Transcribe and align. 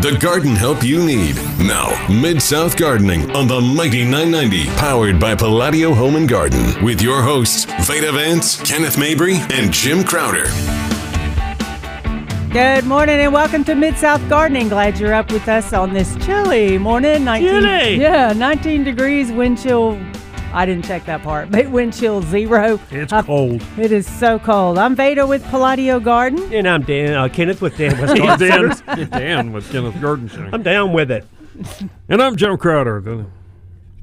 The 0.00 0.16
garden 0.20 0.56
help 0.56 0.82
you 0.82 1.04
need. 1.04 1.36
Now, 1.58 2.06
Mid 2.08 2.42
South 2.42 2.76
Gardening 2.76 3.30
on 3.36 3.46
the 3.46 3.60
Mighty 3.60 4.04
990, 4.04 4.66
powered 4.76 5.20
by 5.20 5.34
Palladio 5.36 5.94
Home 5.94 6.16
and 6.16 6.28
Garden, 6.28 6.82
with 6.82 7.00
your 7.00 7.22
hosts, 7.22 7.66
Veda 7.86 8.10
Vance, 8.10 8.60
Kenneth 8.62 8.98
Mabry, 8.98 9.36
and 9.50 9.72
Jim 9.72 10.02
Crowder. 10.02 10.46
Good 12.52 12.84
morning 12.84 13.20
and 13.20 13.32
welcome 13.32 13.62
to 13.64 13.74
Mid 13.74 13.96
South 13.96 14.26
Gardening. 14.28 14.68
Glad 14.68 14.98
you're 14.98 15.14
up 15.14 15.30
with 15.30 15.46
us 15.46 15.72
on 15.72 15.92
this 15.92 16.16
chilly 16.24 16.78
morning. 16.78 17.24
19, 17.24 17.48
Chilly. 17.48 17.96
Yeah, 18.00 18.32
19 18.32 18.84
degrees, 18.84 19.30
wind 19.30 19.58
chill. 19.62 19.98
I 20.54 20.66
didn't 20.66 20.84
check 20.84 21.06
that 21.06 21.22
part, 21.22 21.50
but 21.50 21.70
wind 21.70 21.94
chill 21.94 22.20
zero. 22.22 22.78
It's 22.90 23.12
Uh, 23.12 23.22
cold. 23.22 23.62
It 23.78 23.90
is 23.92 24.06
so 24.06 24.38
cold. 24.38 24.78
I'm 24.78 24.94
Veda 24.94 25.26
with 25.26 25.42
Palladio 25.50 25.98
Garden. 25.98 26.52
And 26.52 26.68
I'm 26.68 26.82
Dan, 26.82 27.14
uh, 27.14 27.28
Kenneth 27.28 27.62
with 27.62 27.76
Dan 27.78 27.98
West 28.00 28.14
Dan, 28.38 29.08
Dan 29.10 29.52
with 29.52 29.70
Kenneth 29.72 30.00
Garden 30.00 30.30
I'm 30.52 30.62
down 30.62 30.92
with 30.92 31.10
it. 31.10 31.26
And 32.08 32.22
I'm 32.22 32.36
Jim 32.36 32.56
Crowder. 32.58 33.24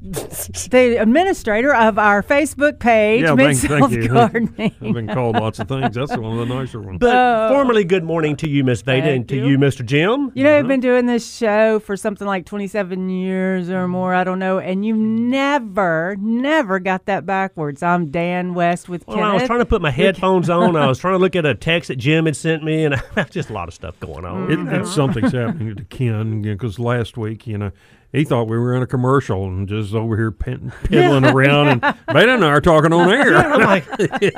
The- 0.02 0.68
the 0.70 0.96
administrator 0.96 1.74
of 1.74 1.98
our 1.98 2.22
Facebook 2.22 2.78
page, 2.78 3.22
Yeah, 3.22 3.34
Mid 3.34 3.56
thank, 3.56 3.90
thank 3.90 3.92
South. 3.92 4.08
Gardening. 4.08 4.74
I've 4.80 4.94
been 4.94 5.08
called 5.08 5.36
lots 5.36 5.58
of 5.58 5.68
things. 5.68 5.94
That's 5.94 6.16
one 6.16 6.38
of 6.38 6.48
the 6.48 6.54
nicer 6.54 6.80
ones. 6.80 6.98
But 7.00 7.14
Oh. 7.14 7.48
formally, 7.50 7.84
good 7.84 8.04
morning 8.04 8.34
to 8.36 8.48
you, 8.48 8.64
Miss 8.64 8.80
Veda, 8.80 9.10
and 9.10 9.28
to 9.28 9.36
you. 9.36 9.46
you, 9.48 9.58
Mr. 9.58 9.84
Jim. 9.84 10.32
You 10.34 10.44
know, 10.44 10.58
I've 10.58 10.66
been 10.66 10.80
doing 10.80 11.04
this 11.04 11.36
show 11.36 11.80
for 11.80 11.96
something 11.96 12.26
like 12.26 12.46
27 12.46 13.10
years 13.10 13.68
or 13.68 13.86
mm. 13.86 13.90
more. 13.90 14.14
I 14.14 14.24
don't 14.24 14.38
know. 14.38 14.58
And 14.58 14.86
you've 14.86 14.96
never, 14.96 16.16
never 16.18 16.78
got 16.78 17.04
that 17.04 17.26
backwards. 17.26 17.82
I'm 17.82 18.10
Dan 18.10 18.54
West 18.54 18.88
with 18.88 19.04
Ken. 19.04 19.16
Well, 19.16 19.26
Kenneth. 19.26 19.32
I 19.32 19.42
was 19.42 19.46
trying 19.48 19.58
to 19.58 19.66
put 19.66 19.82
my 19.82 19.90
headphones 19.90 20.48
on. 20.48 20.76
I 20.76 20.86
was 20.86 20.98
trying 20.98 21.14
to 21.14 21.18
look 21.18 21.36
at 21.36 21.44
a 21.44 21.54
text 21.54 21.88
that 21.88 21.96
Jim 21.96 22.24
had 22.24 22.36
sent 22.36 22.64
me, 22.64 22.84
and 22.84 23.02
just 23.30 23.50
a 23.50 23.52
lot 23.52 23.68
of 23.68 23.74
stuff 23.74 24.00
going 24.00 24.24
on. 24.24 24.44
It, 24.44 24.52
it's 24.52 24.60
mm-hmm. 24.60 24.84
something's 24.86 25.32
happening 25.32 25.76
to 25.76 25.84
Ken 25.84 26.40
because 26.40 26.78
last 26.78 27.18
week, 27.18 27.46
you 27.46 27.58
know, 27.58 27.72
he 28.12 28.24
thought 28.24 28.44
we 28.48 28.58
were 28.58 28.74
in 28.74 28.82
a 28.82 28.86
commercial 28.86 29.44
and 29.46 29.68
just 29.68 29.94
over 29.94 30.16
here 30.16 30.30
pin- 30.32 30.72
piddling 30.84 31.24
around, 31.24 31.68
and 31.68 31.80
Veda 32.12 32.34
and 32.34 32.44
I 32.44 32.48
are 32.48 32.60
talking 32.60 32.92
on 32.92 33.08
air. 33.10 33.36
I'm 33.36 33.60
like, 33.60 33.84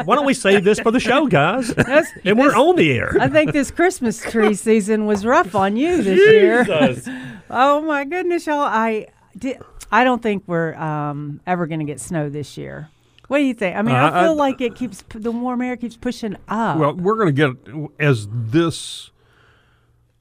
why 0.07 0.15
don't 0.17 0.27
we 0.27 0.35
save 0.35 0.65
this 0.65 0.79
for 0.81 0.91
the 0.91 1.01
show, 1.01 1.27
guys? 1.27 1.73
That's- 1.75 2.11
and 2.25 2.39
we're 2.39 2.55
on 2.55 2.77
the 2.77 2.93
air. 2.93 3.17
I 3.21 3.29
think 3.29 3.53
this 3.53 3.71
Christmas 3.71 4.21
tree 4.21 4.55
season 4.69 5.07
was 5.07 5.25
rough 5.25 5.55
on 5.55 5.77
you 5.77 6.03
this 6.03 6.19
year. 6.19 7.33
Oh 7.55 7.83
my 7.83 8.05
goodness, 8.07 8.47
y'all! 8.47 8.61
I 8.61 9.09
did. 9.37 9.59
I 9.91 10.05
don't 10.05 10.23
think 10.23 10.45
we're 10.47 10.75
um, 10.75 11.41
ever 11.47 11.67
going 11.67 11.81
to 11.81 11.85
get 11.85 12.01
snow 12.01 12.31
this 12.31 12.57
year. 12.57 12.89
What 13.29 13.39
do 13.39 13.45
you 13.45 13.53
think? 13.53 13.77
I 13.77 13.83
mean, 13.83 13.95
Uh, 13.95 14.11
I 14.11 14.23
feel 14.23 14.33
I- 14.33 14.35
like 14.49 14.61
it 14.63 14.75
keeps 14.75 15.05
the 15.15 15.31
warm 15.31 15.61
air 15.61 15.77
keeps 15.77 15.97
pushing 15.97 16.37
up. 16.49 16.79
Well, 16.79 16.95
we're 16.95 17.17
going 17.17 17.35
to 17.35 17.55
get 17.55 17.93
as 18.01 18.27
this. 18.31 19.11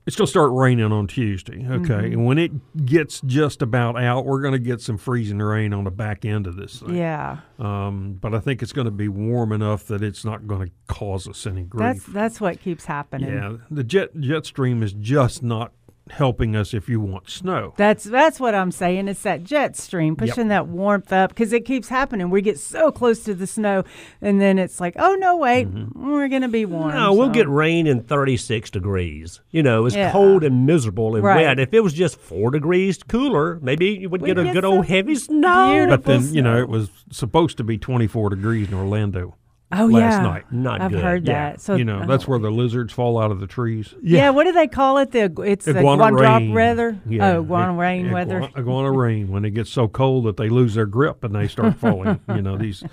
It's 0.07 0.15
going 0.15 0.25
to 0.25 0.29
start 0.31 0.51
raining 0.51 0.91
on 0.91 1.05
Tuesday. 1.05 1.63
Okay, 1.69 2.11
and 2.13 2.25
when 2.25 2.39
it 2.39 2.51
gets 2.85 3.21
just 3.21 3.61
about 3.61 4.01
out, 4.01 4.25
we're 4.25 4.41
going 4.41 4.53
to 4.53 4.59
get 4.59 4.81
some 4.81 4.97
freezing 4.97 5.37
rain 5.37 5.73
on 5.73 5.83
the 5.83 5.91
back 5.91 6.25
end 6.25 6.47
of 6.47 6.55
this 6.55 6.79
thing. 6.79 6.95
yeah, 6.95 7.37
Um, 7.59 8.17
but 8.19 8.33
I 8.33 8.39
think 8.39 8.63
it's 8.63 8.73
going 8.73 8.85
to 8.85 8.91
be 8.91 9.07
warm 9.07 9.51
enough 9.51 9.85
that 9.85 10.01
it's 10.01 10.25
not 10.25 10.47
going 10.47 10.67
to 10.67 10.73
cause 10.87 11.27
us 11.27 11.45
any 11.45 11.63
grief. 11.63 11.81
that's 12.03 12.05
that's 12.13 12.41
what 12.41 12.59
keeps 12.61 12.85
happening. 12.85 13.31
yeah, 13.31 13.57
the 13.69 13.83
jet 13.83 14.19
jet 14.19 14.45
stream 14.47 14.81
is 14.81 14.93
just 14.93 15.43
not 15.43 15.71
helping 16.09 16.55
us 16.55 16.73
if 16.73 16.89
you 16.89 16.99
want 16.99 17.29
snow. 17.29 17.73
That's 17.77 18.03
that's 18.03 18.39
what 18.39 18.55
I'm 18.55 18.71
saying. 18.71 19.07
It's 19.07 19.23
that 19.23 19.43
jet 19.43 19.77
stream 19.77 20.15
pushing 20.15 20.47
that 20.49 20.67
warmth 20.67 21.13
up 21.13 21.29
because 21.29 21.53
it 21.53 21.65
keeps 21.65 21.89
happening. 21.89 22.29
We 22.29 22.41
get 22.41 22.59
so 22.59 22.91
close 22.91 23.23
to 23.25 23.33
the 23.33 23.47
snow, 23.47 23.83
and 24.21 24.41
then 24.41 24.59
it's 24.59 24.79
like, 24.79 24.95
oh 24.97 25.15
no, 25.15 25.37
wait, 25.37 25.67
mm-hmm. 25.67 26.11
we're 26.11 26.27
gonna 26.27 26.49
be 26.49 26.65
warm. 26.65 26.93
No, 26.93 27.13
we'll 27.13 27.29
get 27.29 27.47
rain 27.47 27.87
in 27.87 28.03
36 28.03 28.69
degrees. 28.71 29.41
You 29.51 29.63
know, 29.63 29.85
it's 29.85 29.95
Yeah. 29.95 30.11
cold 30.11 30.43
and 30.43 30.65
miserable 30.65 31.15
and 31.15 31.23
Right. 31.23 31.45
wet. 31.45 31.59
If 31.59 31.73
it 31.73 31.81
was 31.81 31.93
just 31.93 32.19
four 32.19 32.51
degrees 32.51 32.99
cooler, 33.03 33.59
maybe 33.61 33.87
you 33.87 34.09
would 34.09 34.21
We'd 34.21 34.29
get 34.29 34.37
a 34.37 34.43
get 34.45 34.53
good 34.53 34.65
old 34.65 34.85
heavy 34.85 35.15
snow. 35.15 35.85
But 35.89 36.03
then 36.05 36.33
you 36.33 36.41
know 36.41 36.57
it 36.57 36.69
was 36.69 36.89
supposed 37.11 37.57
to 37.57 37.63
be 37.63 37.77
24 37.77 38.31
degrees 38.31 38.67
in 38.69 38.73
Orlando. 38.73 39.35
Oh 39.73 39.85
last 39.85 39.93
yeah, 40.17 40.21
night. 40.21 40.51
Not 40.51 40.81
I've 40.81 40.91
good. 40.91 41.01
heard 41.03 41.27
Yeah, 41.27 41.51
that. 41.51 41.61
So 41.61 41.75
you 41.75 41.85
know 41.85 42.01
oh. 42.03 42.07
that's 42.07 42.27
where 42.27 42.39
the 42.39 42.49
lizards 42.51 42.93
fall 42.93 43.19
out 43.19 43.31
of 43.31 43.39
the 43.39 43.47
trees. 43.47 43.93
Yeah. 44.01 44.29
what 44.31 44.43
do 44.45 44.51
they 44.51 44.67
call 44.67 44.97
it? 44.97 45.11
The 45.11 45.31
it's 45.45 45.65
the 45.65 45.77
Iguana 45.77 46.01
one 46.01 46.13
drop 46.13 46.43
weather. 46.49 46.99
Yeah, 47.07 47.31
oh, 47.37 47.43
guana 47.43 47.73
it- 47.73 47.77
rain 47.77 48.05
iguana- 48.07 48.13
weather. 48.13 48.49
Iguana 48.57 48.91
rain 48.91 49.29
when 49.29 49.45
it 49.45 49.51
gets 49.51 49.69
so 49.69 49.87
cold 49.87 50.25
that 50.25 50.37
they 50.37 50.49
lose 50.49 50.73
their 50.75 50.85
grip 50.85 51.23
and 51.23 51.33
they 51.35 51.47
start 51.47 51.75
falling. 51.77 52.19
you 52.29 52.41
know 52.41 52.57
these, 52.57 52.83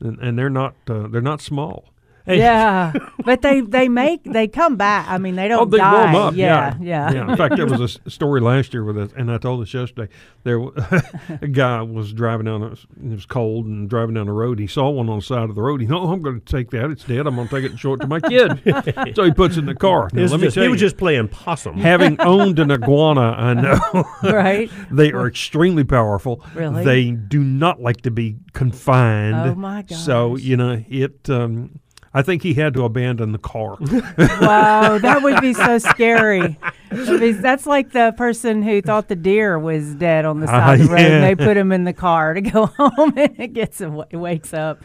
and, 0.00 0.18
and 0.18 0.38
they're 0.38 0.50
not 0.50 0.74
uh, 0.88 1.06
they're 1.08 1.20
not 1.20 1.40
small. 1.40 1.92
Yeah, 2.26 2.92
but 3.24 3.42
they 3.42 3.60
they 3.60 3.88
make 3.88 4.24
they 4.24 4.48
come 4.48 4.76
back. 4.76 5.06
I 5.08 5.18
mean, 5.18 5.36
they 5.36 5.48
don't 5.48 5.62
Oh, 5.62 5.64
they 5.64 5.78
die. 5.78 6.12
warm 6.12 6.14
up. 6.16 6.34
Yeah, 6.34 6.76
yeah. 6.80 7.30
In 7.30 7.36
fact, 7.36 7.56
there 7.56 7.66
was 7.66 7.80
a 8.04 8.10
story 8.10 8.40
last 8.40 8.74
year 8.74 8.84
with 8.84 8.98
us, 8.98 9.10
and 9.16 9.30
I 9.30 9.38
told 9.38 9.62
this 9.62 9.72
yesterday. 9.74 10.12
There, 10.44 10.60
a 11.40 11.48
guy 11.48 11.82
was 11.82 12.12
driving 12.12 12.46
down. 12.46 12.60
the- 12.60 12.78
It 13.04 13.14
was 13.14 13.26
cold 13.26 13.66
and 13.66 13.90
driving 13.90 14.14
down 14.14 14.26
the 14.26 14.32
road. 14.32 14.60
He 14.60 14.68
saw 14.68 14.90
one 14.90 15.08
on 15.08 15.18
the 15.18 15.24
side 15.24 15.48
of 15.48 15.56
the 15.56 15.62
road. 15.62 15.80
He, 15.80 15.88
no, 15.88 16.04
I'm 16.12 16.22
going 16.22 16.40
to 16.40 16.44
take 16.46 16.70
that. 16.70 16.88
It's 16.90 17.02
dead. 17.02 17.26
I'm 17.26 17.34
going 17.34 17.48
to 17.48 17.54
take 17.56 17.64
it 17.64 17.72
and 17.72 17.80
show 17.80 17.94
it 17.94 18.00
to 18.02 18.06
my 18.06 18.20
kid. 18.20 18.60
so 19.16 19.24
he 19.24 19.32
puts 19.32 19.56
it 19.56 19.60
in 19.60 19.66
the 19.66 19.74
car. 19.74 20.08
Now, 20.12 20.20
It 20.20 20.22
was 20.22 20.30
let 20.32 20.40
me 20.40 20.46
just- 20.46 20.54
tell 20.54 20.62
he 20.62 20.66
you, 20.68 20.70
was 20.72 20.80
just 20.80 20.96
playing 20.96 21.26
possum. 21.28 21.76
having 21.78 22.20
owned 22.20 22.60
an 22.60 22.70
iguana, 22.70 23.32
I 23.36 23.54
know 23.54 24.04
right. 24.22 24.70
they 24.92 25.10
are 25.12 25.26
extremely 25.26 25.82
powerful. 25.82 26.44
Really? 26.54 26.84
They 26.84 27.10
do 27.10 27.40
not 27.42 27.80
like 27.80 28.02
to 28.02 28.12
be 28.12 28.36
confined. 28.52 29.34
Oh, 29.34 29.54
my 29.56 29.82
god. 29.82 29.98
So 29.98 30.36
you 30.36 30.56
know 30.56 30.84
it. 30.88 31.28
Um, 31.28 31.80
I 32.16 32.22
think 32.22 32.42
he 32.42 32.54
had 32.54 32.72
to 32.74 32.84
abandon 32.84 33.32
the 33.32 33.38
car. 33.38 33.76
Wow, 34.40 34.96
that 34.96 35.22
would 35.22 35.42
be 35.42 35.52
so 35.52 35.76
scary. 35.76 36.58
Be- 36.90 37.32
That's 37.32 37.66
like 37.66 37.92
the 37.92 38.14
person 38.16 38.62
who 38.62 38.80
thought 38.80 39.08
the 39.08 39.16
deer 39.16 39.58
was 39.58 39.94
dead 39.96 40.24
on 40.24 40.40
the 40.40 40.46
ah, 40.46 40.50
side 40.50 40.80
of 40.80 40.86
the 40.86 40.92
road, 40.94 41.00
and 41.02 41.12
yeah. 41.12 41.20
they 41.20 41.34
put 41.34 41.58
him 41.58 41.72
in 41.72 41.84
the 41.84 41.92
car 41.92 42.32
to 42.32 42.40
go 42.40 42.66
home, 42.78 43.12
and 43.18 43.38
it 43.38 43.52
gets 43.52 43.82
awa- 43.82 44.06
it 44.10 44.16
wakes 44.16 44.54
up. 44.54 44.82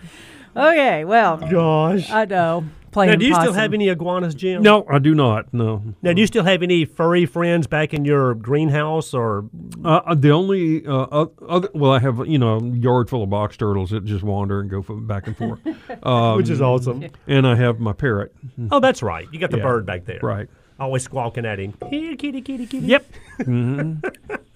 Okay, 0.58 1.06
well, 1.06 1.38
Gosh. 1.38 2.12
I 2.12 2.26
know. 2.26 2.66
Playing 2.92 3.12
Now, 3.12 3.16
do 3.16 3.26
you 3.26 3.34
still 3.36 3.54
have 3.54 3.74
any 3.74 3.88
iguanas, 3.88 4.36
Jim? 4.36 4.62
no, 4.62 4.86
I 4.90 5.00
do 5.00 5.16
not. 5.16 5.54
No. 5.54 5.82
Now, 6.02 6.12
do 6.14 6.20
you 6.20 6.28
still 6.28 6.44
have 6.44 6.62
any 6.62 6.84
furry 6.84 7.26
friends 7.26 7.66
back 7.66 7.94
in 7.94 8.04
your 8.04 8.34
greenhouse 8.36 9.14
or 9.14 9.46
Uh, 9.84 10.02
uh, 10.06 10.14
the 10.16 10.32
only 10.32 10.86
uh, 10.86 11.26
other 11.48 11.70
well, 11.74 11.92
I 11.94 12.00
have 12.00 12.28
you 12.28 12.38
know 12.38 12.58
a 12.58 12.64
yard 12.64 13.10
full 13.10 13.24
of 13.24 13.30
box 13.30 13.56
turtles 13.56 13.92
that 13.92 14.04
just 14.06 14.24
wander 14.24 14.60
and 14.60 14.70
go 14.70 14.80
f- 14.80 14.90
back 15.08 15.28
and 15.28 15.38
forth, 15.38 15.60
um, 16.06 16.36
which 16.38 16.50
is 16.50 16.62
awesome. 16.62 17.06
and 17.28 17.48
I 17.48 17.56
have 17.56 17.80
my 17.80 17.94
parrot. 17.94 18.34
Oh, 18.72 18.80
that's 18.82 19.02
right. 19.02 19.26
You 19.32 19.40
got 19.40 19.52
the 19.52 19.58
Yeah. 19.58 19.64
bird 19.64 19.86
back 19.86 20.04
there. 20.06 20.20
Right. 20.22 20.50
Always 20.82 21.04
squawking 21.04 21.46
at 21.46 21.60
him. 21.60 21.76
Here, 21.92 22.16
kitty, 22.16 22.42
kitty, 22.42 22.66
kitty. 22.66 22.88
Yep. 22.88 23.06
Mm-hmm. 23.42 24.06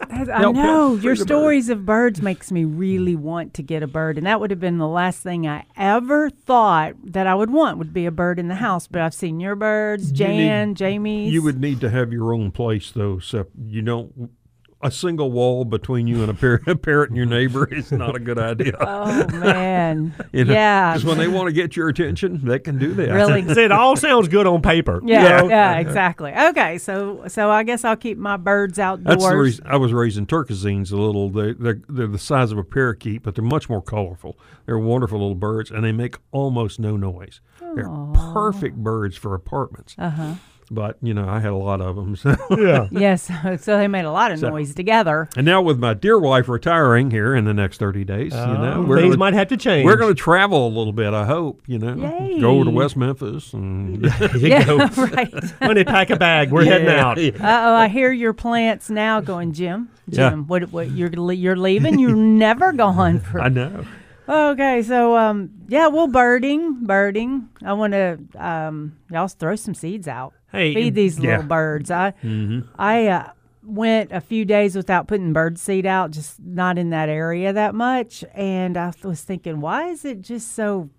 I 0.09 0.21
I 0.33 0.39
Help, 0.39 0.55
know 0.55 0.93
your 0.95 1.15
free 1.15 1.19
bird. 1.19 1.27
stories 1.27 1.69
of 1.69 1.85
birds 1.85 2.21
makes 2.21 2.51
me 2.51 2.63
really 2.65 3.15
want 3.15 3.53
to 3.55 3.61
get 3.63 3.83
a 3.83 3.87
bird, 3.87 4.17
and 4.17 4.25
that 4.25 4.39
would 4.39 4.49
have 4.49 4.59
been 4.59 4.77
the 4.79 4.87
last 4.87 5.21
thing 5.21 5.47
I 5.47 5.65
ever 5.77 6.29
thought 6.29 6.93
that 7.03 7.27
I 7.27 7.35
would 7.35 7.51
want 7.51 7.77
would 7.77 7.93
be 7.93 8.05
a 8.07 8.11
bird 8.11 8.39
in 8.39 8.47
the 8.47 8.55
house. 8.55 8.87
But 8.87 9.01
I've 9.01 9.13
seen 9.13 9.39
your 9.39 9.55
birds, 9.55 10.11
You 10.11 10.17
Jan, 10.17 10.69
need- 10.69 10.77
Jamie's. 10.77 11.31
You 11.33 11.43
would 11.43 11.59
need 11.61 11.79
to 11.81 11.89
have 11.91 12.11
your 12.11 12.33
own 12.33 12.51
place 12.51 12.89
though. 12.91 13.19
So 13.19 13.45
you 13.67 13.81
don't. 13.83 14.31
A 14.81 14.91
single 14.91 15.31
wall 15.31 15.65
between 15.65 16.05
you 16.05 16.21
and 16.21 16.29
a, 16.29 16.33
par- 16.33 16.61
a 16.67 16.75
parrot 16.75 17.09
and 17.09 17.17
your 17.17 17.25
neighbor 17.25 17.65
is 17.73 17.91
not 17.91 18.15
a 18.15 18.19
good 18.19 18.37
idea. 18.37 18.73
Oh 18.81 19.25
man, 19.27 20.13
You 20.33 20.45
know, 20.45 20.53
yeah, 20.53 20.91
Because 20.93 21.05
when 21.05 21.17
they 21.17 21.27
want 21.27 21.47
to 21.47 21.53
get 21.53 21.75
your 21.75 21.89
attention, 21.89 22.41
they 22.45 22.59
can 22.59 22.77
do 22.77 22.93
that. 22.95 23.09
really. 23.09 23.41
It 23.41 23.71
all 23.71 23.95
sounds 23.95 24.27
good 24.27 24.45
on 24.45 24.61
paper. 24.61 24.99
you 25.03 25.13
Yeah, 25.13 25.41
know? 25.41 25.49
yeah, 25.49 25.77
exactly. 25.79 26.33
Okay, 26.33 26.77
so 26.77 27.23
so 27.27 27.49
I 27.49 27.63
guess 27.63 27.83
I'll 27.83 27.95
keep 27.95 28.17
my 28.17 28.37
birds 28.37 28.77
outdoors. 28.77 29.05
That's 29.17 29.27
the 29.29 29.37
reason 29.37 29.65
I 29.67 29.77
was 29.77 29.91
raising 29.93 30.27
turquoisines 30.27 30.91
a 30.91 30.97
little. 30.97 31.29
They, 31.29 31.53
they're, 31.53 31.81
they're 31.89 32.07
the 32.07 32.19
size 32.19 32.51
of 32.51 32.57
a 32.57 32.63
parakeet, 32.63 33.23
but 33.23 33.33
they're 33.35 33.43
much 33.45 33.69
more 33.69 33.81
colorful. 33.81 34.37
They're 34.65 34.77
wonderful 34.77 35.17
little 35.19 35.35
birds, 35.35 35.71
and 35.71 35.83
they 35.83 35.93
make 35.93 36.17
almost 36.31 36.79
no 36.79 36.95
noise. 36.97 37.39
They're 37.59 37.89
perfect 38.33 38.75
birds 38.77 39.15
for 39.17 39.33
apartments. 39.33 39.95
Uh 39.97 40.09
huh. 40.09 40.33
But, 40.71 40.97
you 41.01 41.13
know, 41.13 41.27
I 41.29 41.39
had 41.39 41.51
a 41.51 41.55
lot 41.55 41.79
of 41.79 41.95
them. 41.95 42.15
So. 42.15 42.35
Yeah. 42.57 42.87
Yes, 42.91 43.29
so 43.61 43.77
they 43.77 43.87
made 43.87 44.05
a 44.05 44.11
lot 44.11 44.31
of 44.31 44.39
So- 44.39 44.49
noise 44.49 44.73
together. 44.73 45.29
and 45.37 45.45
now 45.45 45.61
with 45.61 45.77
my 45.79 45.93
dear 45.93 46.17
wife 46.19 46.47
retiring 46.49 47.11
here 47.11 47.35
in 47.35 47.45
the 47.45 47.53
next 47.53 47.77
30 47.77 48.03
days, 48.03 48.33
you 48.33 48.39
know, 48.39 48.83
we're 48.87 48.97
Things 48.97 49.09
gonna, 49.15 49.17
might 49.17 49.33
have 49.33 49.49
to 49.49 49.57
change. 49.57 49.85
we're 49.85 49.95
going 49.97 50.15
to 50.15 50.19
travel 50.19 50.67
a 50.67 50.69
little 50.69 50.93
bit, 50.93 51.13
I 51.13 51.25
hope, 51.25 51.61
you 51.67 51.77
know. 51.77 51.95
Yay. 51.95 52.39
Go 52.39 52.51
over 52.51 52.65
to 52.65 52.71
West 52.71 52.95
Memphis 52.97 53.53
and 53.53 54.03
you 54.35 54.47
yeah, 54.47 54.63
go. 54.65 54.77
right. 54.77 55.33
Honey, 55.61 55.83
pack 55.83 56.09
a 56.09 56.15
bag. 56.15 56.51
We're 56.51 56.65
heading 56.65 56.87
out. 56.89 57.17
Uh 57.19 57.31
oh, 57.41 57.73
I 57.75 57.87
hear 57.87 58.11
your 58.11 58.33
plants 58.33 58.89
now 58.89 59.19
going, 59.21 59.53
Jim. 59.53 59.89
Yeah. 60.07 60.29
Jim, 60.31 60.47
what, 60.47 60.71
what 60.71 60.91
you're 60.91 61.11
you're 61.33 61.55
leaving? 61.55 61.99
You're 61.99 62.15
never 62.15 62.71
gone 62.73 63.19
for. 63.19 63.41
I 63.41 63.49
know. 63.49 63.85
Okay, 64.27 64.81
so 64.81 65.15
um, 65.15 65.51
yeah, 65.67 65.87
well, 65.87 66.07
birding, 66.07 66.85
birding. 66.85 67.49
I 67.63 67.73
want 67.73 67.93
to 67.93 68.17
um, 68.35 68.97
y'all 69.11 69.27
throw 69.27 69.55
some 69.55 69.75
seeds 69.75 70.07
out. 70.07 70.33
Hey, 70.55 70.73
feed 70.73 70.95
these 70.95 71.19
yeah. 71.19 71.31
little 71.31 71.47
birds. 71.47 71.91
I 71.91 72.13
I 72.77 73.07
uh, 73.07 73.29
went 73.63 74.11
a 74.11 74.21
few 74.21 74.45
days 74.45 74.75
without 74.75 75.07
putting 75.07 75.33
bird 75.33 75.57
seed 75.57 75.85
out, 75.85 76.11
just 76.11 76.39
not 76.41 76.77
in 76.77 76.89
that 76.91 77.09
area 77.09 77.51
that 77.53 77.75
much, 77.75 78.23
and 78.33 78.77
I 78.77 78.93
was 79.03 79.21
thinking, 79.21 79.61
why 79.61 79.89
is 79.89 80.05
it 80.05 80.21
just 80.21 80.53
so 80.53 80.89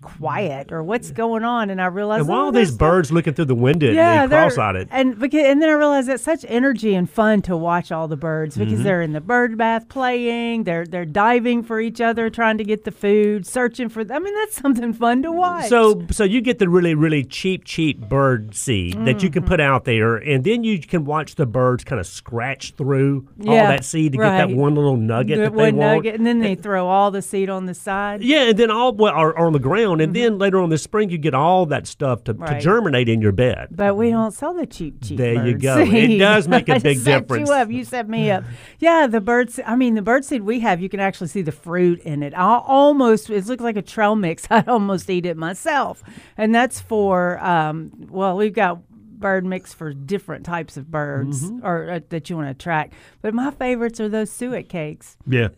quiet 0.00 0.70
or 0.72 0.82
what's 0.82 1.10
going 1.10 1.44
on? 1.44 1.70
And 1.70 1.80
I 1.80 1.86
realized 1.86 2.20
And 2.20 2.28
why 2.28 2.36
oh, 2.36 2.40
all 2.46 2.52
these 2.52 2.70
birds 2.76 3.10
looking 3.10 3.34
through 3.34 3.46
the 3.46 3.54
window 3.54 3.90
yeah, 3.90 4.22
and 4.22 4.32
they 4.32 4.36
cross-eyed? 4.36 4.88
and 4.90 5.18
because 5.18 5.44
and 5.44 5.60
then 5.60 5.68
I 5.68 5.72
realized 5.72 6.08
it's 6.08 6.22
such 6.22 6.44
energy 6.48 6.94
and 6.94 7.08
fun 7.10 7.42
to 7.42 7.56
watch 7.56 7.90
all 7.92 8.08
the 8.08 8.16
birds 8.16 8.56
because 8.56 8.74
Mm-hmm. 8.74 8.82
they're 8.84 9.02
in 9.02 9.12
the 9.12 9.20
bird 9.20 9.56
bath 9.58 9.88
playing, 9.88 10.64
they're 10.64 10.86
they're 10.86 11.04
diving 11.04 11.62
for 11.62 11.80
each 11.80 12.00
other, 12.00 12.30
trying 12.30 12.58
to 12.58 12.64
get 12.64 12.84
the 12.84 12.92
food, 12.92 13.46
searching 13.46 13.88
for. 13.88 14.00
I 14.10 14.18
mean, 14.18 14.34
that's 14.34 14.56
something 14.56 14.92
fun 14.92 15.22
to 15.22 15.32
watch. 15.32 15.68
So, 15.68 16.04
so 16.10 16.24
you 16.24 16.40
get 16.40 16.58
the 16.58 16.68
really, 16.68 16.94
really 16.94 17.24
cheap, 17.24 17.64
cheap 17.64 18.00
bird 18.08 18.54
seed 18.54 18.94
that 19.06 19.22
you 19.22 19.30
can 19.30 19.42
Mm-hmm. 19.42 19.48
put 19.48 19.60
out 19.60 19.84
there, 19.84 20.16
and 20.16 20.44
then 20.44 20.64
you 20.64 20.78
can 20.80 21.04
watch 21.04 21.36
the 21.36 21.46
birds 21.46 21.84
kind 21.84 22.00
of 22.00 22.06
scratch 22.06 22.72
through 22.72 23.26
all 23.46 23.54
that 23.54 23.84
seed 23.84 24.12
to 24.12 24.18
get 24.18 24.30
that 24.36 24.50
one 24.50 24.74
little 24.74 24.96
nugget 24.96 25.38
The 25.38 25.44
that 25.44 25.52
they 25.56 25.72
one 25.72 25.76
want. 25.76 25.96
nugget, 25.98 26.14
and 26.16 26.26
then 26.26 26.40
they 26.40 26.54
throw 26.54 26.86
all 26.86 27.10
the 27.10 27.22
seed 27.22 27.48
on 27.48 27.66
the 27.66 27.74
side. 27.74 28.22
Yeah, 28.22 28.48
and 28.50 28.58
then 28.58 28.70
all 28.70 28.92
well, 28.94 29.12
are, 29.14 29.36
are 29.38 29.46
on 29.46 29.52
the 29.52 29.58
ground, 29.58 29.87
and 29.94 30.14
then 30.14 30.38
later 30.38 30.58
on 30.60 30.70
this 30.70 30.82
spring, 30.82 31.10
you 31.10 31.18
get 31.18 31.34
all 31.34 31.66
that 31.66 31.86
stuff 31.86 32.24
to, 32.24 32.34
to 32.34 32.38
Mm-hmm. 32.38 32.58
Germinate 32.60 33.08
in 33.08 33.20
your 33.20 33.32
bed. 33.32 33.68
But 33.70 33.96
we 33.96 34.10
don't 34.10 34.32
sell 34.32 34.54
the 34.54 34.66
cheap, 34.66 35.02
cheap. 35.02 35.18
There 35.18 35.46
you 35.46 35.56
go. 35.58 35.78
It 35.88 36.18
does 36.18 36.48
make 36.48 36.68
a 36.68 36.78
big 36.80 36.98
set 36.98 37.22
difference. 37.22 37.48
You 37.48 37.54
up. 37.54 37.70
You 37.70 37.84
set 37.84 38.08
me 38.08 38.30
up. 38.30 38.44
Yeah, 38.78 39.06
the 39.06 39.20
bird. 39.20 39.50
se- 39.50 39.64
I 39.66 39.76
mean, 39.76 39.94
the 39.94 40.02
bird 40.02 40.24
seed 40.24 40.42
we 40.42 40.60
have, 40.60 40.80
you 40.80 40.88
can 40.88 41.00
actually 41.00 41.28
see 41.28 41.42
the 41.42 41.52
fruit 41.52 42.00
in 42.00 42.22
it. 42.22 42.32
I 42.34 42.58
almost. 42.58 43.30
It 43.30 43.46
looks 43.46 43.62
like 43.62 43.76
a 43.76 43.82
trail 43.82 44.14
mix. 44.16 44.46
I 44.50 44.62
almost 44.66 45.08
eat 45.10 45.26
it 45.26 45.36
myself, 45.36 46.02
and 46.36 46.54
that's 46.54 46.80
for. 46.80 47.38
Um, 47.44 47.90
well, 48.08 48.36
we've 48.36 48.52
got 48.54 48.80
bird 49.18 49.44
mix 49.44 49.74
for 49.74 49.92
different 49.92 50.44
types 50.46 50.76
of 50.76 50.90
birds 50.90 51.44
Mm-hmm. 51.44 51.66
or 51.66 51.90
uh, 51.90 52.00
that 52.10 52.28
you 52.30 52.36
want 52.36 52.46
to 52.46 52.50
attract. 52.52 52.94
But 53.22 53.34
my 53.34 53.50
favorites 53.50 54.00
are 54.00 54.08
those 54.08 54.30
suet 54.30 54.68
cakes. 54.68 55.16
Yeah. 55.26 55.48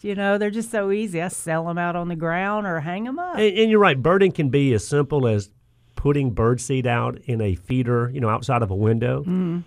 You 0.00 0.14
know, 0.14 0.38
they're 0.38 0.50
just 0.50 0.70
so 0.70 0.90
easy. 0.90 1.20
I 1.22 1.28
sell 1.28 1.66
them 1.66 1.78
out 1.78 1.96
on 1.96 2.08
the 2.08 2.16
ground 2.16 2.66
or 2.66 2.80
hang 2.80 3.04
them 3.04 3.18
up. 3.18 3.36
And, 3.36 3.56
and 3.58 3.70
you're 3.70 3.78
right, 3.80 4.00
birding 4.00 4.32
can 4.32 4.48
be 4.48 4.72
as 4.74 4.86
simple 4.86 5.26
as 5.26 5.50
putting 5.94 6.30
bird 6.30 6.60
seed 6.60 6.86
out 6.86 7.18
in 7.26 7.40
a 7.40 7.54
feeder, 7.54 8.10
you 8.12 8.20
know, 8.20 8.28
outside 8.28 8.62
of 8.62 8.70
a 8.70 8.74
window. 8.74 9.22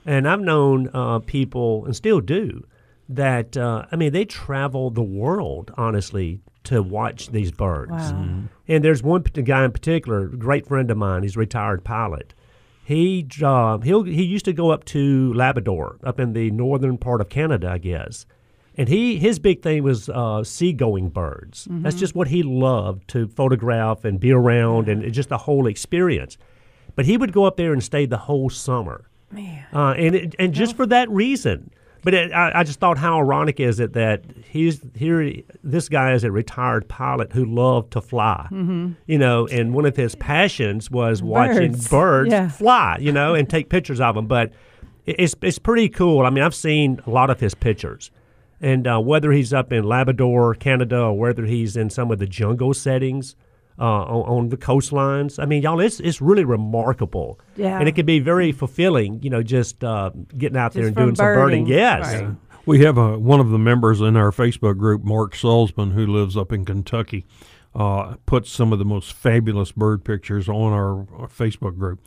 And 0.05 0.27
I've 0.27 0.41
known 0.41 0.89
uh, 0.93 1.19
people, 1.19 1.85
and 1.85 1.95
still 1.95 2.19
do, 2.19 2.65
that 3.07 3.55
uh, 3.55 3.85
I 3.91 3.95
mean, 3.95 4.11
they 4.11 4.25
travel 4.25 4.89
the 4.89 5.03
world 5.03 5.71
honestly 5.77 6.41
to 6.65 6.81
watch 6.81 7.29
these 7.29 7.51
birds. 7.51 7.91
Wow. 7.91 8.39
And 8.67 8.83
there's 8.83 9.03
one 9.03 9.21
guy 9.21 9.63
in 9.63 9.71
particular, 9.71 10.23
a 10.25 10.35
great 10.35 10.67
friend 10.67 10.89
of 10.91 10.97
mine. 10.97 11.21
He's 11.23 11.35
a 11.35 11.39
retired 11.39 11.83
pilot. 11.83 12.33
He 12.85 13.27
uh, 13.41 13.79
he 13.79 13.89
he 14.13 14.23
used 14.23 14.45
to 14.45 14.53
go 14.53 14.69
up 14.69 14.85
to 14.85 15.33
Labrador, 15.33 15.97
up 16.03 16.19
in 16.19 16.33
the 16.33 16.51
northern 16.51 16.99
part 16.99 17.19
of 17.19 17.29
Canada, 17.29 17.71
I 17.71 17.79
guess. 17.79 18.27
And 18.77 18.87
he 18.87 19.17
his 19.17 19.39
big 19.39 19.63
thing 19.63 19.81
was 19.81 20.07
uh, 20.07 20.43
seagoing 20.43 21.09
birds. 21.09 21.67
That's 21.69 21.95
just 21.95 22.13
what 22.13 22.27
he 22.27 22.43
loved 22.43 23.07
to 23.09 23.27
photograph 23.27 24.05
and 24.05 24.19
be 24.19 24.31
around, 24.31 24.87
and 24.87 25.11
just 25.11 25.29
the 25.29 25.39
whole 25.39 25.65
experience. 25.65 26.37
But 26.95 27.05
he 27.05 27.17
would 27.17 27.33
go 27.33 27.45
up 27.45 27.57
there 27.57 27.73
and 27.73 27.83
stay 27.83 28.05
the 28.05 28.17
whole 28.17 28.51
summer, 28.51 29.09
Man. 29.31 29.65
uh, 29.73 29.95
and 29.97 30.15
it, 30.15 30.35
and 30.37 30.53
just 30.53 30.75
for 30.75 30.85
that 30.85 31.09
reason. 31.09 31.71
But 32.05 32.13
it, 32.13 32.31
I, 32.31 32.59
I 32.59 32.63
just 32.63 32.79
thought 32.79 32.97
how 32.99 33.17
ironic 33.19 33.59
is 33.59 33.79
it 33.81 33.93
that 33.93 34.23
he's 34.49 34.79
here. 34.95 35.33
This 35.63 35.89
guy 35.89 36.13
is 36.13 36.23
a 36.23 36.31
retired 36.31 36.87
pilot 36.87 37.33
who 37.33 37.43
loved 37.45 37.91
to 37.93 38.01
fly, 38.01 38.47
you 39.07 39.17
know, 39.17 39.47
and 39.47 39.73
one 39.73 39.85
of 39.85 39.95
his 39.97 40.13
passions 40.15 40.89
was 40.91 41.21
watching 41.23 41.71
Birds. 41.71 41.89
birds 41.89 42.31
Yeah. 42.31 42.49
fly, 42.49 42.97
you 43.01 43.11
know, 43.11 43.33
and 43.33 43.49
take 43.55 43.69
pictures 43.69 43.99
of 43.99 44.13
them. 44.15 44.27
But 44.27 44.53
it- 45.05 45.15
it's 45.19 45.35
it's 45.41 45.57
pretty 45.59 45.89
cool. 45.89 46.21
I 46.25 46.29
mean, 46.29 46.43
I've 46.43 46.55
seen 46.55 46.99
a 47.05 47.09
lot 47.09 47.29
of 47.31 47.39
his 47.39 47.55
pictures, 47.55 48.11
and 48.61 48.87
uh, 48.87 48.99
whether 48.99 49.31
he's 49.31 49.51
up 49.51 49.73
in 49.73 49.83
Labrador, 49.83 50.53
Canada, 50.53 50.99
or 51.01 51.17
whether 51.17 51.45
he's 51.45 51.75
in 51.75 51.89
some 51.89 52.11
of 52.11 52.19
the 52.19 52.27
jungle 52.27 52.73
settings 52.75 53.35
uh, 53.79 53.83
on, 53.83 54.37
on 54.37 54.49
the 54.49 54.57
coastlines, 54.57 55.41
I 55.41 55.45
mean, 55.45 55.61
y'all, 55.61 55.79
it's 55.79 55.99
it's 55.99 56.21
really 56.21 56.45
remarkable. 56.45 57.39
Yeah. 57.55 57.79
and 57.79 57.87
it 57.87 57.95
can 57.95 58.05
be 58.05 58.19
very 58.19 58.51
fulfilling. 58.51 59.21
You 59.23 59.29
know, 59.29 59.43
just 59.43 59.83
uh, 59.83 60.11
getting 60.37 60.57
out 60.57 60.73
there 60.73 60.87
and 60.87 60.95
from 60.95 61.03
doing 61.03 61.15
some 61.15 61.25
birding. 61.25 61.63
birding. 61.63 61.67
Yes. 61.67 62.21
Right. 62.21 62.35
We 62.65 62.79
have 62.79 62.97
a, 62.97 63.19
one 63.19 63.39
of 63.39 63.49
the 63.49 63.59
members 63.59 64.01
in 64.01 64.17
our 64.17 64.31
Facebook 64.31 64.77
group, 64.77 65.03
Mark 65.03 65.35
Salzman, 65.35 65.93
who 65.93 66.07
lives 66.07 66.35
up 66.35 66.51
in 66.51 66.65
Kentucky, 66.65 67.25
uh, 67.75 68.15
puts 68.25 68.49
some 68.49 68.73
of 68.73 68.79
the 68.79 68.85
most 68.85 69.13
fabulous 69.13 69.71
bird 69.71 70.03
pictures 70.03 70.49
on 70.49 70.73
our, 70.73 71.01
our 71.19 71.27
Facebook 71.27 71.77
group. 71.77 71.99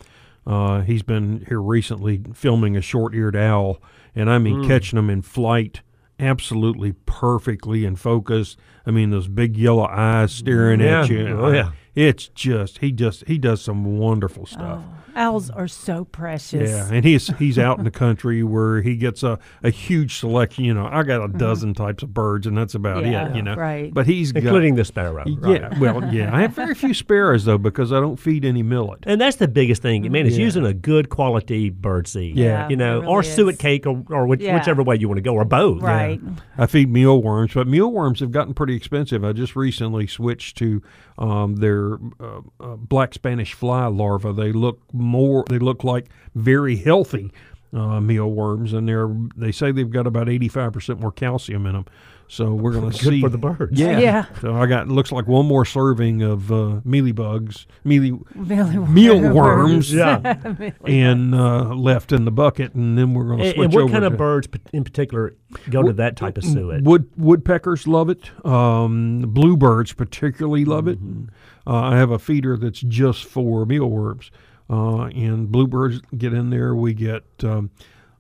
Uh, 0.45 0.81
he's 0.81 1.03
been 1.03 1.45
here 1.49 1.61
recently 1.61 2.23
filming 2.35 2.77
a 2.77 2.81
short-eared 2.81 3.37
owl, 3.37 3.81
and 4.17 4.29
I 4.29 4.39
mean 4.39 4.67
catching 4.67 4.97
them 4.97 5.11
in 5.11 5.23
flight, 5.23 5.83
absolutely 6.19 6.93
perfectly 7.07 7.85
in 7.85 7.97
focus. 7.97 8.57
I 8.87 8.91
mean 8.91 9.11
those 9.11 9.29
big 9.29 9.57
yellow 9.57 9.87
eyes 9.87 10.33
staring 10.33 10.81
at 10.81 11.09
you. 11.09 11.29
Oh, 11.29 11.53
yeah. 11.53 11.73
It's 11.95 12.29
just 12.29 12.79
he 12.79 12.93
just 12.93 13.27
he 13.27 13.39
does 13.39 13.61
some 13.61 13.99
wonderful 13.99 14.47
stuff. 14.47 14.83
Oh. 14.85 15.08
Owls 15.19 15.51
are 15.51 15.67
so 15.69 16.05
precious. 16.05 16.71
Yeah, 16.71 16.89
and 16.93 17.05
he's 17.05 17.27
he's 17.39 17.59
out 17.59 17.79
in 17.79 17.85
the 17.85 17.91
country 17.91 18.43
where 18.43 18.81
he 18.83 18.97
gets 18.97 19.23
a, 19.23 19.39
a 19.63 19.71
huge 19.71 20.17
selection. 20.17 20.65
You 20.65 20.75
know, 20.75 20.87
I 20.91 21.03
got 21.03 21.25
a 21.25 21.29
dozen 21.29 21.75
types 21.75 22.03
of 22.03 22.15
birds, 22.15 22.47
and 22.47 22.57
that's 22.57 22.75
about 22.75 23.03
Mm-hmm. 23.03 23.13
Yeah, 23.13 23.29
it. 23.31 23.37
You 23.37 23.43
know, 23.43 23.55
right. 23.57 23.93
But 23.93 24.07
he's 24.07 24.33
got- 24.33 24.45
Including 24.45 24.77
the 24.77 24.85
sparrow. 24.85 25.25
right. 25.25 25.61
yeah, 25.61 25.79
well, 25.79 26.15
yeah. 26.15 26.35
I 26.35 26.41
have 26.43 26.53
very 26.53 26.75
few 26.75 26.95
sparrows 26.95 27.45
though 27.45 27.59
because 27.59 27.93
I 27.93 28.01
don't 28.01 28.17
feed 28.17 28.45
any 28.45 28.63
millet. 28.63 29.01
And 29.03 29.21
that's 29.21 29.37
the 29.37 29.49
biggest 29.49 29.83
thing, 29.83 30.11
man. 30.11 30.27
Is 30.27 30.39
Yeah. 30.39 30.45
using 30.45 30.65
a 30.65 30.73
good 30.75 31.09
quality 31.09 31.71
bird 31.71 32.07
seed. 32.07 32.37
Yeah. 32.37 32.69
you 32.69 32.77
know, 32.77 33.03
it 33.03 33.07
or 33.07 33.21
really 33.21 33.31
suet 33.33 33.59
cake, 33.59 33.87
or, 33.87 34.03
or 34.11 34.27
which, 34.27 34.41
Yeah. 34.41 34.55
whichever 34.57 34.83
way 34.83 34.97
you 34.97 35.09
want 35.09 35.19
to 35.19 35.23
go, 35.23 35.35
or 35.35 35.45
both. 35.45 35.83
Right. 35.83 36.21
I 36.57 36.67
feed 36.67 36.91
mealworms, 36.91 37.55
but 37.55 37.67
mealworms 37.67 38.21
have 38.21 38.31
gotten 38.31 38.55
pretty 38.55 38.75
expensive. 38.77 39.25
I 39.25 39.33
just 39.33 39.57
recently 39.57 40.07
switched 40.07 40.57
to 40.59 40.81
um, 41.19 41.57
their 41.57 41.95
uh, 42.21 42.41
uh, 42.61 42.77
black 42.77 43.13
Spanish 43.15 43.53
fly 43.53 43.87
larvae. 43.87 44.33
They 44.33 44.53
look 44.53 44.81
more. 45.09 45.45
They 45.49 45.59
look 45.59 45.83
like 45.85 46.07
very 46.35 46.77
healthy 46.77 47.33
uh, 47.73 48.01
mealworms, 48.01 48.73
and 48.73 48.89
they're 48.89 49.11
they 49.37 49.53
say 49.53 49.73
they've 49.73 49.91
got 49.91 50.07
about 50.07 50.29
eighty 50.29 50.49
five 50.49 50.73
percent 50.73 51.01
more 51.01 51.13
calcium 51.13 51.67
in 51.67 51.73
them. 51.75 51.87
So 52.31 52.53
we're 52.53 52.73
going 52.73 52.91
to 52.91 52.99
Good 53.03 53.11
see 53.11 53.21
for 53.23 53.31
the 53.31 53.39
birds. 53.39 53.81
Yeah. 53.81 53.99
Yeah. 53.99 54.27
So 54.43 54.55
I 54.55 54.67
got 54.67 54.89
looks 54.89 55.11
like 55.11 55.27
one 55.27 55.47
more 55.47 55.65
serving 55.65 56.21
of 56.21 56.53
uh, 56.53 56.81
mealy 56.85 57.13
bugs, 57.13 57.67
mealy 57.85 58.19
Mealworms. 58.35 58.89
mealworms, 58.91 59.95
Yeah. 59.95 60.35
and 60.85 61.35
uh, 61.35 61.75
left 61.75 62.13
in 62.13 62.27
the 62.27 62.31
bucket, 62.31 62.75
and 62.75 62.99
then 62.99 63.15
we're 63.15 63.25
going 63.25 63.39
to 63.39 63.45
And, 63.47 63.55
switch 63.55 63.65
and 63.65 63.75
what 63.75 63.83
over 63.85 63.93
kind 63.93 64.05
of 64.05 64.19
birds 64.19 64.47
in 64.75 64.85
particular 64.85 65.37
go 65.71 65.83
to 65.83 65.93
that 65.95 66.17
type 66.17 66.37
of 66.37 66.45
suet? 66.45 66.83
Wood 66.83 67.11
woodpeckers 67.17 67.87
love 67.87 68.11
it. 68.11 68.31
Um, 68.45 69.23
bluebirds 69.29 69.95
particularly 69.95 70.67
love 70.67 70.87
it. 70.87 70.99
Mm-hmm. 71.03 71.29
Uh, 71.67 71.81
I 71.81 71.97
have 71.97 72.11
a 72.11 72.19
feeder 72.19 72.59
that's 72.59 72.81
just 72.81 73.25
for 73.25 73.65
mealworms, 73.65 74.31
uh, 74.71 75.05
and 75.05 75.51
bluebirds 75.51 76.01
get 76.17 76.33
in 76.33 76.51
there. 76.51 76.75
We 76.75 76.95
get 76.95 77.25
um, 77.43 77.71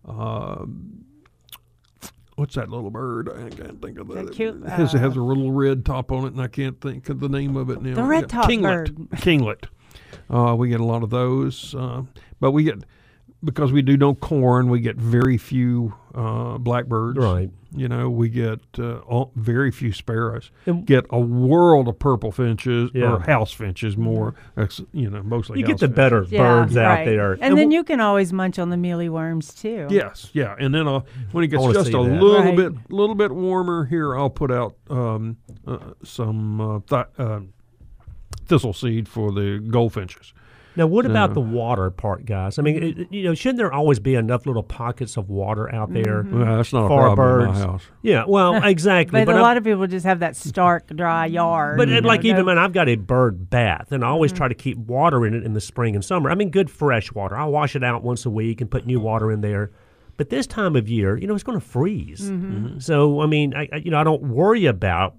uh, 0.06 0.64
what's 2.36 2.54
that 2.54 2.70
little 2.70 2.90
bird? 2.90 3.28
I 3.28 3.50
can't 3.50 3.82
think 3.82 3.98
of 3.98 4.08
that. 4.08 4.26
that 4.26 4.34
cute, 4.34 4.62
It 4.62 4.68
has, 4.68 4.94
uh, 4.94 4.98
has 4.98 5.16
a 5.16 5.20
little 5.22 5.52
red 5.52 5.84
top 5.84 6.12
on 6.12 6.24
it, 6.24 6.32
and 6.32 6.40
I 6.40 6.48
can't 6.48 6.80
think 6.80 7.08
of 7.08 7.20
the 7.20 7.28
name 7.28 7.56
of 7.56 7.68
it 7.70 7.82
now. 7.82 7.94
The 7.94 8.04
red 8.04 8.28
top 8.28 8.48
kinglet. 8.48 8.88
Kinglet. 9.16 9.64
Uh, 10.30 10.54
we 10.54 10.68
get 10.68 10.80
a 10.80 10.84
lot 10.84 11.02
of 11.02 11.10
those, 11.10 11.74
uh, 11.74 12.02
but 12.38 12.52
we 12.52 12.64
get 12.64 12.84
because 13.42 13.72
we 13.72 13.82
do 13.82 13.96
no 13.96 14.14
corn. 14.14 14.68
We 14.68 14.80
get 14.80 14.96
very 14.96 15.36
few 15.36 15.94
uh, 16.14 16.58
blackbirds. 16.58 17.18
Right. 17.18 17.50
You 17.76 17.86
know, 17.86 18.08
we 18.08 18.30
get 18.30 18.60
uh, 18.78 18.98
all, 19.00 19.30
very 19.36 19.70
few 19.70 19.92
sparrows. 19.92 20.50
And- 20.64 20.86
get 20.86 21.04
a 21.10 21.20
world 21.20 21.86
of 21.86 21.98
purple 21.98 22.32
finches 22.32 22.90
Yeah. 22.94 23.12
or 23.12 23.18
house 23.20 23.52
finches 23.52 23.94
more. 23.96 24.34
You 24.92 25.10
know, 25.10 25.22
mostly 25.22 25.60
You 25.60 25.66
get 25.66 25.74
the 25.78 25.86
finches. 25.86 25.94
better 25.96 26.26
Yeah, 26.30 26.38
birds 26.38 26.76
out 26.78 27.04
there. 27.04 27.32
And, 27.32 27.42
then 27.42 27.50
w- 27.68 27.72
you 27.76 27.84
can 27.84 28.00
always 28.00 28.32
munch 28.32 28.58
on 28.58 28.70
the 28.70 28.78
mealy 28.78 29.10
worms 29.10 29.52
too. 29.52 29.86
Yes, 29.90 30.30
yeah, 30.32 30.56
and 30.58 30.74
then 30.74 30.88
uh, 30.88 31.00
when 31.32 31.44
it 31.44 31.48
gets 31.48 31.62
just 31.66 31.88
a 31.90 31.92
that. 31.92 31.98
little 31.98 32.42
Right. 32.42 32.56
bit, 32.56 32.72
little 32.90 33.14
bit 33.14 33.32
warmer 33.32 33.84
here, 33.84 34.16
I'll 34.16 34.30
put 34.30 34.50
out 34.50 34.74
um, 34.88 35.36
uh, 35.66 35.78
some 36.02 36.60
uh, 36.62 36.80
th- 36.88 37.06
uh, 37.18 37.40
thistle 38.46 38.72
seed 38.72 39.08
for 39.08 39.30
the 39.30 39.58
goldfinches. 39.70 40.32
Now, 40.78 40.86
what 40.86 41.04
about 41.04 41.30
Uh, 41.30 41.34
the 41.34 41.40
water 41.40 41.90
part, 41.90 42.24
guys? 42.24 42.58
I 42.58 42.62
mean, 42.62 42.82
it- 42.82 43.08
you 43.12 43.24
know, 43.24 43.34
shouldn't 43.34 43.58
there 43.58 43.72
always 43.72 43.98
be 43.98 44.14
enough 44.14 44.46
little 44.46 44.62
pockets 44.62 45.16
of 45.18 45.28
water 45.28 45.72
out 45.74 45.92
there 45.92 46.22
Mm-hmm. 46.22 46.38
Well, 46.42 46.56
that's 46.56 46.72
not 46.72 46.84
a 46.84 46.88
for 46.88 47.00
problem 47.02 47.10
in 47.40 47.46
birds? 47.46 47.58
my 47.58 47.66
house. 47.66 47.82
Yeah, 48.02 48.24
well, 48.26 48.54
exactly. 48.64 49.24
But, 49.24 49.32
a 49.32 49.34
I'm- 49.34 49.42
lot 49.42 49.56
of 49.56 49.64
people 49.64 49.86
just 49.88 50.06
have 50.06 50.20
that 50.20 50.36
stark, 50.36 50.86
dry 50.94 51.26
yard. 51.26 51.76
But 51.76 51.88
you 51.88 51.96
uh, 51.96 52.00
know, 52.00 52.08
like 52.08 52.24
even 52.24 52.38
no- 52.38 52.44
man, 52.44 52.58
I've 52.58 52.72
got 52.72 52.88
a 52.88 52.94
bird 52.96 53.50
bath, 53.50 53.92
and 53.92 54.04
I 54.04 54.08
always 54.08 54.30
Mm-hmm. 54.30 54.36
try 54.38 54.48
to 54.48 54.54
keep 54.54 54.78
water 54.78 55.26
in 55.26 55.34
it 55.34 55.42
in 55.42 55.52
the 55.52 55.60
spring 55.60 55.94
and 55.96 56.04
summer. 56.04 56.30
I 56.30 56.34
mean, 56.36 56.50
good 56.50 56.70
fresh 56.70 57.12
water. 57.12 57.36
I 57.36 57.44
wash 57.44 57.74
it 57.76 57.82
out 57.84 58.02
once 58.02 58.24
a 58.24 58.30
week 58.30 58.60
and 58.60 58.70
put 58.70 58.86
new 58.86 59.00
water 59.00 59.30
in 59.32 59.40
there. 59.42 59.72
But 60.16 60.30
this 60.30 60.46
time 60.46 60.74
of 60.76 60.88
year, 60.88 61.16
you 61.16 61.26
know, 61.26 61.34
it's 61.34 61.44
going 61.44 61.58
to 61.60 61.66
freeze. 61.66 62.30
Mm-hmm. 62.30 62.78
So 62.78 63.20
I 63.20 63.26
mean, 63.26 63.52
I, 63.54 63.68
I- 63.72 63.76
you 63.76 63.90
know, 63.90 63.98
I 63.98 64.04
don't 64.04 64.22
worry 64.22 64.66
about 64.66 65.14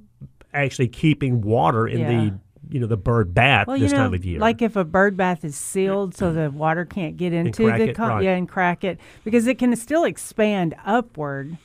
actually 0.53 0.87
keeping 0.87 1.41
water 1.41 1.87
in 1.87 1.99
Yeah. 1.99 2.07
the 2.07 2.39
you 2.69 2.79
know 2.79 2.88
the 2.88 2.97
bird 2.97 3.33
bath 3.33 3.67
well, 3.67 3.77
this 3.79 3.91
you 3.91 3.97
know, 3.97 4.03
time 4.03 4.13
of 4.13 4.23
year. 4.23 4.39
like 4.39 4.61
if 4.61 4.75
a 4.75 4.83
bird 4.83 5.17
bath 5.17 5.43
is 5.43 5.55
sealed 5.55 6.15
so 6.15 6.31
the 6.31 6.51
water 6.51 6.85
can't 6.85 7.17
get 7.17 7.33
into 7.33 7.65
the 7.65 7.89
it, 7.89 7.95
con- 7.95 8.09
right. 8.09 8.23
yeah 8.23 8.35
and 8.35 8.47
crack 8.47 8.83
it 8.83 8.99
because 9.23 9.47
it 9.47 9.57
can 9.57 9.75
still 9.75 10.03
expand 10.03 10.75
upward. 10.85 11.57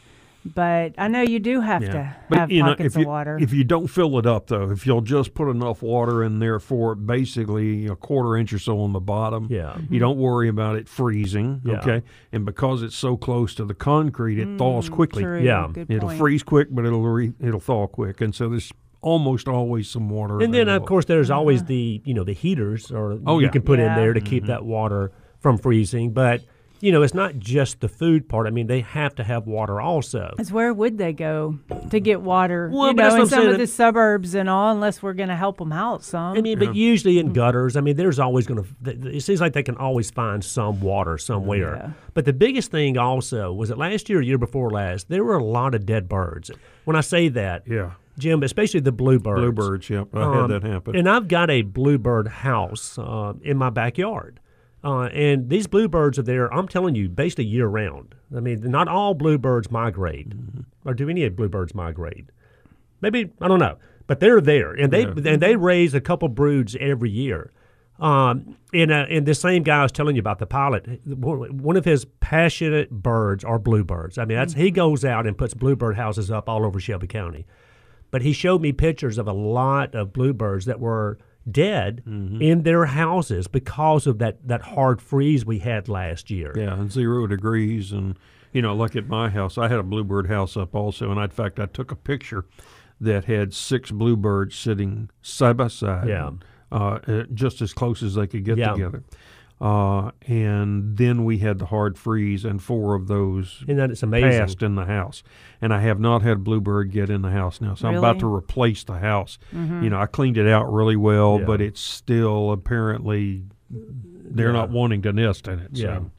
But 0.47 0.93
I 0.99 1.09
know 1.09 1.23
you 1.23 1.39
do 1.39 1.63
have 1.63 1.81
to 1.81 2.15
have 2.31 2.51
you 2.53 2.63
know, 2.63 2.73
pockets 2.73 2.95
if 2.95 3.01
you, 3.01 3.03
of 3.05 3.09
water. 3.09 3.39
If 3.41 3.55
you 3.55 3.65
don't 3.65 3.87
fill 3.87 4.19
it 4.19 4.27
up, 4.27 4.49
though, 4.49 4.71
if 4.71 4.87
you'll 4.87 5.01
just 5.01 5.33
put 5.33 5.49
enough 5.49 5.81
water 5.81 6.23
in 6.23 6.39
there 6.39 6.61
for 6.61 6.95
basically 6.95 7.87
a 7.87 7.97
quarter 7.97 8.37
inch 8.37 8.53
or 8.53 8.59
so 8.59 8.79
on 8.81 8.93
the 8.93 9.01
bottom, 9.01 9.47
Yeah. 9.51 9.79
you 9.89 9.99
don't 9.99 10.19
worry 10.19 10.51
about 10.51 10.77
it 10.77 10.87
freezing. 10.87 11.63
Yeah. 11.65 11.79
Okay, 11.81 12.03
and 12.31 12.45
because 12.45 12.83
it's 12.83 12.95
so 12.95 13.17
close 13.17 13.55
to 13.55 13.65
the 13.65 13.73
concrete, 13.73 14.39
it 14.39 14.59
thaws 14.59 14.91
quickly. 14.91 15.23
Mm, 15.23 15.27
True, 15.27 15.41
Yeah. 15.43 15.69
good 15.73 15.91
It'll 15.91 16.09
point. 16.11 16.19
freeze 16.19 16.43
quick, 16.43 16.69
but 16.71 16.85
it'll 16.85 17.01
re- 17.03 17.33
it'll 17.41 17.59
thaw 17.59 17.87
quick, 17.87 18.21
and 18.21 18.35
so 18.35 18.51
there's 18.51 18.71
almost 19.05 19.47
always 19.47 19.89
some 19.89 20.09
water. 20.09 20.41
And 20.41 20.53
then, 20.53 20.69
of 20.69 20.85
course, 20.87 21.05
there's 21.05 21.31
always 21.31 21.61
mm-hmm. 21.61 21.69
the 21.69 22.03
you 22.05 22.15
know 22.15 22.25
the 22.25 22.33
heaters, 22.33 22.91
or 22.91 23.19
Oh, 23.27 23.39
you 23.39 23.47
yeah. 23.47 23.53
can 23.53 23.63
put 23.63 23.79
in 23.79 23.95
there 23.95 24.15
to 24.15 24.21
keep 24.21 24.45
mm-hmm. 24.45 24.53
that 24.53 24.65
water 24.65 25.13
from 25.41 25.59
freezing. 25.59 26.13
But 26.13 26.43
you 26.81 26.93
know, 26.93 27.03
it's 27.03 27.15
not 27.15 27.39
just 27.39 27.81
the 27.81 27.89
food 27.89 28.29
part. 28.29 28.47
I 28.47 28.51
mean, 28.51 28.67
they 28.67 28.81
have 28.81 29.15
to 29.15 29.25
have 29.25 29.47
water 29.47 29.81
also. 29.81 30.35
Is 30.39 30.53
where 30.53 30.73
would 30.73 30.99
they 30.99 31.13
go 31.13 31.59
to 31.91 32.01
get 32.01 32.21
water? 32.21 32.71
Well, 32.73 32.89
you 32.89 32.95
but 32.95 33.09
know, 33.09 33.23
in 33.23 33.29
some 33.29 33.41
saying. 33.41 33.53
of 33.53 33.59
the 33.59 33.67
suburbs 33.67 34.35
and 34.35 34.51
all, 34.51 34.73
unless 34.73 35.03
we're 35.03 35.15
going 35.15 35.29
to 35.31 35.37
help 35.37 35.59
them 35.59 35.73
out 35.73 36.03
some. 36.03 36.37
I 36.37 36.41
mean, 36.41 36.59
but 36.59 36.75
usually 36.75 37.19
in 37.19 37.27
mm-hmm. 37.27 37.35
gutters, 37.35 37.77
I 37.77 37.81
mean, 37.81 37.97
there's 37.97 38.19
always 38.19 38.47
going 38.47 38.65
to. 38.65 39.09
It 39.17 39.23
seems 39.23 39.41
like 39.41 39.53
they 39.53 39.63
can 39.63 39.77
always 39.77 40.11
find 40.11 40.45
some 40.45 40.81
water 40.81 41.17
somewhere. 41.17 41.77
Yeah. 41.77 41.91
But 42.13 42.25
the 42.27 42.33
biggest 42.33 42.71
thing 42.71 42.99
also 42.99 43.53
was 43.53 43.69
that 43.69 43.79
last 43.79 44.09
year, 44.09 44.19
or 44.19 44.23
year 44.23 44.39
before 44.39 44.71
last, 44.71 45.09
there 45.09 45.25
were 45.25 45.37
a 45.37 45.45
lot 45.45 45.75
of 45.75 45.87
dead 45.87 46.09
birds. 46.09 46.51
When 46.85 46.97
I 46.97 47.01
say 47.01 47.29
that, 47.29 47.63
yeah, 47.67 47.93
Jim, 48.19 48.43
especially 48.43 48.81
the 48.81 48.93
bluebirds. 48.93 49.41
bluebirds. 49.41 49.91
Yep, 49.91 50.09
I 50.15 50.23
Um, 50.23 50.51
had 50.51 50.63
that 50.63 50.69
happen. 50.69 50.97
And 50.97 51.09
I've 51.09 51.29
got 51.29 51.51
a 51.51 51.63
bluebird 51.63 52.29
house 52.29 52.99
uh, 52.99 53.33
in 53.43 53.57
my 53.57 53.71
backyard. 53.71 54.41
Uh, 54.85 55.05
and 55.15 55.49
these 55.49 55.67
bluebirds 55.67 56.19
are 56.19 56.23
there, 56.23 56.53
I'm 56.53 56.69
telling 56.69 56.95
you, 56.95 57.09
basically 57.09 57.47
year 57.47 57.67
round. 57.67 58.15
I 58.37 58.41
mean, 58.41 58.61
not 58.71 58.87
all 58.87 59.15
bluebirds 59.15 59.71
migrate, 59.71 60.33
or 60.85 60.93
do 60.93 61.09
any 61.09 61.25
of 61.25 61.35
bluebirds 61.37 61.75
migrate? 61.75 62.27
Maybe, 63.01 63.31
I 63.41 63.49
don't 63.49 63.61
know. 63.61 63.77
But 64.07 64.21
they're 64.21 64.43
there, 64.43 64.73
and 64.73 64.93
they 64.93 65.05
and 65.05 65.41
they 65.41 65.57
raise 65.57 65.95
a 65.95 66.01
couple 66.03 66.29
broods 66.29 66.77
every 66.79 67.09
year. 67.11 67.51
Um, 67.99 68.57
and, 68.75 68.91
uh, 68.91 69.07
and 69.09 69.25
the 69.25 69.35
same 69.35 69.63
guy 69.63 69.79
I 69.79 69.83
was 69.85 69.93
telling 69.93 70.17
you 70.17 70.21
about 70.21 70.39
the 70.41 70.47
pilot, 70.47 70.87
one 71.07 71.77
of 71.77 71.85
his 71.87 72.05
passionate 72.21 72.91
birds 72.91 73.45
are 73.45 73.59
bluebirds. 73.59 74.19
I 74.19 74.27
mean, 74.27 74.37
that's 74.37 74.53
he 74.53 74.71
goes 74.71 75.05
out 75.05 75.27
and 75.27 75.39
puts 75.39 75.55
bluebird 75.55 75.97
houses 75.97 76.31
up 76.31 76.49
all 76.49 76.67
over 76.67 76.79
Shelby 76.81 77.07
County 77.07 77.47
but 78.15 78.23
he 78.23 78.33
showed 78.33 78.63
me 78.63 78.71
pictures 78.71 79.19
of 79.19 79.27
a 79.27 79.33
lot 79.33 79.93
of 79.93 80.13
bluebirds 80.13 80.67
that 80.67 80.79
were 80.79 81.19
dead 81.51 82.01
Mm-hmm. 82.07 82.41
in 82.41 82.63
their 82.63 82.85
houses 82.87 83.49
because 83.49 84.07
of 84.07 84.19
that, 84.19 84.47
that 84.47 84.63
hard 84.63 85.03
freeze 85.03 85.45
we 85.45 85.59
had 85.59 85.89
last 85.89 86.31
year. 86.31 86.53
Yeah, 86.57 86.75
and 86.75 86.93
zero 86.93 87.27
degrees, 87.27 87.91
and 87.91 88.17
you 88.53 88.63
know, 88.63 88.73
like 88.77 88.95
at 88.95 89.09
my 89.09 89.31
house, 89.31 89.59
I 89.59 89.67
had 89.67 89.81
a 89.81 89.83
bluebird 89.83 90.29
house 90.29 90.57
up 90.57 90.77
also, 90.77 91.11
and 91.11 91.19
I, 91.19 91.25
in 91.25 91.31
fact, 91.31 91.59
I 91.59 91.67
took 91.67 91.91
a 91.91 91.97
picture 91.97 92.45
that 93.01 93.25
had 93.25 93.53
six 93.53 93.91
bluebirds 93.91 94.55
sitting 94.55 95.11
side 95.23 95.57
by 95.57 95.67
side, 95.67 96.09
Yeah. 96.09 96.31
uh, 96.71 97.01
uh, 97.09 97.23
just 97.35 97.61
as 97.63 97.73
close 97.73 98.01
as 98.01 98.15
they 98.15 98.29
could 98.29 98.45
get 98.45 98.59
Yeah. 98.59 98.75
together. 98.75 99.03
Uh, 99.61 100.11
and 100.27 100.97
then 100.97 101.25
we 101.25 101.39
had 101.39 101.59
the 101.59 101.67
hard 101.67 101.97
freeze, 101.97 102.45
and 102.45 102.61
four 102.63 102.95
of 102.95 103.07
those 103.07 103.61
Isn't 103.63 103.77
that 103.77 103.91
it's 103.91 104.03
amazing? 104.03 104.31
passed 104.41 104.63
in 104.63 104.75
the 104.75 104.85
house. 104.85 105.23
And 105.63 105.73
I 105.73 105.81
have 105.81 105.99
not 106.01 106.23
had 106.23 106.33
a 106.33 106.41
bluebird 106.41 106.91
get 106.91 107.09
in 107.09 107.23
the 107.23 107.31
house 107.31 107.61
now, 107.61 107.75
so 107.75 107.89
I'm 107.89 107.97
about 107.97 108.19
to 108.19 108.27
replace 108.33 108.85
the 108.85 108.99
house. 108.99 109.39
You 109.53 109.89
know, 109.91 109.99
I 110.01 110.07
cleaned 110.07 110.37
it 110.37 110.49
out 110.49 110.71
really 110.73 110.97
well, 110.97 111.39
Yeah. 111.41 111.47
but 111.47 111.61
it's 111.61 111.81
still 111.81 112.51
apparently 112.51 113.45
they're 113.71 114.49
Yeah. 114.49 114.53
not 114.53 114.71
wanting 114.71 115.03
to 115.03 115.13
nest 115.13 115.47
in 115.49 115.61
it. 115.61 115.71
Yeah. 115.73 115.99
So. 115.99 116.11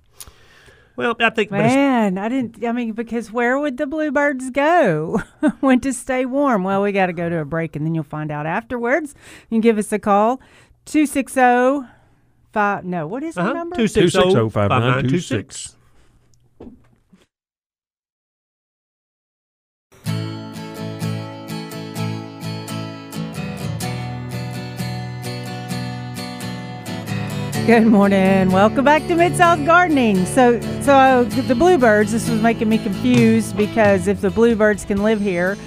Well, 0.97 1.15
I 1.19 1.29
think, 1.29 1.51
Man, 1.51 2.17
I 2.17 2.29
didn't. 2.29 2.63
I 2.65 2.71
mean, 2.71 2.93
because 2.93 3.29
where 3.29 3.59
would 3.59 3.75
the 3.75 3.85
bluebirds 3.85 4.49
go 4.49 5.21
when 5.59 5.81
to 5.81 5.91
stay 5.91 6.25
warm? 6.25 6.63
Well, 6.63 6.81
we 6.81 6.93
got 6.93 7.07
to 7.07 7.13
go 7.13 7.27
to 7.29 7.39
a 7.39 7.45
break, 7.45 7.75
and 7.75 7.85
then 7.85 7.93
you'll 7.93 8.05
find 8.05 8.31
out 8.31 8.45
afterwards. 8.45 9.13
You 9.49 9.55
can 9.55 9.61
give 9.61 9.77
us 9.77 9.91
a 9.91 9.99
call, 9.99 10.39
two 10.85 11.05
six 11.05 11.33
zero 11.33 11.85
five. 12.55 12.85
No, 12.85 13.05
what 13.05 13.21
is 13.21 13.35
the 13.35 13.41
uh-huh, 13.41 13.53
number? 13.53 13.75
260 13.75 14.17
260-5926. 14.17 15.75
Good 27.67 27.87
morning. 27.87 28.51
Welcome 28.51 28.85
back 28.85 29.05
to 29.07 29.15
Mid 29.15 29.35
South 29.35 29.65
Gardening. 29.65 30.25
So, 30.25 30.61
so 30.81 30.93
uh, 30.93 31.23
the 31.23 31.55
bluebirds. 31.55 32.11
This 32.13 32.29
was 32.29 32.39
making 32.41 32.69
me 32.69 32.77
confused 32.77 33.57
because 33.57 34.07
if 34.07 34.21
the 34.21 34.29
bluebirds 34.29 34.85
can 34.85 35.03
live 35.03 35.19
here, 35.19 35.57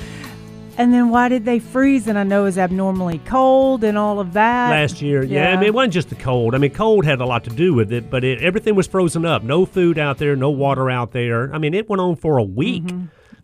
and 0.79 0.95
then 0.95 1.11
why 1.11 1.29
did 1.29 1.45
they 1.45 1.59
freeze? 1.59 2.07
And 2.07 2.19
I 2.19 2.23
know 2.23 2.43
it 2.43 2.45
was 2.45 2.59
abnormally 2.59 3.19
cold 3.27 3.85
and 3.85 3.99
all 3.99 4.21
of 4.21 4.33
that. 4.33 4.71
last 4.71 5.03
year, 5.03 5.23
yeah. 5.25 5.51
I 5.51 5.57
mean, 5.57 5.65
it 5.67 5.75
wasn't 5.75 5.93
just 5.93 6.09
the 6.09 6.15
cold. 6.15 6.55
I 6.55 6.59
mean, 6.59 6.71
cold 6.73 7.05
had 7.05 7.21
a 7.21 7.27
lot 7.27 7.45
to 7.45 7.51
do 7.51 7.75
with 7.75 7.93
it, 7.93 8.09
but 8.11 8.25
it, 8.25 8.41
everything 8.41 8.75
was 8.75 8.87
frozen 8.87 9.27
up. 9.27 9.43
No 9.43 9.67
food 9.67 9.99
out 9.99 10.17
there, 10.19 10.35
no 10.37 10.49
water 10.51 10.89
out 10.91 11.13
there. 11.13 11.53
I 11.55 11.59
mean, 11.59 11.75
it 11.75 11.89
went 11.89 12.01
on 12.01 12.17
for 12.17 12.39
a 12.39 12.45
week. 12.45 12.85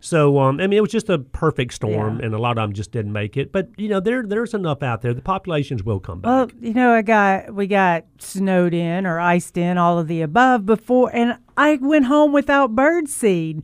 So, 0.01 0.37
um, 0.39 0.59
I 0.59 0.67
mean, 0.67 0.77
it 0.77 0.81
was 0.81 0.91
just 0.91 1.09
a 1.09 1.17
perfect 1.17 1.73
storm, 1.73 1.93
Mm-hmm. 1.95 2.19
Yeah. 2.19 2.25
and 2.27 2.35
a 2.35 2.37
lot 2.37 2.57
of 2.59 2.63
them 2.63 2.73
just 2.73 2.91
didn't 2.91 3.11
make 3.13 3.37
it. 3.37 3.51
But 3.51 3.69
you 3.77 3.87
know, 3.89 3.99
there 3.99 4.21
there's 4.23 4.53
enough 4.53 4.83
out 4.83 5.01
there. 5.01 5.13
The 5.15 5.21
populations 5.21 5.83
will 5.83 5.99
come 5.99 6.19
back. 6.21 6.29
Well, 6.29 6.49
you 6.61 6.73
know, 6.73 6.91
I 6.93 7.01
got 7.01 7.55
we 7.55 7.65
got 7.65 8.05
snowed 8.19 8.73
in 8.75 9.07
or 9.07 9.19
iced 9.19 9.57
in, 9.57 9.77
all 9.79 9.97
of 9.97 10.07
the 10.07 10.21
above 10.21 10.65
before, 10.65 11.09
and 11.15 11.37
I 11.57 11.77
went 11.77 12.05
home 12.05 12.33
without 12.33 12.75
bird 12.75 13.07
seed, 13.09 13.63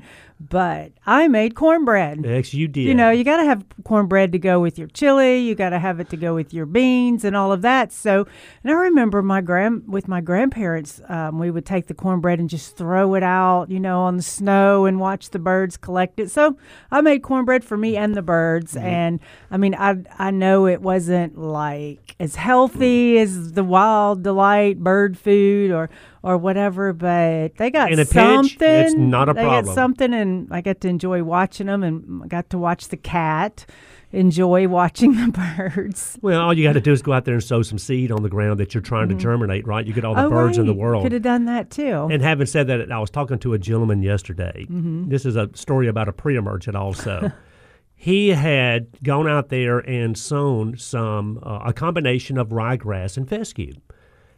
but 0.49 0.91
I 1.05 1.27
made 1.27 1.55
cornbread. 1.55 2.25
Yes, 2.25 2.53
you 2.53 2.67
did. 2.67 2.81
You 2.81 2.95
know, 2.95 3.11
you 3.11 3.23
got 3.23 3.37
to 3.37 3.45
have 3.45 3.63
cornbread 3.83 4.31
to 4.31 4.39
go 4.39 4.59
with 4.59 4.79
your 4.79 4.87
chili. 4.87 5.39
You 5.39 5.55
got 5.55 5.69
to 5.69 5.79
have 5.79 5.99
it 5.99 6.09
to 6.09 6.17
go 6.17 6.33
with 6.33 6.53
your 6.53 6.65
beans 6.65 7.23
and 7.23 7.35
all 7.35 7.51
of 7.51 7.61
that. 7.61 7.91
So, 7.91 8.27
and 8.63 8.71
I 8.71 8.75
remember 8.75 9.21
my 9.21 9.41
grand 9.41 9.83
with 9.87 10.07
my 10.07 10.21
grandparents, 10.21 11.01
um, 11.09 11.37
we 11.37 11.51
would 11.51 11.65
take 11.65 11.87
the 11.87 11.93
cornbread 11.93 12.39
and 12.39 12.49
just 12.49 12.75
throw 12.75 13.13
it 13.15 13.23
out, 13.23 13.69
you 13.69 13.79
know, 13.79 14.01
on 14.01 14.17
the 14.17 14.23
snow 14.23 14.85
and 14.85 14.99
watch 14.99 15.29
the 15.29 15.39
birds 15.39 15.77
collect 15.77 16.19
it. 16.19 16.31
So, 16.31 16.57
I 16.89 17.01
made 17.01 17.21
cornbread 17.21 17.63
for 17.63 17.77
me 17.77 17.95
and 17.95 18.15
the 18.15 18.21
birds. 18.21 18.73
Mm-hmm. 18.73 18.85
And 18.85 19.19
I 19.51 19.57
mean, 19.57 19.75
I 19.75 19.97
I 20.17 20.31
know 20.31 20.65
it 20.65 20.81
wasn't 20.81 21.37
like 21.37 22.15
as 22.19 22.35
healthy 22.35 23.19
as 23.19 23.53
the 23.53 23.63
wild 23.63 24.23
delight 24.23 24.79
bird 24.79 25.17
food 25.17 25.71
or 25.71 25.89
or 26.23 26.37
whatever, 26.37 26.93
but 26.93 27.55
they 27.55 27.69
got 27.71 27.91
In 27.91 27.99
a 27.99 28.05
pinch, 28.05 28.13
something. 28.13 28.67
it's 28.67 28.93
not 28.93 29.29
a 29.29 29.33
they 29.33 29.41
problem. 29.41 29.65
got 29.65 29.75
something, 29.75 30.13
and 30.13 30.47
I 30.51 30.61
got 30.61 30.81
to 30.81 30.87
enjoy 30.87 31.23
watching 31.23 31.67
them, 31.67 31.83
and 31.83 32.23
I 32.23 32.27
got 32.27 32.49
to 32.51 32.57
watch 32.57 32.89
the 32.89 32.97
cat 32.97 33.65
enjoy 34.13 34.67
watching 34.67 35.13
the 35.25 35.31
birds. 35.31 36.17
Well, 36.21 36.41
all 36.41 36.53
you 36.53 36.63
got 36.63 36.73
to 36.73 36.81
do 36.81 36.91
is 36.91 37.01
go 37.01 37.13
out 37.13 37.25
there 37.25 37.35
and 37.35 37.43
sow 37.43 37.61
some 37.61 37.77
seed 37.77 38.11
on 38.11 38.23
the 38.23 38.29
ground 38.29 38.59
that 38.59 38.73
you're 38.73 38.81
trying 38.81 39.09
to 39.09 39.15
germinate, 39.15 39.65
right? 39.65 39.85
You 39.85 39.93
get 39.93 40.05
all 40.05 40.15
the 40.15 40.25
oh, 40.25 40.29
birds 40.29 40.57
in 40.57 40.65
the 40.65 40.73
world. 40.73 41.03
Could 41.03 41.13
have 41.13 41.21
done 41.21 41.45
that 41.45 41.69
too. 41.69 42.09
And 42.11 42.21
having 42.21 42.45
said 42.47 42.67
that, 42.67 42.91
I 42.91 42.99
was 42.99 43.09
talking 43.09 43.39
to 43.39 43.53
a 43.53 43.59
gentleman 43.59 44.03
yesterday. 44.03 44.65
This 44.69 45.25
is 45.25 45.35
a 45.35 45.49
story 45.53 45.87
about 45.87 46.07
a 46.07 46.13
pre-emergent 46.13 46.75
also. 46.75 47.31
he 47.95 48.29
had 48.29 49.01
gone 49.03 49.27
out 49.27 49.49
there 49.49 49.79
and 49.79 50.17
sown 50.17 50.77
some 50.77 51.39
uh, 51.43 51.59
a 51.65 51.73
combination 51.73 52.37
of 52.37 52.49
ryegrass 52.49 53.17
and 53.17 53.29
fescue. 53.29 53.73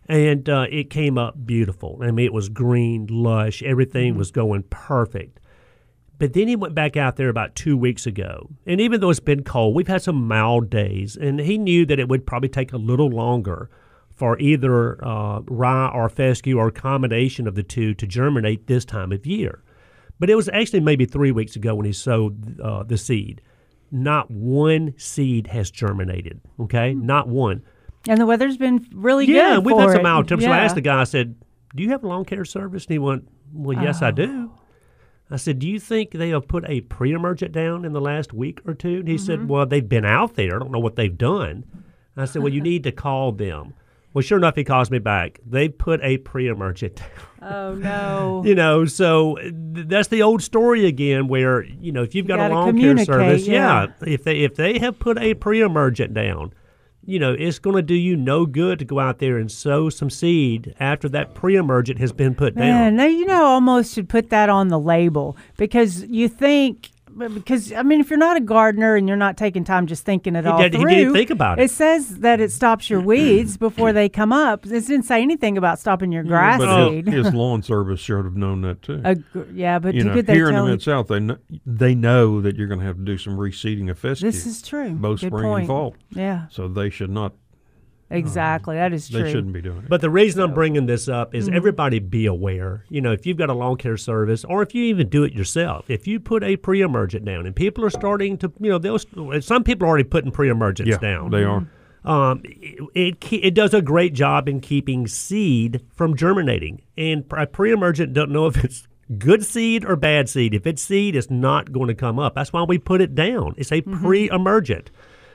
And 0.10 0.50
uh, 0.50 0.68
it 0.70 0.90
came 0.90 1.18
up 1.18 1.46
beautiful. 1.46 2.00
I 2.02 2.12
mean, 2.12 2.26
it 2.26 2.34
was 2.34 2.50
green, 2.50 3.08
lush. 3.10 3.64
Everything 3.64 4.18
was 4.18 4.32
going 4.32 4.64
perfect. 4.64 5.40
But 6.20 6.34
then 6.34 6.48
he 6.48 6.56
went 6.56 6.76
back 6.76 6.96
out 6.96 7.16
there 7.16 7.30
about 7.30 7.56
two 7.56 7.76
weeks 7.76 8.06
ago. 8.06 8.50
And 8.66 8.80
even 8.80 9.00
though 9.00 9.10
it's 9.10 9.20
been 9.20 9.44
cold, 9.44 9.76
we've 9.76 9.88
had 9.88 10.02
some 10.02 10.28
mild 10.28 10.70
days. 10.70 11.16
And 11.16 11.40
he 11.40 11.58
knew 11.58 11.86
that 11.86 12.00
it 12.00 12.08
would 12.08 12.26
probably 12.26 12.50
take 12.50 12.74
a 12.74 12.78
little 12.78 13.10
longer 13.10 13.70
for 14.16 14.38
either 14.40 15.04
uh, 15.06 15.42
rye 15.48 15.92
or 15.94 16.08
fescue 16.10 16.58
or 16.58 16.68
a 16.68 16.72
combination 16.72 17.48
of 17.48 17.56
the 17.56 17.64
two 17.64 17.94
to 17.96 18.06
germinate 18.06 18.68
this 18.68 18.86
time 18.86 19.12
of 19.12 19.26
year. 19.26 19.64
But 20.20 20.30
it 20.30 20.36
was 20.36 20.50
actually 20.50 20.82
maybe 20.82 21.06
three 21.06 21.32
weeks 21.32 21.56
ago 21.56 21.76
when 21.76 21.86
he 21.86 21.94
sowed 21.94 22.60
uh, 22.60 22.84
the 22.84 22.98
seed. 22.98 23.42
Not 23.92 24.30
one 24.30 24.94
seed 24.98 25.48
has 25.48 25.72
germinated. 25.72 26.42
Okay, 26.60 26.94
not 26.94 27.28
one. 27.28 27.64
And 28.08 28.20
the 28.20 28.26
weather's 28.26 28.58
been 28.58 28.86
really 28.94 29.26
Yeah, 29.26 29.34
good. 29.34 29.40
Yeah, 29.40 29.58
we've 29.60 29.78
had 29.78 29.92
some 29.92 30.04
mild 30.04 30.28
temps. 30.28 30.44
So 30.44 30.52
I 30.52 30.60
asked 30.60 30.76
the 30.76 30.82
guy. 30.82 31.02
I 31.02 31.06
said, 31.06 31.36
"Do 31.76 31.84
you 31.84 31.90
have 31.90 32.04
a 32.04 32.08
lawn 32.08 32.26
care 32.26 32.46
service?" 32.46 32.86
And 32.86 32.92
he 32.94 33.00
went, 33.00 33.28
"Well, 33.54 33.82
yes, 33.82 34.02
I 34.02 34.12
do." 34.12 34.52
Oh. 34.52 34.60
I 35.32 35.38
said, 35.38 35.60
"Do 35.60 35.68
you 35.68 35.80
think 35.80 36.12
they 36.12 36.30
have 36.30 36.48
put 36.48 36.64
a 36.70 36.82
pre-emergent 36.82 37.52
down 37.54 37.86
in 37.86 37.94
the 37.94 38.02
last 38.02 38.34
week 38.34 38.62
or 38.66 38.74
two? 38.74 38.98
And 39.00 39.08
he 39.08 39.16
Mm-hmm. 39.16 39.26
said, 39.26 39.50
"Well, 39.50 39.66
they've 39.66 39.88
been 39.88 40.06
out 40.06 40.36
there. 40.36 40.56
I 40.56 40.60
don't 40.60 40.72
know 40.72 40.80
what 40.80 40.96
they've 40.96 41.18
done." 41.18 41.64
I 42.18 42.26
said, 42.26 42.44
"Well, 42.44 42.54
you 42.54 42.62
need 42.72 42.84
to 42.84 42.92
call 42.92 43.32
them." 43.32 43.74
Well, 44.14 44.22
sure 44.22 44.38
enough, 44.38 44.56
he 44.56 44.64
calls 44.64 44.92
me 44.92 45.00
back. 45.00 45.40
They 45.44 45.70
put 45.70 46.00
a 46.04 46.18
pre-emergent 46.20 46.98
down. 46.98 47.10
Oh 47.42 47.74
no. 47.74 48.44
You 48.46 48.54
know, 48.54 48.86
so 48.86 49.38
th- 49.38 49.88
that's 49.88 50.10
the 50.10 50.22
old 50.22 50.44
story 50.44 50.86
again. 50.86 51.28
Where 51.28 51.64
you 51.64 51.92
know, 51.92 52.04
if 52.04 52.14
you've 52.14 52.28
got 52.28 52.40
a 52.40 52.54
lawn 52.54 52.80
care 52.80 52.96
service, 53.04 53.48
yeah. 53.48 53.88
if 54.06 54.24
they 54.24 54.42
if 54.42 54.54
they 54.56 54.78
have 54.78 55.00
put 55.00 55.18
a 55.18 55.34
pre-emergent 55.34 56.14
down, 56.14 56.54
you 57.06 57.20
know, 57.20 57.34
it's 57.34 57.60
going 57.60 57.76
to 57.76 57.82
do 57.82 57.94
you 57.94 58.16
no 58.16 58.46
good 58.46 58.80
to 58.80 58.86
go 58.86 59.00
out 59.00 59.20
there 59.20 59.38
and 59.38 59.52
sow 59.52 59.90
some 59.90 60.10
seed 60.10 60.74
after 60.80 61.10
that 61.10 61.34
pre-emergent 61.34 62.00
has 62.00 62.12
been 62.12 62.34
put 62.34 62.56
Man, 62.56 62.94
down. 62.94 62.96
now 62.96 63.06
you 63.06 63.26
know 63.26 63.44
almost 63.44 63.94
should 63.94 64.08
put 64.08 64.30
that 64.30 64.50
on 64.50 64.70
the 64.70 64.80
label 64.80 65.36
because 65.58 66.04
you 66.06 66.28
think 66.30 66.92
because 67.18 67.72
I 67.74 67.84
mean, 67.84 68.00
if 68.00 68.10
you're 68.10 68.20
not 68.20 68.38
a 68.38 68.42
gardener 68.42 68.96
and 68.96 69.08
you're 69.08 69.18
not 69.18 69.38
taking 69.38 69.64
time 69.64 69.88
just 69.88 70.06
thinking 70.06 70.36
it 70.36 70.44
He 70.46 70.50
all 70.50 70.58
did- 70.58 70.74
he 70.74 70.80
through, 70.82 70.90
didn't 70.90 71.14
think 71.14 71.30
about 71.30 71.60
it. 71.60 71.64
It 71.66 71.72
says 71.72 72.20
that 72.20 72.40
it 72.40 72.52
stops 72.52 72.90
your 72.90 73.02
weeds 73.02 73.58
before 73.58 73.94
they 73.94 74.10
come 74.10 74.32
up. 74.34 74.66
It 74.66 74.70
didn't 74.70 75.04
say 75.04 75.22
anything 75.22 75.58
about 75.58 75.80
stopping 75.80 76.12
your 76.12 76.24
grass 76.24 76.60
but 76.60 76.90
seed. 76.90 77.08
his, 77.08 77.26
his 77.26 77.34
lawn 77.34 77.62
service 77.64 78.00
should 78.00 78.26
have 78.26 78.36
known 78.36 78.62
that 78.62 78.82
too. 78.82 79.02
A 79.06 79.16
yeah, 79.54 79.80
but 79.80 79.94
you 79.96 80.04
know, 80.04 80.14
could 80.14 80.26
they 80.28 80.34
here 80.34 80.50
in 80.50 80.56
the 80.56 80.64
mid 80.66 80.82
south, 80.82 81.08
they 81.08 81.20
kn- 81.20 81.40
they 81.66 81.96
know 81.96 82.42
that 82.42 82.56
you're 82.56 82.68
going 82.68 82.80
to 82.80 82.86
have 82.86 82.98
to 82.98 83.04
do 83.04 83.18
some 83.18 83.38
reseeding 83.38 83.90
of 83.90 84.00
fescue. 84.00 84.30
This 84.32 84.46
is 84.46 84.62
true. 84.62 84.92
both 84.92 85.22
Good 85.22 85.28
spring 85.28 85.44
point. 85.44 85.60
and 85.62 85.68
fall, 85.68 85.96
Yeah, 86.12 86.48
so 86.50 86.68
they 86.68 86.90
should 86.90 87.10
not. 87.10 87.34
Exactly. 88.14 88.76
That 88.76 88.94
is 88.94 89.10
true. 89.10 89.24
They 89.24 89.32
shouldn't 89.32 89.54
be 89.54 89.62
doing 89.62 89.80
it. 89.80 89.90
But 89.90 90.02
the 90.02 90.10
reason 90.10 90.42
I'm 90.42 90.54
bringing 90.54 90.86
this 90.86 91.08
up 91.10 91.34
is 91.36 91.48
Mm-hmm. 91.48 91.56
everybody 91.58 92.00
be 92.00 92.26
aware. 92.26 92.86
You 92.90 93.02
know, 93.02 93.12
if 93.12 93.26
you've 93.26 93.38
got 93.38 93.50
a 93.50 93.54
lawn 93.54 93.78
care 93.78 93.98
service, 93.98 94.44
or 94.46 94.62
if 94.62 94.74
you 94.74 94.84
even 94.86 95.10
do 95.10 95.24
it 95.24 95.34
yourself, 95.34 95.90
if 95.90 96.08
you 96.08 96.20
put 96.20 96.44
a 96.44 96.56
pre-emergent 96.58 97.26
down, 97.26 97.46
and 97.46 97.56
people 97.56 97.84
are 97.84 97.90
starting 97.90 98.38
to, 98.38 98.52
you 98.60 98.70
know, 98.70 98.78
they'll, 98.78 99.42
some 99.42 99.64
people 99.64 99.86
are 99.86 99.90
already 99.90 100.04
putting 100.06 100.32
pre-emergents 100.32 100.90
yeah, 100.92 100.98
down. 100.98 101.32
they 101.32 101.44
are. 101.44 101.68
um, 102.06 102.42
it, 102.44 102.80
it 102.96 103.34
it 103.34 103.54
does 103.54 103.74
a 103.74 103.82
great 103.82 104.14
job 104.14 104.48
in 104.48 104.60
keeping 104.60 105.08
seed 105.08 105.82
from 105.94 106.16
germinating. 106.16 106.82
And 106.98 107.26
a 107.32 107.46
pre-emergent 107.48 108.14
don't 108.14 108.32
know 108.32 108.46
if 108.48 108.64
it's 108.64 108.88
good 109.18 109.46
seed 109.46 109.84
or 109.86 109.96
bad 109.96 110.30
seed. 110.30 110.54
If 110.54 110.66
it's 110.66 110.82
seed, 110.82 111.16
it's 111.16 111.30
not 111.30 111.72
going 111.72 111.88
to 111.88 111.96
come 111.96 112.20
up. 112.20 112.36
That's 112.36 112.54
why 112.54 112.64
we 112.64 112.78
put 112.78 113.02
it 113.02 113.16
down. 113.16 113.54
It's 113.58 113.72
a 113.72 113.82
pre-emergent. 113.82 114.92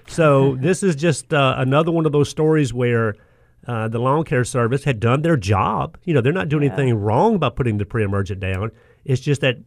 So 0.09 0.57
this 0.57 0.83
is 0.83 0.97
just 0.97 1.33
uh, 1.33 1.55
another 1.59 1.91
one 1.93 2.07
of 2.07 2.12
those 2.12 2.29
stories 2.29 2.73
where. 2.73 3.15
Uh, 3.67 3.87
the 3.87 3.99
lawn 3.99 4.25
care 4.25 4.45
service 4.45 4.85
had 4.85 4.99
done 4.99 5.21
their 5.21 5.37
job. 5.37 5.99
You 6.05 6.15
know, 6.15 6.23
they're 6.23 6.33
not 6.33 6.49
doing 6.49 6.65
anything 6.67 6.95
wrong 6.95 7.37
by 7.37 7.50
putting 7.50 7.77
the 7.77 7.85
pre-emergent 7.85 8.41
down. 8.41 8.71
It's 9.05 9.21
just 9.21 9.43
that 9.43 9.59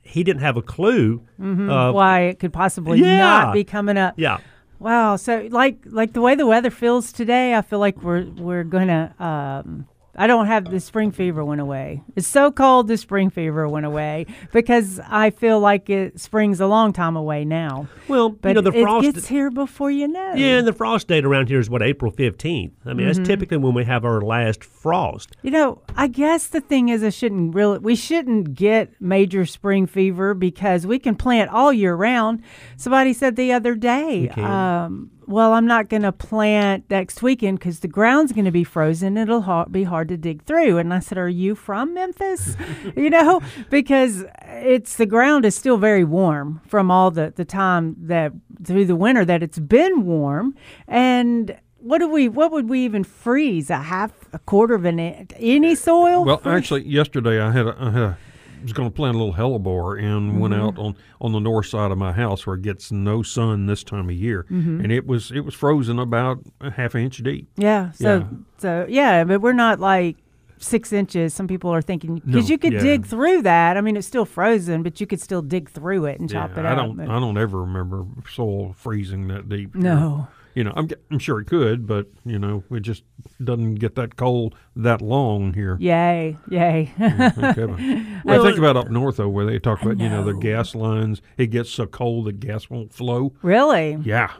he 0.00 0.24
didn't 0.24 0.40
have 0.40 0.56
a 0.56 0.62
clue. 0.62 1.20
of- 1.38 1.94
Why 1.94 2.20
it 2.20 2.38
could 2.38 2.54
possibly 2.54 3.00
Yeah. 3.00 3.18
not 3.18 3.52
be 3.52 3.62
coming 3.64 3.98
up. 3.98 4.14
yeah, 4.16 4.38
Wow. 4.78 5.16
So 5.16 5.46
like 5.50 5.76
like 5.84 6.14
the 6.14 6.22
way 6.22 6.36
the 6.36 6.46
weather 6.46 6.70
feels 6.70 7.12
today, 7.12 7.54
I 7.54 7.60
feel 7.60 7.80
like 7.80 8.02
we're 8.02 8.24
we're 8.38 8.64
gonna. 8.64 9.14
Um, 9.18 9.86
I 10.16 10.26
don't 10.26 10.46
have 10.46 10.64
the 10.70 10.80
spring 10.80 11.12
fever 11.12 11.44
went 11.44 11.60
away. 11.60 12.02
It's 12.16 12.26
so 12.26 12.50
cold. 12.50 12.88
The 12.88 12.96
spring 12.96 13.30
fever 13.30 13.68
went 13.68 13.86
away 13.86 14.26
because 14.52 15.00
I 15.08 15.30
feel 15.30 15.60
like 15.60 15.88
it 15.88 16.18
spring's 16.20 16.60
a 16.60 16.66
long 16.66 16.92
time 16.92 17.14
away 17.16 17.44
now. 17.44 17.86
well, 18.08 18.30
But 18.30 18.48
you 18.50 18.54
know, 18.56 18.60
the 18.70 18.76
it 18.76 18.82
frost. 18.82 19.02
gets 19.04 19.28
here 19.28 19.50
before 19.50 19.90
you 19.90 20.08
know. 20.08 20.34
Yeah, 20.34 20.58
and 20.58 20.66
the 20.66 20.72
frost 20.72 21.06
date 21.08 21.24
around 21.24 21.48
here 21.48 21.60
is 21.60 21.70
what 21.70 21.80
April 21.82 22.10
fifteenth. 22.10 22.72
I 22.84 22.88
mean, 22.92 23.06
Mm-hmm. 23.06 23.06
that's 23.18 23.28
typically 23.28 23.56
when 23.58 23.72
we 23.74 23.84
have 23.84 24.04
our 24.04 24.20
last 24.20 24.64
frost. 24.64 25.36
You 25.42 25.52
know, 25.52 25.80
I 25.96 26.08
guess 26.08 26.48
the 26.48 26.60
thing 26.60 26.88
is, 26.88 27.02
I 27.04 27.10
shouldn't 27.10 27.54
really, 27.54 27.78
we 27.78 27.94
shouldn't 27.94 28.54
get 28.54 29.00
major 29.00 29.46
spring 29.46 29.86
fever 29.86 30.34
because 30.34 30.86
we 30.86 30.98
can 30.98 31.14
plant 31.14 31.50
all 31.50 31.72
year 31.72 31.94
round. 31.94 32.42
Somebody 32.76 33.12
said 33.12 33.36
the 33.36 33.52
other 33.52 33.74
day, 33.76 34.28
um, 34.30 35.10
well, 35.30 35.52
I'm 35.52 35.66
not 35.66 35.88
going 35.88 36.02
to 36.02 36.12
plant 36.12 36.84
next 36.90 37.22
weekend 37.22 37.60
because 37.60 37.80
the 37.80 37.88
ground's 37.88 38.32
going 38.32 38.44
to 38.44 38.50
be 38.50 38.64
frozen. 38.64 39.16
It'll 39.16 39.42
ha- 39.42 39.66
be 39.66 39.84
hard 39.84 40.08
to 40.08 40.16
dig 40.16 40.42
through. 40.42 40.78
And 40.78 40.92
I 40.92 40.98
said, 40.98 41.18
Are 41.18 41.28
you 41.28 41.54
from 41.54 41.94
Memphis? 41.94 42.56
you 42.96 43.10
know, 43.10 43.40
because 43.70 44.24
it's 44.42 44.96
the 44.96 45.06
ground 45.06 45.44
is 45.44 45.54
still 45.54 45.76
very 45.76 46.04
warm 46.04 46.60
from 46.66 46.90
all 46.90 47.10
the, 47.10 47.32
the 47.34 47.44
time 47.44 47.94
that 47.98 48.32
through 48.64 48.86
the 48.86 48.96
winter 48.96 49.24
that 49.24 49.42
it's 49.42 49.58
been 49.58 50.04
warm. 50.04 50.54
And 50.88 51.56
what 51.78 51.98
do 51.98 52.08
we? 52.08 52.28
What 52.28 52.50
would 52.52 52.68
we 52.68 52.84
even 52.84 53.04
freeze? 53.04 53.70
A 53.70 53.78
half, 53.78 54.12
a 54.32 54.38
quarter 54.40 54.74
of 54.74 54.84
an 54.84 54.98
inch, 54.98 55.30
any 55.36 55.74
soil? 55.74 56.24
Well, 56.24 56.38
freeze? 56.38 56.54
actually, 56.54 56.88
yesterday 56.88 57.40
I 57.40 57.52
had 57.52 57.66
a, 57.66 57.76
I 57.78 57.90
had 57.90 58.02
a, 58.02 58.18
was 58.62 58.72
going 58.72 58.88
to 58.90 58.94
plant 58.94 59.14
a 59.16 59.18
little 59.18 59.34
hellebore 59.34 60.02
and 60.02 60.40
went 60.40 60.54
Mm-hmm. 60.54 60.62
out 60.62 60.78
on, 60.78 60.96
on 61.20 61.32
the 61.32 61.38
north 61.40 61.66
side 61.66 61.90
of 61.90 61.98
my 61.98 62.12
house 62.12 62.46
where 62.46 62.56
it 62.56 62.62
gets 62.62 62.90
no 62.92 63.22
sun 63.22 63.66
this 63.66 63.82
time 63.84 64.08
of 64.08 64.14
year, 64.14 64.46
Mm-hmm. 64.50 64.80
and 64.80 64.92
it 64.92 65.06
was 65.06 65.30
it 65.30 65.40
was 65.40 65.54
frozen 65.54 65.98
about 65.98 66.38
a 66.60 66.70
half 66.70 66.94
inch 66.94 67.18
deep. 67.18 67.48
yeah. 67.56 67.92
So, 67.92 68.18
yeah. 68.18 68.26
so 68.58 68.86
yeah, 68.88 69.24
but 69.24 69.40
we're 69.40 69.52
not 69.52 69.80
like 69.80 70.16
six 70.58 70.92
inches. 70.92 71.32
Some 71.32 71.48
people 71.48 71.70
are 71.70 71.80
thinking 71.80 72.16
because 72.16 72.44
No, 72.44 72.52
you 72.52 72.58
could 72.58 72.74
yeah. 72.74 72.80
dig 72.82 73.06
through 73.06 73.42
that. 73.42 73.78
I 73.78 73.80
mean, 73.80 73.96
it's 73.96 74.06
still 74.06 74.26
frozen, 74.26 74.82
but 74.82 75.00
you 75.00 75.06
could 75.06 75.20
still 75.20 75.40
dig 75.40 75.70
through 75.70 76.04
it 76.04 76.20
and 76.20 76.28
chop 76.28 76.50
it 76.58 76.66
I 76.66 76.72
out. 76.72 76.74
don't 76.76 76.96
but- 76.96 77.08
I 77.08 77.18
don't 77.18 77.38
ever 77.38 77.62
remember 77.62 78.04
soil 78.30 78.74
freezing 78.76 79.28
that 79.28 79.48
deep. 79.48 79.74
no. 79.74 80.28
You 80.54 80.64
know 80.64 80.72
I'm 80.76 80.88
g- 80.88 80.96
I'm 81.10 81.18
sure 81.18 81.40
it 81.40 81.46
could, 81.46 81.86
but 81.86 82.08
you 82.24 82.38
know 82.38 82.64
it 82.70 82.80
just 82.80 83.04
doesn't 83.42 83.76
get 83.76 83.94
that 83.94 84.16
cold 84.16 84.54
that 84.76 85.00
long 85.00 85.54
here. 85.54 85.76
Yay! 85.80 86.36
Yay! 86.48 86.92
Okay, 87.00 87.64
well, 88.24 88.40
I 88.40 88.44
think 88.44 88.58
about 88.58 88.76
up 88.76 88.90
north 88.90 89.16
though, 89.16 89.28
where 89.28 89.46
they 89.46 89.58
talk 89.58 89.82
about 89.82 89.98
you 89.98 90.08
know 90.08 90.24
the 90.24 90.34
gas 90.34 90.74
lines. 90.74 91.22
It 91.36 91.48
gets 91.48 91.70
so 91.70 91.86
cold 91.86 92.26
the 92.26 92.32
gas 92.32 92.68
won't 92.68 92.92
flow. 92.92 93.32
really? 93.42 93.98
Yeah, 94.04 94.32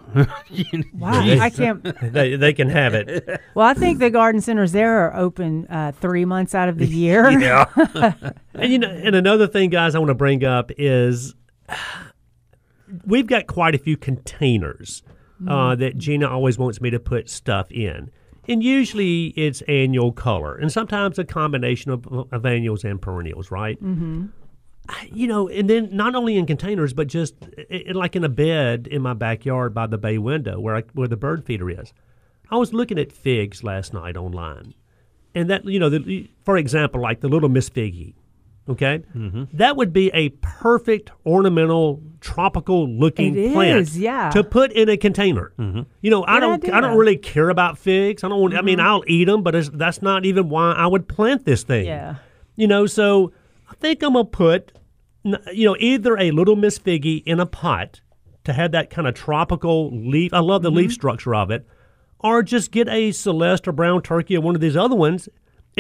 Wow! 0.94 1.20
I 1.20 1.50
can't. 1.50 1.82
they, 2.12 2.36
they 2.36 2.52
can 2.52 2.68
have 2.70 2.94
it. 2.94 3.40
Well, 3.54 3.66
I 3.66 3.74
think 3.74 3.98
the 3.98 4.10
garden 4.10 4.40
centers 4.40 4.72
there 4.72 5.06
are 5.06 5.16
open 5.16 5.66
uh, 5.68 5.92
three 5.92 6.24
months 6.24 6.54
out 6.54 6.68
of 6.68 6.78
the 6.78 6.86
year. 6.86 7.30
yeah. 7.30 7.64
and 8.54 8.72
you 8.72 8.78
know, 8.78 8.90
and 8.90 9.14
another 9.14 9.46
thing, 9.46 9.70
guys, 9.70 9.94
I 9.94 9.98
want 9.98 10.10
to 10.10 10.14
bring 10.14 10.44
up 10.44 10.70
is 10.76 11.34
we've 13.06 13.26
got 13.26 13.46
quite 13.46 13.74
a 13.74 13.78
few 13.78 13.96
containers 13.96 15.02
uh, 15.48 15.74
that 15.76 15.96
Gina 15.96 16.28
always 16.28 16.58
wants 16.58 16.80
me 16.80 16.90
to 16.90 16.98
put 16.98 17.30
stuff 17.30 17.70
in. 17.70 18.10
And 18.48 18.62
usually 18.62 19.26
it's 19.36 19.62
annual 19.62 20.12
color, 20.12 20.56
and 20.56 20.72
sometimes 20.72 21.18
a 21.18 21.24
combination 21.24 21.90
of, 21.92 22.06
of 22.32 22.44
annuals 22.44 22.84
and 22.84 23.00
perennials, 23.00 23.50
right? 23.50 23.80
Mm-hmm. 23.82 24.26
You 25.12 25.28
know, 25.28 25.48
and 25.48 25.70
then 25.70 25.94
not 25.94 26.16
only 26.16 26.36
in 26.36 26.46
containers, 26.46 26.92
but 26.92 27.06
just 27.06 27.34
like 27.92 28.16
in 28.16 28.24
a 28.24 28.28
bed 28.28 28.88
in 28.90 29.02
my 29.02 29.14
backyard 29.14 29.72
by 29.72 29.86
the 29.86 29.98
bay 29.98 30.18
window 30.18 30.58
where 30.58 30.76
I, 30.76 30.82
where 30.94 31.06
the 31.06 31.16
bird 31.16 31.44
feeder 31.44 31.70
is. 31.70 31.92
I 32.50 32.56
was 32.56 32.72
looking 32.72 32.98
at 32.98 33.12
figs 33.12 33.62
last 33.62 33.92
night 33.92 34.16
online, 34.16 34.74
and 35.34 35.48
that 35.48 35.64
you 35.64 35.78
know, 35.78 35.88
the, 35.90 36.28
for 36.44 36.56
example, 36.56 37.00
like 37.00 37.20
the 37.20 37.28
little 37.28 37.48
Miss 37.48 37.70
Figgy, 37.70 38.14
okay, 38.70 39.02
Mm-hmm. 39.14 39.44
that 39.54 39.76
would 39.76 39.92
be 39.92 40.10
a 40.14 40.30
perfect 40.40 41.10
ornamental, 41.26 42.02
tropical 42.20 42.88
looking 42.88 43.36
It 43.36 43.52
plant 43.52 43.80
is, 43.80 43.98
yeah. 43.98 44.30
to 44.30 44.42
put 44.44 44.72
in 44.72 44.88
a 44.88 44.96
container. 44.96 45.52
You 45.58 46.10
know, 46.10 46.24
I 46.26 46.40
don't, 46.40 46.50
I 46.50 46.54
idea. 46.54 46.70
Mm-hmm. 46.72 46.80
don't 46.82 46.96
really 46.98 47.16
care 47.16 47.48
about 47.50 47.76
figs. 47.78 48.24
I 48.24 48.28
don't. 48.28 48.40
Want, 48.40 48.54
I 48.56 48.62
mean, 48.62 48.80
I'll 48.80 49.04
eat 49.06 49.24
them, 49.26 49.42
but 49.42 49.54
it's, 49.54 49.68
that's 49.70 50.00
not 50.02 50.24
even 50.24 50.48
why 50.48 50.72
I 50.72 50.86
would 50.86 51.08
plant 51.08 51.44
this 51.44 51.62
thing. 51.62 51.86
Yeah. 51.86 52.16
You 52.56 52.66
know, 52.68 52.86
so 52.86 53.32
I 53.70 53.74
think 53.74 54.02
I'm 54.02 54.12
gonna 54.14 54.24
put, 54.26 54.72
you 55.24 55.66
know, 55.66 55.76
either 55.78 56.16
a 56.18 56.30
little 56.30 56.56
Miss 56.56 56.78
Figgy 56.78 57.22
in 57.26 57.40
a 57.40 57.46
pot 57.46 58.00
to 58.44 58.52
have 58.52 58.72
that 58.72 58.90
kind 58.90 59.06
of 59.06 59.14
tropical 59.14 59.90
leaf. 59.90 60.32
I 60.32 60.38
love 60.40 60.62
the 60.62 60.70
Mm-hmm. 60.70 60.76
leaf 60.78 60.92
structure 60.92 61.34
of 61.34 61.50
it, 61.50 61.66
or 62.20 62.42
just 62.42 62.70
get 62.70 62.88
a 62.88 63.12
Celeste 63.12 63.68
or 63.68 63.72
brown 63.72 64.02
turkey 64.02 64.36
or 64.36 64.40
one 64.40 64.54
of 64.54 64.60
these 64.60 64.76
other 64.76 64.96
ones 64.96 65.28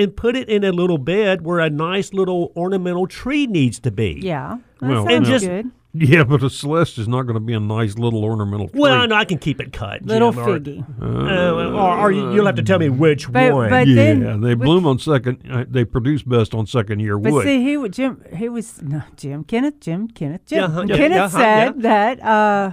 and 0.00 0.16
put 0.16 0.36
it 0.36 0.48
in 0.48 0.64
a 0.64 0.72
little 0.72 0.98
bed 0.98 1.42
where 1.44 1.58
a 1.60 1.70
nice 1.70 2.12
little 2.12 2.52
ornamental 2.56 3.06
tree 3.06 3.46
needs 3.46 3.78
to 3.80 3.90
be. 3.90 4.18
Yeah, 4.22 4.58
that 4.80 4.88
Well, 4.88 5.02
sounds 5.04 5.14
And 5.14 5.24
just- 5.26 5.46
good. 5.46 5.70
yeah, 5.92 6.24
but 6.24 6.42
a 6.42 6.48
celeste 6.50 6.98
is 6.98 7.08
not 7.08 7.22
going 7.22 7.34
to 7.34 7.40
be 7.40 7.52
a 7.54 7.60
nice 7.60 7.98
little 7.98 8.24
ornamental 8.24 8.68
tree. 8.68 8.80
Well, 8.80 8.94
I 8.94 9.06
know 9.06 9.16
I 9.16 9.24
can 9.24 9.38
keep 9.38 9.60
it 9.60 9.72
cut. 9.72 10.02
Little 10.06 10.32
Jim, 10.32 10.40
or- 10.40 10.58
figgy. 10.58 10.84
Uh, 11.02 11.76
or, 11.76 11.98
or 11.98 12.12
you, 12.12 12.32
you'll 12.32 12.46
have 12.46 12.54
to 12.56 12.62
tell 12.62 12.78
me 12.78 12.88
which 12.88 13.30
But- 13.30 13.52
one. 13.52 13.70
but- 13.70 13.86
yeah, 13.88 13.94
then 14.14 14.40
they 14.40 14.54
with- 14.54 14.60
bloom 14.66 14.86
on 14.86 14.98
second. 14.98 15.38
Uh, 15.50 15.64
they 15.68 15.84
produce 15.84 16.22
best 16.22 16.54
on 16.54 16.66
second 16.66 17.00
year 17.00 17.18
But 17.18 17.32
wood. 17.32 17.44
see, 17.44 17.62
he 17.62 17.76
would 17.76 17.92
Jim. 17.92 18.22
He 18.36 18.48
was 18.48 18.80
no 18.82 19.02
Jim 19.16 19.44
Kenneth. 19.44 19.80
Jim 19.80 20.08
Kenneth. 20.08 20.46
Jim. 20.46 20.58
Yeah, 20.58 20.64
uh-huh, 20.66 20.84
yeah, 20.88 20.96
Kenneth 20.96 21.16
yeah, 21.16 21.24
uh-huh, 21.24 21.38
said 21.38 21.82
that 21.82 22.22
uh, 22.24 22.72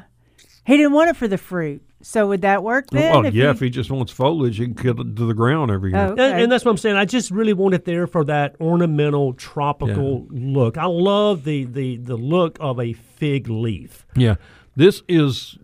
he 0.65 0.77
didn't 0.77 0.93
want 0.93 1.09
it 1.09 1.15
for 1.17 1.27
the 1.27 1.37
fruit. 1.37 1.81
So 2.09 2.27
would 2.29 2.41
that 2.43 2.63
work 2.63 2.85
oh, 2.93 2.95
then? 2.95 3.11
well, 3.11 3.25
if 3.25 3.33
yeah, 3.33 3.43
you- 3.45 3.49
if 3.49 3.59
he 3.59 3.69
just 3.69 3.91
wants 3.91 4.13
foliage, 4.13 4.57
he 4.57 4.63
can 4.65 4.75
cut 4.75 4.97
it 4.99 5.15
to 5.17 5.25
the 5.25 5.33
ground 5.33 5.71
every 5.71 5.91
year. 5.91 5.99
Oh, 5.99 6.11
And, 6.11 6.19
okay. 6.21 6.41
and 6.43 6.49
that's 6.51 6.63
what 6.63 6.71
I'm 6.71 6.77
saying. 6.77 6.95
I 6.95 7.03
just 7.03 7.31
really 7.31 7.51
want 7.51 7.73
it 7.75 7.83
there 7.83 8.07
for 8.07 8.23
that 8.23 8.55
ornamental, 8.61 9.33
tropical 9.33 10.25
look. 10.29 10.77
I 10.77 10.85
love 10.85 11.43
the, 11.43 11.65
the, 11.65 11.97
the 11.97 12.15
look 12.15 12.57
of 12.61 12.79
a 12.79 12.93
fig 12.93 13.49
leaf. 13.49 14.05
Yeah, 14.15 14.35
this 14.75 15.03
is 15.09 15.57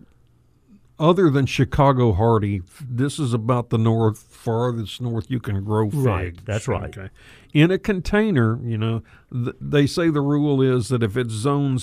other 1.00 1.30
than 1.30 1.46
Chicago 1.46 2.12
hardy. 2.12 2.62
This 2.82 3.20
is 3.20 3.34
about 3.34 3.70
the 3.70 3.78
north, 3.78 4.20
farthest 4.20 5.00
north 5.02 5.32
you 5.32 5.40
can 5.40 5.64
grow 5.64 5.90
figs. 5.90 6.04
Right, 6.04 6.46
that's 6.46 6.68
right. 6.68 6.96
Okay, 6.98 7.10
in 7.54 7.72
a 7.72 7.78
container, 7.80 8.60
you 8.64 8.78
know, 8.78 9.02
th- 9.32 9.56
they 9.62 9.88
say 9.88 10.10
the 10.10 10.22
rule 10.22 10.62
is 10.62 10.90
that 10.90 11.04
if 11.04 11.16
it's 11.16 11.34
zone 11.34 11.80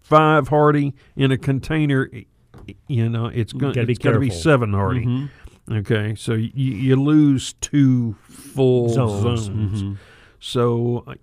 five 0.00 0.48
hardy 0.48 0.92
in 1.14 1.30
a 1.30 1.38
container, 1.38 2.10
i- 2.14 2.26
you 2.88 3.08
know, 3.08 3.26
it's 3.26 3.52
going 3.52 3.74
gotta 3.74 3.86
be 3.86 3.92
it's 3.92 4.02
going 4.02 4.14
to 4.14 4.20
be 4.20 4.30
seven 4.30 4.72
hardy. 4.72 5.28
Okay, 5.70 6.14
so 6.14 6.34
you, 6.34 6.50
you 6.54 6.96
lose 6.96 7.54
two 7.54 8.14
full 8.28 8.88
Zones. 8.88 9.42
zones. 9.42 9.98
So 10.38 11.02
uh, 11.08 11.14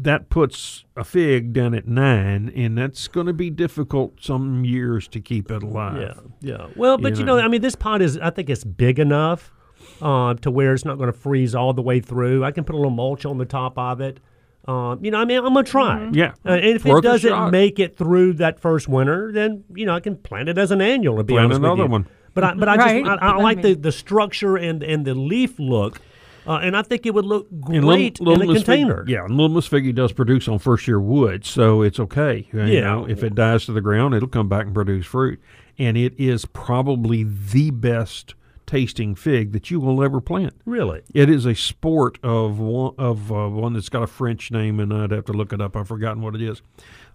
that 0.00 0.28
puts 0.28 0.84
a 0.96 1.04
fig 1.04 1.52
down 1.52 1.74
at 1.74 1.86
nine, 1.86 2.52
and 2.56 2.76
that's 2.76 3.06
going 3.06 3.26
to 3.26 3.32
be 3.32 3.48
difficult 3.50 4.14
some 4.20 4.64
years 4.64 5.06
to 5.08 5.20
keep 5.20 5.50
it 5.50 5.62
alive. 5.62 6.20
Yeah, 6.40 6.56
yeah. 6.58 6.66
Well, 6.74 6.98
but 6.98 7.12
You 7.12 7.20
you 7.20 7.24
know, 7.24 7.36
know. 7.36 7.44
I 7.44 7.48
mean, 7.48 7.60
this 7.60 7.76
pot 7.76 8.02
is, 8.02 8.18
I 8.18 8.30
think 8.30 8.50
it's 8.50 8.64
big 8.64 8.98
enough 8.98 9.52
uh, 10.00 10.34
to 10.34 10.50
where 10.50 10.72
it's 10.74 10.84
not 10.84 10.96
going 10.98 11.12
to 11.12 11.16
freeze 11.16 11.54
all 11.54 11.72
the 11.72 11.82
way 11.82 12.00
through. 12.00 12.44
I 12.44 12.50
can 12.50 12.64
put 12.64 12.74
a 12.74 12.78
little 12.78 12.90
mulch 12.90 13.24
on 13.24 13.38
the 13.38 13.44
top 13.44 13.78
of 13.78 14.00
it. 14.00 14.18
Um, 14.68 15.04
you 15.04 15.10
know, 15.10 15.18
I 15.18 15.24
mean, 15.24 15.38
I'm 15.38 15.52
gonna 15.54 15.64
try. 15.64 16.04
it. 16.06 16.14
Yeah. 16.14 16.34
Uh, 16.46 16.50
and 16.50 16.64
if 16.76 16.84
Worth 16.84 17.00
it 17.04 17.08
doesn't 17.08 17.50
make 17.50 17.78
it 17.80 17.96
through 17.96 18.34
that 18.34 18.60
first 18.60 18.86
winter, 18.88 19.32
then 19.32 19.64
you 19.74 19.84
know 19.86 19.94
I 19.94 20.00
can 20.00 20.16
plant 20.16 20.48
it 20.48 20.56
as 20.58 20.70
an 20.70 20.80
annual. 20.80 21.16
To 21.16 21.24
be 21.24 21.34
Plant 21.34 21.46
honest 21.46 21.60
with 21.60 21.66
another 21.70 21.82
you. 21.84 21.88
one. 21.90 22.06
But 22.34 22.44
I, 22.44 22.54
but 22.54 22.68
I 22.68 22.76
Right. 22.76 23.04
just 23.04 23.22
I, 23.22 23.26
I 23.26 23.30
I 23.32 23.36
like 23.42 23.60
the, 23.62 23.74
the 23.74 23.90
structure 23.92 24.56
and 24.56 24.82
and 24.82 25.04
the 25.04 25.14
leaf 25.14 25.58
look, 25.58 26.00
uh, 26.46 26.60
and 26.62 26.76
I 26.76 26.82
think 26.82 27.06
it 27.06 27.12
would 27.12 27.24
look 27.26 27.48
great 27.60 27.82
Little- 28.20 28.24
Little 28.24 28.42
in 28.44 28.50
a 28.50 28.52
Miss 28.54 28.62
Fig- 28.62 28.78
container. 28.86 29.04
yeah, 29.08 29.24
and 29.24 29.32
Little 29.36 29.48
Miss 29.56 29.68
Figgy 29.68 29.92
does 29.94 30.12
produce 30.12 30.46
on 30.48 30.58
first 30.60 30.86
year 30.86 31.00
wood, 31.00 31.44
so 31.44 31.82
it's 31.82 31.98
okay. 31.98 32.46
You 32.52 32.62
Yeah. 32.64 32.80
know, 32.82 33.04
if 33.08 33.22
it 33.24 33.34
dies 33.34 33.66
to 33.66 33.72
the 33.72 33.80
ground, 33.80 34.14
it'll 34.14 34.28
come 34.28 34.48
back 34.48 34.66
and 34.66 34.74
produce 34.74 35.06
fruit. 35.06 35.40
And 35.78 35.96
it 35.96 36.14
is 36.18 36.44
probably 36.44 37.24
the 37.24 37.70
best 37.72 38.34
tasting 38.72 39.14
fig 39.14 39.52
that 39.52 39.70
you 39.70 39.78
will 39.78 40.02
ever 40.02 40.18
plant. 40.18 40.54
Really. 40.64 41.02
It 41.12 41.28
is 41.28 41.44
a 41.44 41.54
sport 41.54 42.18
of 42.22 42.58
one 42.58 42.94
of 42.96 43.30
uh, 43.30 43.50
one 43.50 43.74
that's 43.74 43.90
got 43.90 44.02
a 44.02 44.06
French 44.06 44.50
name, 44.50 44.80
and 44.80 44.94
I'd 44.94 45.10
have 45.10 45.26
to 45.26 45.34
look 45.34 45.52
it 45.52 45.60
up. 45.60 45.76
I've 45.76 45.88
forgotten 45.88 46.22
what 46.22 46.34
it 46.34 46.40
is. 46.40 46.62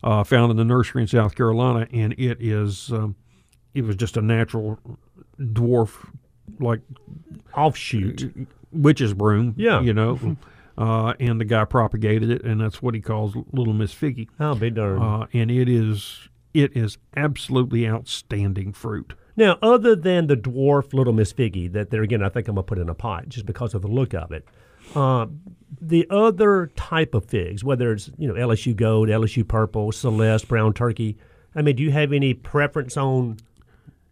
Uh, 0.04 0.24
found 0.24 0.52
in 0.52 0.58
the 0.58 0.64
nursery 0.64 1.02
in 1.02 1.08
South 1.08 1.34
Carolina, 1.34 1.88
and 1.92 2.14
it 2.14 2.38
is 2.40 2.92
um, 2.92 3.16
it 3.74 3.82
was 3.84 3.96
just 3.96 4.18
a 4.18 4.22
natural 4.22 4.78
dwarf 5.40 6.08
like 6.60 6.82
Offshoot. 7.56 8.48
witch's 8.72 9.16
broom. 9.16 9.56
Yeah. 9.58 9.82
you 9.82 9.94
know. 9.94 10.38
Uh, 10.80 11.16
and 11.20 11.42
the 11.42 11.46
guy 11.46 11.66
propagated 11.66 12.30
it, 12.30 12.44
and 12.44 12.62
that's 12.62 12.84
what 12.84 12.94
he 12.94 13.02
calls 13.02 13.36
Little 13.52 13.74
Miss 13.74 13.96
Figgy. 13.96 14.28
I'll 14.40 14.54
be 14.54 14.70
darned. 14.70 15.02
Uh, 15.02 15.26
and 15.34 15.50
it 15.50 15.68
is 15.68 16.30
it 16.54 16.78
is 16.78 17.00
absolutely 17.16 17.88
outstanding 17.88 18.74
fruit. 18.74 19.16
Now, 19.38 19.58
other 19.62 19.96
than 19.96 20.28
the 20.28 20.36
dwarf 20.36 20.94
Little 20.94 21.14
Miss 21.14 21.32
Figgy, 21.32 21.72
that 21.72 21.92
there 21.92 22.02
again, 22.02 22.22
I 22.24 22.30
think 22.30 22.48
I'm 22.48 22.56
gonna 22.56 22.64
put 22.64 22.80
in 22.80 22.90
a 22.90 22.94
pot 22.96 23.30
just 23.30 23.46
because 23.46 23.74
of 23.74 23.82
the 23.84 23.88
look 23.88 24.14
of 24.14 24.32
it. 24.32 24.46
Uh, 24.96 25.28
the 25.80 26.08
other 26.10 26.72
type 26.76 27.14
of 27.14 27.26
figs, 27.26 27.64
whether 27.64 27.92
it's 27.94 28.10
you 28.18 28.28
know 28.28 28.34
LSU 28.34 28.76
Gold, 28.76 29.10
LSU 29.10 29.48
Purple, 29.48 29.92
Celeste, 29.92 30.48
Brown 30.48 30.74
Turkey. 30.74 31.18
I 31.56 31.62
mean, 31.62 31.76
do 31.76 31.84
you 31.84 31.92
have 31.92 32.12
any 32.12 32.34
preference 32.34 32.98
on? 32.98 33.38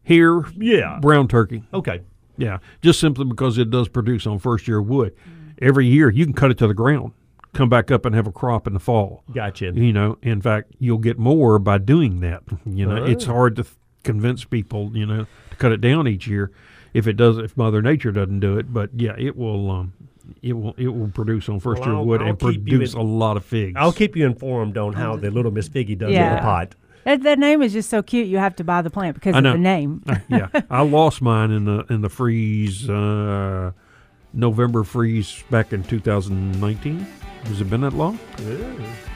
Here, 0.04 0.44
Yeah. 0.56 1.00
brown 1.02 1.28
turkey. 1.28 1.64
Okay. 1.74 2.02
Yeah, 2.38 2.60
just 2.84 3.00
simply 3.00 3.26
because 3.26 3.58
it 3.58 3.72
does 3.72 3.88
produce 3.88 4.28
on 4.28 4.38
first 4.38 4.68
year 4.68 4.80
wood. 4.82 5.16
Every 5.60 5.88
year 5.88 6.12
you 6.12 6.26
can 6.26 6.34
cut 6.34 6.52
it 6.52 6.58
to 6.60 6.68
the 6.68 6.74
ground, 6.76 7.14
come 7.54 7.70
back 7.70 7.90
up 7.90 8.06
and 8.06 8.14
have 8.14 8.28
a 8.28 8.32
crop 8.32 8.68
in 8.68 8.74
the 8.74 8.80
fall. 8.80 9.24
Gotcha. 9.34 9.72
You 9.74 9.94
know, 9.94 10.18
in 10.22 10.42
fact, 10.42 10.74
you'll 10.78 11.00
get 11.00 11.18
more 11.18 11.58
by 11.58 11.80
doing 11.80 12.20
that. 12.20 12.44
You 12.66 12.86
know, 12.86 13.04
it's 13.04 13.26
hard 13.26 13.56
to 13.56 13.66
convince 14.06 14.46
people, 14.46 14.92
you 14.96 15.06
know, 15.06 15.26
to 15.50 15.56
cut 15.58 15.72
it 15.74 15.82
down 15.82 16.08
each 16.08 16.28
year 16.28 16.52
if 16.94 17.08
it 17.08 17.14
does 17.18 17.38
if 17.38 17.58
Mother 17.58 17.82
Nature 17.82 18.12
doesn't 18.14 18.40
do 18.40 18.58
it. 18.58 18.74
But 18.74 18.92
yeah, 18.96 19.16
it 19.18 19.36
will 19.36 19.70
um 19.70 19.94
it 20.42 20.54
will 20.54 20.74
it 20.78 20.88
will 20.88 21.10
produce 21.10 21.50
on 21.50 21.60
first 21.60 21.82
Well, 21.82 21.90
year 21.90 21.98
I'll- 21.98 22.06
wood 22.06 22.22
I'll 22.22 22.30
and 22.30 22.40
produce 22.40 22.94
in- 22.94 23.00
a 23.00 23.04
lot 23.04 23.36
of 23.36 23.44
figs. 23.44 23.74
I'll 23.78 23.92
keep 23.92 24.16
you 24.16 24.26
informed 24.26 24.78
on 24.78 24.94
how 24.94 25.18
the 25.18 25.30
Little 25.32 25.52
Miss 25.52 25.68
Figgy 25.68 25.98
does 25.98 26.10
in 26.14 26.16
the 26.36 26.42
pot. 26.42 26.76
That, 27.04 27.22
that 27.22 27.38
name 27.38 27.62
is 27.62 27.72
just 27.72 27.90
so 27.92 28.02
cute. 28.02 28.26
You 28.28 28.40
have 28.40 28.56
to 28.56 28.64
buy 28.64 28.82
the 28.82 28.90
plant 28.90 29.14
because 29.14 29.36
of 29.36 29.44
the 29.44 29.58
name. 29.60 30.04
yeah, 30.28 30.48
I 30.72 30.82
lost 30.82 31.22
mine 31.22 31.52
in 31.52 31.66
the 31.66 31.86
in 31.90 32.02
the 32.02 32.10
freeze 32.10 32.90
uh, 32.90 33.74
November 34.34 34.84
freeze 34.84 35.44
back 35.52 35.72
in 35.72 35.84
2019. 35.84 37.06
Has 37.44 37.62
it 37.62 37.70
been 37.70 37.82
that 37.82 37.94
long? 37.94 38.18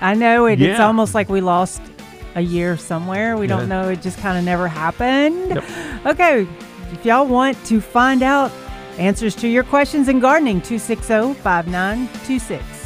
I 0.02 0.14
know 0.14 0.46
it. 0.46 0.62
It's 0.62 0.80
almost 0.80 1.16
like 1.16 1.30
we 1.30 1.42
lost 1.42 1.82
a 2.36 2.42
year 2.42 2.78
somewhere. 2.78 3.36
We 3.38 3.48
Yeah. 3.48 3.58
don't 3.58 3.70
know. 3.70 3.90
It 3.90 4.02
just 4.02 4.18
kind 4.20 4.38
of 4.38 4.44
never 4.44 4.68
happened. 4.68 5.50
Yep. 5.50 5.64
Okay. 6.06 6.48
If 6.92 7.06
y'all 7.06 7.26
want 7.26 7.64
to 7.66 7.80
find 7.82 8.24
out 8.24 8.52
answers 8.98 9.36
to 9.38 9.48
your 9.48 9.64
questions 9.64 10.08
in 10.10 10.20
gardening, 10.20 10.58
oh, 10.58 10.66
260 10.66 11.34
5926. 11.42 12.79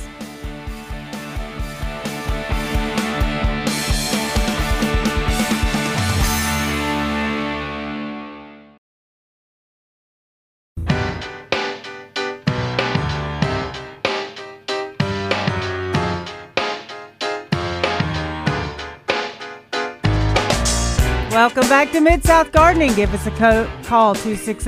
Welcome 21.44 21.68
back 21.68 21.92
to 21.92 22.00
Mid 22.00 22.24
South 22.24 22.54
Gardening. 22.54 22.94
Give 22.94 23.14
us 23.14 23.28
a 23.28 23.32
co- 23.32 23.70
call 23.84 24.12
oh, 24.12 24.14
260 24.14 24.64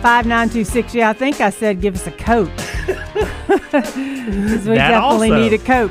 5926. 0.00 0.94
Yeah, 0.94 1.10
I 1.10 1.12
think 1.12 1.42
I 1.42 1.50
said 1.50 1.82
give 1.82 1.96
us 1.96 2.06
a 2.06 2.12
coat. 2.12 2.48
'Cause 2.86 3.94
we 3.94 4.74
That 4.74 4.88
definitely 4.88 5.30
also. 5.30 5.38
need 5.42 5.52
a 5.52 5.58
coat. 5.58 5.90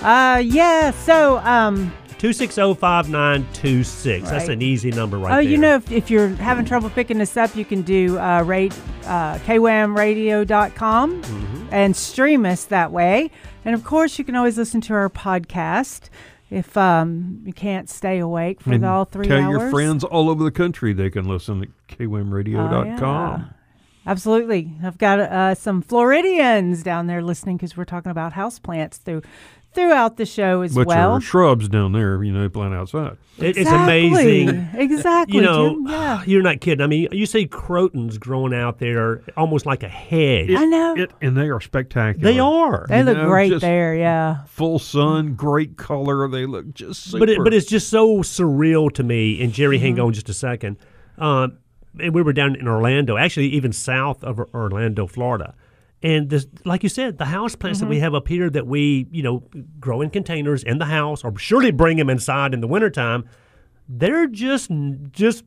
Uh, 0.00 0.40
yeah, 0.44 0.92
so, 0.92 1.38
um, 1.38 1.92
Two 2.18 2.32
six 2.32 2.54
zero 2.54 2.72
five 2.72 3.08
nine 3.08 3.44
two 3.52 3.82
six. 3.82 4.30
That's 4.30 4.44
Right. 4.46 4.52
an 4.54 4.62
easy 4.62 4.92
number 4.92 5.18
right 5.18 5.28
there. 5.30 5.38
oh, 5.40 5.42
there. 5.42 5.50
you 5.50 5.58
know, 5.58 5.74
if, 5.74 5.90
if 5.90 6.08
you're 6.08 6.28
having 6.28 6.64
trouble 6.64 6.88
picking 6.90 7.18
this 7.18 7.36
up, 7.36 7.56
you 7.56 7.64
can 7.64 7.82
do 7.82 8.16
uh, 8.16 8.44
rate, 8.44 8.72
uh, 9.06 9.38
kwamradio.com 9.38 11.22
Mm-hmm. 11.22 11.66
and 11.72 11.96
stream 11.96 12.46
us 12.46 12.64
that 12.66 12.92
way. 12.92 13.32
And 13.64 13.74
of 13.74 13.82
course, 13.82 14.20
you 14.20 14.24
can 14.24 14.36
always 14.36 14.56
listen 14.56 14.80
to 14.82 14.94
our 14.94 15.10
podcast 15.10 16.10
if 16.50 16.76
um, 16.76 17.42
you 17.44 17.52
can't 17.52 17.88
stay 17.90 18.18
awake 18.18 18.60
for 18.60 18.72
And 18.72 18.82
the 18.84 18.88
all 18.88 19.04
three 19.04 19.26
tell 19.26 19.42
hours. 19.42 19.50
your 19.60 19.70
friends 19.70 20.04
all 20.04 20.30
over 20.30 20.42
the 20.44 20.50
country 20.50 20.92
they 20.92 21.10
can 21.10 21.26
listen 21.28 21.62
at 21.62 21.68
kwamradio.com. 21.98 22.72
Oh, 22.72 22.84
yeah. 23.44 23.44
Absolutely. 24.06 24.72
I've 24.82 24.96
got 24.96 25.18
uh, 25.20 25.54
some 25.54 25.82
Floridians 25.82 26.82
down 26.82 27.08
there 27.08 27.20
listening 27.22 27.58
because 27.58 27.76
we're 27.76 27.84
talking 27.84 28.10
about 28.10 28.32
houseplants 28.32 28.94
through 28.96 29.20
throughout 29.78 30.16
the 30.16 30.26
show 30.26 30.62
as 30.62 30.74
But 30.74 30.86
well. 30.86 31.12
your 31.12 31.20
shrubs 31.20 31.68
down 31.68 31.92
there, 31.92 32.22
you 32.24 32.32
know, 32.32 32.42
they 32.42 32.48
plant 32.48 32.74
outside. 32.74 33.16
It- 33.38 33.56
it's 33.56 33.70
amazing. 33.70 34.68
Exactly. 34.74 35.36
You 35.36 35.42
know, 35.42 35.70
Jim. 35.74 35.86
Yeah. 35.88 36.22
you're 36.26 36.42
not 36.42 36.60
kidding. 36.60 36.82
I 36.82 36.88
mean, 36.88 37.08
you 37.12 37.24
see 37.26 37.46
crotons 37.46 38.18
growing 38.18 38.52
out 38.52 38.78
there 38.80 39.22
almost 39.36 39.64
like 39.64 39.82
a 39.84 39.88
hedge. 39.88 40.50
I 40.50 40.64
know. 40.64 40.94
It, 40.96 41.12
and 41.22 41.36
they 41.36 41.48
are 41.48 41.60
spectacular. 41.60 42.32
They 42.32 42.38
are. 42.40 42.86
they 42.88 42.98
you 42.98 43.04
look 43.04 43.16
know, 43.16 43.28
great 43.28 43.60
there. 43.60 43.94
Yeah. 43.94 44.44
Full 44.46 44.78
sun, 44.80 45.34
great 45.34 45.76
color. 45.76 46.26
They 46.28 46.46
look 46.46 46.74
just 46.74 47.04
super. 47.04 47.20
But 47.20 47.30
it, 47.30 47.38
but 47.44 47.54
it's 47.54 47.66
just 47.66 47.88
so 47.88 48.18
surreal 48.18 48.92
to 48.94 49.02
me. 49.04 49.40
And 49.42 49.52
Jerry, 49.52 49.76
Mm-hmm. 49.78 49.84
hang 49.84 50.00
on 50.00 50.12
just 50.12 50.28
a 50.28 50.34
second. 50.34 50.76
Um, 51.18 51.58
and 52.00 52.12
we 52.14 52.22
were 52.22 52.32
down 52.32 52.56
in 52.56 52.66
Orlando, 52.68 53.16
actually 53.16 53.48
even 53.48 53.72
south 53.72 54.22
of 54.24 54.38
Orlando, 54.54 55.06
Florida. 55.06 55.54
And 56.02 56.30
this, 56.30 56.46
like 56.64 56.82
you 56.84 56.88
said, 56.88 57.18
the 57.18 57.24
house 57.24 57.56
plants 57.56 57.78
Mm-hmm. 57.80 57.86
that 57.86 57.90
we 57.90 57.98
have 58.00 58.14
up 58.14 58.28
here 58.28 58.48
that 58.50 58.66
we, 58.66 59.06
you 59.10 59.22
know, 59.22 59.42
grow 59.80 60.00
in 60.00 60.10
containers 60.10 60.62
in 60.62 60.78
the 60.78 60.84
house, 60.86 61.24
or 61.24 61.36
surely 61.38 61.70
bring 61.72 61.96
them 61.96 62.08
inside 62.08 62.54
in 62.54 62.60
the 62.60 62.68
wintertime. 62.68 63.28
They're 63.88 64.26
just 64.28 64.70
just 65.10 65.44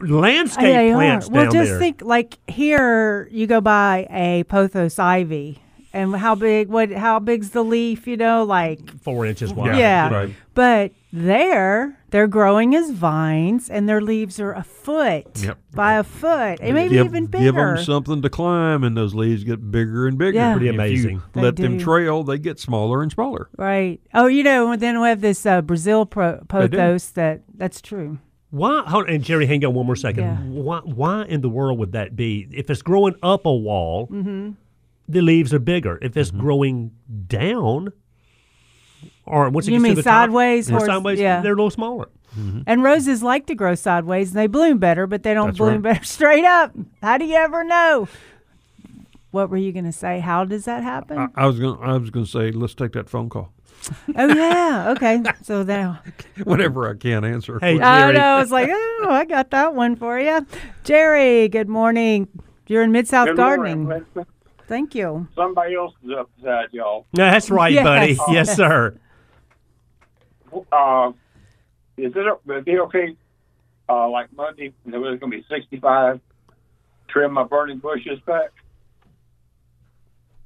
landscape 0.00 0.64
They 0.74 0.92
plants 0.92 1.28
are. 1.28 1.32
Well, 1.32 1.44
just 1.52 1.70
there. 1.70 1.78
think 1.78 2.02
like 2.02 2.38
here 2.48 3.28
you 3.30 3.46
go 3.46 3.60
by 3.60 4.06
a 4.10 4.44
pothos 4.44 4.98
ivy. 4.98 5.62
And 5.92 6.14
how 6.14 6.34
big? 6.34 6.68
What? 6.68 6.90
How 6.92 7.18
big's 7.18 7.50
the 7.50 7.64
leaf? 7.64 8.06
You 8.06 8.18
know, 8.18 8.44
like 8.44 9.00
Four 9.00 9.24
inches 9.24 9.54
wide. 9.54 9.78
Yeah. 9.78 10.10
right. 10.12 10.34
But 10.52 10.92
there, 11.24 11.98
they're 12.10 12.26
growing 12.26 12.74
as 12.74 12.90
vines, 12.90 13.70
and 13.70 13.88
their 13.88 14.00
leaves 14.00 14.38
are 14.38 14.52
a 14.52 14.62
foot 14.62 15.42
Yep. 15.42 15.58
by 15.74 15.94
a 15.94 16.04
foot, 16.04 16.58
and 16.60 16.74
maybe 16.74 16.94
give, 16.96 17.06
even 17.06 17.26
bigger. 17.26 17.44
Give 17.44 17.54
them 17.54 17.78
something 17.78 18.22
to 18.22 18.28
climb, 18.30 18.84
and 18.84 18.96
those 18.96 19.14
leaves 19.14 19.42
get 19.44 19.70
bigger 19.70 20.06
and 20.06 20.18
bigger. 20.18 20.36
Yeah. 20.38 20.52
Pretty 20.52 20.68
If 20.68 20.74
you 20.74 20.80
amazing. 20.80 21.22
They 21.32 21.40
let 21.40 21.56
them 21.56 21.78
trail, 21.78 22.22
they 22.22 22.38
get 22.38 22.60
smaller 22.60 23.02
and 23.02 23.10
smaller. 23.10 23.48
right? 23.56 24.00
Oh, 24.14 24.26
you 24.26 24.42
know, 24.42 24.72
and 24.72 24.82
then 24.82 25.00
we 25.00 25.08
have 25.08 25.20
this 25.22 25.46
uh, 25.46 25.62
Brazil 25.62 26.04
pro- 26.06 26.40
pothos. 26.48 27.12
That 27.14 27.42
that's 27.54 27.80
true. 27.80 28.18
Why? 28.50 28.84
Hold, 28.86 29.08
and 29.08 29.24
Jerry, 29.24 29.46
hang 29.46 29.64
on 29.64 29.74
one 29.74 29.86
more 29.86 29.96
second. 29.96 30.22
Yeah. 30.24 30.36
Why? 30.36 30.78
Why 30.84 31.24
in 31.24 31.40
the 31.40 31.48
world 31.48 31.78
would 31.78 31.92
that 31.92 32.14
be? 32.14 32.46
If 32.52 32.70
it's 32.70 32.82
growing 32.82 33.14
up 33.22 33.46
a 33.46 33.52
wall, 33.54 34.06
Mm-hmm. 34.08 34.50
the 35.08 35.20
leaves 35.22 35.52
are 35.54 35.58
bigger. 35.58 35.98
If 36.02 36.16
it's 36.16 36.30
growing 36.30 36.92
down, 37.26 37.92
or 39.26 39.48
once 39.50 39.66
it 39.66 39.72
You 39.72 39.76
gets 39.78 39.82
mean 39.82 39.92
to 39.92 39.96
the 39.96 40.02
sideways, 40.02 40.70
or 40.70 40.76
or- 40.76 40.86
sideways, 40.86 41.18
yeah. 41.20 41.40
they're 41.40 41.52
a 41.52 41.56
little 41.56 41.70
smaller. 41.70 42.08
Mm-hmm. 42.38 42.60
And 42.66 42.82
roses 42.82 43.22
like 43.22 43.46
to 43.46 43.54
grow 43.54 43.74
sideways, 43.74 44.30
and 44.30 44.38
they 44.38 44.46
bloom 44.46 44.78
better, 44.78 45.06
but 45.06 45.22
they 45.22 45.32
don't 45.32 45.46
That's 45.48 45.58
bloom 45.58 45.74
right. 45.74 45.82
better 45.94 46.04
straight 46.04 46.44
up. 46.44 46.72
How 47.02 47.16
do 47.18 47.24
you 47.24 47.36
ever 47.36 47.64
know? 47.64 48.08
What 49.30 49.50
were 49.50 49.56
you 49.56 49.72
going 49.72 49.84
to 49.86 49.92
say? 49.92 50.20
How 50.20 50.44
does 50.44 50.64
that 50.66 50.82
happen? 50.82 51.18
I, 51.18 51.28
I 51.34 51.46
was 51.46 51.58
going. 51.58 51.78
I 51.82 51.96
was 51.96 52.10
going 52.10 52.24
to 52.26 52.30
say, 52.30 52.50
let's 52.52 52.74
take 52.74 52.92
that 52.92 53.08
phone 53.08 53.28
call 53.28 53.52
oh 54.16 54.34
yeah, 54.34 54.90
okay. 54.96 55.22
So 55.42 55.62
now, 55.62 56.00
whenever 56.44 56.88
I 56.88 56.94
can't 56.94 57.24
answer. 57.24 57.58
Hey, 57.60 57.78
Jerry. 57.78 58.14
no, 58.14 58.20
I 58.20 58.40
was 58.40 58.50
like, 58.50 58.68
oh, 58.72 59.06
I 59.10 59.24
got 59.24 59.50
that 59.50 59.74
one 59.74 59.94
for 59.96 60.18
you, 60.18 60.44
Jerry. 60.84 61.48
Good 61.48 61.68
morning. 61.68 62.28
You're 62.66 62.82
in 62.82 62.90
Mid 62.92 63.06
South 63.06 63.36
Gardening. 63.36 63.84
morning, 63.84 64.06
Thank 64.66 64.94
you. 64.96 65.28
Somebody 65.36 65.74
else 65.76 65.94
is 66.04 66.10
upside 66.18 66.72
y'all. 66.72 67.06
No, 67.16 67.30
that's 67.30 67.48
right, 67.50 67.72
Yes. 67.72 67.84
buddy. 67.84 68.18
Yes, 68.32 68.56
sir. 68.56 68.98
Uh, 70.72 71.12
is 71.96 72.12
it 72.14 72.40
would 72.44 72.56
it 72.58 72.64
be 72.64 72.78
okay? 72.80 73.16
Uh, 73.88 74.08
like 74.08 74.32
Monday, 74.36 74.72
it 74.84 74.96
was 74.96 75.18
going 75.20 75.30
to 75.32 75.38
be 75.38 75.44
65. 75.48 76.20
Trim 77.08 77.32
my 77.32 77.44
burning 77.44 77.78
bushes 77.78 78.18
back. 78.26 78.50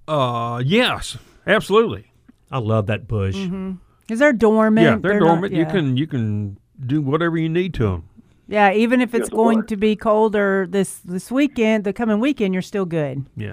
Uh, 0.06 0.62
yes, 0.64 1.16
absolutely. 1.46 2.12
I 2.50 2.58
love 2.58 2.86
that 2.86 3.06
bush. 3.08 3.36
Because 3.36 4.18
they're 4.18 4.32
dormant. 4.32 4.84
yeah, 4.84 4.96
they're, 5.00 5.20
not- 5.20 5.26
dormant. 5.26 5.54
You 5.54 5.62
yeah. 5.62 5.70
can 5.70 5.96
you 5.96 6.06
can 6.06 6.58
do 6.84 7.00
whatever 7.00 7.38
you 7.38 7.48
need 7.48 7.74
to 7.74 7.84
them. 7.84 8.08
Yeah, 8.48 8.72
even 8.72 9.00
if 9.00 9.14
it's 9.14 9.28
Good 9.28 9.36
going 9.36 9.58
Lord. 9.58 9.68
to 9.68 9.76
be 9.76 9.94
colder 9.94 10.66
this 10.68 10.98
this 10.98 11.30
weekend, 11.30 11.84
the 11.84 11.92
coming 11.92 12.18
weekend, 12.18 12.52
you're 12.52 12.62
still 12.62 12.84
good. 12.84 13.24
Yeah. 13.36 13.52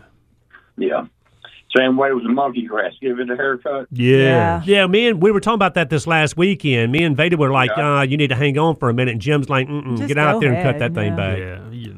Yeah. 0.77 1.05
Same 1.77 1.95
way 1.97 2.11
with 2.13 2.23
the 2.23 2.29
monkey 2.29 2.63
grass. 2.65 2.93
Give 3.01 3.19
it 3.19 3.29
a 3.29 3.35
haircut. 3.35 3.87
Yeah. 3.91 4.61
Yeah, 4.65 4.87
me 4.87 5.07
and 5.07 5.21
we 5.21 5.31
were 5.31 5.39
talking 5.39 5.55
about 5.55 5.75
that 5.75 5.89
this 5.89 6.07
last 6.07 6.35
weekend. 6.37 6.91
Me 6.91 7.03
and 7.03 7.15
Veda 7.15 7.37
were 7.37 7.51
like, 7.51 7.69
Yeah. 7.77 7.99
uh, 7.99 8.01
"You 8.01 8.17
need 8.17 8.29
to 8.29 8.35
hang 8.35 8.57
on 8.57 8.75
for 8.77 8.89
a 8.89 8.93
minute." 8.93 9.11
And 9.11 9.21
Jim's 9.21 9.49
like, 9.49 9.67
Mm-mm, 9.67 10.07
"Get 10.07 10.17
out 10.17 10.33
go 10.33 10.39
there 10.41 10.53
and 10.53 10.63
cut 10.63 10.75
ahead, 10.77 10.93
that 10.95 10.99
thing 10.99 11.11
yeah. 11.11 11.15
back." 11.15 11.37
Yeah. 11.37 11.59
you- 11.71 11.97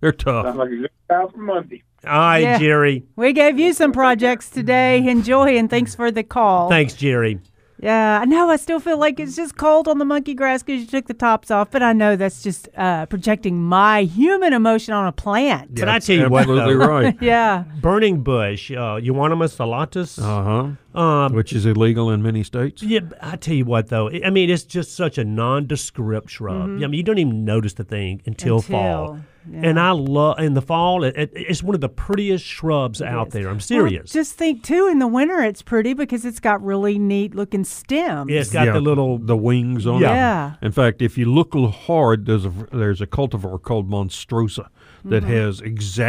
they're 0.00 0.12
tough. 0.12 0.46
Sounds 0.46 0.56
like 0.58 0.68
a 0.70 0.76
good 0.76 0.90
job 1.10 1.32
for 1.32 1.38
Monday. 1.38 1.82
All 2.06 2.12
right, 2.12 2.38
Yeah. 2.38 2.58
Jerry. 2.58 3.04
We 3.16 3.32
gave 3.32 3.58
you 3.58 3.72
some 3.72 3.90
projects 3.90 4.48
today. 4.48 5.04
Enjoy 5.08 5.56
and 5.58 5.68
thanks 5.68 5.96
for 5.96 6.12
the 6.12 6.22
call. 6.22 6.68
Thanks, 6.68 6.94
Jerry. 6.94 7.40
Yeah, 7.80 8.18
I 8.20 8.24
know. 8.24 8.50
I 8.50 8.56
still 8.56 8.80
feel 8.80 8.98
like 8.98 9.20
it's 9.20 9.36
just 9.36 9.56
cold 9.56 9.86
on 9.86 9.98
the 9.98 10.04
monkey 10.04 10.34
grass 10.34 10.62
because 10.62 10.80
you 10.82 10.86
took 10.88 11.06
the 11.06 11.14
tops 11.14 11.50
off, 11.50 11.70
but 11.70 11.82
I 11.82 11.92
know 11.92 12.16
that's 12.16 12.42
just 12.42 12.68
uh, 12.76 13.06
projecting 13.06 13.62
my 13.62 14.02
human 14.02 14.52
emotion 14.52 14.94
on 14.94 15.06
a 15.06 15.12
plant. 15.12 15.74
But 15.76 15.88
I 15.88 15.98
tell 16.00 16.16
you 16.16 16.28
what, 16.28 16.40
Absolutely 16.42 16.74
though. 16.74 16.86
right. 16.88 17.16
Yeah. 17.22 17.64
Burning 17.80 18.22
bush, 18.22 18.70
uh, 18.72 18.96
Euonymus 19.02 19.56
alatus. 19.58 20.18
Uh 20.18 20.74
huh. 20.94 21.00
Um, 21.00 21.32
Which 21.34 21.52
is 21.52 21.66
illegal 21.66 22.10
in 22.10 22.22
many 22.22 22.42
states. 22.42 22.82
Yeah, 22.82 23.00
I 23.22 23.36
tell 23.36 23.54
you 23.54 23.64
what 23.64 23.88
though. 23.88 24.10
I 24.10 24.30
mean, 24.30 24.50
it's 24.50 24.64
just 24.64 24.96
such 24.96 25.16
a 25.18 25.24
nondescript 25.24 26.30
shrub. 26.30 26.62
I 26.62 26.66
mean, 26.66 26.94
you 26.94 27.02
don't 27.04 27.18
even 27.18 27.44
notice 27.44 27.74
the 27.74 27.84
thing 27.84 28.22
until, 28.26 28.60
fall. 28.60 29.20
Until, 29.52 29.70
And 29.70 29.80
I 29.80 29.90
love 29.92 30.38
in 30.38 30.54
the 30.54 30.62
fall. 30.62 31.04
It, 31.04 31.16
it, 31.16 31.30
it's 31.34 31.62
one 31.62 31.74
of 31.74 31.80
the 31.80 31.88
prettiest 31.88 32.44
shrubs 32.44 33.00
out 33.02 33.28
is. 33.28 33.32
there. 33.32 33.48
I'm 33.48 33.54
Well, 33.56 33.60
serious. 33.60 34.12
just 34.12 34.34
think 34.34 34.62
too, 34.62 34.88
in 34.90 34.98
the 34.98 35.06
winter 35.06 35.40
it's 35.42 35.62
pretty 35.62 35.94
because 35.94 36.24
it's 36.24 36.40
got 36.40 36.62
really 36.62 36.98
neat 36.98 37.34
looking 37.34 37.64
stems. 37.64 38.30
Yeah, 38.30 38.40
it's 38.40 38.52
got 38.52 38.72
the 38.72 38.80
little. 38.80 39.18
the 39.18 39.36
wings 39.36 39.86
on 39.86 40.00
Yeah. 40.00 40.08
it. 40.10 40.14
Yeah. 40.14 40.54
In 40.62 40.72
fact, 40.72 41.02
if 41.02 41.16
you 41.18 41.24
look 41.26 41.54
hard, 41.54 42.26
there's 42.26 42.44
a 42.44 42.52
there's 42.72 43.00
a 43.00 43.06
cultivar 43.06 43.60
called 43.62 43.88
Monstrosa 43.90 44.68
that 45.04 45.22
Mm-hmm. 45.22 45.32
has 45.32 45.60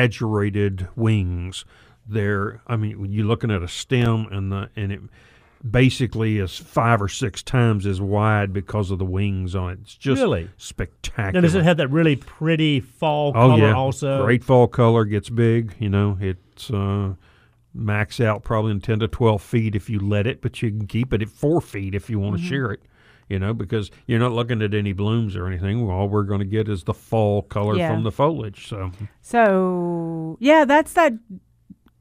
exaggerated 0.04 0.88
wings. 0.96 1.66
There, 2.08 2.62
I 2.66 2.76
mean, 2.76 3.12
you're 3.12 3.26
looking 3.26 3.52
at 3.52 3.62
a 3.62 3.68
stem 3.68 4.28
and 4.32 4.52
the 4.52 4.70
and 4.76 4.92
it 4.92 5.00
basically 5.70 6.38
is 6.38 6.56
five 6.58 7.02
or 7.02 7.08
six 7.08 7.42
times 7.44 7.86
as 7.86 8.00
wide 8.00 8.54
because 8.54 8.92
of 8.92 9.00
the 9.00 9.06
wings 9.06 9.56
on 9.56 9.72
it. 9.74 9.80
It's 9.82 9.96
just 9.96 10.22
Really? 10.22 10.50
spectacular. 10.58 11.34
Now, 11.34 11.42
does 11.42 11.56
it 11.56 11.64
have 11.64 11.78
that 11.78 11.90
really 11.90 12.16
pretty 12.16 12.80
fall 12.80 13.30
oh 13.30 13.34
color 13.34 13.58
yeah, 13.68 13.74
also? 13.74 14.24
great 14.24 14.44
fall 14.44 14.68
color. 14.68 15.06
Gets 15.06 15.30
big. 15.30 15.76
You 15.80 15.90
know, 15.90 16.18
it's. 16.20 16.70
Uh, 16.72 17.14
Max 17.72 18.20
out 18.20 18.44
probably 18.44 18.72
in 18.72 18.82
10 18.82 19.00
to 19.02 19.08
12 19.08 19.42
feet 19.44 19.76
if 19.76 19.92
you 19.92 20.00
let 20.00 20.26
it, 20.26 20.42
but 20.42 20.60
you 20.60 20.72
can 20.72 20.88
keep 20.88 21.14
it 21.14 21.22
at 21.22 21.30
four 21.30 21.62
feet 21.62 21.94
if 21.94 22.10
you 22.10 22.20
want 22.20 22.36
Mm-hmm. 22.38 22.44
to 22.44 22.50
shear 22.50 22.72
it 22.72 22.82
you 23.30 23.38
know, 23.38 23.54
because 23.54 23.92
you're 24.08 24.18
not 24.18 24.32
looking 24.32 24.60
at 24.64 24.74
any 24.74 24.92
blooms 24.92 25.36
or 25.36 25.46
anything. 25.46 25.88
All 25.88 26.10
we're 26.10 26.24
going 26.24 26.40
to 26.40 26.48
get 26.48 26.68
is 26.68 26.86
the 26.86 26.96
fall 26.96 27.44
color 27.44 27.76
Yeah. 27.78 27.94
from 27.94 28.02
the 28.02 28.12
foliage. 28.12 28.68
So, 28.68 28.90
So 29.22 30.36
yeah, 30.40 30.66
that's 30.66 30.94
that. 30.94 31.14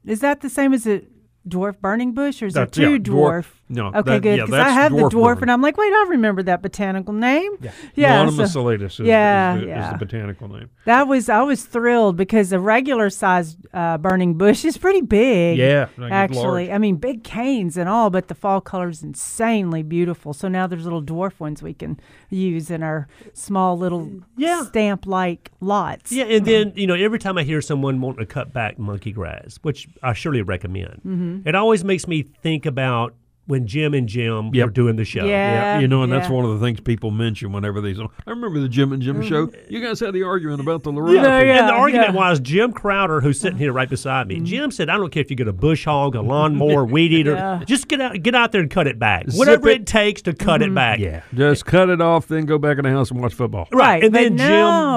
Is 0.05 0.21
that 0.21 0.41
the 0.41 0.49
same 0.49 0.73
as 0.73 0.87
a 0.87 1.03
dwarf 1.47 1.79
burning 1.79 2.13
bush, 2.13 2.41
or 2.41 2.47
is 2.47 2.53
That's- 2.53 2.75
there 2.77 2.91
yeah, 2.91 2.97
two 2.97 3.11
dwarf- 3.11 3.43
dwarf? 3.43 3.45
No, 3.69 3.87
Okay, 3.87 4.01
that- 4.01 4.21
good. 4.21 4.37
yeah, 4.49 4.65
I 4.65 4.69
have 4.71 4.91
the 4.91 5.03
dwarf 5.03 5.11
dwarf, 5.11 5.41
and 5.41 5.51
I'm 5.51 5.61
like, 5.61 5.77
wait, 5.77 5.91
I 5.93 6.05
remember 6.09 6.43
that 6.43 6.61
botanical 6.61 7.13
name. 7.13 7.51
Yeah, 7.95 8.23
Euonymus 8.25 8.51
so 8.53 8.63
salatus 8.63 8.85
is, 8.85 8.99
yeah, 9.01 9.55
is, 9.55 9.61
the, 9.65 9.79
is 9.79 9.91
the 9.91 9.97
botanical 9.97 10.47
name. 10.47 10.69
that 10.85 11.07
was 11.07 11.29
I 11.29 11.41
was 11.43 11.63
thrilled 11.65 12.17
because 12.17 12.49
the 12.49 12.59
regular 12.59 13.09
sized 13.09 13.57
uh, 13.73 13.97
burning 13.97 14.33
bush 14.35 14.65
is 14.65 14.77
pretty 14.77 15.01
big. 15.01 15.57
Yeah, 15.57 15.87
actually, 16.11 16.67
large. 16.67 16.75
I 16.75 16.77
mean 16.79 16.95
big 16.97 17.23
canes 17.23 17.77
and 17.77 17.87
all, 17.87 18.09
but 18.09 18.27
the 18.27 18.35
fall 18.35 18.61
color 18.61 18.89
is 18.89 19.03
insanely 19.03 19.83
beautiful. 19.83 20.33
So 20.33 20.47
now 20.47 20.67
there's 20.67 20.83
little 20.83 21.03
dwarf 21.03 21.39
ones 21.39 21.61
we 21.61 21.73
can 21.73 21.99
use 22.29 22.71
in 22.71 22.81
our 22.83 23.07
small 23.33 23.77
little 23.77 24.09
Yeah. 24.37 24.63
stamp 24.65 25.05
like 25.05 25.51
lots. 25.59 26.11
Yeah, 26.11 26.25
and 26.25 26.45
then 26.45 26.73
you 26.75 26.87
know, 26.87 26.95
every 26.95 27.19
time 27.19 27.37
I 27.37 27.43
hear 27.43 27.61
someone 27.61 28.01
wanting 28.01 28.19
to 28.19 28.25
cut 28.25 28.53
back 28.53 28.79
monkey 28.79 29.11
grass, 29.11 29.59
which 29.61 29.87
I 30.03 30.13
surely 30.13 30.41
recommend, 30.41 31.01
Mm-hmm. 31.05 31.47
it 31.47 31.55
always 31.55 31.83
makes 31.83 32.07
me 32.07 32.23
think 32.23 32.65
about 32.65 33.13
when 33.49 33.65
Jim 33.65 33.95
and 33.95 34.07
Jim 34.07 34.51
Yep. 34.53 34.65
were 34.67 34.71
doing 34.71 34.95
the 34.95 35.03
show. 35.03 35.25
Yeah. 35.25 35.79
you 35.79 35.87
know, 35.87 36.03
and 36.03 36.11
that's 36.11 36.29
one 36.29 36.45
of 36.45 36.51
the 36.59 36.63
things 36.65 36.79
people 36.81 37.09
mention 37.09 37.51
whenever 37.51 37.81
they 37.81 37.95
say, 37.95 38.03
I 38.27 38.29
remember 38.29 38.59
the 38.59 38.69
Jim 38.69 38.93
and 38.93 39.01
Jim 39.01 39.23
show. 39.23 39.49
You 39.67 39.81
guys 39.81 39.99
had 39.99 40.13
the 40.13 40.21
argument 40.23 40.61
about 40.61 40.83
the 40.83 40.91
Loretta. 40.91 41.17
Mm-hmm. 41.17 41.25
Yeah, 41.47 41.53
yeah. 41.53 41.59
And 41.61 41.67
the 41.69 41.73
argument 41.73 42.13
was 42.13 42.39
Jim 42.39 42.71
Crowder, 42.71 43.21
who's 43.21 43.39
sitting 43.39 43.57
here 43.57 43.73
right 43.73 43.89
beside 43.89 44.27
me. 44.27 44.39
Jim 44.41 44.69
said, 44.69 44.87
"I 44.89 44.97
don't 44.97 45.09
care 45.11 45.21
if 45.21 45.31
you 45.31 45.35
get 45.35 45.47
a 45.47 45.53
bush 45.53 45.85
hog, 45.85 46.13
a 46.15 46.21
lawnmower, 46.21 46.85
weed 46.93 47.11
eater, 47.11 47.33
Yeah. 47.33 47.63
just 47.65 47.87
get 47.87 47.99
out, 47.99 48.21
get 48.21 48.35
out 48.35 48.51
there 48.51 48.61
and 48.61 48.69
cut 48.69 48.85
it 48.85 48.99
back. 48.99 49.25
Whatever 49.33 49.69
it. 49.69 49.81
it. 49.81 49.87
takes 49.87 50.21
to 50.23 50.33
cut 50.33 50.61
Mm-hmm. 50.61 50.71
it 50.71 50.75
back." 50.75 50.99
Yeah, 50.99 51.21
just 51.33 51.65
cut 51.65 51.89
it 51.89 52.01
off, 52.01 52.27
then 52.27 52.45
go 52.45 52.59
back 52.59 52.77
in 52.77 52.83
the 52.83 52.91
house 52.91 53.09
and 53.09 53.19
watch 53.19 53.33
football. 53.33 53.67
Right, 53.73 54.03
And 54.03 54.13
but 54.13 54.19
then 54.19 54.35
no, 54.35 54.43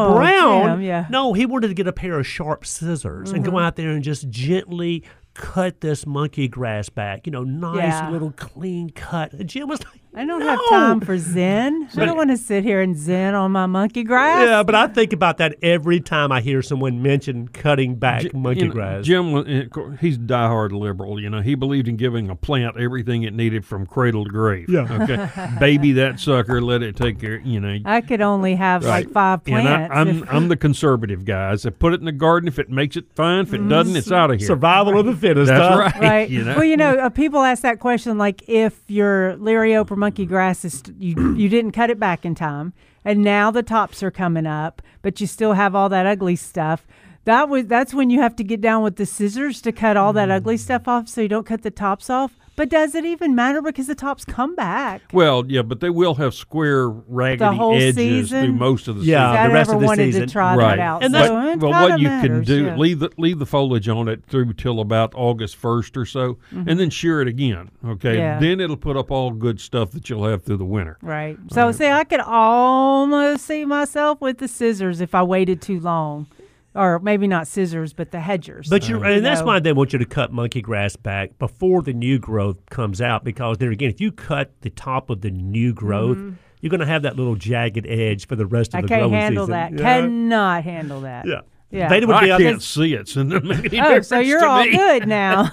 Jim 0.08 0.16
Brown, 0.18 0.66
Jim, 0.78 0.82
yeah. 0.82 1.02
Mm-hmm. 1.04 1.12
no, 1.12 1.32
he 1.32 1.46
wanted 1.46 1.68
to 1.68 1.74
get 1.74 1.86
a 1.86 1.92
pair 1.92 2.18
of 2.18 2.26
sharp 2.26 2.66
scissors 2.66 3.32
and 3.32 3.44
go 3.44 3.58
out 3.58 3.76
there 3.76 3.90
and 3.90 4.02
just 4.04 4.28
gently 4.28 5.02
cut 5.34 5.80
this 5.80 6.06
monkey 6.06 6.48
grass 6.48 6.88
back. 6.88 7.26
You 7.26 7.32
know, 7.32 7.44
nice 7.44 7.76
Yeah. 7.84 8.10
little 8.10 8.32
clean 8.32 8.90
cut. 8.90 9.32
And 9.32 9.48
Jim 9.48 9.68
was 9.68 9.82
like, 9.84 10.01
I 10.14 10.26
don't 10.26 10.40
"No." 10.40 10.48
have 10.48 10.60
time 10.68 11.00
for 11.00 11.16
zen. 11.16 11.88
I 11.96 12.04
don't 12.04 12.18
want 12.18 12.30
to 12.30 12.36
sit 12.36 12.64
here 12.64 12.82
and 12.82 12.96
zen 12.96 13.34
on 13.34 13.50
my 13.50 13.64
monkey 13.64 14.04
grass. 14.04 14.46
Yeah, 14.46 14.62
but 14.62 14.74
I 14.74 14.86
think 14.88 15.14
about 15.14 15.38
that 15.38 15.56
every 15.62 16.00
time 16.00 16.30
I 16.30 16.42
hear 16.42 16.60
someone 16.60 17.00
mention 17.00 17.48
cutting 17.48 17.94
back 17.94 18.22
J- 18.22 18.30
monkey 18.34 18.60
you 18.60 18.66
know, 18.68 18.72
grass. 18.72 19.04
Jim, 19.06 19.32
was- 19.32 19.46
co- 19.70 19.90
he's 20.00 20.18
diehard 20.18 20.72
liberal. 20.72 21.18
You 21.18 21.30
know, 21.30 21.40
he 21.40 21.54
believed 21.54 21.88
in 21.88 21.96
giving 21.96 22.28
a 22.28 22.36
plant 22.36 22.76
everything 22.76 23.22
it 23.22 23.32
needed 23.32 23.64
from 23.64 23.86
cradle 23.86 24.24
to 24.24 24.30
grave. 24.30 24.68
Yeah. 24.68 24.86
Okay. 25.02 25.50
Baby 25.58 25.92
that 25.92 26.20
sucker, 26.20 26.60
let 26.60 26.82
it 26.82 26.94
take 26.94 27.18
care. 27.18 27.40
You 27.40 27.60
know. 27.60 27.78
I 27.86 28.02
could 28.02 28.20
only 28.20 28.54
have 28.56 28.84
like 28.84 29.10
five 29.10 29.44
plants. 29.44 29.66
And 29.66 29.84
I, 29.84 29.88
plants. 29.88 30.30
I'm 30.30 30.36
I'm 30.36 30.48
the 30.48 30.56
conservative 30.58 31.24
guy. 31.24 31.52
I 31.52 31.56
said 31.56 31.78
put 31.78 31.94
it 31.94 32.00
in 32.00 32.06
the 32.06 32.12
garden. 32.12 32.48
If 32.48 32.58
it 32.58 32.68
makes 32.68 32.96
it 32.98 33.06
fine, 33.14 33.44
if 33.44 33.54
it 33.54 33.66
doesn't, 33.66 33.96
it's 33.96 34.12
out 34.12 34.30
of 34.30 34.38
here. 34.38 34.46
Survival 34.46 34.98
of 34.98 35.06
the 35.06 35.16
fittest. 35.16 35.48
That's 35.48 35.74
huh? 35.74 35.78
right. 35.78 36.00
right. 36.00 36.30
You 36.30 36.44
know. 36.44 36.56
Well, 36.56 36.64
you 36.64 36.76
know, 36.76 36.98
uh, 36.98 37.08
people 37.08 37.40
ask 37.40 37.62
that 37.62 37.80
question 37.80 38.18
like 38.18 38.46
if 38.46 38.78
your 38.88 39.36
Liriope 39.38 39.90
or 39.90 39.96
monkey 40.02 40.26
grass 40.26 40.64
is 40.64 40.82
you 40.98 41.14
you 41.36 41.48
didn't 41.48 41.70
cut 41.70 41.88
it 41.88 42.00
back 42.00 42.24
in 42.24 42.34
time, 42.34 42.72
and 43.04 43.22
now 43.22 43.52
the 43.52 43.62
tops 43.62 44.02
are 44.02 44.10
coming 44.10 44.46
up, 44.46 44.82
but 45.00 45.20
you 45.20 45.28
still 45.28 45.52
have 45.52 45.76
all 45.76 45.88
that 45.88 46.06
ugly 46.06 46.34
stuff. 46.34 46.84
That 47.24 47.48
was 47.48 47.66
that's 47.68 47.94
when 47.94 48.10
you 48.10 48.20
have 48.20 48.34
to 48.36 48.42
get 48.42 48.60
down 48.60 48.82
with 48.82 48.96
the 48.96 49.06
scissors 49.06 49.62
to 49.62 49.70
cut 49.70 49.96
all 49.96 50.12
that 50.14 50.28
Mm. 50.28 50.36
ugly 50.38 50.56
stuff 50.56 50.88
off, 50.88 51.08
so 51.08 51.20
you 51.20 51.28
don't 51.28 51.46
cut 51.46 51.62
the 51.62 51.70
tops 51.70 52.10
off. 52.10 52.32
But 52.54 52.68
does 52.68 52.94
it 52.94 53.04
even 53.06 53.34
matter 53.34 53.62
because 53.62 53.86
the 53.86 53.94
tops 53.94 54.24
come 54.26 54.54
back? 54.54 55.00
Well, 55.12 55.44
yeah, 55.48 55.62
but 55.62 55.80
they 55.80 55.88
will 55.88 56.16
have 56.16 56.34
square, 56.34 56.88
raggedy 56.90 57.56
whole 57.56 57.74
edges 57.74 57.94
season? 57.94 58.44
through 58.44 58.52
most 58.54 58.88
of 58.88 58.98
the 58.98 59.04
Yeah. 59.04 59.30
season. 59.32 59.44
I 59.44 59.48
the 59.48 59.54
rest 59.54 59.68
never 59.70 59.76
of 59.76 59.80
the 59.80 59.86
wanted 59.86 60.04
season. 60.12 60.26
to 60.26 60.32
try 60.32 60.54
right. 60.56 60.76
that 60.76 60.78
out. 60.82 61.02
And 61.02 61.14
so 61.14 61.18
that's- 61.20 61.54
it 61.54 61.58
but 61.60 61.72
kinda 61.72 61.88
what 61.88 62.00
you 62.00 62.08
can 62.08 62.42
do, 62.44 62.64
yeah. 62.66 62.76
leave 62.76 62.98
the 62.98 63.10
leave 63.16 63.38
the 63.38 63.46
foliage 63.46 63.88
on 63.88 64.06
it 64.08 64.22
through 64.26 64.52
till 64.52 64.80
about 64.80 65.12
August 65.16 65.56
first 65.56 65.96
or 65.96 66.04
so, 66.04 66.36
and 66.52 66.78
then 66.78 66.90
shear 66.90 67.22
it 67.22 67.28
again. 67.28 67.70
Okay, 67.86 68.10
Mm-hmm. 68.10 68.18
Yeah. 68.18 68.38
then 68.38 68.60
it'll 68.60 68.76
put 68.76 68.96
up 68.98 69.10
all 69.10 69.30
good 69.30 69.58
stuff 69.58 69.90
that 69.92 70.10
you'll 70.10 70.24
have 70.26 70.42
through 70.44 70.58
the 70.58 70.64
winter. 70.66 70.98
Right. 71.02 71.38
So 71.52 71.72
see, 71.72 71.88
I 71.88 72.04
could 72.04 72.20
almost 72.20 73.46
see 73.46 73.64
myself 73.64 74.20
with 74.20 74.38
the 74.38 74.48
scissors 74.48 75.00
if 75.00 75.14
I 75.14 75.22
waited 75.22 75.62
too 75.62 75.80
long, 75.80 76.26
or 76.74 76.98
maybe 77.00 77.26
not 77.26 77.46
scissors, 77.46 77.92
but 77.92 78.10
the 78.10 78.20
hedgers. 78.20 78.68
But 78.68 78.88
you 78.88 79.02
and 79.02 79.24
that's 79.24 79.40
know. 79.40 79.46
why 79.46 79.58
they 79.60 79.72
want 79.72 79.92
you 79.92 79.98
to 79.98 80.04
cut 80.04 80.32
monkey 80.32 80.60
grass 80.62 80.96
back 80.96 81.38
before 81.38 81.82
the 81.82 81.92
new 81.92 82.18
growth 82.18 82.56
comes 82.70 83.00
out 83.00 83.24
because 83.24 83.58
there 83.58 83.70
again, 83.70 83.90
if 83.90 84.00
you 84.00 84.12
cut 84.12 84.52
the 84.62 84.70
top 84.70 85.10
of 85.10 85.20
the 85.20 85.30
new 85.30 85.72
growth, 85.72 86.18
you're 86.60 86.70
going 86.70 86.80
to 86.80 86.86
have 86.86 87.02
that 87.02 87.16
little 87.16 87.34
jagged 87.36 87.86
edge 87.86 88.26
for 88.26 88.36
the 88.36 88.46
rest 88.46 88.74
of 88.74 88.84
Mm-hmm. 88.84 88.92
I 88.94 88.98
can't 89.00 89.12
handle 89.12 89.46
that. 89.48 89.72
Yeah. 89.72 89.78
Cannot 89.78 90.64
handle 90.64 91.00
that. 91.02 91.26
Yeah. 91.26 91.40
Yeah. 91.70 91.88
Veda 91.88 92.06
would 92.06 92.16
I 92.16 92.24
be 92.24 92.30
out 92.32 92.40
can't 92.40 92.54
there. 92.56 92.60
see 92.60 92.92
it, 92.94 93.08
so 93.08 93.20
it 93.22 93.30
doesn't 93.30 93.48
make 93.48 93.72
any 93.72 93.80
Oh, 93.80 94.00
so 94.02 94.18
you're 94.18 94.44
all 94.44 94.62
me. 94.62 94.72
good 94.72 95.08
now. 95.08 95.50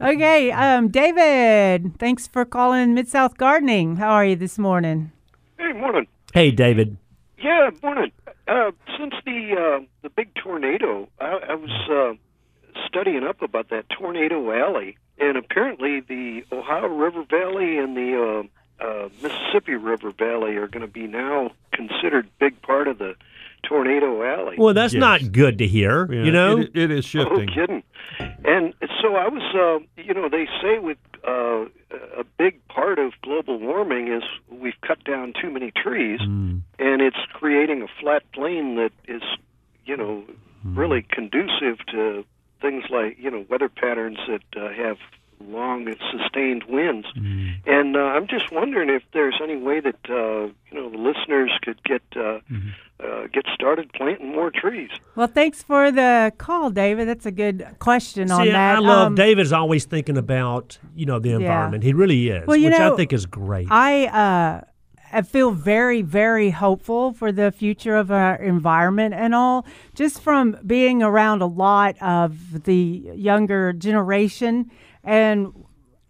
okay, 0.00 0.50
um, 0.52 0.88
David, 0.88 1.98
thanks 1.98 2.26
for 2.26 2.44
calling 2.44 2.94
Mid 2.94 3.08
South 3.08 3.36
Gardening. 3.38 3.96
How 3.96 4.10
are 4.10 4.24
you 4.26 4.36
this 4.36 4.58
morning? 4.58 5.12
Hey, 5.58 5.72
morning. 5.72 6.06
Hey, 6.34 6.50
David. 6.50 6.96
Yeah, 7.42 7.70
morning. 7.82 8.12
Uh, 8.48 8.70
since 8.98 9.12
the 9.26 9.52
uh, 9.52 9.84
the 10.00 10.08
big 10.08 10.34
tornado, 10.34 11.06
I, 11.20 11.38
I 11.50 11.54
was 11.54 11.70
uh, 11.90 12.80
studying 12.86 13.22
up 13.22 13.42
about 13.42 13.68
that 13.68 13.90
tornado 13.90 14.50
alley, 14.50 14.96
and 15.18 15.36
apparently 15.36 16.00
the 16.00 16.44
Ohio 16.50 16.86
River 16.86 17.24
Valley 17.28 17.76
and 17.76 17.94
the 17.94 18.48
uh, 18.80 18.84
uh, 18.84 19.08
Mississippi 19.22 19.74
River 19.74 20.12
Valley 20.12 20.56
are 20.56 20.66
going 20.66 20.86
to 20.86 20.92
be 20.92 21.06
now 21.06 21.50
considered 21.72 22.30
big 22.38 22.62
part 22.62 22.88
of 22.88 22.96
the 22.96 23.16
tornado 23.68 24.22
alley. 24.22 24.56
Well, 24.58 24.74
that's 24.74 24.94
Yes. 24.94 25.00
not 25.00 25.32
good 25.32 25.58
to 25.58 25.66
hear. 25.66 26.10
Yeah, 26.10 26.24
you 26.24 26.32
know. 26.32 26.58
it, 26.58 26.70
it 26.74 26.90
is 26.90 27.04
shifting. 27.04 27.48
kidding. 27.48 27.82
And 28.44 28.72
so 29.02 29.14
I 29.16 29.28
was, 29.28 29.42
uh, 29.54 30.02
you 30.02 30.14
know, 30.14 30.28
they 30.28 30.46
say 30.62 30.78
with 30.78 30.98
uh, 31.26 31.66
a 32.16 32.24
big 32.38 32.54
part 32.68 32.98
of 32.98 33.12
global 33.22 33.58
warming 33.58 34.08
is 34.12 34.22
we've 34.50 34.80
cut 34.86 35.02
down 35.04 35.32
too 35.40 35.50
many 35.50 35.70
trees, 35.70 36.20
Mm. 36.20 36.62
and 36.78 37.02
it's 37.02 37.22
creating 37.32 37.82
a 37.82 37.88
flat 38.00 38.22
plain 38.32 38.76
that 38.76 38.92
is, 39.06 39.22
you 39.84 39.96
know, 39.96 40.24
Mm. 40.66 40.76
really 40.76 41.02
conducive 41.02 41.78
to 41.94 42.24
things 42.60 42.84
like, 42.90 43.16
you 43.20 43.30
know, 43.30 43.44
weather 43.48 43.68
patterns 43.68 44.18
that 44.26 44.42
uh, 44.60 44.72
have 44.72 44.96
long 45.40 45.86
and 45.86 45.96
sustained 46.10 46.64
winds. 46.64 47.06
Mm-hmm. 47.16 47.70
And 47.70 47.96
uh, 47.96 48.00
I'm 48.00 48.26
just 48.26 48.50
wondering 48.50 48.90
if 48.90 49.04
there's 49.12 49.38
any 49.40 49.56
way 49.56 49.78
that 49.78 50.00
uh, 50.10 50.46
you 50.68 50.74
know 50.74 50.90
the 50.90 50.98
listeners 50.98 51.52
could 51.62 51.80
get 51.84 52.02
uh, 52.16 52.40
Mm-hmm. 52.50 52.70
Uh, 53.02 53.26
get 53.32 53.44
started 53.54 53.92
planting 53.92 54.32
more 54.32 54.50
trees. 54.50 54.90
Well, 55.14 55.26
thanks 55.28 55.62
for 55.62 55.90
the 55.90 56.32
call, 56.38 56.70
David. 56.70 57.06
That's 57.08 57.26
a 57.26 57.30
good 57.30 57.66
question 57.78 58.30
on 58.30 58.46
that. 58.48 58.76
I 58.76 58.78
love 58.80 59.06
Um, 59.08 59.14
David's 59.14 59.52
always 59.52 59.84
thinking 59.84 60.16
about 60.16 60.78
you 60.96 61.06
know 61.06 61.18
the 61.18 61.32
environment. 61.32 61.84
He 61.84 61.92
really 61.92 62.28
is, 62.28 62.46
Well, 62.46 62.56
you 62.56 62.66
which 62.70 62.78
know, 62.78 62.92
I 62.92 62.96
think 62.96 63.12
is 63.12 63.26
great. 63.26 63.68
I 63.70 64.06
uh, 64.06 64.64
I 65.12 65.22
feel 65.22 65.52
very, 65.52 66.02
very 66.02 66.50
hopeful 66.50 67.12
for 67.12 67.32
the 67.32 67.50
future 67.50 67.96
of 67.96 68.10
our 68.10 68.36
environment 68.36 69.14
and 69.14 69.34
all, 69.34 69.64
just 69.94 70.20
from 70.20 70.58
being 70.66 71.02
around 71.02 71.40
a 71.40 71.46
lot 71.46 71.96
of 72.02 72.64
the 72.64 73.10
younger 73.14 73.72
generation 73.72 74.70
and 75.04 75.52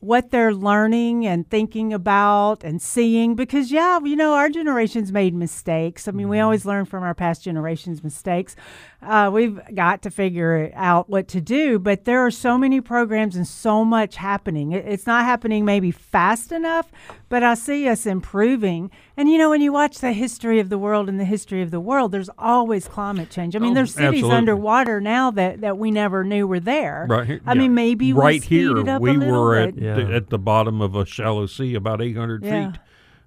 what 0.00 0.30
they're 0.30 0.54
learning 0.54 1.26
and 1.26 1.48
thinking 1.50 1.92
about 1.92 2.62
and 2.62 2.80
seeing 2.80 3.34
because 3.34 3.72
yeah 3.72 3.98
you 4.04 4.14
know 4.14 4.34
our 4.34 4.48
generation's 4.48 5.10
made 5.10 5.34
mistakes. 5.34 6.06
I 6.06 6.12
mean 6.12 6.28
we 6.28 6.38
always 6.38 6.64
learn 6.64 6.84
from 6.84 7.02
our 7.02 7.14
past 7.14 7.42
generations 7.42 8.04
mistakes. 8.04 8.54
Uh, 9.02 9.30
we've 9.32 9.60
got 9.74 10.02
to 10.02 10.10
figure 10.10 10.70
out 10.74 11.08
what 11.08 11.26
to 11.28 11.40
do 11.40 11.78
but 11.78 12.04
there 12.04 12.24
are 12.24 12.30
so 12.30 12.56
many 12.56 12.80
programs 12.80 13.34
and 13.34 13.46
so 13.46 13.84
much 13.84 14.16
happening. 14.16 14.72
It's 14.72 15.06
not 15.06 15.24
happening 15.24 15.64
maybe 15.64 15.90
fast 15.90 16.52
enough 16.52 16.90
but 17.28 17.42
i 17.42 17.54
see 17.54 17.88
us 17.88 18.06
improving 18.06 18.90
and 19.18 19.28
you 19.28 19.36
know 19.36 19.50
when 19.50 19.60
you 19.60 19.70
watch 19.72 19.98
the 19.98 20.12
history 20.12 20.60
of 20.60 20.70
the 20.70 20.78
world 20.78 21.08
and 21.10 21.20
the 21.20 21.24
history 21.26 21.60
of 21.60 21.70
the 21.70 21.80
world 21.80 22.12
there's 22.12 22.30
always 22.38 22.88
climate 22.88 23.28
change 23.28 23.54
i 23.54 23.58
mean 23.58 23.72
Oh, 23.72 23.74
there's 23.74 23.92
cities 23.92 24.06
absolutely. 24.08 24.36
underwater 24.36 25.00
now 25.00 25.30
that, 25.32 25.60
that 25.60 25.76
we 25.76 25.90
never 25.90 26.24
knew 26.24 26.46
were 26.46 26.60
there 26.60 27.06
Right 27.08 27.26
here, 27.26 27.40
i 27.44 27.52
yeah. 27.52 27.58
mean 27.60 27.74
maybe 27.74 28.12
right 28.14 28.40
speed 28.42 28.56
here 28.56 28.88
up 28.88 29.02
we 29.02 29.14
a 29.16 29.18
were 29.18 29.56
at. 29.56 29.76
Yeah. 29.76 29.94
the, 29.96 30.14
at 30.14 30.30
the 30.30 30.38
bottom 30.38 30.80
of 30.80 30.94
a 30.94 31.04
shallow 31.04 31.44
sea, 31.46 31.74
about 31.74 32.00
800 32.00 32.42
Yeah. 32.44 32.70
feet 32.72 32.80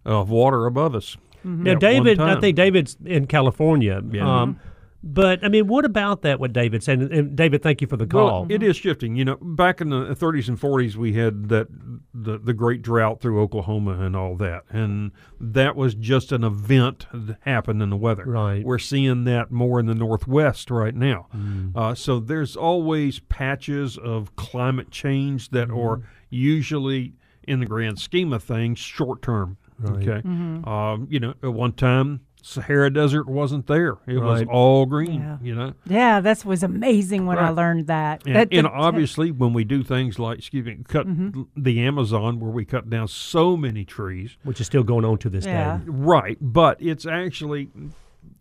of 0.06 0.30
water 0.32 0.66
above 0.66 0.96
us. 0.96 1.16
Now, 1.44 1.72
at 1.72 1.76
one 1.76 1.80
David, 1.80 2.20
I 2.20 2.40
think 2.40 2.56
David's 2.56 2.98
in 3.06 3.28
California. 3.28 4.02
Yeah. 4.12 4.42
Um, 4.42 4.60
but 5.04 5.44
I 5.44 5.50
mean, 5.50 5.68
what 5.68 5.86
about 5.86 6.22
that? 6.22 6.40
What 6.40 6.54
David 6.54 6.84
said, 6.84 7.00
and, 7.00 7.12
and 7.12 7.36
David, 7.36 7.64
thank 7.64 7.82
you 7.82 7.88
for 7.88 7.98
the 7.98 8.06
call. 8.06 8.42
Well, 8.44 8.52
it 8.52 8.62
is 8.62 8.78
shifting. 8.78 9.16
You 9.16 9.26
know, 9.26 9.38
back 9.42 9.82
in 9.82 9.90
the 9.90 10.16
30s 10.16 10.48
and 10.48 10.60
40s, 10.60 10.96
we 10.96 11.14
had 11.14 11.50
that 11.50 11.68
the 12.14 12.38
the 12.38 12.54
great 12.54 12.82
drought 12.82 13.20
through 13.22 13.42
Oklahoma 13.42 14.00
and 14.02 14.16
all 14.16 14.36
that, 14.38 14.64
and 14.70 15.12
that 15.40 15.76
was 15.76 15.96
just 15.96 16.32
an 16.32 16.44
event 16.44 17.08
that 17.14 17.38
happened 17.42 17.82
in 17.82 17.90
the 17.90 17.98
weather. 17.98 18.26
Right. 18.26 18.64
We're 18.64 18.78
seeing 18.80 19.24
that 19.24 19.52
more 19.52 19.80
in 19.80 19.86
the 19.88 19.96
Northwest 19.96 20.70
right 20.70 20.96
now. 20.96 21.28
Mm. 21.36 21.76
Uh, 21.76 21.96
so 21.96 22.20
there's 22.20 22.56
always 22.56 23.20
patches 23.20 23.98
of 23.98 24.36
climate 24.36 24.92
change 24.92 25.50
that 25.50 25.70
Mm-hmm. 25.70 25.80
are 25.80 26.02
usually, 26.30 27.14
in 27.48 27.60
the 27.60 27.66
grand 27.66 28.00
scheme 28.00 28.34
of 28.34 28.44
things, 28.44 28.80
short 28.80 29.22
term. 29.22 29.58
Okay. 29.84 30.22
Mm-hmm. 30.22 30.68
Um, 30.68 31.08
you 31.10 31.20
know, 31.20 31.34
at 31.42 31.54
one 31.54 31.74
time. 31.74 32.22
Sahara 32.42 32.90
Desert 32.92 33.28
wasn't 33.28 33.68
there. 33.68 33.98
It 34.08 34.18
was 34.18 34.44
all 34.50 34.86
green, 34.88 35.22
Yeah. 35.22 35.38
you 35.42 35.54
know. 35.56 35.74
Yeah, 35.86 36.20
that 36.22 36.44
was 36.44 36.64
amazing 36.64 37.26
when 37.28 37.38
I 37.38 37.50
learned 37.50 37.88
that. 37.88 38.26
And, 38.26 38.36
that 38.36 38.48
and 38.52 38.66
the- 38.66 38.72
obviously, 38.72 39.32
when 39.32 39.54
we 39.54 39.64
do 39.64 39.84
things 39.84 40.18
like, 40.18 40.40
excuse 40.40 40.66
me, 40.66 40.78
cut 40.88 41.08
Mm-hmm. 41.08 41.44
the 41.56 41.80
Amazon, 41.82 42.40
where 42.40 42.50
we 42.52 42.66
cut 42.66 42.90
down 42.90 43.08
so 43.08 43.56
many 43.56 43.86
trees, 43.86 44.38
which 44.44 44.60
is 44.60 44.66
still 44.68 44.84
going 44.84 45.06
on 45.06 45.18
to 45.20 45.30
this 45.30 45.46
Yeah. 45.46 45.78
day. 45.78 45.84
right? 45.88 46.38
But 46.42 46.82
it's 46.82 47.06
actually 47.06 47.70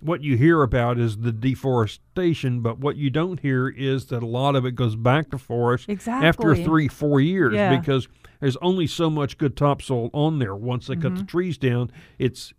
what 0.03 0.23
you 0.23 0.37
hear 0.37 0.63
about 0.63 0.99
is 0.99 1.19
the 1.19 1.33
deforestation, 1.33 2.61
but 2.61 2.79
what 2.79 2.97
you 2.97 3.11
don't 3.11 3.41
hear 3.41 3.69
is 3.69 4.07
that 4.07 4.23
a 4.23 4.27
lot 4.27 4.57
of 4.57 4.65
it 4.65 4.73
goes 4.75 4.97
back 4.97 5.31
to 5.31 5.39
forest 5.39 5.89
exactly. 5.89 6.27
after 6.27 6.55
three, 6.55 6.89
four 6.89 7.21
years 7.21 7.55
Yeah. 7.55 7.77
because 7.79 8.09
there's 8.41 8.57
only 8.63 8.87
so 8.87 9.11
much 9.11 9.37
good 9.37 9.57
topsoil 9.57 10.11
on 10.15 10.39
there. 10.39 10.55
Once 10.55 10.87
they 10.87 10.95
Mm-hmm. 10.95 11.03
cut 11.03 11.17
the 11.17 11.25
trees 11.25 11.59
down, 11.59 11.91
it's 12.19 12.53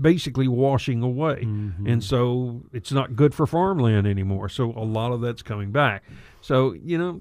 basically 0.00 0.48
washing 0.48 1.02
away. 1.02 1.42
And 1.42 2.02
so 2.02 2.62
it's 2.72 2.92
not 2.92 3.14
good 3.16 3.34
for 3.34 3.46
farmland 3.46 4.06
anymore. 4.06 4.48
So 4.48 4.72
a 4.72 4.84
lot 4.84 5.12
of 5.12 5.20
that's 5.20 5.42
coming 5.42 5.70
back. 5.70 6.02
So, 6.40 6.72
you 6.72 6.98
know, 6.98 7.20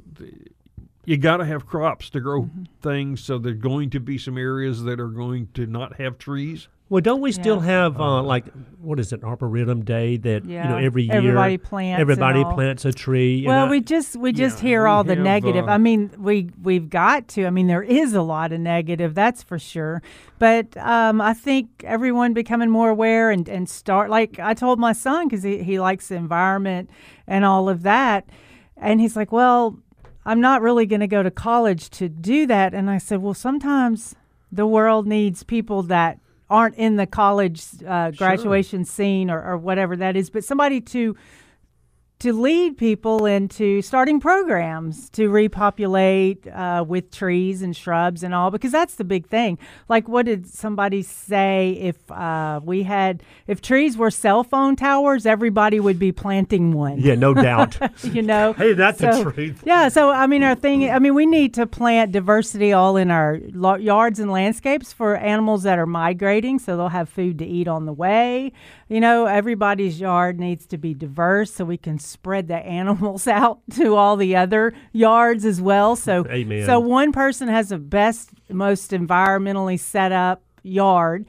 you 1.06 1.18
got 1.18 1.38
to 1.38 1.46
have 1.46 1.66
crops 1.66 2.10
to 2.12 2.20
grow 2.20 2.42
Mm-hmm. 2.44 2.64
things. 2.82 3.24
So 3.24 3.38
there's 3.38 3.58
going 3.58 3.90
to 3.92 4.00
be 4.00 4.18
some 4.18 4.38
areas 4.38 4.84
that 4.84 5.00
are 5.00 5.08
going 5.08 5.50
to 5.54 5.66
not 5.66 5.98
have 5.98 6.18
trees. 6.18 6.68
Well, 6.90 7.02
don't 7.02 7.20
we 7.20 7.34
still 7.34 7.60
have 7.60 8.00
uh, 8.00 8.24
like 8.24 8.46
what 8.80 8.98
is 8.98 9.12
it, 9.12 9.22
Arboretum 9.22 9.84
Day 9.84 10.16
that 10.18 10.46
you 10.46 10.58
know 10.58 10.78
every 10.78 11.04
year 11.04 11.16
Everybody 11.16 11.58
plants 11.58 12.00
everybody 12.00 12.44
plants 12.46 12.86
a 12.86 12.94
tree. 12.94 13.40
and 13.40 13.48
well, 13.48 13.66
I- 13.66 13.70
we 13.70 13.82
just 13.82 14.16
we 14.16 14.32
just 14.32 14.58
yeah, 14.58 14.70
hear 14.70 14.84
we 14.84 14.90
all 14.90 15.04
the 15.04 15.16
have, 15.16 15.24
negative. 15.24 15.68
uh, 15.68 15.72
I 15.72 15.78
mean, 15.78 16.12
we 16.18 16.50
we've 16.62 16.90
got 16.90 17.28
to. 17.30 17.46
I 17.46 17.50
mean, 17.50 17.68
there 17.68 17.84
is 17.84 18.14
a 18.14 18.22
lot 18.22 18.54
of 18.54 18.62
negative, 18.62 19.16
that's 19.16 19.44
for 19.44 19.60
sure. 19.60 20.02
But 20.40 20.78
um, 20.78 21.20
I 21.20 21.34
think 21.34 21.84
everyone 21.84 22.34
becoming 22.34 22.70
more 22.70 22.90
aware 22.90 23.32
and 23.32 23.50
and 23.50 23.68
start 23.68 24.10
like 24.10 24.40
I 24.40 24.54
told 24.54 24.80
my 24.80 24.94
son 24.94 25.28
because 25.28 25.44
he 25.44 25.64
he 25.64 25.82
likes 25.82 26.08
the 26.08 26.16
environment 26.16 26.90
and 27.28 27.44
all 27.44 27.68
of 27.68 27.84
that, 27.84 28.30
and 28.78 29.02
he's 29.02 29.16
like, 29.16 29.32
well. 29.32 29.78
I'm 30.30 30.42
not 30.42 30.62
really 30.62 30.86
going 30.86 31.00
to 31.00 31.08
go 31.08 31.24
to 31.24 31.32
college 31.32 31.90
to 31.92 32.10
do 32.10 32.46
that. 32.48 32.74
And 32.74 32.90
I 32.90 32.98
said, 32.98 33.22
well, 33.22 33.34
sometimes 33.34 34.14
the 34.52 34.68
world 34.68 35.08
needs 35.08 35.42
people 35.44 35.84
that 35.84 36.20
aren't 36.50 36.76
in 36.76 36.96
the 36.96 37.06
college 37.06 37.66
uh, 37.86 38.12
graduation 38.12 38.86
scene 38.86 39.30
or, 39.30 39.44
or 39.44 39.58
whatever 39.58 39.96
that 39.98 40.16
is, 40.16 40.30
but 40.30 40.44
somebody 40.44 40.80
to 40.80 41.16
to 42.20 42.34
lead 42.34 42.78
people 42.78 43.26
into 43.28 43.82
starting 43.84 44.20
programs 44.20 45.10
to 45.12 45.30
repopulate 45.30 46.48
uh, 46.48 46.84
with 46.88 47.12
trees 47.12 47.62
and 47.62 47.76
shrubs 47.76 48.24
and 48.24 48.34
all 48.34 48.50
because 48.50 48.72
that's 48.72 48.96
the 48.96 49.04
big 49.04 49.28
thing 49.28 49.58
like 49.88 50.08
what 50.08 50.26
did 50.26 50.48
somebody 50.48 51.02
say 51.04 51.72
if 51.80 52.10
uh, 52.12 52.60
we 52.64 52.82
had 52.84 53.22
if 53.46 53.62
trees 53.62 53.98
were 53.98 54.10
cell 54.10 54.44
phone 54.44 54.76
towers 54.76 55.26
everybody 55.26 55.80
would 55.80 56.00
be 56.00 56.12
planting 56.12 56.72
one 56.72 56.98
yeah, 57.00 57.14
no 57.16 57.34
doubt. 57.34 57.78
you 58.04 58.22
know 58.22 58.54
hey, 58.54 58.74
that's 58.74 59.00
So- 59.00 59.24
the 59.24 59.32
truth. 59.32 59.62
yeah, 59.66 59.90
so 59.90 60.10
I 60.10 60.26
mean, 60.28 60.42
our 60.44 60.56
thing. 60.56 60.90
I 60.90 61.00
mean, 61.00 61.14
we 61.14 61.26
need 61.26 61.54
to 61.56 61.68
plant 61.68 62.12
diversity 62.12 62.74
all 62.74 62.98
in 62.98 63.12
our 63.12 63.36
yards 63.36 64.20
and 64.20 64.32
landscapes 64.32 64.92
for 64.94 65.16
animals 65.16 65.64
that 65.64 65.78
are 65.78 65.86
migrating, 65.86 66.58
so 66.60 66.76
they'll 66.78 66.90
have 66.90 67.10
food 67.10 67.38
to 67.40 67.46
eat 67.46 67.68
on 67.68 67.86
the 67.86 67.94
way. 67.94 68.52
You 68.90 69.00
know, 69.02 69.26
everybody's 69.26 70.00
yard 70.00 70.40
needs 70.40 70.66
to 70.68 70.78
be 70.78 70.94
diverse, 70.94 71.54
so 71.54 71.66
we 71.66 71.78
can 71.78 72.00
spread 72.08 72.48
the 72.48 72.58
animals 72.58 73.28
out 73.28 73.60
to 73.76 73.96
all 73.96 74.18
the 74.18 74.36
other 74.36 74.74
yards 74.94 75.46
as 75.46 75.62
well. 75.62 75.96
So, 75.96 76.26
Amen. 76.30 76.66
so 76.66 76.80
one 76.80 77.12
person 77.12 77.48
has 77.48 77.70
the 77.70 77.78
best, 77.78 78.30
most 78.50 78.92
environmentally 78.92 79.80
set 79.80 80.12
up 80.12 80.44
yard. 80.64 81.26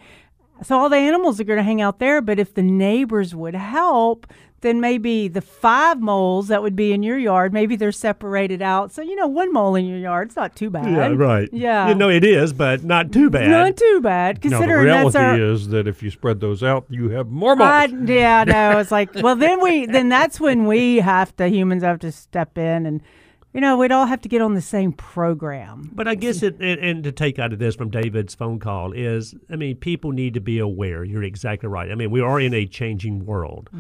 So 0.63 0.77
all 0.77 0.89
the 0.89 0.97
animals 0.97 1.41
are 1.41 1.45
going 1.45 1.59
to 1.59 1.63
hang 1.63 1.81
out 1.81 2.01
there, 2.01 2.21
but 2.21 2.39
if 2.39 2.55
the 2.55 2.63
neighbors 2.63 3.35
would 3.35 3.55
help, 3.55 4.27
then 4.61 4.81
maybe 4.81 5.29
the 5.29 5.41
five 5.41 6.01
moles 6.01 6.49
that 6.49 6.63
would 6.63 6.75
be 6.75 6.93
in 6.93 7.03
your 7.03 7.19
yard, 7.19 7.53
maybe 7.53 7.77
they're 7.77 7.93
separated 7.93 8.61
out. 8.61 8.93
So 8.93 9.03
you 9.03 9.17
know, 9.17 9.27
one 9.27 9.53
mole 9.53 9.75
in 9.75 9.87
your 9.87 9.99
yard, 9.99 10.29
it's 10.29 10.37
not 10.37 10.57
too 10.57 10.71
bad. 10.71 10.91
Yeah, 10.91 11.09
right. 11.09 11.49
Yeah. 11.53 11.89
You 11.89 11.95
know, 11.95 12.09
it 12.09 12.25
is, 12.25 12.53
but 12.53 12.85
not 12.85 13.13
too 13.13 13.31
bad. 13.31 13.51
Not 13.51 13.77
too 13.77 14.01
bad, 14.01 14.37
the 14.37 14.49
considering 14.49 14.87
that's 14.87 15.15
reality 15.15 15.43
our. 15.43 15.53
is 15.53 15.69
that 15.69 15.87
if 15.87 16.03
you 16.03 16.11
spread 16.11 16.41
those 16.41 16.63
out, 16.63 16.87
you 16.89 17.11
have 17.11 17.29
more 17.29 17.55
moles. 17.55 17.69
I, 17.71 17.85
yeah, 17.87 18.45
no, 18.45 18.79
it's 18.79 18.91
like, 18.91 19.15
well, 19.15 19.37
then 19.37 19.61
we, 19.61 19.87
then 19.87 20.09
that's 20.09 20.41
when 20.41 20.67
we 20.67 20.97
have 20.97 21.37
to, 21.37 21.47
humans 21.49 21.83
have 21.83 22.01
to 22.01 22.13
step 22.13 22.59
in 22.59 22.87
and, 22.87 23.03
you 23.53 23.61
know, 23.61 23.77
we'd 23.77 23.93
all 23.93 24.07
have 24.07 24.21
to 24.23 24.29
get 24.29 24.43
on 24.43 24.55
the 24.55 24.61
same 24.61 24.93
program. 24.93 25.91
But 25.95 26.07
I 26.07 26.15
guess 26.15 26.43
it, 26.43 26.57
and, 26.61 26.79
and 26.81 27.05
to 27.05 27.13
take 27.13 27.39
out 27.39 27.53
of 27.53 27.59
this 27.59 27.75
from 27.75 27.91
David's 27.91 28.35
phone 28.35 28.59
call 28.59 28.93
is, 28.93 29.35
I 29.51 29.57
mean, 29.57 29.77
people 29.77 30.13
need 30.13 30.35
to 30.35 30.41
be 30.41 30.59
aware. 30.59 31.03
You're 31.03 31.23
exactly 31.23 31.69
right. 31.69 31.91
I 31.91 31.95
mean, 31.95 32.11
we 32.11 32.21
are 32.21 32.39
in 32.39 32.53
a 32.53 32.67
changing 32.67 33.25
world. 33.25 33.71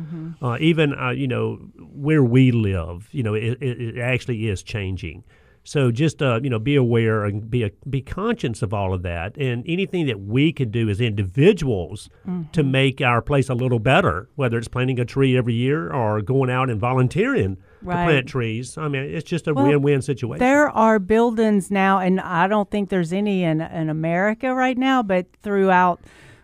Uh, 0.43 0.57
even, 0.61 0.99
uh, 0.99 1.11
you 1.11 1.29
know, 1.29 1.57
where 1.79 2.25
we 2.25 2.51
live, 2.51 3.09
you 3.13 3.23
know, 3.23 3.35
it, 3.35 3.59
it, 3.61 3.81
it 3.81 3.99
actually 3.99 4.49
is 4.49 4.63
changing. 4.63 5.23
So 5.65 5.91
just, 5.91 6.23
uh, 6.23 6.41
you 6.43 6.49
know, 6.49 6.59
be 6.59 6.77
aware 6.77 7.27
and 7.27 7.51
be 7.51 7.63
a, 7.63 7.71
be 7.91 8.01
conscious 8.01 8.63
of 8.63 8.73
all 8.73 8.95
of 8.95 9.03
that. 9.03 9.37
And 9.37 9.63
anything 9.69 10.07
that 10.07 10.19
we 10.19 10.51
can 10.51 10.71
do 10.71 10.89
as 10.89 10.99
individuals 10.99 12.09
to 12.53 12.63
make 12.63 13.03
our 13.03 13.21
place 13.21 13.51
a 13.51 13.55
little 13.55 13.79
better, 13.79 14.31
whether 14.35 14.57
it's 14.57 14.69
planting 14.69 14.99
a 14.99 15.05
tree 15.05 15.37
every 15.37 15.53
year 15.53 15.93
or 15.93 16.23
going 16.23 16.49
out 16.49 16.71
and 16.71 16.81
volunteering 16.81 17.59
Right. 17.83 18.05
to 18.07 18.11
plant 18.11 18.29
trees. 18.29 18.77
I 18.77 18.89
mean, 18.89 19.03
it's 19.03 19.29
just 19.29 19.47
a 19.47 19.55
Well, 19.55 19.67
win-win 19.67 20.03
situation. 20.03 20.41
There 20.41 20.69
are 20.69 20.99
buildings 20.99 21.71
now, 21.71 21.99
and 21.99 22.21
I 22.21 22.49
don't 22.49 22.71
think 22.71 22.89
there's 22.89 23.13
any 23.13 23.45
in, 23.45 23.61
in 23.61 23.89
America 23.89 24.55
right 24.55 24.77
now, 24.77 25.03
but 25.03 25.27
throughout 25.43 26.01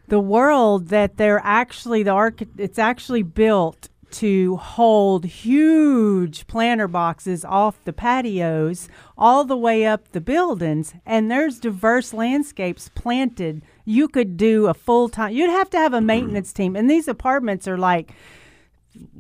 the 0.09 0.21
world 0.21 0.89
that 0.89 1.17
they're 1.17 1.41
actually 1.43 2.03
the 2.03 2.11
arch- 2.11 2.43
it's 2.59 2.79
actually 2.79 3.23
built 3.23 3.89
to 4.11 4.57
hold 4.59 5.25
huge 5.25 6.47
planter 6.47 6.87
boxes 6.87 7.45
off 7.45 7.83
the 7.85 7.93
patios 7.93 8.89
all 9.19 9.45
the 9.45 9.57
way 9.57 9.85
up 9.85 10.13
the 10.13 10.21
buildings 10.21 10.95
and 11.05 11.29
there's 11.31 11.59
diverse 11.59 12.15
landscapes 12.15 12.89
planted 12.95 13.61
you 13.85 14.07
could 14.07 14.37
do 14.37 14.67
a 14.69 14.75
full 14.75 15.09
time 15.09 15.33
you'd 15.33 15.51
have 15.51 15.69
to 15.69 15.77
have 15.79 15.93
a 15.93 16.01
maintenance 16.01 16.53
team 16.53 16.77
and 16.77 16.89
these 16.89 17.09
apartments 17.09 17.67
are 17.67 17.79
like 17.79 18.13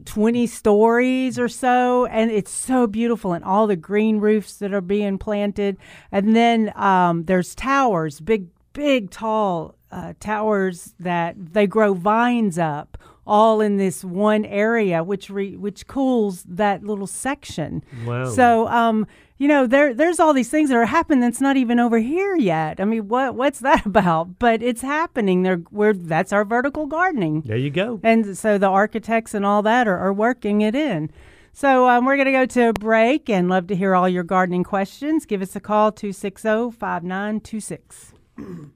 20 0.05 0.47
stories 0.47 1.39
or 1.39 1.49
so 1.49 2.07
and 2.07 2.31
it's 2.31 2.51
so 2.51 2.87
beautiful 2.87 3.33
and 3.33 3.45
all 3.45 3.67
the 3.67 3.77
green 3.77 4.19
roofs 4.19 4.57
that 4.59 4.73
are 4.73 4.81
being 4.81 5.19
planted 5.19 5.77
and 6.13 6.37
then 6.37 6.73
um, 6.77 7.25
there's 7.25 7.55
towers 7.55 8.21
big 8.21 8.47
big 8.73 9.11
tall 9.11 9.75
uh, 9.91 10.13
towers 10.21 10.95
that 11.01 11.35
they 11.55 11.67
grow 11.67 11.95
vines 11.95 12.59
up 12.59 12.99
all 13.27 13.61
in 13.61 13.79
this 13.79 14.05
one 14.05 14.45
area 14.45 15.03
which 15.03 15.31
re- 15.31 15.57
which 15.57 15.87
cools 15.87 16.43
that 16.45 16.85
little 16.85 17.07
section 17.07 17.83
Wow. 18.07 18.27
so 18.27 18.67
um 18.69 19.07
you 19.37 19.49
know 19.49 19.67
there 19.67 19.93
there's 19.95 20.21
all 20.21 20.33
these 20.33 20.51
things 20.51 20.71
that 20.71 20.77
are 20.77 20.87
happening 20.87 21.21
that's 21.21 21.41
not 21.41 21.57
even 21.57 21.81
over 21.81 21.99
here 21.99 22.37
yet. 22.37 22.81
I 22.81 22.85
mean 22.85 23.09
what 23.09 23.35
what's 23.35 23.61
that 23.61 23.87
about? 23.87 24.39
But 24.39 24.63
it's 24.63 24.83
happening. 24.83 25.43
There 25.43 25.63
we're 25.71 25.95
that's 25.95 26.33
our 26.33 26.45
vertical 26.45 26.87
gardening. 26.87 27.43
There 27.43 27.57
you 27.57 27.71
go. 27.71 28.01
And 28.03 28.37
so 28.37 28.59
the 28.59 28.69
architects 28.69 29.35
and 29.35 29.45
all 29.45 29.63
that 29.63 29.89
are, 29.89 29.99
are 29.99 30.13
working 30.13 30.61
it 30.61 30.75
in. 30.75 31.11
So 31.57 31.89
um, 31.89 32.05
we're 32.05 32.17
going 32.17 32.27
to 32.27 32.33
go 32.33 32.47
to 32.47 32.71
a 32.71 32.73
break 32.73 33.31
and 33.31 33.49
love 33.49 33.69
to 33.69 33.77
hear 33.77 33.95
all 33.95 34.09
your 34.09 34.25
gardening 34.25 34.65
questions. 34.65 35.25
Give 35.25 35.41
us 35.41 35.55
a 35.55 35.61
call 35.61 35.93
260-5926 35.93 38.13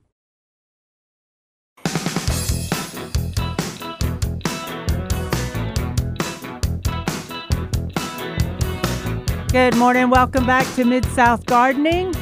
Good 9.51 9.77
morning. 9.77 10.11
Welcome 10.11 10.45
back 10.45 10.67
to 10.75 10.85
Mid 10.85 11.07
South 11.07 11.47
Gardening. 11.47 12.13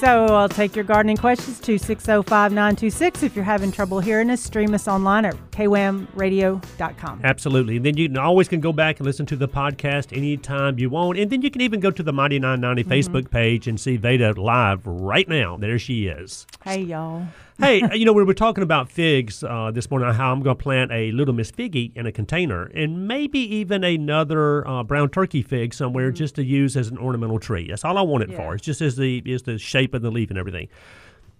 So 0.00 0.26
I'll 0.26 0.48
take 0.48 0.74
your 0.74 0.84
gardening 0.84 1.16
questions, 1.16 1.60
oh, 1.60 1.64
260 1.64 2.24
5926. 2.28 3.22
If 3.22 3.36
you're 3.36 3.44
having 3.44 3.70
trouble 3.70 4.00
hearing 4.00 4.28
us, 4.28 4.42
stream 4.42 4.74
us 4.74 4.88
online 4.88 5.24
at 5.24 5.36
kwamradio.com. 5.52 7.20
Absolutely. 7.22 7.76
And 7.76 7.86
then 7.86 7.96
you 7.96 8.08
can 8.08 8.18
always 8.18 8.48
can 8.48 8.60
go 8.60 8.72
back 8.72 8.98
and 8.98 9.06
listen 9.06 9.24
to 9.26 9.36
the 9.36 9.46
podcast 9.46 10.14
anytime 10.14 10.80
you 10.80 10.90
want. 10.90 11.16
And 11.16 11.30
then 11.30 11.42
you 11.42 11.50
can 11.50 11.60
even 11.60 11.78
go 11.78 11.92
to 11.92 12.02
the 12.02 12.12
Mighty 12.12 12.40
990 12.40 12.82
mm-hmm. 12.82 12.92
Facebook 12.92 13.30
page 13.30 13.68
and 13.68 13.78
see 13.78 13.96
Veda 13.96 14.32
live 14.32 14.84
right 14.84 15.28
now. 15.28 15.56
There 15.56 15.78
she 15.78 16.08
is. 16.08 16.44
Hey, 16.64 16.80
y'all. 16.80 17.28
Hey, 17.58 17.82
uh, 17.82 17.94
you 17.94 18.04
know, 18.04 18.12
we 18.12 18.24
were 18.24 18.34
talking 18.34 18.62
about 18.62 18.90
figs 18.90 19.42
uh, 19.44 19.70
this 19.72 19.90
morning, 19.90 20.12
how 20.12 20.32
I'm 20.32 20.42
going 20.42 20.56
to 20.56 20.62
plant 20.62 20.90
a 20.92 21.12
Little 21.12 21.34
Miss 21.34 21.50
Figgy 21.50 21.94
in 21.96 22.06
a 22.06 22.12
container 22.12 22.64
and 22.66 23.06
maybe 23.08 23.38
even 23.38 23.84
another 23.84 24.66
uh, 24.66 24.82
brown 24.82 25.08
turkey 25.10 25.42
fig 25.42 25.72
somewhere 25.74 26.10
just 26.10 26.34
to 26.36 26.44
use 26.44 26.76
as 26.76 26.88
an 26.88 26.98
ornamental 26.98 27.38
tree. 27.38 27.68
That's 27.68 27.84
all 27.84 27.96
I 27.98 28.02
want 28.02 28.24
it 28.24 28.30
Yeah. 28.30 28.36
for. 28.38 28.54
It's 28.54 28.64
just 28.64 28.80
as 28.80 28.96
the, 28.96 29.22
is 29.24 29.42
the 29.42 29.58
shape 29.58 29.94
of 29.94 30.02
the 30.02 30.10
leaf 30.10 30.30
and 30.30 30.38
everything. 30.38 30.68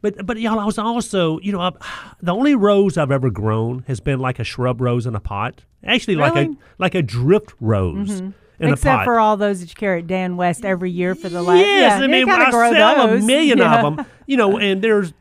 But, 0.03 0.27
but 0.27 0.39
y'all, 0.39 0.61
I 0.61 0.67
was 0.67 0.79
also, 0.79 1.39
you 1.41 1.51
know, 1.51 1.61
I, 1.61 1.73
the 2.21 2.35
only 2.35 2.55
rose 2.55 2.99
I've 2.99 3.11
ever 3.11 3.31
grown 3.31 3.85
has 3.87 4.01
been 4.01 4.21
like 4.21 4.39
a 4.39 4.45
shrub 4.45 4.81
rose 4.81 5.07
in 5.07 5.15
a 5.15 5.21
pot. 5.21 5.65
Actually, 5.83 6.17
like 6.17 6.35
a 6.37 6.55
like 6.79 6.95
a 6.95 7.03
drift 7.03 7.53
rose 7.61 8.23
in 8.61 8.73
Except 8.73 8.99
pot. 8.99 9.05
for 9.05 9.19
all 9.19 9.37
those 9.37 9.61
that 9.61 9.69
you 9.69 9.75
carry 9.75 10.01
at 10.01 10.07
Dan 10.07 10.37
West 10.37 10.65
every 10.65 10.91
year 10.91 11.15
for 11.15 11.29
the 11.29 11.43
last. 11.43 11.59
Yes, 11.61 11.99
yeah, 11.99 12.05
I 12.05 12.07
mean, 12.07 12.29
I 12.31 12.51
sell 12.51 13.09
those. 13.09 13.23
a 13.23 13.27
million 13.27 13.59
Yeah. 13.59 13.83
of 13.83 13.97
them. 13.97 14.07
You 14.27 14.37
know, 14.37 14.59
and 14.59 14.81
there's, 14.83 15.13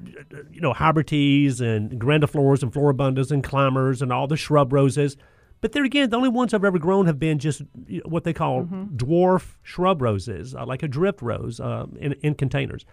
you 0.52 0.62
know, 0.62 0.72
hybrids 0.74 1.60
and 1.62 1.92
grandifloras 2.00 2.64
and 2.64 2.72
floribundas 2.72 3.32
and 3.32 3.44
climbers 3.44 4.02
and 4.02 4.14
all 4.14 4.28
the 4.28 4.38
shrub 4.38 4.72
roses. 4.72 5.18
But 5.62 5.72
there 5.72 5.84
again, 5.84 6.10
the 6.10 6.18
only 6.18 6.30
ones 6.30 6.54
I've 6.54 6.64
ever 6.66 6.78
grown 6.78 7.06
have 7.06 7.20
been 7.20 7.40
just 7.40 7.62
what 8.06 8.24
they 8.26 8.34
call 8.34 8.64
Mm-hmm. 8.64 8.96
dwarf 8.98 9.56
shrub 9.64 10.02
roses, 10.02 10.54
uh, 10.56 10.66
like 10.66 10.84
a 10.84 10.88
drift 10.88 11.22
rose 11.22 11.60
uh, 11.60 11.86
in, 12.00 12.14
in 12.22 12.36
containers. 12.36 12.86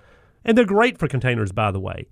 And 0.44 0.56
they're 0.56 0.64
great 0.64 0.96
for 0.98 1.06
containers, 1.06 1.52
by 1.52 1.70
the 1.70 1.80
way. 1.80 2.06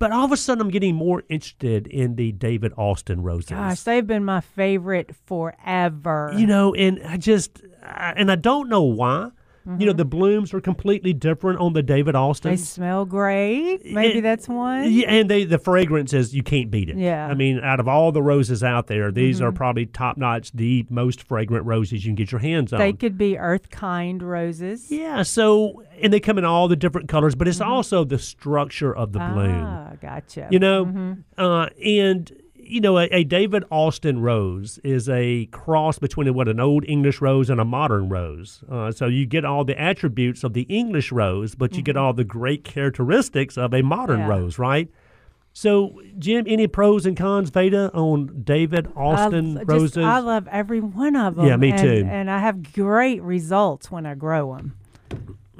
But 0.00 0.12
all 0.12 0.24
of 0.24 0.32
a 0.32 0.36
sudden, 0.38 0.62
I'm 0.62 0.70
getting 0.70 0.94
more 0.94 1.24
interested 1.28 1.86
in 1.86 2.16
the 2.16 2.32
David 2.32 2.72
Austin 2.78 3.22
roses. 3.22 3.50
Gosh, 3.50 3.82
they've 3.82 4.06
been 4.06 4.24
my 4.24 4.40
favorite 4.40 5.14
forever. 5.26 6.32
You 6.34 6.46
know, 6.46 6.74
and 6.74 7.02
I 7.06 7.18
just, 7.18 7.60
I, 7.82 8.14
and 8.16 8.32
I 8.32 8.36
don't 8.36 8.70
know 8.70 8.82
why. 8.82 9.30
You 9.78 9.86
know, 9.86 9.92
the 9.92 10.04
blooms 10.04 10.52
are 10.54 10.60
completely 10.60 11.12
different 11.12 11.60
on 11.60 11.72
the 11.74 11.82
David 11.82 12.14
Austin. 12.14 12.50
they 12.52 12.56
smell 12.56 13.04
great. 13.04 13.84
Maybe 13.84 14.18
It- 14.18 14.22
that's 14.22 14.48
one. 14.48 14.90
Yeah, 14.92 15.10
and 15.12 15.30
they 15.30 15.44
the 15.44 15.58
fragrance 15.58 16.12
is 16.12 16.34
you 16.34 16.42
can't 16.42 16.70
beat 16.70 16.88
it. 16.88 16.96
Yeah. 16.96 17.26
I 17.26 17.34
mean, 17.34 17.60
out 17.60 17.80
of 17.80 17.86
all 17.88 18.12
the 18.12 18.22
roses 18.22 18.62
out 18.64 18.86
there, 18.86 19.10
these 19.12 19.40
are 19.40 19.52
probably 19.52 19.86
top 19.86 20.16
notch, 20.16 20.52
the 20.52 20.86
most 20.90 21.22
fragrant 21.22 21.66
roses 21.66 22.04
you 22.04 22.08
can 22.10 22.14
get 22.16 22.32
your 22.32 22.40
hands 22.40 22.72
on. 22.72 22.78
They 22.78 22.92
could 22.92 23.16
be 23.18 23.38
earth 23.38 23.70
kind 23.70 24.22
roses. 24.22 24.90
yeah, 24.90 25.22
so 25.22 25.82
and 26.00 26.12
they 26.12 26.20
come 26.20 26.38
in 26.38 26.44
all 26.44 26.66
the 26.68 26.76
different 26.76 27.08
colors, 27.08 27.34
but 27.34 27.46
it's 27.46 27.60
also 27.60 28.04
the 28.04 28.18
structure 28.18 28.94
of 28.94 29.12
the 29.12 29.18
bloom. 29.18 29.64
Ah, 29.64 29.92
gotcha. 30.00 30.48
You 30.50 30.58
know, 30.58 31.16
uh, 31.38 31.68
and 31.84 32.32
you 32.70 32.80
know, 32.80 32.98
a, 32.98 33.04
a 33.06 33.24
David 33.24 33.64
Austin 33.70 34.20
rose 34.20 34.78
is 34.84 35.08
a 35.08 35.46
cross 35.46 35.98
between 35.98 36.32
what 36.34 36.48
an 36.48 36.60
old 36.60 36.84
English 36.86 37.20
rose 37.20 37.50
and 37.50 37.60
a 37.60 37.64
modern 37.64 38.08
rose. 38.08 38.62
Uh, 38.70 38.92
so 38.92 39.06
you 39.06 39.26
get 39.26 39.44
all 39.44 39.64
the 39.64 39.78
attributes 39.80 40.44
of 40.44 40.52
the 40.52 40.62
English 40.62 41.10
rose, 41.12 41.54
but 41.54 41.76
you 41.76 41.82
get 41.82 41.96
all 41.96 42.12
the 42.12 42.24
great 42.24 42.64
characteristics 42.64 43.58
of 43.58 43.74
a 43.74 43.82
modern 43.82 44.20
Yeah. 44.20 44.28
rose, 44.28 44.58
right? 44.58 44.88
So, 45.52 46.00
Jim, 46.18 46.44
any 46.46 46.68
pros 46.68 47.06
and 47.06 47.16
cons, 47.16 47.50
Veda, 47.50 47.90
on 47.92 48.42
David 48.44 48.88
Austin 48.94 49.58
I, 49.58 49.62
roses? 49.62 49.94
just, 49.94 50.06
I 50.06 50.20
love 50.20 50.46
every 50.48 50.80
one 50.80 51.16
of 51.16 51.34
them. 51.34 51.46
Yeah, 51.46 51.56
me 51.56 51.72
and, 51.72 51.80
too. 51.80 52.06
And 52.08 52.30
I 52.30 52.38
have 52.38 52.72
great 52.72 53.20
results 53.22 53.90
when 53.90 54.06
I 54.06 54.14
grow 54.14 54.54
them. 54.56 54.76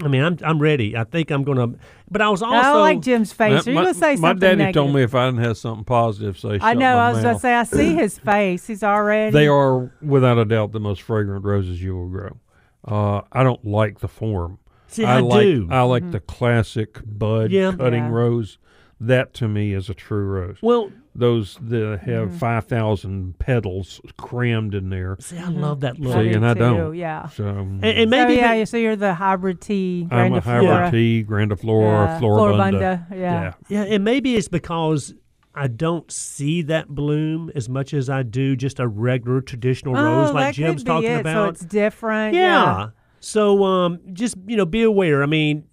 I 0.02 0.08
mean, 0.08 0.22
I'm 0.22 0.38
I'm 0.42 0.58
ready. 0.58 0.96
I 0.96 1.04
think 1.04 1.30
I'm 1.30 1.42
gonna. 1.44 1.74
But 2.10 2.22
I 2.22 2.28
was 2.28 2.42
also 2.42 2.56
I 2.56 2.72
like 2.72 3.00
Jim's 3.00 3.32
face. 3.32 3.66
Are 3.66 3.70
you 3.70 3.76
going 3.80 3.86
to 3.86 3.94
say 3.94 4.16
something? 4.16 4.20
my 4.22 4.28
something 4.30 4.40
daddy 4.40 4.56
negative? 4.56 4.74
told 4.82 4.94
me 4.94 5.02
if 5.02 5.14
I 5.14 5.26
didn't 5.26 5.44
have 5.44 5.56
something 5.58 5.84
positive, 5.84 6.38
say 6.38 6.58
I 6.60 6.74
know. 6.74 6.96
I 6.98 7.10
was 7.12 7.18
going 7.22 7.24
going 7.24 7.34
to 7.36 7.40
say, 7.40 7.54
I 7.54 7.62
see 7.64 7.94
his 7.94 8.18
face. 8.18 8.66
He's 8.66 8.82
already. 8.82 9.30
They 9.32 9.46
are 9.46 9.92
without 10.02 10.36
a 10.38 10.44
doubt 10.44 10.72
the 10.72 10.80
most 10.80 11.02
fragrant 11.02 11.44
roses 11.44 11.80
you 11.80 11.96
will 11.96 12.08
grow. 12.08 12.36
Uh, 12.84 13.22
I 13.30 13.44
don't 13.44 13.64
like 13.64 14.00
the 14.00 14.08
form. 14.08 14.58
See, 14.88 15.04
I 15.04 15.20
like 15.20 15.42
do. 15.42 15.68
I 15.70 15.82
like 15.82 16.10
the 16.10 16.18
classic 16.18 16.98
bud 17.06 17.52
Yeah. 17.52 17.72
cutting 17.76 18.04
Yeah. 18.04 18.10
rose. 18.10 18.58
That 19.00 19.32
to 19.34 19.48
me 19.48 19.72
is 19.72 19.88
a 19.88 19.94
true 19.94 20.24
rose. 20.24 20.58
well. 20.62 20.90
Those 21.12 21.58
that 21.62 22.00
have 22.04 22.28
Mm-hmm. 22.28 22.36
five 22.36 22.66
thousand 22.66 23.36
petals 23.40 24.00
crammed 24.16 24.74
in 24.76 24.90
there. 24.90 25.16
See, 25.18 25.36
I 25.38 25.48
love 25.48 25.80
that 25.80 25.98
look. 25.98 26.12
See, 26.14 26.28
do 26.30 26.36
and 26.36 26.46
I 26.46 26.54
don't. 26.54 26.94
Yeah. 26.94 27.28
So 27.30 27.46
And, 27.48 27.84
and 27.84 28.08
maybe 28.10 28.36
so, 28.36 28.40
yeah, 28.40 28.56
that- 28.58 28.68
so 28.68 28.76
you're 28.76 28.94
the 28.94 29.14
hybrid 29.14 29.60
tea, 29.60 30.06
I'm 30.10 30.34
a 30.34 30.40
grandiflora. 30.40 30.42
hybrid 30.44 30.92
tea, 30.92 31.24
grandiflora, 31.28 32.06
yeah, 32.06 32.20
floribunda. 32.20 33.10
Yeah. 33.10 33.54
Yeah, 33.68 33.82
and 33.82 34.04
maybe 34.04 34.36
it's 34.36 34.46
because 34.46 35.12
I 35.52 35.66
don't 35.66 36.08
see 36.12 36.62
that 36.62 36.86
bloom 36.88 37.50
as 37.56 37.68
much 37.68 37.92
as 37.92 38.08
I 38.08 38.22
do 38.22 38.54
just 38.54 38.78
a 38.78 38.86
regular 38.86 39.40
traditional 39.40 39.96
Oh, 39.96 40.04
rose 40.04 40.32
like 40.32 40.54
Jim's 40.54 40.84
talking 40.84 41.10
it. 41.10 41.20
about. 41.22 41.56
So 41.58 41.64
it's 41.64 41.64
different. 41.64 42.36
yeah. 42.36 42.90
So 43.18 43.64
um, 43.64 43.98
just 44.12 44.36
you 44.46 44.56
know, 44.56 44.64
be 44.64 44.82
aware. 44.84 45.24
I 45.24 45.26
mean, 45.26 45.64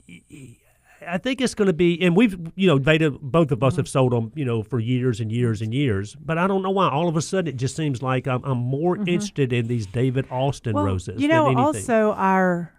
I 1.07 1.17
think 1.17 1.41
it's 1.41 1.55
going 1.55 1.67
to 1.67 1.73
be, 1.73 2.01
and 2.01 2.15
we've 2.15 2.37
you 2.55 2.67
know, 2.67 2.77
they 2.77 2.97
both 2.97 3.51
of 3.51 3.63
us 3.63 3.73
Mm-hmm. 3.73 3.79
have 3.79 3.87
sold 3.87 4.11
them, 4.11 4.31
you 4.35 4.45
know, 4.45 4.63
for 4.63 4.79
years 4.79 5.19
and 5.19 5.31
years 5.31 5.61
and 5.61 5.73
years. 5.73 6.15
But 6.15 6.37
I 6.37 6.47
don't 6.47 6.63
know 6.63 6.71
why. 6.71 6.89
All 6.89 7.07
of 7.07 7.15
a 7.15 7.21
sudden, 7.21 7.47
it 7.47 7.57
just 7.57 7.75
seems 7.75 8.01
like 8.01 8.27
I'm, 8.27 8.43
I'm 8.43 8.57
more 8.57 8.97
interested 8.97 9.53
in 9.53 9.67
these 9.67 9.85
David 9.85 10.25
Austin 10.29 10.73
Mm-hmm. 10.73 10.75
Well, 10.75 10.85
roses. 10.85 11.21
You 11.21 11.27
know, 11.27 11.55
also 11.57 12.13
our 12.13 12.73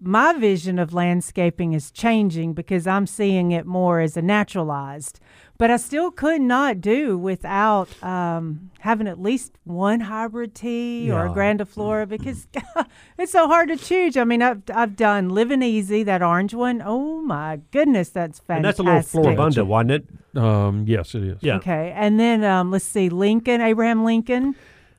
my 0.00 0.32
vision 0.32 0.78
of 0.78 0.92
landscaping 0.92 1.72
is 1.72 1.90
changing 1.90 2.54
because 2.54 2.86
I'm 2.86 3.06
seeing 3.06 3.52
it 3.52 3.64
more 3.66 4.00
as 4.00 4.16
a 4.16 4.22
naturalized. 4.22 5.20
But 5.58 5.72
I 5.72 5.76
still 5.76 6.12
could 6.12 6.40
not 6.40 6.80
do 6.80 7.18
without 7.18 8.00
um, 8.00 8.70
having 8.78 9.08
at 9.08 9.20
least 9.20 9.52
one 9.64 9.98
hybrid 9.98 10.54
tea 10.54 11.10
or 11.10 11.26
a 11.26 11.30
grandiflora 11.30 12.08
because 12.08 12.46
it's 13.18 13.32
so 13.32 13.48
hard 13.48 13.68
to 13.70 13.76
choose. 13.76 14.16
I 14.16 14.22
mean, 14.22 14.40
I've 14.40 14.62
I've 14.72 14.94
done 14.94 15.30
Living 15.30 15.60
Easy, 15.62 16.04
that 16.04 16.22
orange 16.22 16.54
one. 16.54 16.80
Oh 16.84 17.20
my 17.22 17.58
goodness, 17.72 18.10
that's 18.10 18.38
fantastic. 18.38 18.78
and 18.86 18.96
that's 18.96 19.14
a 19.14 19.20
little 19.20 19.34
floribunda, 19.34 19.66
wasn't 19.66 19.90
it? 19.90 20.38
Um, 20.40 20.84
yes, 20.86 21.16
it 21.16 21.24
is. 21.24 21.38
Yeah. 21.42 21.56
Okay, 21.56 21.92
and 21.96 22.20
then 22.20 22.44
um, 22.44 22.70
let's 22.70 22.84
see, 22.84 23.08
Lincoln, 23.08 23.60
Abraham 23.60 24.04
Lincoln. 24.04 24.54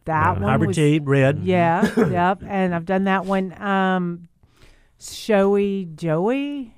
That 0.06 0.28
Uh, 0.28 0.34
one 0.42 0.44
hybrid 0.44 0.68
was, 0.70 0.76
tea, 0.76 1.00
red. 1.00 1.40
Yeah, 1.42 1.88
yep. 2.10 2.44
And 2.46 2.76
I've 2.76 2.86
done 2.86 3.06
that 3.06 3.24
one. 3.26 3.54
Um, 3.62 4.28
Showy 5.00 5.88
Joey. 5.96 6.74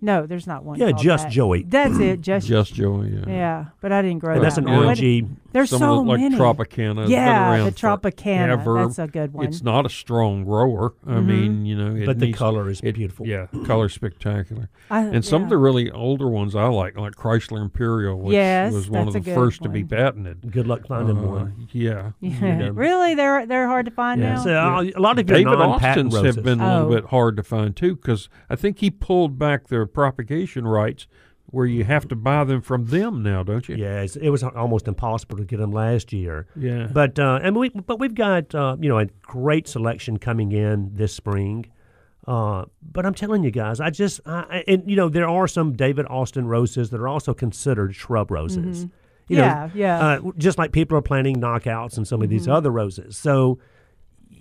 No, 0.00 0.26
there's 0.26 0.46
not 0.46 0.64
one. 0.64 0.78
Yeah, 0.78 0.92
just 0.92 1.24
that. 1.24 1.32
Joey. 1.32 1.62
That's 1.62 1.98
it. 1.98 2.20
Just, 2.20 2.46
Just 2.46 2.74
Joey. 2.74 3.10
Yeah. 3.10 3.24
yeah. 3.26 3.64
But 3.80 3.92
I 3.92 4.02
didn't 4.02 4.18
grow 4.18 4.34
And 4.34 4.44
that's 4.44 4.58
an 4.58 4.64
one. 4.64 4.84
But 4.84 4.98
orangey. 4.98 5.28
There's 5.52 5.70
Some 5.70 5.78
so 5.78 5.98
of 6.00 6.04
the, 6.04 6.10
like 6.12 6.20
many. 6.20 6.36
Tropicana. 6.36 7.08
Yeah, 7.08 7.50
around 7.52 7.64
the 7.66 7.72
forever. 7.72 7.98
Tropicana. 7.98 8.84
That's 8.86 8.98
a 8.98 9.06
good 9.06 9.32
one. 9.32 9.46
It's 9.46 9.62
not 9.62 9.86
a 9.86 9.88
strong 9.88 10.44
grower. 10.44 10.94
I 11.06 11.20
mean, 11.20 11.64
you 11.64 11.76
know, 11.76 11.94
it 11.96 12.06
But 12.06 12.18
the 12.18 12.26
needs- 12.26 12.38
color 12.38 12.68
is 12.68 12.80
it- 12.82 12.94
beautiful. 12.94 13.26
Yeah, 13.26 13.46
color 13.64 13.88
spectacular. 13.88 14.68
I- 14.90 15.02
And 15.04 15.24
some 15.24 15.42
yeah. 15.42 15.46
of 15.46 15.50
the 15.50 15.58
really 15.58 15.90
older 15.90 16.28
ones 16.28 16.54
I 16.54 16.66
like, 16.66 16.96
like 16.98 17.14
Chrysler 17.14 17.62
Imperial, 17.62 18.18
which 18.20 18.34
Yes, 18.34 18.72
was 18.72 18.90
one 18.90 19.06
of 19.06 19.12
the 19.14 19.20
a 19.20 19.22
good 19.22 19.34
first 19.34 19.62
to 19.62 19.68
be 19.68 19.82
one. 19.82 19.88
patented. 19.88 20.52
Good 20.52 20.66
luck 20.66 20.86
finding 20.86 21.18
Uh, 21.18 21.22
one. 21.22 21.68
Yeah. 21.72 22.10
Yeah. 22.20 22.70
really, 22.72 23.14
they're 23.14 23.46
they're 23.46 23.66
hard 23.68 23.86
to 23.86 23.92
find 23.92 24.20
Yeah. 24.20 24.34
now. 24.34 24.42
So, 24.44 24.54
uh, 24.54 24.82
a 24.94 25.00
lot 25.00 25.18
of 25.18 25.28
your 25.28 25.38
David 25.38 25.54
Austin's 25.60 26.14
roses. 26.14 26.34
have 26.36 26.44
been 26.44 26.60
a 26.60 26.80
little 26.82 26.92
Oh. 26.92 26.94
bit 27.00 27.04
hard 27.10 27.36
to 27.36 27.42
find 27.42 27.74
too, 27.74 27.96
because 27.96 28.28
I 28.50 28.56
think 28.56 28.78
he 28.80 28.90
pulled 28.90 29.38
back 29.38 29.68
their 29.68 29.86
propagation 29.86 30.66
rights 30.66 31.06
where 31.50 31.66
you 31.66 31.84
have 31.84 32.08
to 32.08 32.16
buy 32.16 32.44
them 32.44 32.60
from 32.60 32.86
them 32.86 33.22
now, 33.22 33.42
don't 33.42 33.68
you? 33.68 33.76
Yeah, 33.76 34.04
it 34.20 34.30
was 34.30 34.42
almost 34.42 34.88
impossible 34.88 35.36
to 35.38 35.44
get 35.44 35.58
them 35.58 35.72
last 35.72 36.12
year. 36.12 36.46
Yeah. 36.56 36.88
But 36.92 37.18
uh, 37.18 37.40
and 37.42 37.56
we 37.56 37.68
but 37.70 37.98
we've 38.00 38.14
got 38.14 38.54
uh, 38.54 38.76
you 38.80 38.88
know 38.88 38.98
a 38.98 39.06
great 39.22 39.68
selection 39.68 40.18
coming 40.18 40.52
in 40.52 40.90
this 40.94 41.12
spring. 41.14 41.66
Uh, 42.26 42.64
but 42.82 43.06
I'm 43.06 43.14
telling 43.14 43.44
you 43.44 43.52
guys, 43.52 43.78
I 43.80 43.90
just 43.90 44.20
I, 44.26 44.40
I- 44.50 44.64
and 44.66 44.90
you 44.90 44.96
know 44.96 45.08
there 45.08 45.28
are 45.28 45.46
some 45.46 45.74
David 45.74 46.06
Austin 46.10 46.46
roses 46.48 46.90
that 46.90 47.00
are 47.00 47.08
also 47.08 47.32
considered 47.34 47.94
shrub 47.94 48.30
roses. 48.30 48.86
You 49.28 49.38
Yeah, 49.38 49.66
know, 49.66 49.70
yeah. 49.74 49.98
Uh, 50.06 50.20
just 50.38 50.56
like 50.58 50.72
people 50.72 50.96
are 50.98 51.02
planting 51.02 51.36
knockouts 51.36 51.96
and 51.96 52.06
some 52.06 52.22
of 52.22 52.28
these 52.28 52.46
other 52.48 52.70
roses. 52.70 53.16
So, 53.16 53.58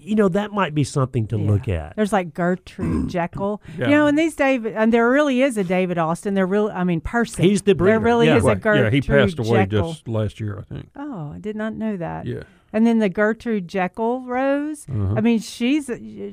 you 0.06 0.16
know 0.16 0.30
that 0.30 0.51
might 0.51 0.74
be 0.74 0.84
something 0.84 1.28
to 1.28 1.38
look 1.38 1.68
at. 1.68 1.95
There's 1.95 2.14
like 2.14 2.34
Gertrude 2.34 3.10
Jekyll. 3.10 3.62
Yeah. 3.78 3.86
You 3.86 3.91
know, 3.91 4.08
and 4.08 4.18
these 4.18 4.36
David, 4.36 4.74
and 4.76 4.93
there 4.93 5.10
really 5.10 5.41
is 5.41 5.58
a 5.58 5.64
David 5.64 5.97
Austin. 5.97 6.34
There 6.34 6.45
really, 6.45 6.72
I 6.72 6.84
mean, 6.84 7.01
person. 7.01 7.43
He's 7.43 7.64
the 7.64 7.74
There 7.74 7.99
really 7.99 8.28
Yeah. 8.28 8.38
is 8.38 8.43
Well, 8.43 8.53
a 8.53 8.56
Gertrude 8.58 8.84
yeah, 8.86 8.89
he 8.91 9.01
passed 9.01 9.39
away 9.39 9.66
Jekyll. 9.66 9.91
just 9.93 10.08
last 10.08 10.39
year, 10.39 10.58
I 10.60 10.64
think. 10.64 10.89
Oh, 10.95 11.32
I 11.34 11.39
did 11.39 11.56
not 11.56 11.74
know 11.74 11.97
that. 11.97 12.26
Yeah. 12.26 12.43
And 12.74 12.86
then 12.86 12.99
the 12.99 13.08
Gertrude 13.10 13.68
Jekyll 13.70 14.22
rose. 14.26 14.86
Uh-huh. 14.89 15.14
I 15.16 15.22
mean, 15.22 15.39
she's 15.39 15.89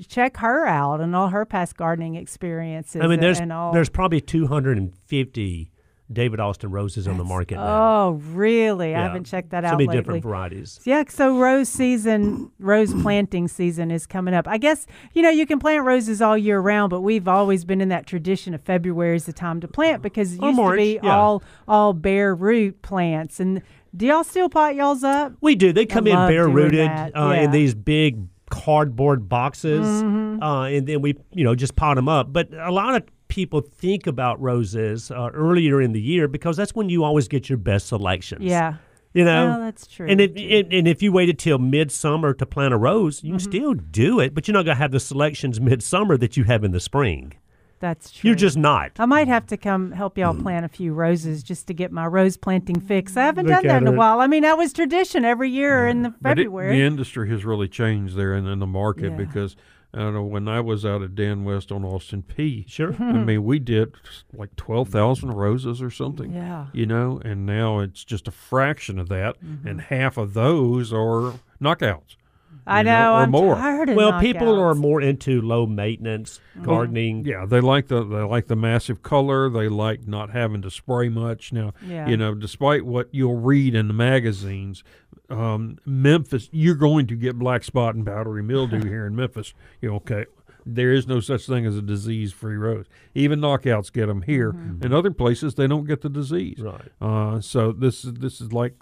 check 0.09 0.39
her 0.39 0.67
out 0.67 1.01
and 1.01 1.15
all 1.15 1.29
her 1.29 1.45
past 1.45 1.77
gardening 1.77 2.17
experiences. 2.17 3.01
I 3.01 3.07
mean, 3.07 3.21
there's 3.21 3.39
and 3.39 3.53
all. 3.53 3.73
there's 3.73 3.89
probably 3.89 4.21
250 4.21 5.71
David 6.13 6.41
Austin 6.41 6.71
roses 6.71 7.09
on 7.09 7.19
the 7.19 7.25
market 7.25 7.57
now. 7.57 8.07
oh, 8.07 8.11
really? 8.33 8.95
I 8.95 9.03
haven't 9.03 9.25
checked 9.25 9.51
that 9.51 9.65
so 9.65 9.69
out 9.69 9.73
many 9.79 9.87
lately. 9.87 10.01
different 10.01 10.23
varieties. 10.23 10.81
Yeah, 10.85 11.05
so 11.09 11.39
rose 11.39 11.69
season, 11.69 12.51
rose 12.59 12.93
planting 13.03 13.49
season 13.49 13.91
is 13.91 14.07
coming 14.07 14.35
up. 14.35 14.47
I 14.49 14.59
guess, 14.59 14.87
you 15.15 15.23
know, 15.23 15.31
you 15.31 15.47
can 15.47 15.59
plant 15.59 15.85
roses 15.85 16.21
all 16.23 16.37
year 16.37 16.61
round, 16.61 16.91
but 16.91 17.01
we've 17.01 17.29
always 17.29 17.65
been 17.65 17.81
in 17.81 17.89
that 17.91 18.07
tradition 18.07 18.55
of 18.55 18.61
February 18.63 19.17
is 19.17 19.27
the 19.27 19.33
time 19.33 19.61
to 19.61 19.69
plant 19.69 20.03
because 20.03 20.35
it 20.35 20.43
used 20.43 20.57
March, 20.57 20.73
to 20.75 20.77
be 20.77 21.01
yeah. 21.03 21.17
all 21.17 21.43
all 21.67 21.93
bare 21.93 22.35
root 22.35 22.83
plants. 22.83 23.41
And 23.41 23.63
do 23.97 24.07
y'all 24.07 24.25
still 24.25 24.49
pot 24.49 24.75
y'all's 24.75 25.05
up? 25.05 25.33
We 25.41 25.55
do. 25.55 25.73
They 25.73 25.87
come 25.87 26.07
in 26.07 26.15
bare 26.15 26.49
rooted 26.49 26.89
uh, 26.91 27.11
yeah. 27.15 27.33
in 27.43 27.51
these 27.51 27.75
big 27.75 28.19
cardboard 28.51 29.29
boxes, 29.29 29.87
Mm-hmm. 29.87 30.43
uh, 30.43 30.67
and 30.67 30.87
then 30.87 31.01
we, 31.01 31.17
you 31.33 31.45
know, 31.45 31.55
just 31.55 31.75
pot 31.77 31.95
them 31.95 32.09
up. 32.09 32.33
But 32.33 32.53
a 32.53 32.71
lot 32.71 32.95
of 32.95 33.03
people 33.33 33.63
think 33.63 34.07
about 34.07 34.39
roses 34.43 35.11
uh, 35.11 35.31
earlier 35.33 35.81
in 35.81 35.93
the 35.93 36.01
year 36.01 36.29
because 36.29 36.55
that's 36.57 36.75
when 36.75 36.91
you 36.91 37.03
always 37.03 37.29
get 37.29 37.49
your 37.49 37.57
best 37.57 37.87
selections. 37.87 38.43
Yeah. 38.45 38.75
you 39.15 39.25
know. 39.25 39.47
Well, 39.47 39.61
that's 39.61 39.87
true. 39.87 40.07
And 40.07 40.21
if 40.21 40.31
and, 40.37 40.71
and 40.73 40.87
if 40.87 41.03
you 41.03 41.13
waited 41.13 41.39
till 41.39 41.59
midsummer 41.59 42.35
to 42.35 42.45
plant 42.45 42.75
a 42.75 42.77
rose, 42.77 43.23
you 43.25 43.31
can 43.33 43.39
Mm-hmm. 43.41 43.51
still 43.51 43.75
do 43.75 44.21
it, 44.21 44.35
but 44.35 44.47
you're 44.47 44.53
not 44.53 44.65
going 44.67 44.77
to 44.77 44.83
have 44.83 44.91
the 44.93 45.01
selections 45.01 45.61
midsummer 45.61 46.19
that 46.19 46.37
you 46.37 46.45
have 46.45 46.63
in 46.63 46.73
the 46.73 46.81
spring. 46.81 47.33
That's 47.81 48.11
true. 48.13 48.29
You're 48.29 48.37
just 48.37 48.57
not. 48.59 48.93
I 48.99 49.07
might 49.07 49.27
have 49.29 49.47
to 49.47 49.57
come 49.57 49.91
help 49.93 50.17
y'all 50.19 50.35
plant 50.41 50.65
a 50.65 50.69
few 50.69 50.93
roses 50.93 51.43
just 51.43 51.67
to 51.69 51.75
get 51.75 51.91
my 51.91 52.07
rose 52.07 52.37
planting 52.37 52.79
fix. 52.79 53.17
I 53.17 53.25
haven't 53.25 53.47
Look 53.47 53.55
done 53.57 53.67
that 53.67 53.77
at 53.77 53.83
in 53.83 53.89
a 53.89 53.93
while. 53.93 54.21
I 54.21 54.29
mean, 54.29 54.43
that 54.43 54.57
was 54.57 54.73
tradition 54.73 55.25
every 55.25 55.51
year 55.51 55.89
in 55.89 56.03
the 56.03 56.11
But 56.21 56.39
it- 56.39 56.45
February. 56.45 56.77
the 56.77 56.85
industry 56.85 57.29
has 57.31 57.45
really 57.45 57.67
changed 57.67 58.15
there 58.15 58.35
in, 58.35 58.47
in 58.47 58.61
the 58.61 58.69
market 58.69 59.11
Yeah. 59.13 59.17
because 59.17 59.57
I 59.95 59.99
don't 59.99 60.15
know 60.15 60.23
when 60.23 60.49
I 60.49 60.61
was 60.61 60.87
out 60.87 61.03
at 61.03 61.15
Dan 61.15 61.45
West 61.45 61.71
on 61.71 61.85
Austin 61.85 62.23
Peay 62.23 62.67
Sure. 62.69 62.95
I 62.99 63.13
mean, 63.13 63.45
we 63.45 63.59
did 63.59 63.95
like 64.33 64.57
twelve 64.57 64.89
thousand 64.89 65.33
roses 65.33 65.83
or 65.83 65.91
something. 65.91 66.33
Yeah. 66.33 66.67
You 66.73 66.87
know, 66.87 67.21
and 67.25 67.45
now 67.45 67.81
it's 67.81 68.03
just 68.05 68.27
a 68.27 68.31
fraction 68.31 68.99
of 68.99 69.09
that, 69.11 69.39
Mm-hmm. 69.45 69.69
and 69.69 69.81
half 69.83 70.17
of 70.17 70.33
those 70.35 70.93
are 70.93 71.35
knockouts. 71.61 72.17
I 72.65 72.83
know. 72.85 72.93
know, 72.93 73.13
or 73.15 73.17
I'm 73.17 73.31
more. 73.33 73.55
tired 73.57 73.89
of 73.89 73.97
Well, 73.97 74.21
people 74.21 74.59
are 74.61 74.75
more 74.75 75.01
into 75.01 75.41
low 75.41 75.67
maintenance 75.67 76.39
gardening. 76.63 77.25
Yeah, 77.25 77.45
they 77.45 77.61
like 77.61 77.89
the 77.89 78.05
they 78.05 78.23
like 78.23 78.47
the 78.47 78.55
massive 78.57 79.03
color. 79.03 79.51
They 79.51 79.69
like 79.69 80.07
not 80.07 80.31
having 80.31 80.63
to 80.63 80.71
spray 80.71 81.09
much. 81.09 81.53
Now, 81.53 81.73
Yeah. 81.85 82.09
you 82.09 82.17
know, 82.17 82.35
despite 82.35 82.87
what 82.87 83.09
you'll 83.11 83.41
read 83.41 83.75
in 83.75 83.89
the 83.89 83.95
magazines, 83.95 84.85
um, 85.33 85.79
Memphis, 85.87 86.49
you're 86.53 86.75
going 86.75 87.07
to 87.09 87.15
get 87.17 87.39
black 87.39 87.65
spot 87.65 87.95
and 87.95 88.05
powdery 88.07 88.43
mildew 88.43 88.85
here 88.89 89.07
in 89.07 89.17
Memphis. 89.17 89.55
You 89.81 89.91
know, 89.91 89.97
okay. 89.97 90.27
There 90.65 90.93
is 90.93 91.09
no 91.09 91.19
such 91.19 91.47
thing 91.47 91.67
as 91.67 91.77
a 91.77 91.83
disease-free 91.83 92.55
rose. 92.57 92.87
Even 93.17 93.41
knockouts 93.41 93.93
get 93.93 94.07
them 94.07 94.23
here. 94.23 94.51
In 94.51 94.93
other 94.93 95.11
places, 95.11 95.57
they 95.57 95.67
don't 95.67 95.87
get 95.87 96.03
the 96.03 96.09
disease. 96.09 96.61
Right. 96.61 96.89
Uh, 97.01 97.41
so 97.41 97.73
this 97.73 98.05
is 98.05 98.13
this 98.15 98.41
is 98.41 98.53
like 98.53 98.75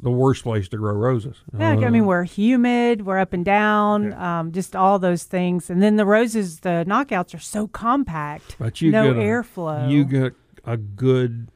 the 0.00 0.10
worst 0.10 0.44
place 0.44 0.66
to 0.68 0.78
grow 0.78 0.94
roses. 0.94 1.36
Yeah, 1.58 1.72
I 1.72 1.84
Uh, 1.86 1.90
mean, 1.90 2.06
we're 2.06 2.24
humid, 2.24 3.04
we're 3.04 3.18
up 3.18 3.34
and 3.34 3.44
down, 3.44 4.14
um, 4.14 4.50
just 4.52 4.74
all 4.74 4.98
those 4.98 5.24
things. 5.24 5.68
And 5.68 5.82
then 5.82 5.96
the 5.96 6.06
roses, 6.06 6.60
the 6.60 6.84
knockouts 6.88 7.34
are 7.34 7.38
so 7.38 7.66
compact. 7.68 8.56
But 8.58 8.80
you 8.80 8.90
no 8.90 9.12
get 9.12 9.22
a- 9.22 9.26
airflow. 9.26 9.90
You 9.90 10.04
get 10.06 10.32
a 10.64 10.78
good 10.78 11.48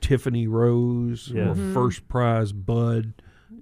Tiffany 0.00 0.46
rose 0.46 1.32
Yeah. 1.34 1.50
or 1.50 1.54
first 1.74 2.06
prize 2.08 2.52
bud. 2.52 3.12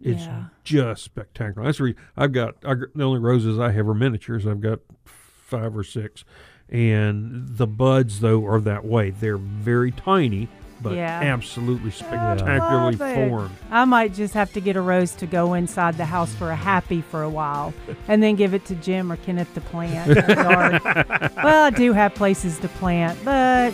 It's. 0.07 0.23
Yeah. 0.23 0.45
just 0.65 1.03
spectacular. 1.05 1.65
That's 1.67 1.81
re- 1.81 1.95
I've 2.17 2.33
got 2.33 2.55
I, 2.65 2.75
the 2.95 3.05
only 3.05 3.21
roses 3.21 3.59
I 3.59 3.71
have 3.73 3.89
are 3.89 3.95
miniatures. 3.95 4.47
I've 4.47 4.61
got 4.61 4.81
five 5.05 5.77
or 5.77 5.85
six, 5.85 6.25
and 6.69 7.47
the 7.49 7.67
buds 7.67 8.21
though 8.21 8.45
are 8.47 8.61
that 8.61 8.85
way. 8.85 9.11
They're 9.11 9.37
very 9.39 9.93
tiny, 9.93 10.49
but 10.83 10.95
Yeah. 10.95 11.21
absolutely 11.23 11.91
spectacularly 11.93 12.97
formed. 12.97 13.55
I 13.71 13.85
might 13.85 14.13
just 14.15 14.35
have 14.35 14.53
to 14.55 14.61
get 14.61 14.77
a 14.77 14.81
rose 14.81 15.13
to 15.17 15.27
go 15.27 15.55
inside 15.55 15.97
the 15.97 16.05
house 16.05 16.35
for 16.35 16.51
a 16.51 16.57
happy 16.57 17.01
for 17.01 17.23
a 17.23 17.31
while, 17.31 17.73
and 18.09 18.23
then 18.23 18.35
give 18.37 18.55
it 18.55 18.65
to 18.67 18.75
Jim 18.77 19.11
or 19.13 19.17
Kenneth 19.17 19.53
to 19.55 19.61
plant. 19.61 20.11
in 20.11 20.27
the 20.27 20.35
yard. 20.35 20.83
well, 21.37 21.65
I 21.67 21.71
do 21.71 21.93
have 21.93 22.15
places 22.15 22.59
to 22.59 22.69
plant, 22.69 23.19
but 23.25 23.73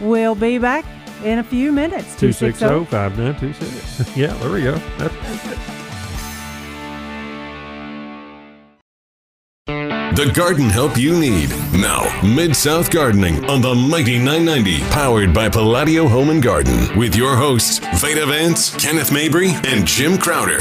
we'll 0.00 0.34
be 0.34 0.58
back 0.58 0.84
in 1.24 1.38
a 1.38 1.44
few 1.44 1.72
minutes. 1.72 2.14
oh, 2.16 2.30
260 2.32 2.84
5926. 2.86 4.16
Yeah, 4.16 4.32
there 4.34 4.50
we 4.52 4.62
go. 4.62 4.76
That's, 4.98 5.14
The 10.18 10.32
garden 10.34 10.68
help 10.68 10.96
you 10.98 11.16
need. 11.16 11.48
Now, 11.72 12.02
Mid 12.24 12.56
South 12.56 12.90
Gardening 12.90 13.44
on 13.48 13.60
the 13.60 13.72
Mighty 13.72 14.18
990, 14.18 14.80
powered 14.90 15.32
by 15.32 15.48
Palladio 15.48 16.08
Home 16.08 16.30
and 16.30 16.42
Garden, 16.42 16.98
with 16.98 17.14
your 17.14 17.36
hosts, 17.36 17.78
Veda 18.00 18.26
Vance, 18.26 18.74
Kenneth 18.74 19.12
Mabry, 19.12 19.50
and 19.66 19.86
Jim 19.86 20.18
Crowder. 20.18 20.58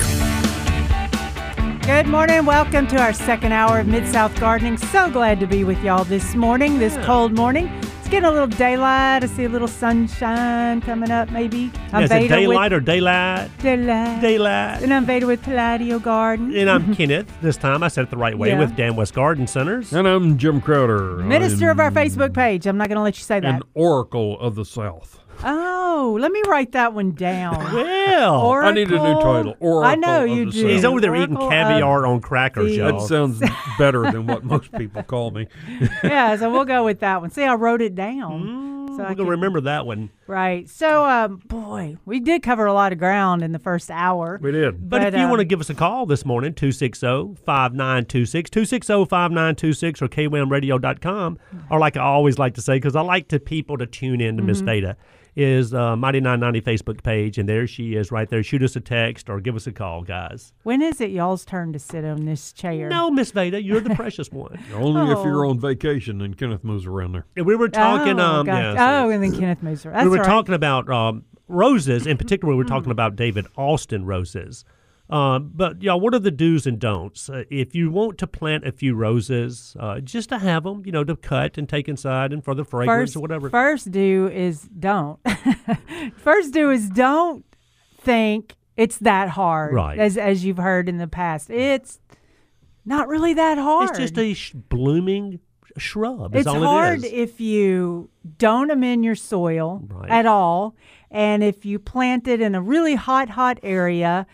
Good 1.87 2.05
morning. 2.05 2.45
Welcome 2.45 2.85
to 2.87 3.01
our 3.01 3.13
second 3.13 3.51
hour 3.51 3.79
of 3.79 3.87
Mid 3.87 4.05
South 4.07 4.37
Gardening. 4.39 4.77
So 4.77 5.09
glad 5.09 5.39
to 5.39 5.47
be 5.47 5.63
with 5.63 5.81
y'all 5.83 6.03
this 6.03 6.35
morning, 6.35 6.77
this 6.77 6.95
cold 7.05 7.33
morning. 7.33 7.71
It's 8.07 8.11
getting 8.13 8.29
a 8.29 8.31
little 8.31 8.47
daylight. 8.47 9.25
I 9.25 9.27
see 9.27 9.43
a 9.43 9.49
little 9.49 9.67
sunshine 9.67 10.79
coming 10.79 11.11
up, 11.11 11.29
maybe. 11.29 11.69
I'm 11.91 12.03
Is 12.05 12.09
it 12.09 12.13
Veda 12.21 12.35
daylight 12.37 12.71
or 12.71 12.79
daylight? 12.79 13.49
daylight. 13.59 14.21
Daylight. 14.21 14.81
And 14.81 14.93
I'm 14.93 15.05
Veda 15.05 15.27
with 15.27 15.41
Palladio 15.43 15.99
Garden. 15.99 16.55
And 16.55 16.69
I'm 16.69 16.95
Kenneth. 16.95 17.29
This 17.41 17.57
time 17.57 17.83
I 17.83 17.89
said 17.89 18.05
it 18.05 18.09
the 18.09 18.15
right 18.15 18.37
way 18.37 18.51
Yeah. 18.51 18.59
with 18.59 18.77
Dan 18.77 18.95
West 18.95 19.13
Garden 19.13 19.45
Centers. 19.45 19.91
and 19.91 20.07
I'm 20.07 20.37
Jim 20.37 20.61
Crowder. 20.61 21.17
Minister 21.17 21.69
of 21.69 21.81
our 21.81 21.91
Facebook 21.91 22.33
page. 22.33 22.65
I'm 22.65 22.77
not 22.77 22.87
going 22.87 22.95
to 22.95 23.01
let 23.01 23.17
you 23.17 23.23
say 23.25 23.41
that. 23.41 23.55
An 23.55 23.63
oracle 23.73 24.39
of 24.39 24.55
the 24.55 24.63
South. 24.63 25.19
Oh, 25.43 26.17
let 26.19 26.31
me 26.31 26.41
write 26.47 26.71
that 26.73 26.93
one 26.93 27.11
down. 27.11 27.57
Well, 28.17 28.41
Oracle. 28.41 28.69
I 28.69 28.73
need 28.73 28.87
a 28.87 28.91
new 28.91 28.97
title. 29.21 29.55
Oracle 29.59 29.83
I 29.83 29.93
know 29.95 30.23
you 30.23 30.45
do. 30.45 30.51
South. 30.61 30.69
he's 30.71 30.83
over 30.85 30.99
there 31.01 31.15
eating 31.15 31.35
Oracle 31.37 31.45
of 31.47 31.51
caviar 31.67 32.05
on 32.07 32.19
crackers, 32.19 32.71
the- 32.71 32.77
That 32.79 32.93
y'all. 32.95 33.07
sounds 33.07 33.39
better 33.77 34.01
than 34.11 34.25
what 34.25 34.43
most 34.43 34.71
people 34.71 35.03
call 35.03 35.29
me. 35.29 35.47
yeah, 36.03 36.35
so 36.37 36.49
we'll 36.51 36.65
go 36.65 36.83
with 36.83 37.01
that 37.01 37.21
one. 37.21 37.29
See, 37.29 37.43
I 37.43 37.53
wrote 37.53 37.81
it 37.83 37.93
down. 37.93 38.87
so 38.97 39.03
I 39.03 39.09
We're 39.09 39.15
can- 39.17 39.27
remember 39.27 39.61
that 39.61 39.85
one. 39.85 40.09
Right. 40.25 40.67
So, 40.67 41.05
um, 41.05 41.37
boy, 41.45 41.97
we 42.05 42.19
did 42.19 42.41
cover 42.41 42.65
a 42.65 42.73
lot 42.73 42.91
of 42.91 42.97
ground 42.97 43.43
in 43.43 43.51
the 43.51 43.59
first 43.59 43.91
hour. 43.91 44.39
We 44.41 44.51
did. 44.51 44.89
But, 44.89 45.01
But, 45.01 45.07
if 45.13 45.19
you 45.19 45.25
um, 45.25 45.29
want 45.29 45.41
to 45.41 45.45
give 45.45 45.59
us 45.59 45.69
a 45.69 45.75
call 45.75 46.07
this 46.07 46.25
morning, 46.25 46.53
260-5926, 46.53 47.35
260-5926 48.49 50.01
or 50.01 50.07
kwamradio.com, 50.07 51.37
or 51.69 51.79
like 51.79 51.97
I 51.97 52.01
always 52.01 52.39
like 52.39 52.55
to 52.55 52.61
say, 52.61 52.77
because 52.77 52.95
I 52.95 53.01
like 53.01 53.27
to 53.27 53.39
people 53.39 53.77
to 53.77 53.85
tune 53.85 54.21
in 54.21 54.37
to 54.37 54.43
Miss 54.43 54.57
Mm-hmm. 54.59 54.65
Veda, 54.65 54.97
is 55.37 55.71
uh, 55.71 55.95
Mighty 55.95 56.19
990 56.19 56.61
Facebook 56.61 57.03
page, 57.03 57.37
and 57.37 57.47
there 57.47 57.67
she 57.67 57.93
is 57.95 58.11
right 58.11 58.27
there. 58.27 58.41
Shoot 58.41 58.63
us 58.63 58.75
a 58.75 58.79
text 58.81 59.29
or 59.29 59.39
give 59.39 59.55
us 59.55 59.67
a 59.67 59.71
call, 59.71 60.01
guys. 60.01 60.51
When 60.63 60.81
is 60.81 60.99
it 60.99 61.11
y'all's 61.11 61.45
turn 61.45 61.71
to 61.73 61.79
sit 61.79 62.03
on 62.03 62.25
this 62.25 62.51
chair? 62.51 62.89
No, 62.89 63.11
Miss 63.11 63.29
Veda, 63.29 63.61
you're 63.61 63.79
the 63.79 63.93
precious 63.93 64.31
one. 64.31 64.59
Only 64.73 65.11
if 65.11 65.19
Oh. 65.19 65.23
you're 65.25 65.45
on 65.45 65.59
vacation 65.59 66.21
and 66.21 66.35
Kenneth 66.35 66.63
moves 66.63 66.87
around 66.87 67.11
there. 67.11 67.25
And 67.37 67.45
we 67.45 67.55
were 67.55 67.69
talking, 67.69 68.19
oh, 68.19 68.23
um, 68.25 68.45
gosh. 68.47 68.55
yeah, 68.57 68.75
so- 69.01 69.05
oh, 69.05 69.09
and 69.11 69.23
then 69.23 69.31
Kenneth 69.39 69.61
moves 69.61 69.83
her. 69.83 69.91
That's 69.91 70.03
we 70.05 70.09
were 70.09 70.17
all 70.17 70.23
right. 70.23 70.27
talking 70.27 70.55
about 70.55 70.89
um, 70.89 71.23
roses, 71.47 72.07
in 72.07 72.17
particular, 72.17 72.51
we 72.53 72.57
were 72.57 72.63
Hmm. 72.63 72.69
talking 72.69 72.91
about 72.91 73.15
David 73.15 73.45
Austin 73.55 74.05
roses. 74.05 74.65
Um, 75.09 75.51
but 75.55 75.81
y'all, 75.81 75.99
what 76.01 76.13
are 76.13 76.19
the 76.19 76.31
do's 76.31 76.67
and 76.67 76.77
don'ts? 76.79 77.29
Uh, 77.29 77.43
if 77.49 77.73
you 77.73 77.89
want 77.89 78.17
to 78.17 78.27
plant 78.27 78.67
a 78.67 78.71
few 78.73 78.93
roses, 78.93 79.75
uh, 79.79 79.99
just 80.01 80.29
to 80.29 80.37
have 80.37 80.63
them, 80.63 80.83
you 80.85 80.91
know, 80.91 81.03
to 81.05 81.15
cut 81.15 81.57
and 81.57 81.67
take 81.69 81.87
inside 81.87 82.33
and 82.33 82.43
for 82.43 82.53
the 82.53 82.65
fragrance 82.65 83.11
First, 83.11 83.15
or 83.15 83.19
whatever. 83.21 83.49
first 83.49 83.89
do 83.91 84.27
is 84.27 84.63
don't. 84.63 85.19
first 86.17 86.53
do 86.53 86.71
is 86.71 86.89
don't 86.89 87.45
think 87.99 88.55
it's 88.75 88.97
that 88.99 89.29
hard. 89.29 89.73
Right. 89.73 89.97
As 89.97 90.17
as 90.17 90.43
you've 90.43 90.57
heard 90.57 90.89
in 90.89 90.97
the 90.97 91.07
past, 91.07 91.49
it's 91.49 91.99
not 92.85 93.07
really 93.07 93.33
that 93.33 93.57
hard. 93.57 93.89
It's 93.91 93.99
just 93.99 94.17
a 94.17 94.33
sh- 94.33 94.53
blooming 94.53 95.39
shrub. 95.77 96.35
Is 96.35 96.41
It's 96.41 96.47
all 96.47 96.61
hard 96.63 96.99
it 97.03 97.05
is. 97.05 97.13
if 97.13 97.39
you 97.39 98.09
don't 98.37 98.71
amend 98.71 99.05
your 99.05 99.15
soil 99.15 99.83
Right. 99.87 100.09
at 100.09 100.25
all, 100.25 100.75
and 101.11 101.43
if 101.43 101.65
you 101.65 101.79
plant 101.79 102.27
it 102.27 102.41
in 102.41 102.55
a 102.55 102.61
really 102.61 102.95
hot, 102.95 103.29
hot 103.29 103.59
area, 103.63 104.25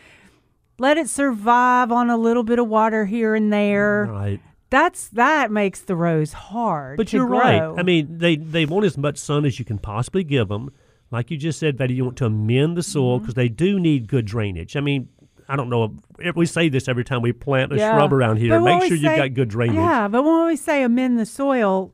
let 0.78 0.97
it 0.97 1.07
survive 1.09 1.91
on 1.91 2.09
a 2.09 2.17
little 2.17 2.43
bit 2.43 2.59
of 2.59 2.67
water 2.67 3.05
here 3.05 3.36
and 3.36 3.51
there. 3.53 4.07
right. 4.09 4.39
That's 4.69 5.09
that 5.09 5.51
makes 5.51 5.82
the 5.82 5.95
rose 5.95 6.34
hard. 6.34 6.97
But 6.97 7.13
you're 7.13 7.28
right. 7.28 7.61
I 7.61 7.84
mean, 7.84 8.17
they 8.17 8.38
they 8.38 8.65
want 8.65 8.86
as 8.88 8.97
much 8.97 9.17
sun 9.19 9.45
as 9.45 9.59
you 9.59 9.65
can 9.65 9.78
possibly 9.78 10.24
give 10.24 10.47
them. 10.47 10.71
Like 11.11 11.30
you 11.30 11.38
just 11.38 11.59
said, 11.59 11.78
Veda, 11.78 11.93
you 11.93 12.03
want 12.05 12.17
to 12.17 12.26
amend 12.26 12.76
the 12.76 12.82
soil 12.82 13.17
Mm-hmm. 13.17 13.24
because 13.24 13.36
they 13.36 13.49
do 13.49 13.80
need 13.80 14.07
good 14.07 14.26
drainage. 14.26 14.76
I 14.76 14.80
mean, 14.80 15.09
I 15.47 15.55
don't 15.55 15.69
know. 15.69 15.93
if- 16.17 16.36
We 16.36 16.47
say 16.47 16.69
this 16.69 16.88
every 16.88 17.03
time 17.03 17.21
we 17.21 17.34
plant 17.34 17.71
a 17.71 17.76
Yeah. 17.78 17.93
shrub 17.95 18.11
around 18.11 18.38
here. 18.38 18.59
Make 18.59 18.86
sure 18.86 18.97
you've 18.97 19.15
got 19.15 19.36
good 19.36 19.49
drainage. 19.49 19.76
Yeah, 19.76 20.07
but 20.07 20.24
when 20.24 20.47
we 20.47 20.55
say 20.55 20.82
amend 20.82 21.19
the 21.19 21.28
soil, 21.28 21.93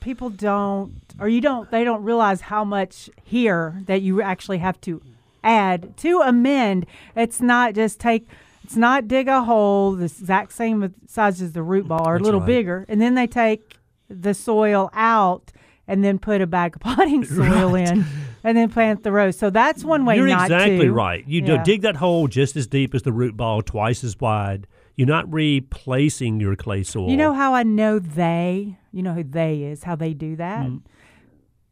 people 0.00 0.30
don't, 0.30 0.92
or 1.18 1.28
you 1.28 1.40
don't, 1.40 1.68
they 1.72 1.82
don't 1.82 2.04
realize 2.04 2.42
how 2.42 2.62
much 2.64 3.10
here 3.24 3.82
that 3.86 4.02
you 4.02 4.22
actually 4.22 4.58
have 4.58 4.80
to 4.82 5.02
add 5.44 5.96
to 5.98 6.20
amend. 6.20 6.86
It's 7.16 7.40
not 7.40 7.74
just 7.74 8.00
take, 8.00 8.26
it's 8.64 8.76
not 8.76 9.08
dig 9.08 9.28
a 9.28 9.42
hole 9.42 9.92
the 9.92 10.04
exact 10.06 10.52
same 10.52 10.94
size 11.06 11.40
as 11.40 11.52
the 11.52 11.62
root 11.62 11.88
ball 11.88 12.08
or 12.08 12.16
a 12.16 12.20
little 12.20 12.40
right. 12.40 12.46
bigger, 12.46 12.84
and 12.88 13.00
then 13.00 13.14
they 13.14 13.26
take 13.26 13.76
the 14.08 14.34
soil 14.34 14.90
out 14.94 15.52
and 15.86 16.04
then 16.04 16.18
put 16.18 16.40
a 16.40 16.46
bag 16.46 16.76
of 16.76 16.80
potting 16.82 17.24
soil 17.24 17.74
in 17.74 18.04
and 18.44 18.56
then 18.56 18.70
plant 18.70 19.02
the 19.02 19.12
rose. 19.12 19.38
So 19.38 19.50
that's 19.50 19.84
one 19.84 20.04
way 20.04 20.16
You're 20.16 20.28
not 20.28 20.44
exactly 20.50 20.86
to. 20.86 20.92
right. 20.92 21.26
You 21.26 21.40
Yeah. 21.40 21.58
do 21.58 21.64
dig 21.64 21.82
that 21.82 21.96
hole 21.96 22.28
just 22.28 22.56
as 22.56 22.66
deep 22.66 22.94
as 22.94 23.02
the 23.02 23.12
root 23.12 23.36
ball, 23.36 23.62
twice 23.62 24.04
as 24.04 24.18
wide. 24.20 24.66
You're 24.96 25.06
not 25.08 25.32
replacing 25.32 26.40
your 26.40 26.56
clay 26.56 26.82
soil. 26.82 27.08
You 27.08 27.16
know 27.16 27.32
how 27.32 27.54
I 27.54 27.62
know 27.62 27.98
they? 27.98 28.76
You 28.92 29.02
know 29.02 29.12
who 29.14 29.22
they 29.24 29.62
is? 29.62 29.84
How 29.84 29.94
they 29.94 30.12
do 30.12 30.36
that? 30.36 30.66
Mm-hmm. 30.66 30.76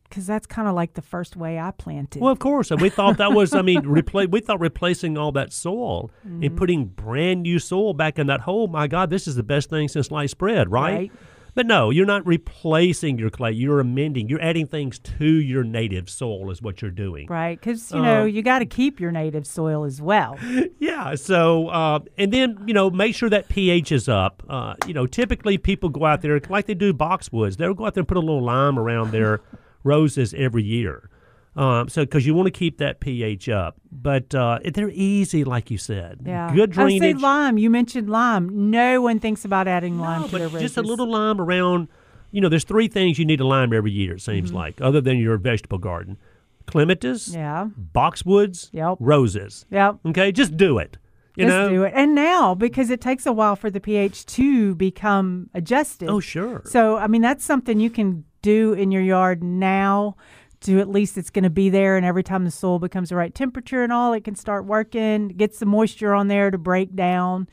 Because 0.09 0.27
that's 0.27 0.47
kind 0.47 0.69
of 0.69 0.75
like 0.75 0.95
the 0.95 1.03
first 1.03 1.37
way 1.37 1.59
I 1.59 1.71
planted. 1.73 2.23
Well, 2.23 2.33
of 2.33 2.39
course, 2.39 2.71
and 2.71 2.81
we 2.81 2.89
thought 2.91 3.19
that 3.19 3.33
was. 3.33 3.55
I 3.55 3.63
mean, 3.63 3.83
repla- 3.83 4.31
We 4.31 4.41
thought 4.41 4.61
replacing 4.61 5.19
all 5.19 5.33
that 5.33 5.53
soil 5.53 6.11
Mm-hmm. 6.27 6.43
and 6.45 6.57
putting 6.57 6.85
brand 6.87 7.43
new 7.43 7.59
soil 7.59 7.95
back 7.95 8.19
in 8.19 8.27
that 8.29 8.41
hole. 8.43 8.67
My 8.69 8.87
God, 8.87 9.11
this 9.11 9.27
is 9.27 9.35
the 9.37 9.43
best 9.43 9.71
thing 9.71 9.89
since 9.89 10.07
sliced 10.09 10.39
bread, 10.39 10.71
right? 10.71 10.95
Right. 10.97 11.13
But 11.55 11.67
no, 11.67 11.89
you're 11.89 12.05
not 12.05 12.27
replacing 12.27 13.19
your 13.19 13.31
clay. 13.31 13.53
You're 13.53 13.81
amending. 13.81 14.29
You're 14.29 14.43
adding 14.43 14.67
things 14.67 14.99
to 14.99 15.25
your 15.27 15.65
native 15.65 16.11
soil, 16.11 16.51
is 16.51 16.61
what 16.61 16.83
you're 16.83 16.91
doing. 16.91 17.29
right? 17.29 17.59
Because 17.59 17.91
you 17.93 18.03
know 18.03 18.23
Uh, 18.23 18.25
you 18.27 18.43
got 18.43 18.59
to 18.59 18.67
keep 18.67 19.01
your 19.01 19.11
native 19.11 19.47
soil 19.47 19.85
as 19.85 20.01
well. 20.03 20.39
Yeah. 20.79 21.15
So, 21.15 21.69
uh, 21.69 22.01
and 22.19 22.31
then 22.33 22.59
you 22.67 22.75
know, 22.75 22.91
make 22.91 23.15
sure 23.15 23.31
that 23.31 23.49
pH 23.49 23.91
is 23.91 24.09
up. 24.09 24.43
Uh, 24.49 24.75
you 24.87 24.93
know, 24.95 25.07
typically 25.07 25.57
people 25.59 25.89
go 25.89 26.05
out 26.05 26.21
there 26.23 26.39
like 26.51 26.67
they 26.67 26.75
do 26.75 26.93
boxwoods. 26.93 27.57
They'll 27.57 27.75
go 27.75 27.87
out 27.87 27.95
there 27.95 28.03
and 28.03 28.09
put 28.09 28.17
a 28.19 28.21
little 28.21 28.43
lime 28.45 28.79
around 28.79 29.11
their 29.13 29.41
roses 29.87 30.34
every 30.37 30.64
year. 30.64 31.09
Um, 31.57 31.89
so, 31.89 32.03
because 32.05 32.26
you 32.26 32.34
want 32.34 32.49
to 32.49 32.51
keep 32.51 32.76
that 32.78 33.01
pH 33.01 33.49
up, 33.49 33.76
but 33.91 34.34
uh, 34.34 34.59
they're 34.74 34.91
easy, 34.93 35.43
like 35.43 35.70
you 35.70 35.78
said. 35.78 36.20
Yeah. 36.26 36.53
Good 36.55 36.72
I 36.78 36.91
say 36.91 36.99
drainage. 36.99 37.22
lime. 37.22 37.57
You 37.57 37.70
mentioned 37.70 38.11
lime. 38.11 38.70
No 38.70 39.01
one 39.01 39.20
thinks 39.20 39.43
about 39.47 39.66
adding 39.66 39.99
lime 39.99 40.22
No, 40.22 40.28
to 40.28 40.39
their 40.39 40.49
roses. 40.49 40.61
just 40.61 40.76
a 40.76 40.82
little 40.82 41.11
lime 41.11 41.41
around. 41.41 41.89
You 42.30 42.43
know, 42.43 42.51
there's 42.51 42.64
three 42.64 42.89
things 42.89 43.18
you 43.18 43.24
need 43.24 43.39
to 43.39 43.47
lime 43.47 43.72
every 43.72 43.91
year. 43.93 44.16
It 44.16 44.20
seems 44.20 44.53
like, 44.53 44.82
other 44.82 45.01
than 45.01 45.16
your 45.16 45.39
vegetable 45.39 45.78
garden: 45.78 46.18
clematis, 46.66 47.30
Mm-hmm. 47.30 47.39
Yeah. 47.39 47.68
boxwoods, 47.95 48.68
Yep. 48.72 48.99
roses. 49.01 49.64
Yep. 49.70 49.97
Okay, 50.07 50.32
just 50.32 50.59
do 50.59 50.76
it. 50.78 50.99
You 51.37 51.45
Just 51.47 51.55
know. 51.55 51.68
do 51.70 51.82
it. 51.84 51.93
And 51.95 52.14
now, 52.14 52.55
because 52.55 52.91
it 52.91 53.01
takes 53.01 53.24
a 53.26 53.32
while 53.32 53.57
for 53.57 53.70
the 53.70 53.80
pH 53.80 54.24
to 54.26 54.74
become 54.74 55.49
adjusted. 55.55 56.09
Oh, 56.09 56.18
sure. 56.20 56.62
So, 56.64 56.97
I 56.97 57.07
mean, 57.09 57.20
that's 57.22 57.45
something 57.45 57.78
you 57.78 57.91
can 57.91 58.24
do 58.47 58.72
in 58.72 58.90
your 58.90 59.03
yard 59.03 59.42
now 59.42 60.16
to 60.61 60.78
at 60.80 60.88
least 60.88 61.18
it's 61.18 61.30
going 61.30 61.42
to 61.44 61.51
be 61.51 61.68
there. 61.68 61.97
And 61.97 62.07
every 62.07 62.22
time 62.22 62.44
the 62.44 62.51
soil 62.51 62.78
becomes 62.78 63.11
the 63.11 63.16
right 63.16 63.34
temperature 63.34 63.82
and 63.82 63.92
all, 63.92 64.12
it 64.14 64.24
can 64.24 64.34
start 64.34 64.64
working, 64.64 65.28
get 65.28 65.55
some 65.55 65.68
moisture 65.68 66.14
on 66.14 66.28
there 66.28 66.51
to 66.51 66.59
break 66.59 66.94
down 66.94 67.49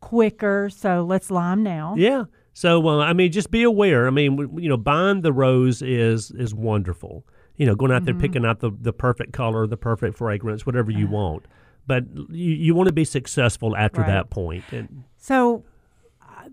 quicker. 0.00 0.68
So, 0.70 1.04
let's 1.04 1.30
lime 1.30 1.62
now. 1.62 1.94
Yeah. 1.96 2.24
So 2.52 2.88
uh, 2.88 2.98
I 2.98 3.12
mean, 3.12 3.30
just 3.30 3.52
be 3.52 3.62
aware. 3.62 4.08
I 4.08 4.10
mean, 4.10 4.36
you 4.58 4.68
know, 4.68 4.76
buying 4.76 5.20
the 5.20 5.32
rose 5.32 5.80
is 5.80 6.32
is 6.32 6.52
wonderful. 6.52 7.24
You 7.56 7.66
know, 7.66 7.76
going 7.76 7.92
out 7.92 8.04
there 8.04 8.14
picking 8.14 8.44
out 8.44 8.58
the 8.58 8.72
the 8.80 8.92
perfect 8.92 9.32
color, 9.32 9.66
the 9.68 9.76
perfect 9.76 10.16
fragrance, 10.18 10.66
whatever 10.66 10.90
you 10.90 11.06
want. 11.06 11.44
But 11.86 12.04
you, 12.30 12.54
you 12.54 12.74
want 12.74 12.88
to 12.88 12.92
be 12.92 13.04
successful 13.04 13.76
after 13.76 14.00
Right. 14.00 14.08
that 14.08 14.30
point. 14.30 14.64
And 14.72 15.04
So 15.16 15.64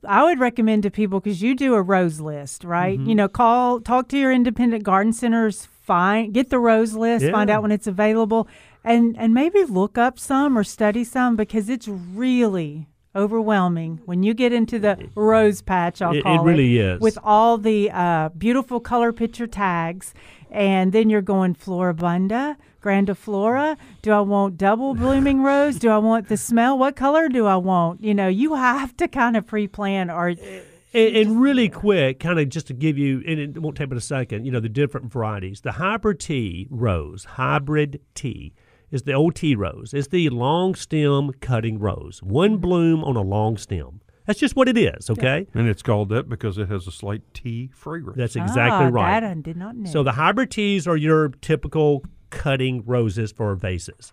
I- 0.08 0.24
would 0.24 0.39
recommend 0.39 0.84
to 0.84 0.91
people 0.91 1.20
because 1.20 1.41
you 1.41 1.56
do 1.56 1.74
a 1.76 1.82
rose 1.82 2.20
list, 2.20 2.64
right? 2.64 2.97
Mm-hmm. 2.99 3.10
You 3.10 3.16
know, 3.16 3.28
call, 3.28 3.80
talk 3.82 4.08
to 4.10 4.18
your 4.18 4.32
independent 4.32 4.84
garden 4.84 5.14
centers, 5.14 5.66
find, 5.66 6.34
get 6.34 6.49
the 6.49 6.60
rose 6.60 6.93
list, 6.95 7.30
find 7.32 7.49
out 7.49 7.62
when 7.62 7.72
it's 7.72 7.88
available, 7.88 8.47
and 8.84 9.16
and 9.18 9.34
maybe 9.34 9.64
look 9.64 9.97
up 9.97 10.18
some 10.20 10.58
or 10.58 10.64
study 10.64 11.03
some 11.03 11.36
because 11.36 11.70
it's 11.70 11.88
really 11.88 12.88
overwhelming 13.16 14.01
when 14.06 14.24
you 14.24 14.34
get 14.34 14.51
into 14.51 14.78
the 14.78 14.97
rose 15.16 15.62
patch. 15.62 16.01
I'll 16.01 16.12
It- 16.14 16.26
it 16.26 16.26
it 16.26 16.41
really 16.41 16.78
is. 16.80 16.99
with 16.99 17.18
all 17.24 17.58
the 17.58 17.89
uh, 17.91 18.30
beautiful 18.38 18.80
color 18.80 19.12
picture 19.14 19.47
tags, 19.47 20.14
and 20.51 20.91
then 20.91 21.10
you're 21.10 21.22
going 21.22 21.56
Floribunda, 21.56 22.58
Grandiflora. 22.86 23.77
Do 24.03 24.11
I 24.11 24.21
want 24.21 24.57
double 24.57 24.93
blooming 24.93 25.41
rose? 25.51 25.79
Do 25.79 25.89
I 25.89 25.97
want 25.97 26.29
the 26.29 26.38
smell? 26.38 26.77
What 26.77 26.95
color 26.95 27.27
do 27.27 27.45
I 27.47 27.55
want? 27.55 28.03
You 28.03 28.13
know, 28.13 28.27
you 28.27 28.53
have 28.53 28.95
to 28.97 29.07
kind 29.07 29.36
of 29.36 29.47
pre-plan 29.47 30.09
or 30.11 30.27
and, 30.29 31.15
and 31.17 31.41
really 31.41 31.67
quick, 31.67 32.19
kind 32.19 32.39
of 32.39 32.47
just 32.49 32.67
to 32.67 32.73
give 32.73 32.97
you, 32.97 33.21
and 33.27 33.39
it 33.39 33.57
won't 33.61 33.75
take 33.75 33.89
but 33.89 33.97
a 33.97 34.01
second. 34.01 34.45
You 34.45 34.51
know, 34.51 34.59
the 34.59 34.69
different 34.69 35.11
varieties. 35.11 35.61
The 35.61 35.73
hybrid 35.73 36.19
tea 36.19 36.67
rose, 36.69 37.25
hybrid 37.25 37.99
tea. 38.13 38.53
Is 38.91 39.01
the 39.01 39.13
old 39.13 39.36
tea 39.36 39.55
rose. 39.55 39.93
It's 39.93 40.07
the 40.07 40.29
long 40.29 40.73
stem 40.75 41.31
cutting 41.41 41.79
rose. 41.79 42.21
One 42.23 42.57
bloom 42.57 43.03
on 43.03 43.17
a 43.17 43.21
long 43.21 43.57
stem. 43.57 43.99
That's 44.25 44.39
just 44.39 44.55
what 44.55 44.69
it 44.69 44.77
is, 44.77 45.09
okay? 45.09 45.47
And 45.53 45.67
it's 45.67 45.81
called 45.81 46.09
that 46.09 46.29
because 46.29 46.57
it 46.57 46.69
has 46.69 46.88
a 46.88 46.91
slight 46.91 47.21
tea 47.33 47.71
fragrance. 47.73 48.17
That's 48.17 48.36
exactly 48.36 48.86
Ah, 48.86 48.89
right. 48.89 49.19
That 49.19 49.23
I 49.23 49.33
did 49.33 49.57
not 49.57 49.75
know. 49.75 49.89
So 49.89 50.01
the 50.03 50.13
hybrid 50.13 50.49
teas 50.51 50.88
are 50.88 50.95
your 50.95 51.29
typical 51.41 52.03
cutting 52.30 52.84
roses 52.86 53.32
for 53.32 53.53
vases. 53.55 54.11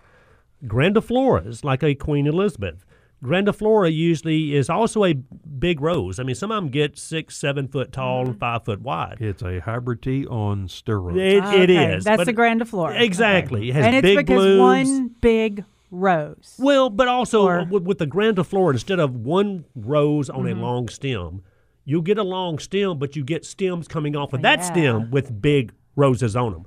Grandifloras, 0.65 1.65
like 1.65 1.83
a 1.83 1.95
Queen 1.95 2.27
Elizabeth. 2.27 2.85
Grandiflora 3.23 3.95
usually 3.95 4.55
is 4.57 4.69
also 4.69 5.05
a 5.05 5.15
big 5.15 5.81
rose. 5.81 6.19
I 6.19 6.25
mean, 6.25 6.35
some 6.35 6.51
of 6.51 6.57
them 6.57 6.71
get 6.71 6.99
six, 6.99 7.37
seven 7.37 7.69
foot 7.69 7.93
tall 7.93 8.27
and 8.27 8.39
five 8.39 8.65
foot 8.65 8.81
wide. 8.81 9.19
It's 9.21 9.43
a 9.43 9.61
hybrid 9.61 10.03
tea 10.03 10.27
on 10.27 10.67
steroids. 10.67 11.17
It, 11.17 11.37
it 11.61 11.71
okay. 11.71 11.95
is. 11.95 12.05
That's 12.05 12.17
but- 12.19 12.25
the 12.27 12.35
Grandiflora. 12.35 13.01
Exactly. 13.01 13.61
Okay. 13.61 13.69
It 13.71 13.75
has 13.75 13.87
and 13.87 13.95
it's 13.97 14.03
big 14.03 14.17
because 14.27 14.43
blooms. 14.45 14.89
one 14.89 15.09
big 15.21 15.65
rose. 15.93 16.57
Well, 16.59 16.91
but 16.91 17.07
also 17.07 17.43
Or- 17.47 17.65
with, 17.65 17.85
with 17.85 17.99
the 17.99 18.07
grandiflora, 18.09 18.73
instead 18.73 18.99
of 18.99 19.15
one 19.15 19.67
rose 19.77 20.29
on 20.29 20.45
Mm-hmm. 20.45 20.59
a 20.59 20.63
long 20.63 20.89
stem, 20.89 21.43
you'll 21.85 22.03
get 22.03 22.19
a 22.19 22.25
long 22.25 22.59
stem, 22.59 22.99
but 22.99 23.15
you 23.15 23.23
get 23.23 23.45
stems 23.45 23.87
coming 23.87 24.17
off 24.17 24.33
of 24.33 24.43
that 24.43 24.61
Yeah. 24.61 24.65
stem 24.65 25.11
with 25.13 25.41
big 25.41 25.73
roses 25.95 26.35
on 26.35 26.53
them. 26.53 26.65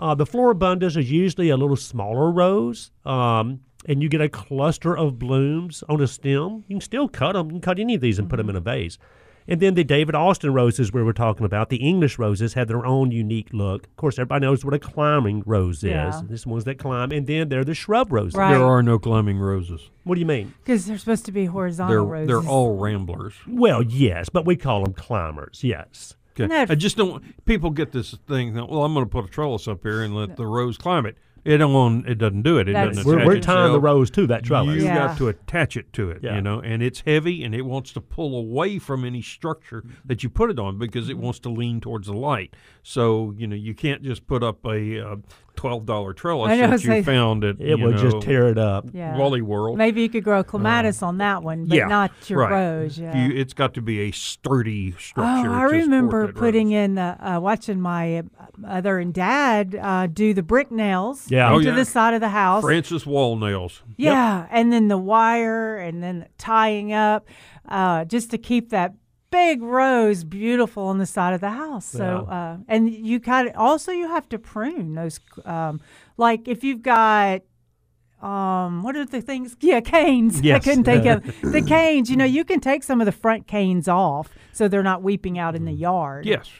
Uh, 0.00 0.14
the 0.14 0.24
floribundas 0.26 0.96
is 0.96 1.10
usually 1.10 1.48
a 1.50 1.56
little 1.56 1.76
smaller 1.76 2.30
rose, 2.30 2.90
um, 3.04 3.60
and 3.86 4.02
you 4.02 4.08
get 4.08 4.20
a 4.20 4.28
cluster 4.28 4.96
of 4.96 5.18
blooms 5.18 5.82
on 5.88 6.00
a 6.00 6.06
stem. 6.06 6.64
You 6.68 6.76
can 6.76 6.80
still 6.80 7.08
cut 7.08 7.32
them. 7.32 7.46
You 7.46 7.52
can 7.54 7.60
cut 7.60 7.78
any 7.80 7.94
of 7.94 8.00
these 8.00 8.18
and 8.18 8.28
put 8.30 8.36
them 8.36 8.48
in 8.50 8.56
a 8.56 8.60
vase. 8.60 8.98
And 9.50 9.60
then 9.62 9.72
the 9.74 9.82
David 9.82 10.14
Austin 10.14 10.52
roses 10.52 10.92
we 10.92 11.02
were 11.02 11.14
talking 11.14 11.46
about, 11.46 11.70
the 11.70 11.78
English 11.78 12.18
roses 12.18 12.52
have 12.52 12.68
their 12.68 12.84
own 12.84 13.10
unique 13.10 13.48
look. 13.54 13.86
Of 13.86 13.96
course, 13.96 14.18
everybody 14.18 14.44
knows 14.44 14.62
what 14.62 14.74
a 14.74 14.78
climbing 14.78 15.42
rose 15.46 15.82
Yeah. 15.82 16.10
is. 16.10 16.22
These 16.28 16.46
ones 16.46 16.64
that 16.64 16.76
climb. 16.78 17.12
And 17.12 17.26
then 17.26 17.48
they're 17.48 17.64
the 17.64 17.72
shrub 17.74 18.12
roses. 18.12 18.34
Right. 18.34 18.52
There 18.52 18.62
are 18.62 18.82
no 18.82 18.98
climbing 18.98 19.38
roses. 19.38 19.88
What 20.04 20.16
do 20.16 20.20
you 20.20 20.26
mean? 20.26 20.52
Because 20.62 20.84
they're 20.84 20.98
supposed 20.98 21.24
to 21.26 21.32
be 21.32 21.46
horizontal 21.46 21.94
They're 21.94 22.04
roses. 22.04 22.28
they're 22.28 22.46
all 22.50 22.76
ramblers. 22.76 23.32
Well, 23.48 23.82
yes, 23.82 24.28
but 24.28 24.44
we 24.44 24.54
call 24.54 24.84
them 24.84 24.92
climbers. 24.92 25.60
Yes. 25.64 26.14
Okay. 26.40 26.46
No, 26.46 26.66
I 26.68 26.74
just 26.74 26.96
don't. 26.96 27.44
People 27.44 27.70
get 27.70 27.92
this 27.92 28.16
thing. 28.26 28.54
That, 28.54 28.68
well, 28.68 28.84
I'm 28.84 28.94
going 28.94 29.04
to 29.06 29.10
put 29.10 29.24
a 29.24 29.28
trellis 29.28 29.66
up 29.68 29.82
here 29.82 30.02
and 30.02 30.14
let 30.14 30.36
the 30.36 30.46
rose 30.46 30.76
climb 30.78 31.06
it. 31.06 31.16
It 31.44 31.58
don't. 31.58 32.06
It 32.06 32.16
doesn't 32.16 32.42
do 32.42 32.58
it. 32.58 32.68
It 32.68 32.72
That's 32.72 32.96
doesn't. 32.98 33.10
We're, 33.10 33.24
we're 33.24 33.40
tying 33.40 33.72
the 33.72 33.80
rose 33.80 34.10
to 34.10 34.26
that 34.26 34.42
trellis. 34.42 34.76
You 34.76 34.84
Yeah. 34.84 35.08
got 35.08 35.18
to 35.18 35.28
attach 35.28 35.76
it 35.76 35.92
to 35.94 36.10
it, 36.10 36.22
Yeah. 36.22 36.34
you 36.34 36.42
know, 36.42 36.60
and 36.60 36.82
it's 36.82 37.00
heavy 37.06 37.42
and 37.44 37.54
it 37.54 37.62
wants 37.62 37.92
to 37.92 38.00
pull 38.00 38.36
away 38.36 38.78
from 38.78 39.04
any 39.04 39.22
structure 39.22 39.84
that 40.04 40.22
you 40.22 40.28
put 40.28 40.50
it 40.50 40.58
on 40.58 40.78
because 40.78 41.08
it 41.08 41.16
wants 41.16 41.38
to 41.40 41.48
lean 41.48 41.80
towards 41.80 42.08
the 42.08 42.12
light. 42.12 42.54
So 42.82 43.34
you 43.38 43.46
know 43.46 43.56
you 43.56 43.74
can't 43.74 44.02
just 44.02 44.26
put 44.26 44.42
up 44.42 44.64
a 44.66 44.98
uh, 45.00 45.16
twelve 45.58 45.84
dollar 45.86 46.12
trellis 46.12 46.50
I 46.52 46.56
know, 46.56 46.68
that 46.76 46.84
you 46.84 47.02
found 47.02 47.42
at 47.42 47.60
It 47.60 47.78
you 47.78 47.84
would 47.84 47.96
just 47.98 48.20
tear 48.20 48.48
it 48.48 48.58
up. 48.58 48.86
yeah. 48.92 49.16
Wally 49.18 49.42
World. 49.42 49.76
Maybe 49.76 50.02
you 50.02 50.08
could 50.08 50.22
grow 50.22 50.44
clematitis 50.44 51.02
on 51.02 51.18
that 51.18 51.42
one, 51.42 51.64
but 51.66 51.76
yeah, 51.76 51.86
not 51.88 52.12
your 52.30 52.38
right. 52.40 52.52
rose. 52.52 52.96
Yeah. 52.96 53.26
You, 53.26 53.36
it's 53.36 53.54
got 53.54 53.74
to 53.74 53.82
be 53.82 54.00
a 54.02 54.12
sturdy 54.12 54.92
structure. 54.92 55.22
Oh, 55.22 55.42
structure. 55.42 55.52
I 55.52 55.64
remember 55.64 56.32
putting 56.32 56.68
rose. 56.68 56.84
in 56.84 56.94
the 56.94 57.16
uh, 57.28 57.40
watching 57.40 57.80
my 57.80 58.18
uh, 58.18 58.22
mother 58.56 58.98
and 59.00 59.12
dad 59.12 59.74
uh, 59.74 60.06
do 60.06 60.32
the 60.32 60.44
brick 60.44 60.70
nails 60.70 61.28
Yeah. 61.30 61.52
into 61.52 61.70
Oh, 61.70 61.72
yeah. 61.72 61.76
the 61.76 61.84
side 61.84 62.14
of 62.14 62.20
the 62.20 62.28
house. 62.28 62.62
Francis 62.62 63.04
wall 63.04 63.36
nails. 63.36 63.82
Yeah, 63.96 64.46
and 64.50 64.72
then 64.72 64.86
the 64.86 64.98
wire, 64.98 65.76
and 65.76 66.00
then 66.02 66.20
the 66.20 66.26
tying 66.38 66.92
up, 66.92 67.26
uh, 67.68 68.04
just 68.04 68.30
to 68.30 68.38
keep 68.38 68.70
that 68.70 68.94
big 69.30 69.62
rose, 69.62 70.24
beautiful 70.24 70.84
on 70.84 70.98
the 70.98 71.06
side 71.06 71.34
of 71.34 71.40
the 71.40 71.50
house. 71.50 71.86
So, 71.86 72.26
uh, 72.30 72.56
and 72.68 72.90
you 72.90 73.20
kind 73.20 73.48
of 73.48 73.56
also 73.56 73.92
you 73.92 74.08
have 74.08 74.28
to 74.30 74.38
prune 74.38 74.94
those. 74.94 75.20
Um, 75.44 75.80
like 76.16 76.48
if 76.48 76.64
you've 76.64 76.82
got 76.82 77.42
um 78.20 78.82
what 78.82 78.96
are 78.96 79.04
the 79.04 79.20
things 79.20 79.56
yeah 79.60 79.78
canes 79.80 80.40
i 80.44 80.58
couldn't 80.58 80.82
think 80.82 81.06
of 81.06 81.22
the 81.52 81.62
canes 81.62 82.10
you 82.10 82.16
know 82.16 82.24
you 82.24 82.44
can 82.44 82.58
take 82.58 82.82
some 82.82 83.00
of 83.00 83.04
the 83.04 83.12
front 83.12 83.46
canes 83.46 83.86
off 83.86 84.30
so 84.52 84.66
they're 84.66 84.82
not 84.82 85.02
weeping 85.04 85.38
out 85.38 85.54
in 85.54 85.64
the 85.66 85.72
yard 85.72 86.26
Yes. 86.26 86.50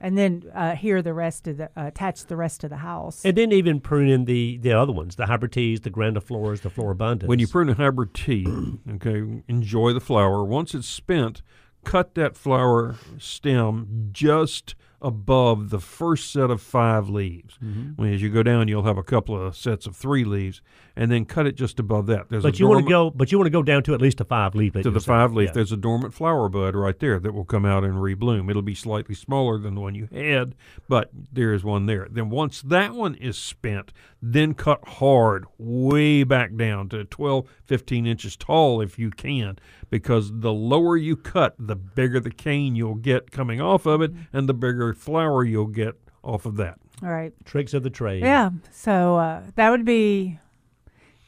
and 0.00 0.16
then 0.16 0.44
uh 0.54 0.74
hear 0.74 1.02
the 1.02 1.12
rest 1.12 1.46
of 1.46 1.58
the 1.58 1.64
uh, 1.76 1.88
attach 1.88 2.24
the 2.24 2.36
rest 2.36 2.64
of 2.64 2.70
the 2.70 2.78
house 2.78 3.22
And 3.22 3.36
then 3.36 3.52
even 3.52 3.80
pruning 3.80 4.24
the 4.24 4.56
the 4.56 4.72
other 4.72 4.92
ones, 4.92 5.16
the 5.16 5.26
hybrid 5.26 5.52
teas, 5.52 5.82
the 5.82 5.90
grandifloras, 5.90 6.62
the 6.62 6.70
floribundas. 6.70 7.26
When 7.26 7.38
you 7.38 7.48
prune 7.48 7.68
a 7.68 7.74
hybrid 7.74 8.14
tea, 8.14 8.46
okay, 8.94 9.42
enjoy 9.46 9.92
the 9.92 10.00
flower. 10.00 10.42
Once 10.42 10.74
it's 10.74 10.88
spent, 10.88 11.42
cut 11.84 12.14
that 12.14 12.36
flower 12.36 12.96
stem 13.18 14.08
just 14.12 14.74
above 15.04 15.68
the 15.68 15.78
first 15.78 16.32
set 16.32 16.50
of 16.50 16.62
five 16.62 17.10
leaves. 17.10 17.58
Mm-hmm. 17.62 17.90
When 17.96 18.14
as 18.14 18.22
you 18.22 18.30
go 18.30 18.42
down, 18.42 18.68
you'll 18.68 18.84
have 18.84 18.96
a 18.96 19.02
couple 19.02 19.40
of 19.46 19.54
sets 19.54 19.86
of 19.86 19.94
three 19.94 20.24
leaves, 20.24 20.62
and 20.96 21.10
then 21.12 21.26
cut 21.26 21.46
it 21.46 21.56
just 21.56 21.78
above 21.78 22.06
that. 22.06 22.30
There's 22.30 22.42
but 22.42 22.58
you 22.58 22.66
want 22.66 22.86
to 22.86 22.88
go, 22.90 23.10
but 23.10 23.30
you 23.30 23.36
want 23.36 23.46
to 23.46 23.50
go 23.50 23.62
down 23.62 23.82
to 23.82 23.94
at 23.94 24.00
least 24.00 24.20
a 24.22 24.24
five 24.24 24.54
leaf. 24.54 24.72
to 24.72 24.90
the 24.90 25.00
five 25.00 25.34
leaf. 25.34 25.52
There's 25.52 25.72
a 25.72 25.76
dormant 25.76 26.14
flower 26.14 26.48
bud 26.48 26.74
right 26.74 26.98
there 26.98 27.20
that 27.20 27.34
will 27.34 27.44
come 27.44 27.66
out 27.66 27.84
and 27.84 27.94
rebloom. 27.96 28.48
It'll 28.48 28.62
be 28.62 28.74
slightly 28.74 29.14
smaller 29.14 29.58
than 29.58 29.74
the 29.74 29.82
one 29.82 29.94
you 29.94 30.08
had, 30.10 30.54
but 30.88 31.10
there 31.30 31.52
is 31.52 31.62
one 31.62 31.84
there. 31.84 32.08
Then 32.10 32.30
once 32.30 32.62
that 32.62 32.94
one 32.94 33.14
is 33.14 33.36
spent, 33.36 33.92
then 34.26 34.54
cut 34.54 34.80
hard 34.88 35.44
way 35.58 36.24
back 36.24 36.56
down 36.56 36.88
to 36.88 37.04
12, 37.04 37.46
15 37.66 38.06
inches 38.06 38.36
tall 38.36 38.80
if 38.80 38.98
you 38.98 39.10
can, 39.10 39.58
because 39.90 40.40
the 40.40 40.52
lower 40.52 40.96
you 40.96 41.14
cut, 41.14 41.54
the 41.58 41.76
bigger 41.76 42.18
the 42.20 42.30
cane 42.30 42.74
you'll 42.74 42.94
get 42.94 43.30
coming 43.30 43.60
off 43.60 43.84
of 43.84 44.00
it, 44.00 44.12
and 44.32 44.48
the 44.48 44.54
bigger 44.54 44.94
flower 44.94 45.44
you'll 45.44 45.66
get 45.66 45.94
off 46.22 46.46
of 46.46 46.56
that. 46.56 46.78
all 47.02 47.10
right 47.10 47.34
tricks 47.44 47.74
of 47.74 47.82
the 47.82 47.90
trade. 47.90 48.22
yeah 48.22 48.48
so 48.70 49.16
uh 49.16 49.42
that 49.56 49.68
would 49.70 49.84
be 49.84 50.38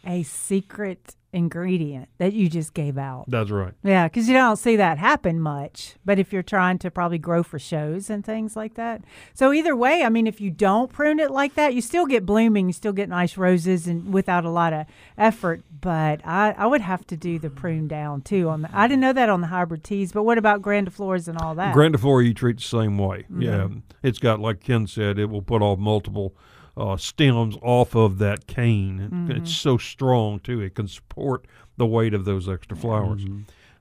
a 0.07 0.23
secret 0.23 1.16
ingredient 1.33 2.09
that 2.19 2.33
you 2.33 2.49
just 2.49 2.73
gave 2.73 2.97
out 2.97 3.25
That's 3.29 3.51
right. 3.51 3.75
Yeah, 3.83 4.09
because 4.09 4.29
you 4.29 4.35
don't 4.35 4.57
see 4.57 4.77
that 4.77 4.99
happen 4.99 5.41
much. 5.41 5.97
But 6.05 6.19
if 6.19 6.33
you're 6.33 6.43
trying 6.43 6.79
to 6.79 6.91
probably 6.91 7.19
grow 7.19 7.43
for 7.43 7.59
shows 7.59 8.09
and 8.09 8.25
things 8.25 8.57
like 8.57 8.75
that. 8.75 9.03
So 9.35 9.53
either 9.53 9.77
way, 9.77 10.03
I 10.03 10.09
mean, 10.09 10.27
if 10.27 10.41
you 10.41 10.51
don't 10.51 10.93
prune 10.93 11.21
it 11.21 11.31
like 11.31 11.55
that, 11.55 11.75
you 11.75 11.83
still 11.83 12.07
get 12.07 12.25
blooming, 12.25 12.69
you 12.69 12.73
still 12.73 12.93
get 12.93 13.09
nice 13.09 13.37
roses 13.37 13.87
and 13.87 14.13
without 14.13 14.45
a 14.45 14.51
lot 14.51 14.73
of 14.73 14.87
effort. 15.19 15.63
But 15.81 16.21
I, 16.27 16.55
I 16.57 16.67
would 16.67 16.81
have 16.81 17.07
to 17.09 17.17
do 17.17 17.39
the 17.39 17.51
prune 17.51 17.87
down 17.87 18.23
too. 18.23 18.49
On 18.49 18.63
the, 18.63 18.71
I 18.73 18.89
didn't 18.89 19.03
know 19.03 19.13
that 19.13 19.29
on 19.29 19.41
the 19.41 19.49
hybrid 19.49 19.85
teas. 19.85 20.13
But 20.13 20.23
what 20.23 20.39
about 20.39 20.63
grandifloras 20.63 21.29
and 21.29 21.39
all 21.39 21.55
that? 21.57 21.75
Grandiflora 21.75 22.25
you 22.25 22.35
treat 22.35 22.57
the 22.57 22.63
same 22.63 22.99
way. 22.99 23.23
Mm-hmm. 23.25 23.43
Yeah, 23.43 23.69
it's 24.03 24.19
got 24.19 24.41
like 24.41 24.61
Ken 24.61 24.87
said, 24.87 25.19
it 25.19 25.27
will 25.27 25.43
put 25.43 25.63
off 25.63 25.79
multiple 25.79 26.35
uh, 26.77 26.97
stems 26.97 27.57
off 27.63 27.95
of 27.95 28.19
that 28.19 28.47
cane. 28.47 29.09
Mm-hmm. 29.13 29.31
It's 29.33 29.53
so 29.55 29.79
strong 29.79 30.41
too; 30.41 30.61
it 30.61 30.75
can 30.75 30.89
support 30.89 31.47
the 31.77 31.87
weight 31.87 32.15
of 32.15 32.25
those 32.25 32.49
extra 32.49 32.77
flowers. 32.77 33.25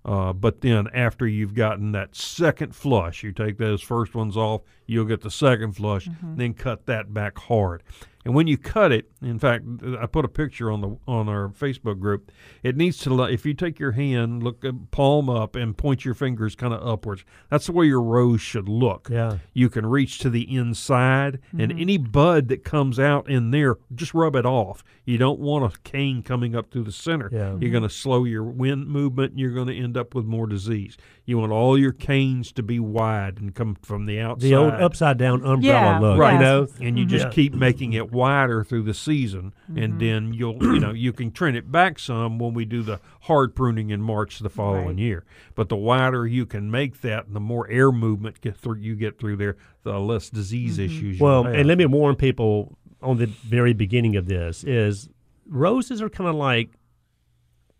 Uh, 0.04 0.32
but 0.34 0.62
then 0.62 0.88
after 0.94 1.26
you've 1.26 1.56
gotten 1.56 1.92
that 1.94 2.16
second 2.16 2.76
flush, 2.76 3.24
you 3.24 3.32
take 3.32 3.58
those 3.58 3.82
first 3.82 4.14
ones 4.14 4.38
off, 4.38 4.62
you'll 4.86 5.06
get 5.06 5.22
the 5.22 5.32
second 5.32 5.72
flush, 5.74 6.08
Mm-hmm. 6.08 6.36
then 6.36 6.54
cut 6.54 6.86
that 6.86 7.12
back 7.14 7.38
hard. 7.40 7.82
And 8.26 8.34
when 8.34 8.48
you 8.48 8.58
cut 8.58 8.92
it, 8.92 9.12
in 9.22 9.38
fact, 9.38 9.66
I 10.00 10.08
put 10.08 10.26
a 10.26 10.28
picture 10.28 10.72
on 10.72 10.82
the 10.82 10.98
on 11.08 11.30
our 11.30 11.50
Facebook 11.50 12.00
group. 12.00 12.32
It 12.64 12.76
needs 12.76 12.98
to, 13.00 13.14
li- 13.14 13.32
if 13.34 13.46
you 13.46 13.54
take 13.54 13.78
your 13.80 13.92
hand, 13.92 14.42
look 14.42 14.66
at 14.66 14.90
palm 14.90 15.30
up, 15.30 15.56
and 15.56 15.78
point 15.78 16.04
your 16.04 16.16
fingers 16.16 16.56
kind 16.56 16.74
of 16.74 16.86
upwards. 16.86 17.24
That's 17.52 17.68
the 17.68 17.72
way 17.72 17.86
your 17.86 18.02
rose 18.02 18.42
should 18.42 18.68
look. 18.68 19.10
Yeah. 19.12 19.38
You 19.54 19.70
can 19.70 19.86
reach 19.86 20.18
to 20.20 20.32
the 20.32 20.42
inside, 20.56 21.40
and 21.52 21.72
mm-hmm. 21.72 21.80
any 21.80 21.98
bud 22.00 22.48
that 22.48 22.64
comes 22.64 23.00
out 23.00 23.30
in 23.30 23.52
there, 23.52 23.76
just 23.94 24.16
rub 24.16 24.36
it 24.36 24.46
off. 24.46 24.84
You 25.06 25.20
don't 25.20 25.40
want 25.40 25.72
a 25.72 25.80
cane 25.82 26.24
coming 26.24 26.56
up 26.56 26.72
through 26.72 26.86
the 26.86 26.92
center. 26.92 27.30
Yeah. 27.32 27.56
You're 27.60 27.72
going 27.72 27.84
to 27.84 27.90
slow 27.90 28.24
your 28.24 28.44
wind 28.44 28.88
movement, 28.88 29.32
and 29.32 29.40
you're 29.40 29.52
going 29.52 29.68
to 29.68 29.78
end 29.78 29.98
up 29.98 30.16
with 30.16 30.26
more 30.26 30.48
disease. 30.48 30.98
You 31.26 31.38
want 31.38 31.52
all 31.52 31.78
your 31.78 31.92
canes 31.92 32.52
to 32.54 32.64
be 32.64 32.80
wide 32.80 33.40
and 33.40 33.54
come 33.54 33.76
from 33.84 34.08
the 34.08 34.20
outside. 34.20 34.48
The 34.48 34.56
old 34.56 34.74
upside 34.74 35.18
down 35.20 35.46
umbrella 35.46 35.62
Yeah, 35.62 36.00
look, 36.00 36.20
right. 36.20 36.34
you 36.34 36.40
know. 36.40 36.68
and 36.82 36.98
you 36.98 37.06
mm-hmm. 37.06 37.10
just 37.12 37.26
Yeah. 37.26 37.32
keep 37.32 37.54
making 37.54 37.94
it 37.94 38.12
wider 38.16 38.64
through 38.64 38.84
the 38.84 38.94
season, 38.94 39.54
and 39.68 39.78
mm-hmm. 39.78 39.98
then 40.00 40.34
you'll 40.34 40.56
you 40.62 40.80
know 40.80 40.92
you 40.92 41.14
can 41.14 41.32
trim 41.32 41.56
it 41.56 41.72
back 41.72 42.00
some 42.00 42.40
when 42.40 42.54
we 42.54 42.66
do 42.66 42.82
the 42.82 43.00
hard 43.22 43.56
pruning 43.56 43.90
in 43.92 44.02
March 44.02 44.40
the 44.40 44.50
following 44.50 44.88
Right. 44.88 44.98
year. 44.98 45.26
But 45.54 45.70
the 45.70 45.76
wider 45.76 46.26
you 46.26 46.46
can 46.46 46.72
make 46.72 47.02
that, 47.02 47.28
and 47.28 47.36
the 47.36 47.40
more 47.40 47.70
air 47.70 47.92
movement 47.92 48.42
get 48.42 48.58
through 48.58 48.78
you 48.78 48.96
get 48.96 49.20
through 49.20 49.36
there, 49.36 49.58
the 49.84 50.00
less 50.00 50.30
disease 50.30 50.78
mm-hmm. 50.78 50.86
issues. 50.86 51.20
Well, 51.20 51.44
you'll 51.44 51.52
have. 51.52 51.56
and 51.56 51.68
let 51.68 51.78
me 51.78 51.86
warn 51.86 52.16
people 52.16 52.78
on 53.02 53.18
the 53.18 53.28
very 53.28 53.74
beginning 53.74 54.16
of 54.16 54.28
this 54.28 54.64
is 54.64 55.10
roses 55.48 56.02
are 56.02 56.10
kind 56.10 56.30
of 56.30 56.36
like 56.36 56.72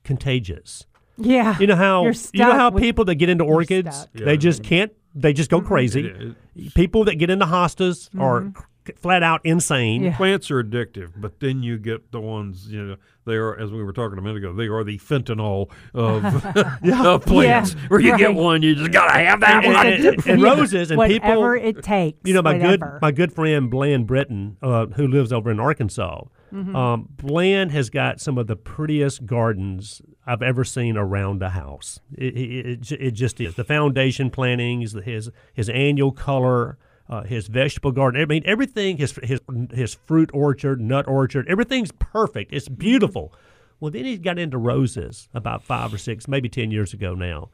contagious. 0.04 0.86
Yeah. 1.18 1.58
You 1.60 1.68
know 1.68 1.76
how 1.76 2.04
You're 2.04 2.14
know 2.34 2.54
how 2.54 2.70
people 2.70 3.06
that 3.06 3.16
get 3.16 3.30
into 3.30 3.44
orchids, 3.44 3.96
stuck. 3.96 4.12
they 4.14 4.38
just 4.38 4.64
can't 4.64 4.92
they 5.14 5.34
just 5.34 5.50
go 5.50 5.60
mm-hmm. 5.60 5.68
crazy. 5.68 6.06
It- 6.08 6.36
People 6.74 7.04
that 7.06 7.16
get 7.16 7.30
into 7.30 7.46
hostas 7.46 8.10
are 8.18 8.44
c- 8.44 8.64
flat 9.00 9.24
out 9.24 9.42
insane. 9.44 10.04
Yeah. 10.04 10.16
Plants 10.18 10.50
are 10.52 10.64
addictive, 10.64 11.12
but 11.18 11.40
then 11.40 11.64
you 11.64 11.78
get 11.78 12.12
the 12.12 12.20
ones 12.22 12.68
you 12.70 12.84
know 12.84 12.96
they 13.26 13.34
are, 13.36 13.58
as 13.58 13.72
we 13.72 13.84
were 13.84 13.92
talking 13.94 14.18
a 14.20 14.22
minute 14.22 14.38
ago, 14.38 14.54
they 14.54 14.68
are 14.68 14.84
the 14.84 15.00
fentanyl 15.00 15.70
of, 15.96 16.24
of 17.06 17.26
plants. 17.26 17.74
Yeah, 17.74 17.88
Where 17.88 18.00
you 18.00 18.16
get 18.18 18.36
one, 18.36 18.62
you 18.62 18.76
just 18.76 18.92
gotta 18.92 19.14
have 19.18 19.40
that 19.40 19.66
And, 19.66 19.74
one. 19.74 19.88
and- 19.88 20.06
and 20.28 20.42
Yeah. 20.42 20.48
roses 20.50 20.92
and 20.92 21.02
people 21.02 21.30
whatever 21.30 21.56
it 21.56 21.82
takes. 21.84 22.20
you 22.24 22.34
know 22.36 22.42
my 22.44 22.58
good 22.58 22.82
my 23.02 23.12
good 23.12 23.34
friend 23.34 23.70
Bland 23.72 24.06
Britton, 24.08 24.58
uh, 24.62 24.86
who 24.88 25.08
lives 25.08 25.34
over 25.34 25.50
in 25.52 25.60
Arkansas. 25.60 26.24
Mm-hmm. 26.54 26.76
Um, 26.76 27.10
Bland 27.18 27.72
has 27.72 27.90
got 27.90 28.22
some 28.22 28.38
of 28.38 28.48
the 28.48 28.56
prettiest 28.56 29.26
gardens 29.26 30.02
I've 30.26 30.42
ever 30.44 30.64
seen 30.64 30.96
around 30.96 31.42
a 31.44 31.50
house. 31.50 32.00
It, 32.18 32.38
it, 32.38 32.92
it, 32.92 32.92
it 33.02 33.12
just 33.12 33.42
is 33.42 33.56
the 33.56 33.64
foundation 33.66 34.30
plantings, 34.30 34.94
his 35.04 35.32
his 35.54 35.68
annual 35.70 36.12
color. 36.12 36.78
Uh, 37.08 37.22
his 37.22 37.48
vegetable 37.48 37.92
garden, 37.92 38.20
I 38.20 38.26
mean 38.26 38.42
everything. 38.46 38.98
His 38.98 39.18
his 39.22 39.40
his 39.72 39.94
fruit 39.94 40.32
orchard, 40.34 40.82
nut 40.82 41.08
orchard, 41.08 41.48
everything's 41.48 41.92
perfect. 41.92 42.52
It's 42.52 42.68
beautiful. 42.68 43.32
Well, 43.80 43.92
then 43.92 44.06
he 44.06 44.18
got 44.18 44.40
into 44.40 44.58
roses 44.58 45.30
about 45.34 45.64
five 45.64 45.94
or 45.94 46.00
six, 46.00 46.28
maybe 46.28 46.50
ten 46.50 46.72
years 46.72 46.94
ago 46.94 47.14
now, 47.14 47.50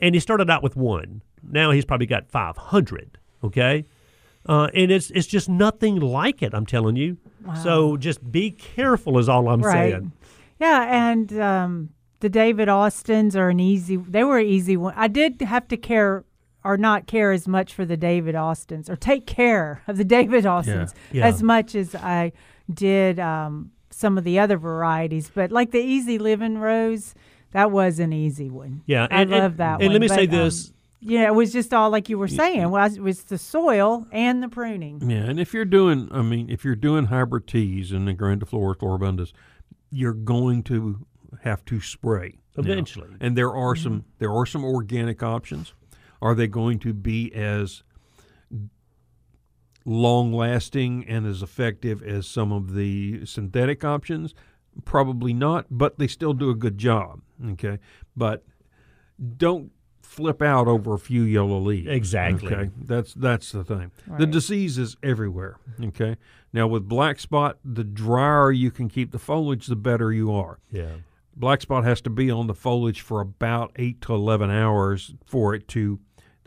and 0.00 0.16
he 0.16 0.20
started 0.20 0.50
out 0.50 0.64
with 0.64 0.74
one. 0.74 1.22
Now 1.42 1.70
he's 1.70 1.84
probably 1.84 2.06
got 2.06 2.28
five 2.28 2.56
hundred. 2.56 3.18
Okay, 3.44 3.84
uh, 4.46 4.68
and 4.74 4.90
it's 4.90 5.10
it's 5.12 5.28
just 5.28 5.48
nothing 5.48 6.00
like 6.00 6.42
it. 6.42 6.52
I'm 6.52 6.66
telling 6.66 6.96
you. 6.96 7.18
So 7.62 7.96
just 7.96 8.32
be 8.32 8.50
careful, 8.50 9.18
is 9.18 9.28
all 9.28 9.48
I'm 9.48 9.60
right. 9.60 9.92
saying. 9.92 10.12
Yeah, 10.58 11.10
and 11.10 11.38
um, 11.38 11.90
the 12.18 12.28
David 12.28 12.68
Austins 12.68 13.36
are 13.36 13.50
an 13.50 13.60
easy. 13.60 13.96
They 13.96 14.24
were 14.24 14.40
easy 14.40 14.76
one. 14.76 14.94
I 14.96 15.06
did 15.06 15.40
have 15.42 15.68
to 15.68 15.76
care 15.76 16.24
or 16.66 16.76
not 16.76 17.06
care 17.06 17.32
as 17.32 17.46
much 17.48 17.72
for 17.72 17.84
the 17.84 17.96
David 17.96 18.34
Austins 18.34 18.90
or 18.90 18.96
take 18.96 19.26
care 19.26 19.82
of 19.86 19.96
the 19.96 20.04
David 20.04 20.44
Austins 20.46 20.94
Yeah. 21.12 21.26
as 21.26 21.42
much 21.42 21.74
as 21.74 21.94
I 21.94 22.32
did 22.72 23.18
um, 23.20 23.70
some 23.90 24.18
of 24.18 24.24
the 24.24 24.38
other 24.38 24.58
varieties. 24.58 25.30
But 25.34 25.52
like 25.52 25.70
the 25.70 25.80
Easy 25.80 26.18
Living 26.18 26.58
Rose, 26.58 27.14
that 27.52 27.70
was 27.70 27.98
an 28.00 28.12
easy 28.12 28.50
one. 28.50 28.82
Yeah, 28.86 29.04
I 29.10 29.22
and- 29.22 29.32
and- 29.32 29.42
love 29.42 29.56
that 29.58 29.80
and 29.80 29.84
one. 29.88 29.92
let 29.92 30.00
me 30.00 30.08
say 30.08 30.26
but, 30.26 30.34
um, 30.38 30.44
this. 30.44 30.72
yeah, 31.00 31.26
it 31.26 31.34
was 31.34 31.52
just 31.52 31.72
all 31.72 31.90
like 31.90 32.08
you 32.08 32.18
were 32.18 32.28
saying. 32.28 32.68
Well, 32.70 32.84
it 32.92 33.00
was 33.00 33.24
the 33.24 33.38
soil 33.38 34.06
and 34.12 34.42
the 34.42 34.48
pruning. 34.48 35.08
Yeah, 35.08 35.18
and 35.18 35.38
if 35.38 35.54
you're 35.54 35.64
doing, 35.64 36.08
I 36.10 36.22
mean, 36.22 36.50
if 36.50 36.64
you're 36.64 36.74
doing 36.74 37.06
hybrid 37.06 37.46
teas 37.46 37.92
and 37.92 38.06
the 38.08 38.14
grandiflora 38.14 38.76
floribundas, 38.76 39.32
you're 39.90 40.12
going 40.12 40.62
to 40.64 41.06
have 41.42 41.64
to 41.66 41.80
spray 41.80 42.38
now. 42.56 42.62
Eventually. 42.64 43.08
And 43.20 43.36
there 43.36 43.52
are 43.54 43.76
some 43.76 44.04
there 44.18 44.32
are 44.32 44.46
some 44.46 44.64
organic 44.64 45.22
options. 45.22 45.74
Are 46.20 46.34
they 46.34 46.46
going 46.46 46.78
to 46.80 46.92
be 46.92 47.32
as 47.34 47.82
long 49.84 50.32
lasting 50.32 51.04
and 51.06 51.26
as 51.26 51.42
effective 51.42 52.02
as 52.02 52.26
some 52.26 52.52
of 52.52 52.74
the 52.74 53.24
synthetic 53.26 53.84
options? 53.84 54.34
Probably 54.84 55.32
not, 55.32 55.66
but 55.70 55.98
they 55.98 56.06
still 56.06 56.34
do 56.34 56.50
a 56.50 56.54
good 56.54 56.78
job. 56.78 57.20
Okay, 57.52 57.78
but 58.16 58.44
don't 59.36 59.72
flip 60.02 60.40
out 60.40 60.68
over 60.68 60.94
a 60.94 60.98
few 60.98 61.22
yellow 61.22 61.58
leaves. 61.58 61.88
Exactly. 61.88 62.54
Okay, 62.54 62.70
that's 62.82 63.14
that's 63.14 63.52
the 63.52 63.64
thing. 63.64 63.90
The 64.18 64.26
disease 64.26 64.78
is 64.78 64.96
everywhere. 65.02 65.56
Okay. 65.82 66.16
Now 66.52 66.66
with 66.66 66.88
black 66.88 67.18
spot, 67.18 67.58
the 67.64 67.84
drier 67.84 68.52
you 68.52 68.70
can 68.70 68.88
keep 68.88 69.12
the 69.12 69.18
foliage, 69.18 69.66
the 69.66 69.76
better 69.76 70.12
you 70.12 70.32
are. 70.32 70.58
Yeah. 70.70 70.96
Black 71.36 71.60
spot 71.60 71.84
has 71.84 72.00
to 72.02 72.10
be 72.10 72.30
on 72.30 72.46
the 72.46 72.54
foliage 72.54 73.02
for 73.02 73.20
about 73.20 73.72
eight 73.76 74.00
to 74.02 74.14
eleven 74.14 74.50
hours 74.50 75.14
for 75.26 75.54
it 75.54 75.68
to 75.68 76.00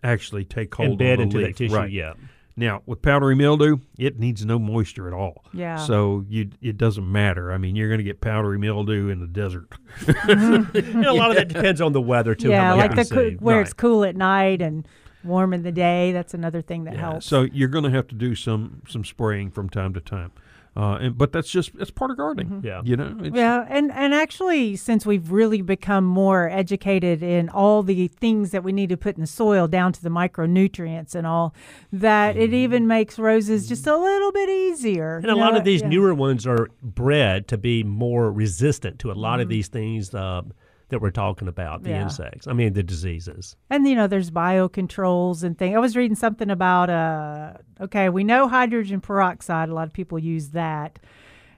actually 0.04 0.46
take 0.46 0.74
hold 0.74 1.00
Embed 1.00 1.12
on 1.12 1.18
the 1.18 1.24
into 1.24 1.38
leaf. 1.38 1.48
that 1.48 1.56
tissue. 1.58 1.76
Right. 1.76 1.92
Yeah. 1.92 2.14
Now 2.58 2.82
with 2.86 3.02
powdery 3.02 3.36
mildew, 3.36 3.78
it 3.98 4.20
needs 4.20 4.44
no 4.46 4.60
moisture 4.60 5.08
at 5.08 5.14
all. 5.14 5.46
Yeah. 5.54 5.78
So 5.78 6.26
you 6.28 6.50
it 6.62 6.78
doesn't 6.78 7.10
matter. 7.10 7.52
I 7.54 7.58
mean, 7.58 7.76
you're 7.76 7.88
going 7.88 8.00
to 8.00 8.04
get 8.04 8.20
powdery 8.20 8.58
mildew 8.58 9.10
in 9.10 9.20
the 9.20 9.28
desert. 9.28 9.70
You 10.28 10.94
know, 10.94 11.12
a 11.12 11.14
lot 11.14 11.30
of 11.32 11.38
that 11.38 11.48
depends 11.48 11.80
on 11.82 11.94
the 11.94 12.02
weather 12.02 12.36
too. 12.36 12.50
yeah, 12.50 12.74
like 12.74 12.96
the 12.96 13.06
coo- 13.06 13.32
see. 13.32 13.36
where 13.38 13.62
it's 13.62 13.74
cool 13.74 14.04
at 14.04 14.16
night 14.16 14.62
and 14.62 14.88
warm 15.24 15.54
in 15.54 15.64
the 15.64 15.72
day. 15.72 16.12
That's 16.12 16.34
another 16.34 16.62
thing 16.62 16.84
that 16.86 16.96
helps. 16.98 17.26
So 17.26 17.44
you're 17.44 17.70
going 17.70 17.84
to 17.86 17.92
have 17.92 18.08
to 18.08 18.16
do 18.16 18.36
some 18.36 18.82
some 18.88 19.06
spraying 19.06 19.52
from 19.52 19.70
time 19.70 19.94
to 19.94 20.02
time. 20.02 20.32
Uh, 20.80 20.96
and 21.02 21.18
but 21.18 21.34
that's 21.34 21.50
just 21.50 21.72
it's 21.78 21.92
part 21.92 22.10
of 22.10 22.16
gardening. 22.16 22.62
Yeah. 22.64 22.82
You 22.86 22.96
know. 22.96 23.18
It's, 23.22 23.36
Yeah, 23.36 23.66
and 23.68 23.92
and 23.92 24.14
actually, 24.14 24.78
since 24.78 25.06
we've 25.06 25.30
really 25.30 25.62
become 25.62 26.06
more 26.06 26.48
educated 26.50 27.22
in 27.22 27.50
all 27.50 27.84
the 27.84 28.08
things 28.08 28.52
that 28.52 28.64
we 28.64 28.72
need 28.72 28.88
to 28.90 28.96
put 28.96 29.16
in 29.16 29.22
the 29.22 29.28
soil, 29.28 29.68
down 29.68 29.92
to 29.94 30.02
the 30.02 30.10
micronutrients 30.10 31.16
and 31.16 31.28
all, 31.28 31.54
that 31.92 32.38
it 32.38 32.54
even 32.54 32.88
makes 32.88 33.20
roses 33.20 33.68
just 33.68 33.86
a 33.88 33.98
little 33.98 34.32
bit 34.32 34.48
easier. 34.50 35.18
And 35.18 35.26
a 35.26 35.30
you 35.30 35.36
lot 35.36 35.52
know? 35.54 35.60
of 35.60 35.66
these 35.66 35.82
Yeah. 35.82 35.90
newer 35.90 36.14
ones 36.14 36.48
are 36.48 36.70
bred 36.82 37.48
to 37.50 37.58
be 37.58 37.84
more 37.84 38.32
resistant 38.32 39.00
to 39.00 39.12
a 39.12 39.14
lot 39.14 39.34
Mm-hmm. 39.34 39.42
of 39.42 39.50
these 39.50 39.68
things 39.68 40.14
uh, 40.16 40.44
that 40.90 41.02
we're 41.02 41.12
talking 41.12 41.48
about, 41.48 41.84
the 41.84 41.92
Yeah. 41.92 42.04
insects. 42.04 42.48
I 42.48 42.54
mean, 42.54 42.74
the 42.74 42.84
diseases. 42.84 43.56
And 43.70 43.88
you 43.88 43.96
know, 43.96 44.08
there's 44.08 44.32
biocontrols 44.32 45.44
and 45.44 45.58
things. 45.58 45.76
I 45.76 45.80
was 45.80 45.96
reading 45.96 46.16
something 46.16 46.50
about 46.50 46.90
uh 46.90 47.54
okay, 47.82 48.10
we 48.10 48.24
know 48.24 48.48
hydrogen 48.48 49.02
peroxide, 49.02 49.70
a 49.70 49.74
lot 49.74 49.88
of 49.88 49.94
people 49.94 50.20
use 50.20 50.50
that. 50.50 51.00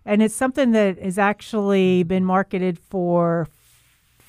And 0.06 0.22
it's 0.22 0.36
something 0.36 0.72
that 0.72 0.98
has 1.00 1.18
actually 1.20 2.04
been 2.04 2.26
marketed 2.26 2.80
for 2.80 3.48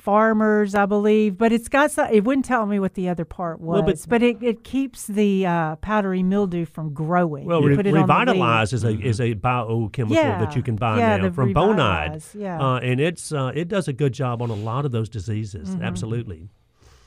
farmers, 0.03 0.75
I 0.75 0.85
believe, 0.85 1.37
but 1.37 1.53
it's 1.53 1.69
got 1.69 1.89
some, 1.91 2.09
it 2.11 2.25
wouldn't 2.25 2.43
tell 2.43 2.65
me 2.65 2.77
what 2.77 2.93
the 2.95 3.07
other 3.07 3.23
part 3.23 3.61
was, 3.61 3.75
Well, 3.75 3.83
but- 3.83 4.05
but, 4.09 4.21
it, 4.21 4.43
it 4.43 4.63
keeps 4.65 5.07
the 5.07 5.45
uh, 5.45 5.75
powdery 5.77 6.21
mildew 6.23 6.65
from 6.65 6.93
growing. 6.93 7.45
Well, 7.45 7.61
You 7.61 7.69
re- 7.69 7.75
put 7.77 7.87
it 7.87 7.95
on 7.95 8.05
the. 8.07 8.13
Revitalize 8.13 8.73
is 8.73 8.83
a 8.83 8.91
is 8.99 9.21
a 9.21 9.33
biochemical 9.33 10.13
Yeah, 10.21 10.39
that 10.39 10.57
you 10.57 10.61
can 10.61 10.75
buy 10.75 10.97
yeah, 10.97 11.15
now 11.17 11.31
from 11.31 11.53
Bonide, 11.53 12.15
Revitalize, 12.15 12.35
yeah. 12.35 12.59
uh, 12.61 12.79
and 12.79 12.99
it's 12.99 13.31
uh, 13.31 13.51
it 13.55 13.69
does 13.69 13.87
a 13.87 13.93
good 13.93 14.11
job 14.13 14.41
on 14.41 14.49
a 14.49 14.55
lot 14.55 14.83
of 14.85 14.91
those 14.91 15.07
diseases. 15.07 15.69
Mm-hmm. 15.69 15.83
Absolutely. 15.83 16.49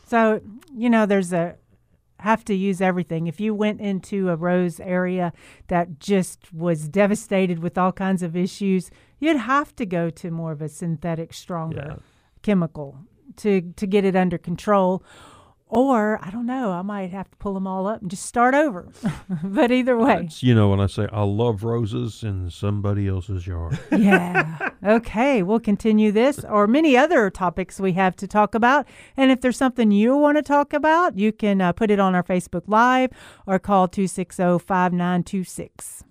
So, 0.07 0.41
you 0.75 0.89
know, 0.89 1.05
there's 1.05 1.33
a 1.35 1.57
have 2.21 2.47
to 2.47 2.55
use 2.55 2.81
everything. 2.81 3.27
If 3.27 3.41
you 3.41 3.55
went 3.55 3.83
into 3.83 4.31
a 4.31 4.37
rose 4.37 4.81
area 4.81 5.35
that 5.69 6.01
just 6.01 6.51
was 6.55 6.89
devastated 6.89 7.59
with 7.59 7.77
all 7.77 7.93
kinds 7.93 8.23
of 8.23 8.35
issues, 8.35 8.91
you'd 9.21 9.37
have 9.37 9.77
to 9.77 9.85
go 9.85 10.09
to 10.09 10.31
more 10.31 10.53
of 10.53 10.63
a 10.63 10.69
synthetic, 10.71 11.35
stronger 11.35 11.85
Yeah. 11.91 11.97
Chemical 12.47 12.97
to 13.35 13.73
to 13.75 13.87
get 13.87 14.05
it 14.05 14.15
under 14.15 14.39
control. 14.39 15.03
Or 15.69 16.21
I 16.23 16.31
don't 16.31 16.47
know, 16.47 16.71
I 16.71 16.83
might 16.83 17.11
have 17.11 17.29
to 17.29 17.37
pull 17.39 17.55
them 17.55 17.67
all 17.67 17.89
up 17.89 18.01
and 18.01 18.09
just 18.09 18.25
start 18.25 18.55
over. 18.55 18.89
but 19.43 19.73
either 19.73 19.99
way, 19.99 20.21
It's, 20.27 20.41
you 20.41 20.55
know 20.55 20.69
when 20.69 20.79
I 20.79 20.87
say 20.87 21.09
I 21.11 21.25
love 21.25 21.65
roses 21.65 22.23
in 22.23 22.51
somebody 22.51 23.09
else's 23.09 23.49
yard. 23.49 23.77
yeah. 23.91 24.71
Okay, 24.85 25.43
we'll 25.43 25.59
continue 25.59 26.13
this 26.13 26.45
or 26.45 26.69
many 26.69 26.97
other 26.97 27.31
topics 27.31 27.81
we 27.81 27.95
have 27.95 28.15
to 28.17 28.29
talk 28.29 28.55
about. 28.55 28.87
And 29.17 29.33
if 29.33 29.41
there's 29.41 29.57
something 29.57 29.91
you 29.91 30.17
want 30.17 30.39
to 30.39 30.43
talk 30.43 30.73
about, 30.73 31.19
you 31.19 31.33
can 31.33 31.61
uh, 31.61 31.73
put 31.73 31.91
it 31.91 31.99
on 31.99 32.15
our 32.15 32.23
Facebook 32.23 32.63
Live 32.69 33.11
or 33.45 33.59
call 33.59 33.85
oh, 33.85 33.87
260 33.89 34.61
5926. 34.61 36.05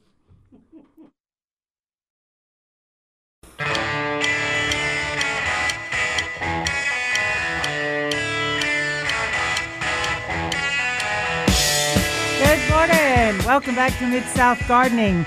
Welcome 13.46 13.76
back 13.76 13.96
to 14.00 14.08
Mid 14.08 14.24
South 14.24 14.60
Gardening. 14.68 15.24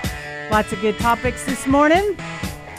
Lots 0.50 0.72
of 0.72 0.80
good 0.80 0.98
topics 0.98 1.44
this 1.46 1.68
morning. 1.68 2.16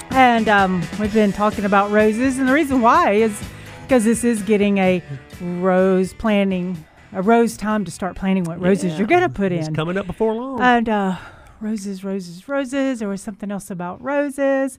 And 0.10 0.50
um, 0.50 0.82
we've 1.00 1.14
been 1.14 1.32
talking 1.32 1.64
about 1.64 1.90
roses. 1.92 2.40
And 2.40 2.50
the 2.50 2.52
reason 2.52 2.82
why 2.82 3.14
is 3.14 3.42
because 3.84 4.04
this 4.04 4.26
is 4.26 4.42
getting 4.42 4.80
a 4.80 5.02
rose 5.40 6.12
planting, 6.12 6.84
a 7.14 7.22
rose 7.22 7.56
time 7.56 7.86
to 7.86 7.92
start 7.92 8.18
planting 8.18 8.44
what 8.44 8.60
roses 8.60 8.98
you're 8.98 9.08
going 9.08 9.22
to 9.22 9.30
put 9.30 9.54
in. 9.54 9.60
It's 9.60 9.70
coming 9.70 9.98
up 9.98 10.08
before 10.08 10.34
long. 10.34 10.60
And 10.60 10.90
uh, 10.90 11.18
roses, 11.62 12.04
roses, 12.04 12.50
roses. 12.50 13.00
There 13.00 13.08
was 13.08 13.22
something 13.22 13.50
else 13.50 13.72
about 13.72 14.04
roses. 14.04 14.78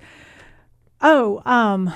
Oh, 1.01 1.41
um, 1.47 1.91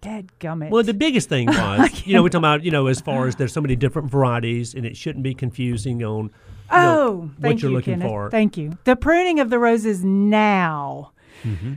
dead 0.00 0.30
gummit. 0.38 0.70
Well, 0.70 0.84
the 0.84 0.94
biggest 0.94 1.28
thing 1.28 1.46
was, 1.48 2.06
you 2.06 2.14
know, 2.14 2.22
we're 2.22 2.28
talking 2.28 2.42
about, 2.42 2.62
you 2.62 2.70
know, 2.70 2.86
as 2.86 3.00
far 3.00 3.26
as 3.26 3.34
there's 3.34 3.52
so 3.52 3.60
many 3.60 3.74
different 3.74 4.08
varieties, 4.08 4.72
and 4.72 4.86
it 4.86 4.96
shouldn't 4.96 5.24
be 5.24 5.34
confusing 5.34 6.04
on 6.04 6.30
know, 6.70 7.00
Oh, 7.08 7.16
what 7.16 7.42
thank 7.42 7.62
you're 7.62 7.70
you, 7.70 7.76
looking 7.76 7.94
Kenneth. 7.94 8.08
for. 8.08 8.30
Thank 8.30 8.56
you. 8.56 8.78
The 8.84 8.96
pruning 8.96 9.40
of 9.40 9.50
the 9.50 9.58
roses 9.58 10.04
now. 10.04 11.12
Mm-hmm. 11.44 11.74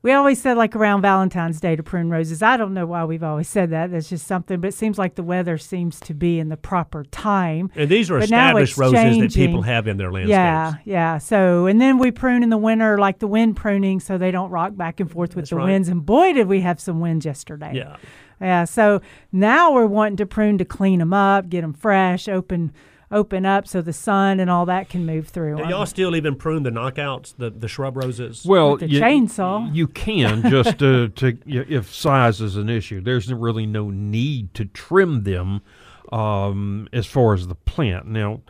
We 0.00 0.12
always 0.12 0.40
said 0.40 0.56
like 0.56 0.76
around 0.76 1.02
Valentine's 1.02 1.60
Day 1.60 1.74
to 1.74 1.82
prune 1.82 2.08
roses. 2.08 2.40
I 2.40 2.56
don't 2.56 2.72
know 2.72 2.86
why 2.86 3.04
we've 3.04 3.24
always 3.24 3.48
said 3.48 3.70
that. 3.70 3.90
That's 3.90 4.08
just 4.08 4.28
something, 4.28 4.60
but 4.60 4.68
it 4.68 4.74
seems 4.74 4.96
like 4.96 5.16
the 5.16 5.24
weather 5.24 5.58
seems 5.58 5.98
to 6.00 6.14
be 6.14 6.38
in 6.38 6.50
the 6.50 6.56
proper 6.56 7.02
time. 7.06 7.68
and 7.74 7.90
these 7.90 8.08
are 8.08 8.18
But 8.18 8.24
established 8.24 8.78
roses 8.78 9.18
that 9.18 9.34
people 9.34 9.62
have 9.62 9.88
in 9.88 9.96
their 9.96 10.12
landscapes. 10.12 10.30
Yeah, 10.30 10.74
yeah. 10.84 11.18
So, 11.18 11.66
and 11.66 11.80
then 11.80 11.98
we 11.98 12.12
prune 12.12 12.44
in 12.44 12.48
the 12.50 12.56
winter, 12.56 12.96
like 12.96 13.18
the 13.18 13.26
wind 13.26 13.56
pruning, 13.56 13.98
so 13.98 14.16
they 14.16 14.30
don't 14.30 14.50
rock 14.50 14.76
back 14.76 15.00
and 15.00 15.10
forth 15.10 15.30
with 15.34 15.42
That's 15.46 15.50
the 15.50 15.56
right. 15.56 15.64
winds. 15.64 15.88
And 15.88 16.06
boy, 16.06 16.32
did 16.32 16.46
we 16.46 16.60
have 16.60 16.78
some 16.78 17.00
winds 17.00 17.26
yesterday. 17.26 17.72
Yeah. 17.74 17.96
Yeah. 18.40 18.64
So 18.66 19.00
now 19.32 19.72
we're 19.72 19.86
wanting 19.86 20.18
to 20.18 20.26
prune 20.26 20.58
to 20.58 20.64
clean 20.64 21.00
them 21.00 21.12
up, 21.12 21.48
get 21.48 21.62
them 21.62 21.72
fresh, 21.74 22.28
open, 22.28 22.72
open 23.10 23.46
up, 23.46 23.66
so 23.66 23.80
the 23.80 23.92
sun 23.92 24.40
and 24.40 24.50
all 24.50 24.66
that 24.66 24.88
can 24.88 25.06
move 25.06 25.28
through. 25.28 25.56
Do 25.56 25.68
y'all 25.68 25.86
still 25.86 26.14
even 26.14 26.36
prune 26.36 26.62
the 26.62 26.70
knockouts, 26.70 27.34
the, 27.36 27.50
the 27.50 27.68
shrub 27.68 27.96
roses? 27.96 28.44
Well, 28.44 28.72
With 28.72 28.80
the 28.80 28.88
you, 28.88 29.00
chainsaw. 29.00 29.74
you 29.74 29.86
can 29.86 30.42
just 30.50 30.82
uh, 30.82 31.08
to 31.16 31.38
if 31.46 31.92
size 31.94 32.40
is 32.40 32.56
an 32.56 32.68
issue. 32.68 33.00
There's 33.00 33.32
really 33.32 33.66
no 33.66 33.90
need 33.90 34.54
to 34.54 34.64
trim 34.66 35.24
them 35.24 35.62
um, 36.12 36.88
as 36.92 37.06
far 37.06 37.34
as 37.34 37.46
the 37.48 37.54
plant. 37.54 38.06
Now, 38.06 38.42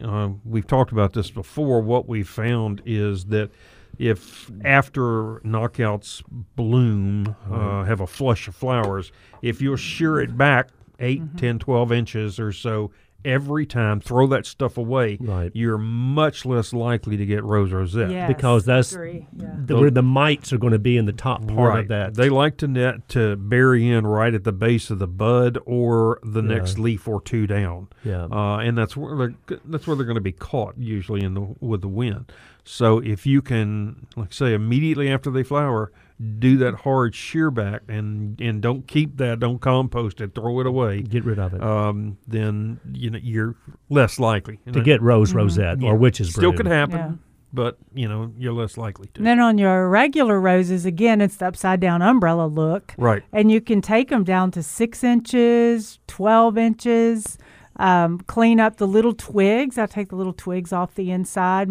uh, 0.00 0.30
we've 0.44 0.66
talked 0.66 0.92
about 0.92 1.12
this 1.12 1.30
before. 1.30 1.80
What 1.80 2.08
we 2.08 2.22
found 2.22 2.82
is 2.84 3.26
that 3.26 3.50
if 3.98 4.50
after 4.64 5.40
knockouts 5.40 6.22
bloom, 6.56 7.36
uh, 7.50 7.84
have 7.84 8.00
a 8.00 8.06
flush 8.06 8.48
of 8.48 8.56
flowers, 8.56 9.12
if 9.42 9.60
you'll 9.62 9.76
shear 9.76 10.20
it 10.20 10.36
back 10.36 10.70
8, 10.98 11.36
10, 11.36 11.58
12 11.58 11.92
inches 11.92 12.40
or 12.40 12.52
so 12.52 12.90
every 13.24 13.66
time, 13.66 14.00
throw 14.00 14.26
that 14.28 14.46
stuff 14.46 14.76
away, 14.76 15.18
Right. 15.20 15.50
you're 15.54 15.78
much 15.78 16.44
less 16.44 16.72
likely 16.72 17.16
to 17.16 17.26
get 17.26 17.44
rose 17.44 17.72
rosette. 17.72 18.10
Yes, 18.10 18.28
because 18.28 18.64
that's. 18.64 18.92
Yeah. 18.92 19.20
the, 19.32 19.76
where 19.76 19.90
the 19.90 20.02
mites 20.02 20.52
are 20.52 20.58
going 20.58 20.72
to 20.72 20.78
be 20.78 20.96
in 20.96 21.06
the 21.06 21.12
top 21.12 21.46
part 21.46 21.70
right. 21.70 21.78
of 21.80 21.88
that. 21.88 22.14
They 22.14 22.28
like 22.28 22.56
to 22.58 22.68
net 22.68 23.08
to 23.10 23.36
bury 23.36 23.88
in 23.88 24.06
right 24.06 24.34
at 24.34 24.44
the 24.44 24.52
base 24.52 24.90
of 24.90 24.98
the 24.98 25.06
bud 25.06 25.58
or 25.66 26.20
the 26.22 26.42
next 26.42 26.78
leaf 26.78 27.08
or 27.08 27.20
two 27.20 27.46
down. 27.46 27.88
Yeah. 28.04 28.24
Uh, 28.30 28.58
and 28.58 28.76
that's 28.76 28.96
where 28.96 29.16
they're 29.16 29.58
that's 29.64 29.86
where 29.86 29.96
they're 29.96 30.06
going 30.06 30.14
to 30.16 30.20
be 30.20 30.32
caught 30.32 30.76
usually 30.78 31.22
in 31.22 31.34
the 31.34 31.54
with 31.60 31.80
the 31.80 31.88
wind. 31.88 32.30
So 32.64 32.98
if 32.98 33.26
you 33.26 33.42
can, 33.42 34.06
like 34.16 34.32
say, 34.32 34.54
immediately 34.54 35.10
after 35.10 35.30
they 35.30 35.42
flower, 35.42 35.92
do 36.38 36.56
that 36.58 36.74
hard 36.76 37.14
shear 37.14 37.50
back 37.50 37.82
and 37.88 38.40
and 38.40 38.62
don't 38.62 38.86
keep 38.86 39.16
that, 39.16 39.40
don't 39.40 39.60
compost 39.60 40.20
it, 40.20 40.34
throw 40.34 40.60
it 40.60 40.66
away. 40.66 41.02
Get 41.02 41.24
rid 41.24 41.38
of 41.38 41.54
it. 41.54 41.62
Um, 41.62 42.18
then 42.28 42.78
you 42.92 43.10
know 43.10 43.18
you're 43.22 43.56
less 43.90 44.18
likely 44.20 44.58
to 44.72 44.80
get 44.80 45.02
rose 45.02 45.30
Mm-hmm. 45.30 45.38
rosette 45.38 45.80
Yeah. 45.82 45.88
or 45.90 45.96
witch's 45.96 46.30
Still 46.30 46.52
broom. 46.52 46.56
could 46.58 46.66
happen, 46.66 46.96
Yeah. 46.96 47.12
but 47.52 47.78
you 47.94 48.08
know 48.08 48.32
you're 48.38 48.52
less 48.52 48.76
likely 48.78 49.08
to. 49.14 49.18
And 49.20 49.26
then 49.26 49.40
on 49.40 49.58
your 49.58 49.88
regular 49.88 50.40
roses, 50.40 50.86
again, 50.86 51.20
it's 51.20 51.36
the 51.38 51.46
upside 51.48 51.80
down 51.80 52.00
umbrella 52.00 52.46
look. 52.46 52.94
Right. 52.96 53.22
And 53.32 53.50
you 53.50 53.60
can 53.60 53.80
take 53.82 54.08
them 54.10 54.22
down 54.22 54.52
to 54.52 54.62
six 54.62 55.02
inches, 55.02 55.98
12 56.06 56.56
inches. 56.58 57.38
Um, 57.76 58.18
clean 58.28 58.60
up 58.60 58.76
the 58.76 58.86
little 58.86 59.14
twigs. 59.14 59.78
I 59.78 59.86
take 59.86 60.08
the 60.10 60.14
little 60.16 60.32
twigs 60.32 60.72
off 60.72 60.94
the 60.94 61.10
inside, 61.10 61.68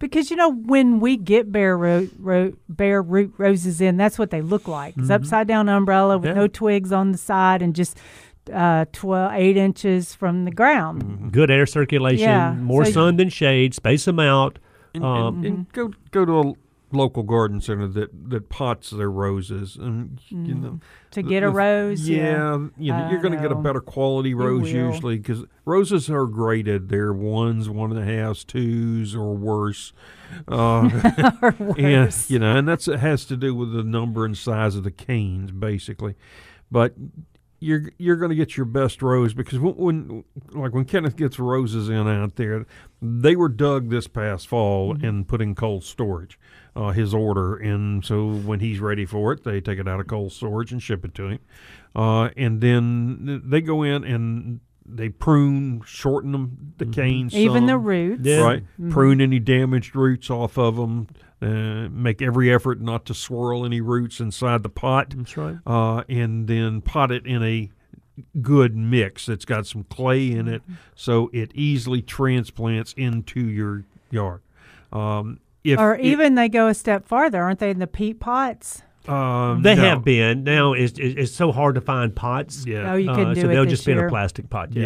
because 0.00 0.28
you 0.30 0.36
know 0.36 0.50
when 0.52 0.98
we 0.98 1.16
get 1.16 1.52
bare 1.52 1.78
ro- 1.78 2.08
ro- 2.18 2.52
bare 2.68 3.00
root 3.00 3.32
roses 3.38 3.80
in, 3.80 3.96
that's 3.96 4.18
what 4.18 4.30
they 4.30 4.42
look 4.42 4.66
like. 4.66 4.94
It's 4.96 5.08
upside 5.10 5.46
down 5.46 5.68
umbrella 5.68 6.18
with 6.18 6.30
Mm-hmm. 6.30 6.36
Yeah. 6.36 6.42
no 6.42 6.48
twigs 6.48 6.90
on 6.90 7.12
the 7.12 7.18
side 7.18 7.62
and 7.62 7.76
just 7.76 7.96
uh, 8.52 8.86
12, 8.92 9.32
eight 9.34 9.56
inches 9.56 10.14
from 10.14 10.44
the 10.46 10.50
ground. 10.50 11.32
Good 11.32 11.50
air 11.50 11.66
circulation, 11.66 12.24
Yeah, 12.28 12.52
more 12.54 12.84
so- 12.84 12.90
sun 12.92 13.16
than 13.16 13.28
shade. 13.28 13.72
Space 13.74 14.04
them 14.04 14.18
out. 14.18 14.58
and, 14.94 15.04
Um, 15.04 15.36
and, 15.36 15.44
and 15.46 15.72
go 15.72 15.92
go 16.10 16.24
to 16.24 16.40
a 16.40 16.54
local 16.96 17.22
garden 17.22 17.60
center 17.60 17.86
that 17.88 18.30
that 18.30 18.48
pots 18.48 18.90
their 18.90 19.10
roses 19.10 19.76
and 19.76 20.20
you 20.28 20.54
know 20.54 20.80
To 21.12 21.22
the- 21.22 21.28
get 21.28 21.42
a 21.42 21.50
rose, 21.50 22.08
yeah. 22.08 22.16
yeah, 22.24 22.58
you 22.76 22.92
know 22.92 23.10
you're 23.10 23.20
going 23.20 23.34
to 23.34 23.40
get 23.40 23.52
a 23.52 23.56
better 23.56 23.80
quality 23.80 24.34
rose 24.34 24.72
usually 24.72 25.18
because 25.18 25.44
roses 25.64 26.10
are 26.10 26.26
graded. 26.26 26.88
They're 26.88 27.12
ones 27.12 27.68
one 27.68 27.92
and 27.96 28.00
a 28.00 28.04
halfs 28.04 28.44
twos 28.44 29.14
or 29.14 29.34
worse. 29.34 29.92
Uh, 30.48 30.90
or 31.42 31.48
and 31.78 32.04
worse. 32.04 32.30
you 32.30 32.38
know 32.38 32.56
and 32.56 32.66
that's 32.66 32.88
it 32.88 32.98
has 33.00 33.24
to 33.26 33.36
do 33.36 33.54
with 33.54 33.72
the 33.72 33.82
number 33.84 34.24
and 34.24 34.36
size 34.36 34.74
of 34.74 34.84
the 34.84 34.90
canes 34.90 35.52
basically. 35.52 36.14
But 36.70 36.94
you're 37.58 37.90
you're 37.96 38.16
going 38.16 38.28
to 38.28 38.34
get 38.36 38.56
your 38.56 38.66
best 38.66 39.00
rose 39.02 39.32
because 39.32 39.58
when, 39.58 39.74
when 39.76 40.24
like 40.52 40.74
when 40.74 40.84
Kenneth 40.84 41.16
gets 41.16 41.38
roses 41.38 41.88
in 41.88 42.06
out 42.06 42.36
there, 42.36 42.66
they 43.00 43.34
were 43.34 43.48
dug 43.48 43.88
this 43.88 44.06
past 44.08 44.46
fall 44.46 44.94
and 45.02 45.26
put 45.26 45.40
in 45.40 45.54
cold 45.54 45.82
storage. 45.84 46.38
Uh, 46.76 46.90
his 46.92 47.14
order, 47.14 47.56
and 47.56 48.04
so 48.04 48.28
when 48.32 48.60
he's 48.60 48.80
ready 48.80 49.06
for 49.06 49.32
it, 49.32 49.44
they 49.44 49.62
take 49.62 49.78
it 49.78 49.88
out 49.88 49.98
of 49.98 50.06
cold 50.06 50.30
storage 50.30 50.72
and 50.72 50.82
ship 50.82 51.06
it 51.06 51.14
to 51.14 51.28
him. 51.28 51.38
Uh, 51.94 52.28
and 52.36 52.60
then 52.60 53.40
they 53.46 53.62
go 53.62 53.82
in 53.82 54.04
and 54.04 54.60
they 54.84 55.08
prune, 55.08 55.80
shorten 55.86 56.32
them, 56.32 56.74
the 56.76 56.84
canes, 56.84 57.32
Even 57.34 57.64
the 57.64 57.78
roots. 57.78 58.20
Yeah. 58.24 58.40
right? 58.42 58.64
Prune 58.90 59.22
any 59.22 59.38
damaged 59.38 59.96
roots 59.96 60.28
off 60.28 60.58
of 60.58 60.76
them. 60.76 61.08
Uh, 61.40 61.88
make 61.90 62.20
every 62.20 62.52
effort 62.52 62.80
not 62.80 63.04
to 63.06 63.14
swirl 63.14 63.64
any 63.64 63.80
roots 63.80 64.20
inside 64.20 64.62
the 64.62 64.68
pot 64.70 65.14
That's 65.16 65.36
right. 65.36 65.56
uh, 65.66 66.02
and 66.08 66.46
then 66.46 66.80
pot 66.82 67.10
it 67.10 67.26
in 67.26 67.42
a 67.42 67.70
good 68.40 68.74
mix 68.76 69.26
that's 69.26 69.44
got 69.44 69.66
some 69.66 69.84
clay 69.84 70.30
in 70.30 70.48
it 70.48 70.62
so 70.94 71.28
it 71.34 71.52
easily 71.54 72.00
transplants 72.02 72.94
into 72.94 73.40
your 73.40 73.84
yard. 74.10 74.40
Um, 74.92 75.40
if 75.74 75.78
Or 75.80 75.94
it- 75.96 76.04
even 76.04 76.34
they 76.34 76.48
go 76.48 76.68
a 76.68 76.74
step 76.74 77.06
farther, 77.06 77.42
aren't 77.42 77.58
they? 77.58 77.70
In 77.70 77.78
the 77.78 77.86
peat 77.86 78.20
pots. 78.20 78.82
um, 79.08 79.62
They 79.62 79.74
no. 79.76 79.82
have 79.82 80.02
been. 80.04 80.42
Now 80.42 80.72
it's, 80.72 80.98
it's 80.98 81.14
it's 81.16 81.32
so 81.32 81.52
hard 81.52 81.76
to 81.76 81.80
find 81.80 82.14
pots. 82.14 82.64
Yeah. 82.66 82.92
Oh, 82.92 82.96
you 82.96 83.08
Uh, 83.10 83.14
couldn't 83.14 83.34
do 83.34 83.40
so 83.42 83.46
it 83.48 83.52
they'll 83.52 83.62
this 83.64 83.74
just 83.74 83.86
be 83.86 83.92
in 83.92 83.98
a 83.98 84.08
plastic 84.08 84.50
pot. 84.50 84.72
Yeah. 84.72 84.82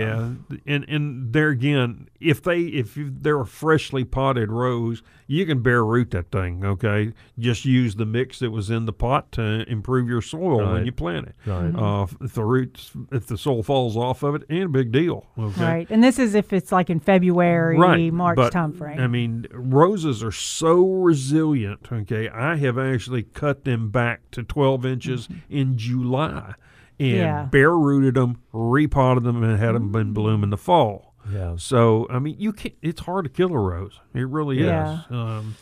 Yeah, 0.51 0.57
and 0.66 0.85
and 0.89 1.33
there 1.33 1.49
again, 1.49 2.09
if 2.21 2.43
they 2.43 2.61
if 2.61 2.93
they're 2.97 3.41
a 3.41 3.47
freshly 3.47 4.05
potted 4.05 4.51
rose, 4.53 5.03
you 5.27 5.47
can 5.47 5.62
bare 5.62 5.85
root 5.85 6.11
that 6.11 6.31
thing. 6.31 6.64
Okay, 6.64 7.12
just 7.39 7.64
use 7.64 7.95
the 7.97 8.05
mix 8.05 8.39
that 8.41 8.51
was 8.51 8.68
in 8.71 8.85
the 8.85 8.93
pot 8.93 9.33
to 9.33 9.64
improve 9.71 10.09
your 10.09 10.21
soil 10.21 10.73
when 10.73 10.85
you 10.85 10.93
plant 10.93 11.29
it. 11.29 11.35
Right. 11.47 11.75
Uh, 11.75 12.07
if 12.21 12.35
the 12.35 12.45
roots, 12.45 12.93
if 13.11 13.27
the 13.27 13.39
soil 13.39 13.62
falls 13.62 13.97
off 13.97 14.23
of 14.23 14.35
it, 14.35 14.43
ain't 14.51 14.66
a 14.66 14.68
big 14.68 14.93
deal. 14.93 15.27
Okay. 15.39 15.62
Right. 15.62 15.87
And 15.91 16.05
this 16.05 16.18
is 16.18 16.35
if 16.35 16.53
it's 16.53 16.71
like 16.73 16.91
in 16.91 17.01
February, 17.01 17.79
right, 17.79 18.12
March 18.12 18.37
but, 18.37 18.53
timeframe. 18.53 19.01
I 19.01 19.07
mean, 19.07 19.47
roses 19.53 20.23
are 20.23 20.33
so 20.33 20.85
resilient. 20.85 21.89
Okay, 21.91 22.29
I 22.29 22.57
have 22.57 22.79
actually 22.79 23.23
cut 23.23 23.64
them 23.64 23.91
back 23.91 24.31
to 24.33 24.43
12 24.43 24.85
inches 24.85 25.29
in 25.49 25.77
July, 25.79 26.55
and 26.99 27.09
Mm-hmm. 27.09 27.16
Yeah. 27.16 27.45
bare 27.51 27.75
rooted 27.75 28.14
them, 28.14 28.43
repotted 28.53 29.25
them, 29.25 29.43
and 29.43 29.59
had 29.59 29.75
them 29.75 29.91
been 29.91 30.12
bloom 30.12 30.43
in 30.45 30.51
the 30.51 30.59
fall. 30.59 31.10
Yeah. 31.33 31.55
So 31.59 32.07
I 32.11 32.18
mean, 32.18 32.37
you 32.39 32.53
can 32.53 32.73
It's 32.83 33.01
hard 33.01 33.25
to 33.25 33.31
kill 33.31 33.53
a 33.53 33.59
rose. 33.59 33.99
It 34.14 34.27
really 34.29 34.62
Yeah. 34.64 35.01
is. 35.01 35.11
Um, 35.11 35.57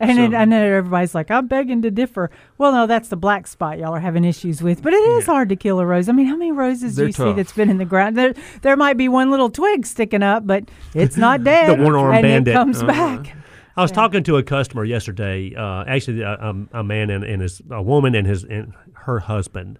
And 0.00 0.16
So- 0.16 0.24
it, 0.24 0.34
I 0.34 0.44
know 0.46 0.60
everybody's 0.60 1.14
like, 1.14 1.30
I'm 1.30 1.46
begging 1.46 1.80
to 1.82 1.90
differ. 1.92 2.28
Well, 2.58 2.72
no, 2.72 2.86
that's 2.88 3.08
the 3.08 3.16
black 3.16 3.46
spot 3.46 3.78
y'all 3.78 3.94
are 3.94 4.00
having 4.00 4.24
issues 4.24 4.60
with. 4.60 4.82
But 4.82 4.94
it 4.94 4.96
is 4.96 5.28
Yeah. 5.28 5.32
hard 5.34 5.48
to 5.50 5.54
kill 5.56 5.78
a 5.78 5.86
rose. 5.86 6.08
I 6.08 6.12
mean, 6.12 6.26
how 6.26 6.34
many 6.36 6.50
roses 6.50 6.94
do 6.96 7.02
They're 7.02 7.06
you 7.06 7.12
see 7.12 7.32
that's 7.34 7.52
been 7.52 7.70
in 7.70 7.78
the 7.78 7.84
ground? 7.84 8.16
There, 8.16 8.34
there 8.62 8.76
might 8.76 8.96
be 8.96 9.08
one 9.08 9.30
little 9.30 9.48
twig 9.48 9.86
sticking 9.86 10.22
up, 10.24 10.44
but 10.44 10.64
it's 10.92 11.16
not 11.16 11.44
dead. 11.44 11.78
The 11.78 11.84
one-armed 11.84 12.20
bandit. 12.22 12.52
it 12.52 12.56
comes 12.56 12.82
Uh-huh. 12.82 12.86
back. 13.18 13.36
I 13.76 13.82
was 13.82 13.92
talking 13.92 14.24
to 14.24 14.38
a 14.38 14.42
customer 14.42 14.84
yesterday. 14.84 15.54
Uh, 15.54 15.84
actually, 15.86 16.22
a, 16.22 16.36
um, 16.40 16.68
a 16.72 16.82
man 16.82 17.08
and, 17.08 17.22
and 17.22 17.40
his 17.40 17.62
a 17.70 17.80
woman 17.80 18.16
and 18.16 18.26
his 18.26 18.42
and 18.42 18.72
her 18.94 19.20
husband, 19.20 19.78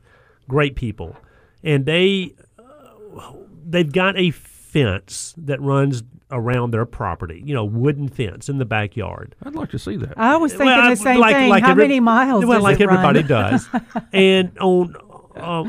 great 0.49 0.77
people, 0.77 1.17
and 1.65 1.85
they 1.85 2.33
uh, 2.61 3.33
they've 3.69 3.93
got 3.93 4.17
a 4.17 4.31
fence 4.73 5.35
that 5.37 5.61
runs 5.61 6.03
around 6.31 6.71
their 6.71 6.87
property. 6.87 7.43
You 7.45 7.55
know, 7.55 7.65
wooden 7.65 8.09
fence 8.09 8.49
in 8.49 8.59
the 8.59 8.65
backyard. 8.65 9.35
I'd 9.45 9.55
like 9.55 9.71
to 9.71 9.79
see 9.79 9.97
that. 9.97 10.15
I 10.17 10.37
was 10.37 10.53
thinking 10.53 10.67
Well, 10.69 10.81
I- 10.81 10.91
the 10.91 10.97
same 10.97 11.21
like- 11.21 11.37
thing. 11.37 11.49
like 11.51 11.63
how 11.63 11.73
every- 11.73 11.85
many 11.85 12.01
miles 12.01 12.45
Well, 12.45 12.59
does 12.59 12.63
like 12.65 12.81
it 12.81 12.87
run? 12.87 12.97
everybody 12.97 13.23
does. 13.29 13.69
and 14.13 14.57
on 14.59 14.95
uh, 15.37 15.65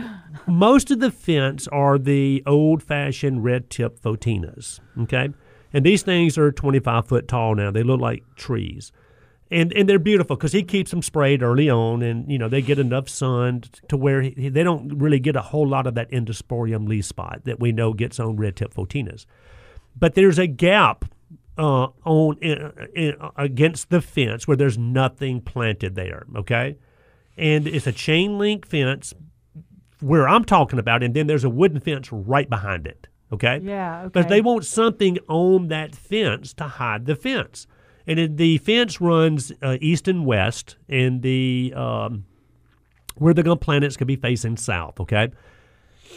most 0.47 0.91
of 0.91 0.99
the 0.99 1.11
fence 1.11 1.67
are 1.69 1.97
the 1.97 2.43
old-fashioned 2.45 3.43
red-tip 3.43 3.99
photinias. 4.01 4.79
Okay, 5.01 5.29
and 5.73 5.85
these 5.85 6.01
things 6.03 6.37
are 6.37 6.51
25 6.51 7.07
foot 7.07 7.27
tall 7.27 7.55
now. 7.55 7.71
They 7.71 7.83
look 7.83 7.99
like 8.01 8.23
trees. 8.35 8.91
And, 9.51 9.71
and 9.73 9.87
they're 9.87 9.99
beautiful 9.99 10.35
because 10.35 10.53
he 10.53 10.63
keeps 10.63 10.89
them 10.89 11.03
sprayed 11.03 11.43
early 11.43 11.69
on, 11.69 12.01
and 12.01 12.31
you 12.31 12.39
know 12.39 12.49
they 12.49 12.61
get 12.61 12.79
enough 12.79 13.07
sun 13.07 13.63
to 13.87 13.95
where 13.95 14.21
he, 14.21 14.49
they 14.49 14.63
don't 14.63 14.97
really 14.97 15.19
get 15.19 15.35
a 15.35 15.41
whole 15.41 15.67
lot 15.67 15.85
of 15.85 15.93
that 15.95 16.09
entomosporium 16.09 16.87
leaf 16.87 17.05
spot 17.05 17.41
that 17.43 17.59
we 17.59 17.71
know 17.71 17.93
gets 17.93 18.19
on 18.19 18.35
red 18.35 18.55
tip 18.55 18.73
photinias 18.73 19.25
but 19.95 20.15
there's 20.15 20.39
a 20.39 20.47
gap 20.47 21.05
uh, 21.57 21.87
on 22.03 22.37
uh, 22.43 22.47
uh, 22.47 22.71
in, 22.95 23.09
in, 23.09 23.15
against 23.37 23.89
the 23.89 24.01
fence 24.01 24.47
where 24.47 24.57
there's 24.57 24.77
nothing 24.77 25.41
planted 25.41 25.95
there. 25.95 26.25
Okay, 26.35 26.77
and 27.37 27.67
it's 27.67 27.87
a 27.87 27.91
chain 27.91 28.37
link 28.37 28.65
fence 28.67 29.13
where 29.99 30.27
I'm 30.27 30.43
talking 30.45 30.79
about, 30.79 31.03
and 31.03 31.13
then 31.13 31.27
there's 31.27 31.43
a 31.43 31.49
wooden 31.49 31.79
fence 31.79 32.11
right 32.11 32.49
behind 32.49 32.87
it. 32.87 33.07
Okay, 33.31 33.61
Yeah, 33.63 34.09
but 34.11 34.25
okay. 34.25 34.29
they 34.29 34.41
want 34.41 34.65
something 34.65 35.17
on 35.27 35.67
that 35.69 35.95
fence 35.95 36.53
to 36.55 36.65
hide 36.65 37.05
the 37.05 37.15
fence, 37.15 37.65
and 38.07 38.19
it, 38.19 38.37
the 38.37 38.57
fence 38.59 38.99
runs 38.99 39.51
uh, 39.61 39.77
east 39.81 40.07
and 40.07 40.25
west, 40.25 40.77
and 40.89 41.21
the 41.21 41.73
um, 41.75 42.25
where 43.15 43.33
the 43.33 43.43
planets 43.43 43.47
going 43.47 43.57
to 43.59 43.65
plant 43.65 43.83
it's 43.83 43.95
going 43.97 44.07
to 44.07 44.15
be 44.15 44.15
facing 44.15 44.57
south. 44.57 44.99
Okay, 44.99 45.29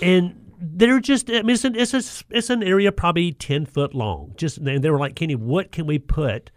and 0.03 0.53
they're 0.61 1.01
just 1.01 1.31
I 1.31 1.43
mean 1.43 1.51
it's 1.51 1.65
an 1.65 1.77
it's 1.77 1.95
a, 1.95 2.25
it's 2.31 2.51
an 2.51 2.63
area 2.63 2.93
probably 2.93 3.33
ten 3.33 3.67
foot 3.67 3.95
long. 3.95 4.33
Just 4.37 4.59
and 4.59 4.83
they 4.83 4.91
were 4.91 4.99
like, 4.99 5.15
Kenny, 5.15 5.35
what 5.35 5.73
can 5.73 5.87
we 5.87 5.99
put 5.99 6.51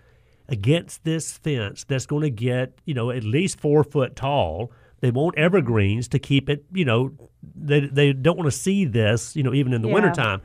against 0.47 1.03
this 1.03 1.37
fence 1.37 1.83
that's 1.83 2.05
going 2.05 2.23
to 2.23 2.29
get 2.29 2.79
you 2.85 2.93
know 2.93 3.11
at 3.11 3.23
least 3.23 3.59
four 3.59 3.83
foot 3.83 4.15
tall? 4.15 4.71
They 5.01 5.11
want 5.11 5.37
evergreens 5.37 6.07
to 6.09 6.19
keep 6.19 6.49
it. 6.49 6.65
You 6.73 6.85
know, 6.85 7.11
they 7.55 7.81
they 7.81 8.13
don't 8.13 8.37
want 8.37 8.47
to 8.51 8.57
see 8.57 8.85
this. 8.85 9.35
You 9.35 9.43
know, 9.43 9.53
even 9.53 9.73
in 9.73 9.81
the 9.81 9.87
Yeah. 9.87 9.93
wintertime. 9.93 10.41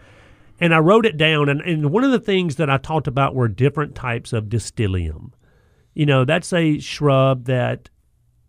And 0.65 0.75
I 0.75 0.79
wrote 0.79 1.05
it 1.05 1.19
down, 1.19 1.51
and, 1.51 1.61
and 1.61 1.91
one 1.91 2.05
of 2.05 2.11
the 2.11 2.19
things 2.19 2.57
that 2.57 2.71
I 2.71 2.79
talked 2.79 3.07
about 3.07 3.35
were 3.35 3.49
different 3.49 3.95
types 3.95 4.33
of 4.33 4.45
distylium. 4.45 5.33
You 5.93 6.07
know, 6.07 6.25
that's 6.25 6.55
a 6.55 6.79
shrub 6.79 7.45
that 7.45 7.91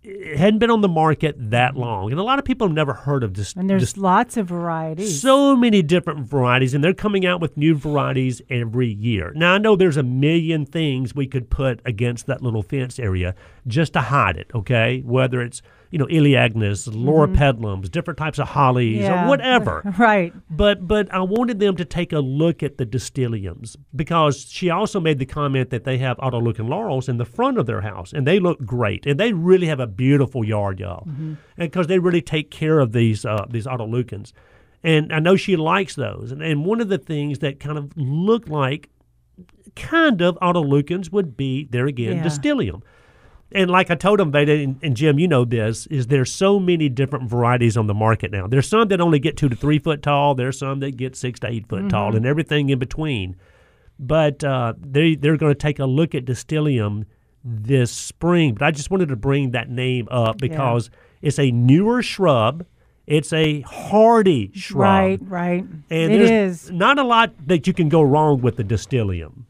it 0.01 0.38
hadn't 0.38 0.59
been 0.59 0.72
on 0.72 0.80
the 0.80 0.88
market 0.88 1.36
that 1.51 1.72
mm-hmm. 1.72 1.82
long, 1.82 2.11
and 2.11 2.18
a 2.18 2.24
lot 2.24 2.39
of 2.39 2.45
people 2.45 2.68
have 2.68 2.74
never 2.74 2.93
heard 2.93 3.22
of 3.22 3.34
this. 3.34 3.51
And 3.51 3.70
there's 3.70 3.82
this 3.82 3.97
lots 3.97 4.38
of 4.38 4.47
varieties. 4.47 5.22
so 5.22 5.57
many 5.57 5.82
different 5.82 6.26
varieties, 6.26 6.74
and 6.74 6.82
they're 6.82 6.93
coming 6.93 7.26
out 7.26 7.41
with 7.41 7.57
new 7.57 7.76
varieties 7.76 8.41
every 8.49 8.88
year. 8.88 9.34
Now, 9.36 9.55
I 9.55 9.57
know 9.57 9.76
there's 9.76 9.97
a 9.97 10.03
million 10.03 10.66
things 10.66 11.13
we 11.13 11.28
could 11.28 11.49
put 11.49 11.82
against 11.84 12.28
that 12.28 12.41
little 12.41 12.63
fence 12.63 12.97
area 12.97 13.36
just 13.68 13.91
to 13.91 13.99
hide 13.99 14.38
it, 14.38 14.49
okay? 14.55 15.01
Whether 15.05 15.41
it's, 15.41 15.61
you 15.96 16.00
know, 16.00 16.08
Elaeagnus, 16.08 16.89
Loropetalums, 16.89 17.89
different 17.89 18.18
types 18.18 18.38
of 18.38 18.48
hollies, 18.50 18.98
Mm-hmm. 18.98 19.02
Yeah. 19.04 19.26
or 19.26 19.30
whatever. 19.30 19.93
right. 19.98 20.34
But 20.50 20.86
but 20.86 21.06
I 21.14 21.22
wanted 21.22 21.60
them 21.60 21.76
to 21.78 21.86
take 21.86 22.12
a 22.12 22.20
look 22.20 22.62
at 22.68 22.78
the 22.78 22.86
distyliums 22.86 23.78
because 23.96 24.36
she 24.52 24.70
also 24.70 25.00
made 25.00 25.20
the 25.20 25.26
comment 25.26 25.70
that 25.70 25.86
they 25.86 25.98
have 26.00 26.18
Otto 26.20 26.41
Luyken 26.41 26.68
laurels 26.68 27.08
in 27.08 27.16
the 27.18 27.24
front 27.38 27.58
of 27.58 27.66
their 27.66 27.80
house 27.80 28.12
and 28.12 28.28
they 28.28 28.39
look 28.41 28.60
great 28.66 29.06
and 29.06 29.18
they 29.18 29.32
really 29.32 29.68
have 29.68 29.80
a 29.80 29.88
beautiful 29.88 30.43
yard, 30.43 30.82
y'all, 30.82 31.04
and 31.08 31.38
because 31.58 31.88
they 31.88 32.00
really 32.00 32.22
take 32.22 32.52
care 32.52 32.80
of 32.82 32.91
these 32.91 33.24
uh, 33.26 33.46
these 33.50 33.66
Otto 33.66 33.88
Luykens, 33.88 34.34
and 34.84 35.14
I 35.14 35.20
know 35.20 35.38
she 35.38 35.56
likes 35.56 35.96
those. 35.96 36.32
And, 36.34 36.41
and 36.43 36.66
one 36.66 36.82
of 36.82 36.89
the 36.89 36.98
things 36.98 37.39
that 37.39 37.62
kind 37.62 37.78
of 37.78 37.91
looked 37.96 38.50
like 38.50 38.89
kind 39.76 40.22
of 40.22 40.38
Otto 40.41 40.64
Luykens 40.64 41.12
would 41.12 41.36
be 41.38 41.68
there 41.72 41.88
again 41.88 42.18
Yeah. 42.18 42.24
distylium. 42.24 42.82
And 43.52 43.70
like 43.70 43.91
I 43.91 43.96
told 43.96 44.20
them, 44.20 44.32
Veda 44.32 44.54
and, 44.54 44.80
and 44.82 44.96
Jim, 44.98 45.20
you 45.20 45.28
know 45.28 45.46
this, 45.46 45.86
is 45.88 46.08
there's 46.08 46.32
so 46.32 46.60
many 46.60 46.89
different 46.89 47.30
varieties 47.30 47.78
on 47.78 47.88
the 47.88 47.93
market 47.93 48.32
now. 48.32 48.48
There's 48.48 48.68
some 48.68 48.88
that 48.88 49.00
only 49.00 49.20
get 49.20 49.38
two 49.38 49.50
to 49.50 49.56
three 49.56 49.80
foot 49.80 50.02
tall. 50.02 50.36
There's 50.36 50.58
some 50.60 50.80
that 50.80 50.98
get 50.98 51.16
six 51.16 51.39
to 51.41 51.48
eight 51.48 51.68
foot 51.68 51.89
tall, 51.89 52.16
and 52.16 52.26
everything 52.26 52.70
in 52.70 52.80
between. 52.80 53.36
But 54.00 54.43
uh, 54.43 54.74
they 54.80 55.16
they're 55.16 55.38
going 55.38 55.52
to 55.54 55.58
take 55.60 55.80
a 55.80 55.86
look 55.86 56.16
at 56.16 56.26
Distylium 56.26 57.06
this 57.43 57.91
spring. 57.91 58.56
But 58.56 58.64
I 58.66 58.72
just 58.72 58.89
wanted 58.89 59.10
to 59.10 59.16
bring 59.16 59.52
that 59.52 59.70
name 59.70 60.08
up 60.12 60.38
because 60.39 60.89
it's 61.22 61.39
a 61.39 61.52
newer 61.52 62.02
shrub. 62.02 62.66
It's 63.08 63.32
a 63.32 63.62
hardy 63.62 64.52
shrub. 64.56 64.82
Right, 64.82 65.20
right. 65.22 65.66
And 65.91 66.12
it 66.12 66.18
there's 66.18 66.72
not 66.72 66.98
a 66.98 67.04
lot 67.04 67.34
that 67.48 67.68
you 67.68 67.74
can 67.74 67.88
go 67.88 68.02
wrong 68.02 68.41
with 68.41 68.58
the 68.58 68.64
Distylium. 68.64 69.43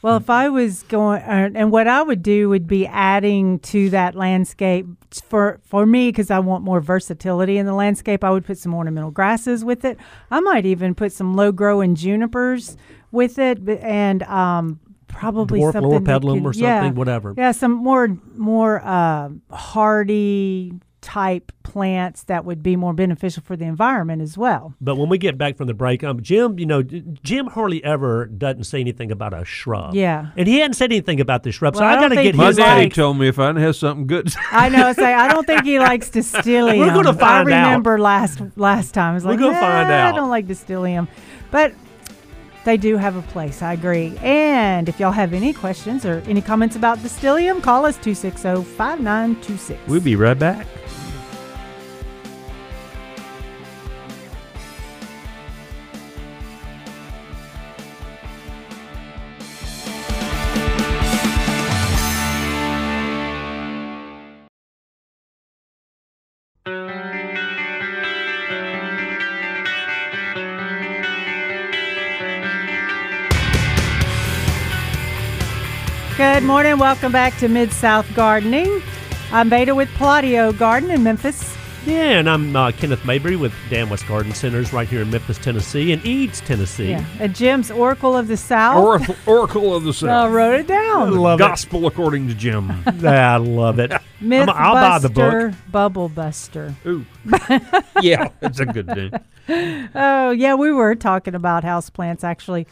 Well, 0.00 0.16
if 0.16 0.30
I 0.30 0.48
was 0.48 0.84
going, 0.84 1.22
uh, 1.22 1.50
and 1.54 1.72
what 1.72 1.88
I 1.88 2.02
would 2.02 2.22
do 2.22 2.48
would 2.48 2.66
be 2.68 2.86
adding 2.86 3.58
to 3.60 3.90
that 3.90 4.14
landscape 4.14 4.86
for 5.24 5.60
for 5.64 5.86
me 5.86 6.10
because 6.10 6.30
I 6.30 6.38
want 6.38 6.62
more 6.62 6.80
versatility 6.80 7.58
in 7.58 7.66
the 7.66 7.74
landscape. 7.74 8.22
I 8.22 8.30
would 8.30 8.44
put 8.44 8.58
some 8.58 8.74
ornamental 8.74 9.10
grasses 9.10 9.64
with 9.64 9.84
it. 9.84 9.98
I 10.30 10.38
might 10.40 10.66
even 10.66 10.94
put 10.94 11.12
some 11.12 11.34
low 11.34 11.50
growing 11.50 11.96
junipers 11.96 12.76
with 13.10 13.38
it, 13.40 13.58
and 13.68 14.22
um, 14.24 14.78
probably 15.08 15.60
Dwarf 15.60 15.72
something 15.72 15.90
Laura 15.90 16.00
that 16.04 16.22
pedlum 16.22 16.42
could- 16.42 16.46
or 16.46 16.52
yeah, 16.60 16.82
something, 16.82 16.94
whatever. 16.96 17.34
Yeah, 17.36 17.50
some 17.52 17.72
more 17.72 18.16
more 18.36 18.80
uh, 18.84 19.30
hardy 19.50 20.74
type 21.08 21.52
plants 21.62 22.22
that 22.24 22.44
would 22.44 22.62
be 22.62 22.76
more 22.76 22.92
beneficial 22.92 23.42
for 23.42 23.56
the 23.56 23.64
environment 23.64 24.20
as 24.20 24.36
well. 24.36 24.74
But 24.78 24.96
when 24.96 25.08
we 25.08 25.16
get 25.16 25.38
back 25.38 25.56
from 25.56 25.66
the 25.66 25.72
break, 25.72 26.04
um, 26.04 26.20
Jim, 26.22 26.58
you 26.58 26.66
know, 26.66 26.82
Jim 26.82 27.46
hardly 27.46 27.82
ever 27.82 28.26
doesn't 28.26 28.64
say 28.64 28.80
anything 28.80 29.10
about 29.10 29.32
a 29.32 29.42
shrub. 29.42 29.94
Yeah. 29.94 30.26
and 30.36 30.46
he 30.46 30.58
hadn't 30.58 30.74
said 30.74 30.92
anything 30.92 31.18
about 31.18 31.44
the 31.44 31.52
shrub, 31.52 31.76
so 31.76 31.82
I 31.84 31.92
I, 31.92 32.00
got 32.00 32.08
to 32.08 32.22
get 32.22 32.34
My 32.34 32.48
his. 32.48 32.56
he's 32.58 32.64
daddy 32.66 32.82
like- 32.84 32.94
told 32.94 33.16
me 33.16 33.26
if 33.28 33.38
I 33.38 33.46
didn't 33.48 33.62
have 33.62 33.76
something 33.76 34.06
good, 34.06 34.34
I 34.52 34.68
know. 34.68 34.92
Say 34.92 35.14
I 35.24 35.32
don't 35.32 35.46
think 35.46 35.64
he 35.64 35.78
likes 35.78 36.10
Distylium. 36.10 36.78
We're 36.78 36.92
gonna 36.94 37.14
find 37.14 37.48
out. 37.48 37.52
I 37.54 37.60
out. 37.60 37.66
remember 37.68 37.98
last 37.98 38.40
last 38.56 38.92
time. 38.92 39.12
I 39.12 39.14
was 39.14 39.24
We're 39.24 39.30
like, 39.30 39.38
gonna 39.40 39.52
"Nah, 39.52 39.60
find 39.60 39.92
I 39.92 40.12
don't 40.12 40.28
like 40.28 40.46
Distylium, 40.46 41.08
but 41.50 41.72
they 42.64 42.76
do 42.76 42.98
have 42.98 43.16
a 43.16 43.22
place. 43.22 43.62
I 43.62 43.72
agree. 43.72 44.14
And 44.22 44.90
if 44.90 45.00
y'all 45.00 45.12
have 45.12 45.32
any 45.32 45.54
questions 45.54 46.04
or 46.04 46.22
any 46.26 46.42
comments 46.42 46.76
about 46.76 46.98
Distylium, 46.98 47.62
call 47.62 47.86
us 47.86 47.96
260-5926. 47.98 49.78
We'll 49.86 50.00
be 50.02 50.16
right 50.16 50.38
back. 50.38 50.66
Morning. 76.48 76.78
Welcome 76.78 77.12
back 77.12 77.36
to 77.40 77.48
Mid 77.48 77.70
South 77.74 78.06
Gardening. 78.14 78.82
I'm 79.32 79.50
Veda 79.50 79.74
with 79.74 79.90
Palladio 79.96 80.50
Garden 80.50 80.90
in 80.90 81.02
Memphis. 81.02 81.54
Yeah, 81.84 82.18
and 82.18 82.28
I'm 82.28 82.56
uh, 82.56 82.72
Kenneth 82.72 83.04
Mabry 83.04 83.36
with 83.36 83.52
Dan 83.68 83.90
West 83.90 84.08
Garden 84.08 84.32
Centers 84.32 84.72
right 84.72 84.88
here 84.88 85.02
in 85.02 85.10
Memphis, 85.10 85.36
Tennessee, 85.36 85.92
and 85.92 86.02
Eads, 86.06 86.40
Tennessee. 86.40 86.88
Yeah. 86.88 87.04
At 87.20 87.34
Jim's 87.34 87.70
Oracle 87.70 88.16
of 88.16 88.28
the 88.28 88.38
South. 88.38 88.82
Oracle, 88.82 89.14
Oracle 89.26 89.76
of 89.76 89.84
the 89.84 89.92
South. 89.92 90.08
I 90.08 90.24
South. 90.24 90.32
wrote 90.32 90.60
it 90.60 90.66
down. 90.66 91.14
Love 91.18 91.38
Gospel 91.38 91.86
according 91.86 92.28
to 92.28 92.34
Jim. 92.34 92.70
it. 92.86 93.04
I 93.04 93.36
love 93.36 93.78
it. 93.78 93.90
Mythbuster, 94.22 94.48
I'll 94.48 94.74
buy 94.74 94.98
the 95.00 95.10
book. 95.10 95.52
Bubble 95.70 96.08
Buster. 96.08 96.74
Ooh, 96.86 97.04
yeah, 98.00 98.30
it's 98.40 98.58
a 98.58 98.64
good 98.64 98.86
name. 98.86 99.10
Oh 99.94 100.30
yeah, 100.30 100.54
we 100.54 100.72
were 100.72 100.94
talking 100.94 101.34
about 101.34 101.62
houseplants 101.62 102.24
actually 102.24 102.66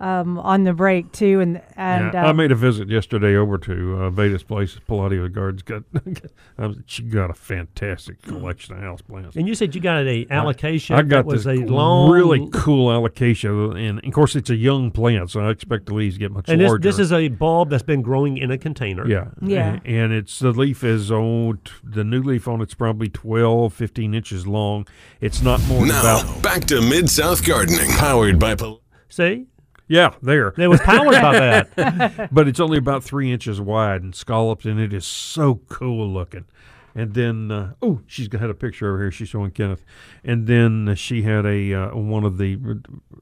um, 0.00 0.38
on 0.38 0.64
the 0.64 0.72
break 0.72 1.12
too, 1.12 1.40
and 1.40 1.60
and 1.76 2.12
yeah, 2.14 2.24
I 2.26 2.30
um, 2.30 2.36
made 2.36 2.50
a 2.50 2.54
visit 2.56 2.88
yesterday 2.88 3.36
over 3.36 3.58
to 3.58 3.72
uh, 4.04 4.10
Veda's 4.10 4.42
place. 4.42 4.78
Palladio 4.86 5.28
Gardens 5.28 5.62
got 5.62 5.82
she 6.86 7.02
got 7.02 7.30
a 7.30 7.34
fantastic 7.34 8.22
collection 8.22 8.74
of 8.76 8.80
houseplants. 8.82 9.36
And 9.36 9.46
you 9.46 9.54
said 9.54 9.74
you 9.74 9.80
got 9.80 10.06
a 10.06 10.24
alocasia. 10.26 10.94
I 10.96 11.02
got 11.02 11.18
that 11.18 11.26
was 11.26 11.44
this 11.44 11.58
a 11.60 11.64
long, 11.66 12.10
really 12.10 12.48
cool 12.52 12.88
alocasia, 12.88 13.78
and 13.78 14.04
of 14.04 14.12
course 14.12 14.34
it's 14.36 14.50
a 14.50 14.56
young 14.56 14.90
plant, 14.90 15.30
so 15.30 15.40
I 15.40 15.50
expect 15.50 15.86
the 15.86 15.94
leaves 15.94 16.18
get 16.18 16.32
much 16.32 16.48
And 16.48 16.60
this, 16.60 16.68
larger. 16.68 16.82
this 16.82 16.98
is 16.98 17.12
a 17.12 17.28
bulb 17.28 17.70
that's 17.70 17.82
been 17.82 18.02
growing 18.02 18.38
in 18.38 18.50
a 18.50 18.58
container. 18.58 19.06
yeah, 19.06 19.28
Yeah. 19.42 19.80
A- 19.84 19.88
and 19.88 20.12
it's 20.12 20.38
the 20.38 20.52
leaf 20.52 20.82
is 20.82 21.08
t- 21.08 21.54
the 21.84 22.04
new 22.04 22.22
leaf 22.22 22.48
on 22.48 22.60
it's 22.62 22.74
probably 22.74 23.08
12, 23.08 23.72
15 23.74 24.14
inches 24.14 24.46
long. 24.46 24.86
It's 25.20 25.42
not 25.42 25.60
more 25.68 25.86
Now, 25.86 26.00
about 26.20 26.42
back 26.42 26.64
to 26.66 26.80
Mid 26.80 27.10
South 27.10 27.44
Gardening, 27.44 27.90
powered 27.90 28.38
by 28.38 28.54
Pal- 28.54 28.80
See, 29.08 29.46
yeah 29.90 30.14
there, 30.22 30.54
it 30.56 30.68
was 30.68 30.80
powered 30.80 31.20
by 31.20 31.38
that. 31.38 32.28
but 32.32 32.48
it's 32.48 32.60
only 32.60 32.78
about 32.78 33.04
three 33.04 33.30
inches 33.30 33.60
wide 33.60 34.02
and 34.02 34.14
scalloped, 34.14 34.64
and 34.64 34.80
it 34.80 34.94
is 34.94 35.04
so 35.04 35.56
cool 35.68 36.08
looking. 36.08 36.46
And 36.94 37.14
then, 37.14 37.50
uh, 37.50 37.74
oh, 37.82 38.00
she's 38.06 38.28
got 38.28 38.40
had 38.40 38.50
a 38.50 38.54
picture 38.54 38.88
over 38.88 39.02
here. 39.02 39.10
She's 39.10 39.28
showing 39.28 39.52
Kenneth. 39.52 39.84
And 40.24 40.46
then 40.46 40.88
uh, 40.88 40.94
she 40.94 41.22
had 41.22 41.46
a 41.46 41.72
uh, 41.74 41.96
one 41.96 42.24
of 42.24 42.38
the 42.38 42.58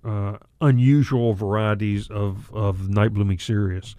uh, 0.04 0.38
unusual 0.60 1.34
varieties 1.34 2.10
of 2.10 2.52
of 2.54 2.88
night 2.88 3.12
blooming 3.12 3.38
cereus, 3.38 3.94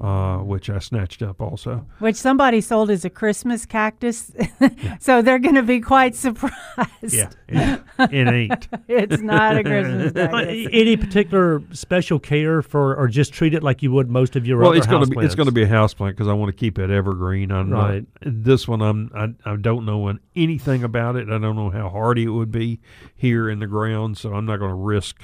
uh, 0.00 0.38
which 0.38 0.70
I 0.70 0.78
snatched 0.78 1.22
up 1.22 1.40
also. 1.42 1.84
which 1.98 2.16
somebody 2.16 2.60
sold 2.60 2.90
as 2.90 3.04
a 3.04 3.10
Christmas 3.10 3.66
cactus, 3.66 4.32
so 5.00 5.20
they're 5.22 5.38
going 5.38 5.56
to 5.56 5.62
be 5.62 5.80
quite 5.80 6.14
surprised. 6.14 6.54
Yeah, 7.02 7.30
it, 7.48 7.82
it 8.10 8.28
ain't. 8.28 8.68
it's 8.88 9.20
not 9.20 9.56
a 9.58 9.62
Christmas 9.62 10.12
cactus. 10.14 10.68
Any 10.72 10.96
particular 10.96 11.62
special 11.72 12.18
care 12.18 12.62
for, 12.62 12.96
or 12.96 13.08
just 13.08 13.32
treat 13.32 13.52
it 13.54 13.62
like 13.62 13.82
you 13.82 13.92
would 13.92 14.08
most 14.10 14.36
of 14.36 14.46
your 14.46 14.58
Well, 14.58 14.68
other 14.70 14.78
it's 14.78 14.86
going 14.86 15.04
to 15.04 15.10
be 15.10 15.24
it's 15.24 15.34
going 15.34 15.48
to 15.48 15.52
be 15.52 15.62
a 15.64 15.68
house 15.68 15.92
plant 15.92 16.16
because 16.16 16.28
I 16.28 16.32
want 16.32 16.48
to 16.48 16.56
keep 16.58 16.78
it 16.78 16.90
evergreen. 16.90 17.50
I'm 17.52 17.68
not- 17.70 17.80
Right. 17.90 18.06
this 18.22 18.66
one, 18.68 18.80
I'm 18.82 19.10
I, 19.14 19.50
I 19.52 19.56
don't 19.56 19.84
know 19.84 20.16
anything 20.36 20.82
about 20.84 21.16
it. 21.16 21.28
I 21.28 21.38
don't 21.38 21.56
know 21.56 21.70
how 21.70 21.88
hardy 21.90 22.24
it 22.24 22.28
would 22.30 22.50
be 22.52 22.80
here 23.16 23.50
in 23.50 23.58
the 23.58 23.66
ground, 23.66 24.16
so 24.18 24.32
I'm 24.34 24.46
not 24.46 24.58
going 24.58 24.70
to 24.70 24.74
risk. 24.74 25.22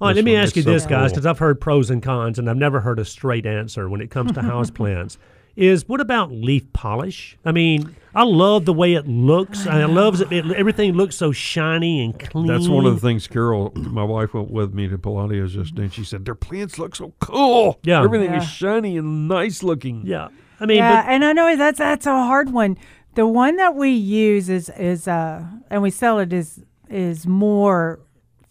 All 0.00 0.08
right, 0.08 0.16
let 0.16 0.24
me 0.24 0.34
one. 0.34 0.42
ask 0.42 0.54
you 0.56 0.62
so 0.62 0.72
this, 0.72 0.86
guys, 0.86 1.10
because 1.12 1.26
I've 1.26 1.38
heard 1.38 1.60
pros 1.60 1.90
and 1.90 2.02
cons, 2.02 2.38
and 2.38 2.48
I've 2.48 2.56
never 2.56 2.80
heard 2.80 2.98
a 2.98 3.04
straight 3.04 3.46
answer 3.46 3.88
when 3.88 4.00
it 4.00 4.10
comes 4.10 4.32
to 4.32 4.40
houseplants. 4.40 5.16
Is 5.56 5.88
what 5.88 6.00
about 6.00 6.30
leaf 6.30 6.72
polish? 6.72 7.36
I 7.44 7.50
mean, 7.50 7.96
I 8.14 8.22
love 8.22 8.64
the 8.64 8.72
way 8.72 8.94
it 8.94 9.08
looks. 9.08 9.66
I 9.66 9.86
love 9.86 10.20
it, 10.20 10.30
it. 10.32 10.48
Everything 10.52 10.92
looks 10.92 11.16
so 11.16 11.32
shiny 11.32 12.04
and 12.04 12.16
clean. 12.16 12.46
That's 12.46 12.68
one 12.68 12.86
of 12.86 12.94
the 12.94 13.00
things 13.00 13.26
Carol, 13.26 13.72
my 13.74 14.04
wife, 14.04 14.34
went 14.34 14.52
with 14.52 14.72
me 14.72 14.86
to 14.86 14.96
Palladio's 14.96 15.54
just 15.54 15.76
and 15.76 15.92
she 15.92 16.04
said 16.04 16.24
their 16.24 16.36
plants 16.36 16.78
look 16.78 16.94
so 16.94 17.12
cool. 17.18 17.80
Yeah. 17.82 18.04
everything 18.04 18.30
Yeah. 18.30 18.40
is 18.40 18.48
shiny 18.48 18.96
and 18.98 19.26
nice 19.26 19.64
looking. 19.64 20.02
Yeah, 20.06 20.28
I 20.60 20.66
mean, 20.66 20.76
yeah, 20.76 21.02
but 21.02 21.10
and 21.10 21.24
I 21.24 21.32
know 21.32 21.56
that's 21.56 21.78
that's 21.80 22.06
a 22.06 22.12
hard 22.12 22.52
one. 22.52 22.78
The 23.16 23.26
one 23.26 23.56
that 23.56 23.74
we 23.74 23.90
use 23.90 24.48
is 24.48 24.70
is 24.78 25.08
uh, 25.08 25.44
and 25.70 25.82
we 25.82 25.90
sell 25.90 26.20
it 26.20 26.32
is 26.32 26.62
is 26.88 27.26
more 27.26 27.98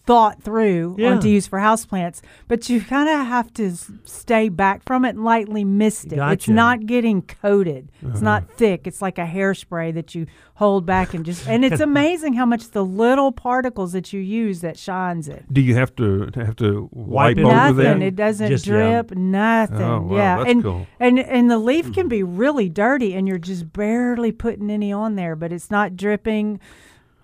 thought 0.08 0.42
through 0.42 0.96
Yeah. 0.98 1.12
on 1.12 1.20
to 1.20 1.30
use 1.30 1.46
for 1.48 1.60
houseplants, 1.60 2.22
but 2.48 2.70
you 2.70 2.80
kind 2.82 3.08
of 3.10 3.28
have 3.28 3.54
to 3.56 3.74
stay 4.06 4.48
back 4.50 4.82
from 4.86 5.04
it 5.06 5.10
and 5.16 5.24
lightly 5.26 5.64
mist 5.66 6.12
it. 6.14 6.18
It's 6.20 6.48
not 6.48 6.86
getting 6.88 7.22
coated. 7.22 7.90
It's 8.02 8.16
Uh-huh. 8.16 8.24
not 8.24 8.50
thick. 8.50 8.88
It's 8.88 9.02
like 9.02 9.18
a 9.20 9.26
hairspray 9.26 9.94
that 9.94 10.16
you 10.16 10.26
hold 10.56 10.86
back 10.88 11.14
and 11.14 11.24
just 11.26 11.48
and 11.48 11.64
it's 11.64 11.82
amazing 11.92 12.34
how 12.34 12.46
much 12.46 12.72
the 12.72 12.84
little 12.84 13.32
particles 13.32 13.92
that 13.92 14.12
you 14.14 14.20
use 14.22 14.62
that 14.62 14.78
shines 14.80 15.28
it. 15.28 15.44
Do 15.52 15.62
you 15.62 15.76
have 15.76 15.94
to 15.98 16.32
have 16.36 16.56
to 16.56 16.90
wipe, 16.92 17.38
it 17.38 17.44
over 17.44 17.54
off 17.54 17.76
Nothing. 17.76 18.00
that? 18.00 18.02
It 18.02 18.16
doesn't 18.16 18.48
Just, 18.48 18.66
yeah. 18.66 19.02
drip. 19.04 19.16
Nothing. 19.18 19.82
Oh, 19.82 20.02
wow, 20.10 20.16
yeah. 20.16 20.38
that's 20.38 20.50
and, 20.50 20.64
cool. 20.64 20.88
and 21.00 21.20
and 21.20 21.52
the 21.52 21.60
leaf 21.60 21.92
can 21.94 22.08
be 22.08 22.24
really 22.24 22.70
dirty, 22.70 23.14
and 23.14 23.28
you're 23.28 23.38
just 23.38 23.74
barely 23.74 24.32
putting 24.32 24.70
any 24.72 24.92
on 24.94 25.16
there, 25.16 25.36
but 25.36 25.52
it's 25.52 25.70
not 25.70 25.96
dripping 25.98 26.60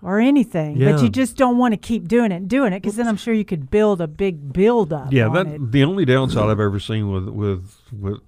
or 0.04 0.20
anything. 0.20 0.76
Yeah. 0.76 0.92
But 0.92 1.02
you 1.02 1.08
just 1.08 1.36
don't 1.36 1.58
want 1.58 1.72
to 1.72 1.78
keep 1.78 2.06
doing 2.06 2.30
it, 2.30 2.36
and 2.36 2.48
doing 2.48 2.72
it, 2.72 2.80
because 2.82 2.96
then 2.96 3.08
I'm 3.08 3.16
sure 3.16 3.34
you 3.34 3.44
could 3.44 3.70
build 3.70 4.00
a 4.00 4.06
big 4.06 4.52
buildup. 4.52 5.12
Yeah, 5.12 5.26
on 5.28 5.32
that 5.34 5.46
it. 5.48 5.72
the 5.72 5.82
only 5.84 6.04
downside 6.04 6.48
I've 6.50 6.60
ever 6.60 6.78
seen 6.78 7.10
with 7.10 7.28
with 7.28 7.76
with 7.92 8.20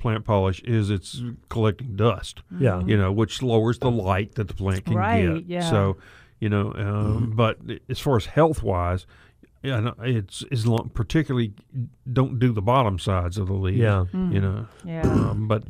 plant 0.00 0.24
polish 0.24 0.60
is 0.64 0.90
it's 0.90 1.22
collecting 1.48 1.94
dust. 1.94 2.42
yeah, 2.58 2.82
You 2.84 2.96
know, 2.96 3.12
which 3.12 3.40
lowers 3.42 3.78
the 3.78 3.90
light 3.90 4.34
that 4.34 4.48
the 4.48 4.54
plant 4.54 4.84
can 4.86 4.94
Right, 4.94 5.34
get. 5.34 5.44
yeah. 5.46 5.70
So, 5.70 5.96
you 6.40 6.48
know, 6.48 6.72
um, 6.76 7.34
but 7.36 7.58
as 7.88 8.00
far 8.00 8.16
as 8.16 8.26
health 8.26 8.64
wise, 8.64 9.06
yeah, 9.62 9.92
it's 10.02 10.42
as 10.50 10.66
long 10.66 10.90
particularly 10.92 11.52
don't 12.12 12.40
do 12.40 12.50
the 12.50 12.62
bottom 12.62 12.98
sides 12.98 13.38
of 13.38 13.46
the 13.46 13.52
leaves. 13.52 13.78
Yeah. 13.78 14.06
you 14.12 14.40
know, 14.40 14.66
yeah. 14.84 15.02
um, 15.02 15.46
but 15.46 15.62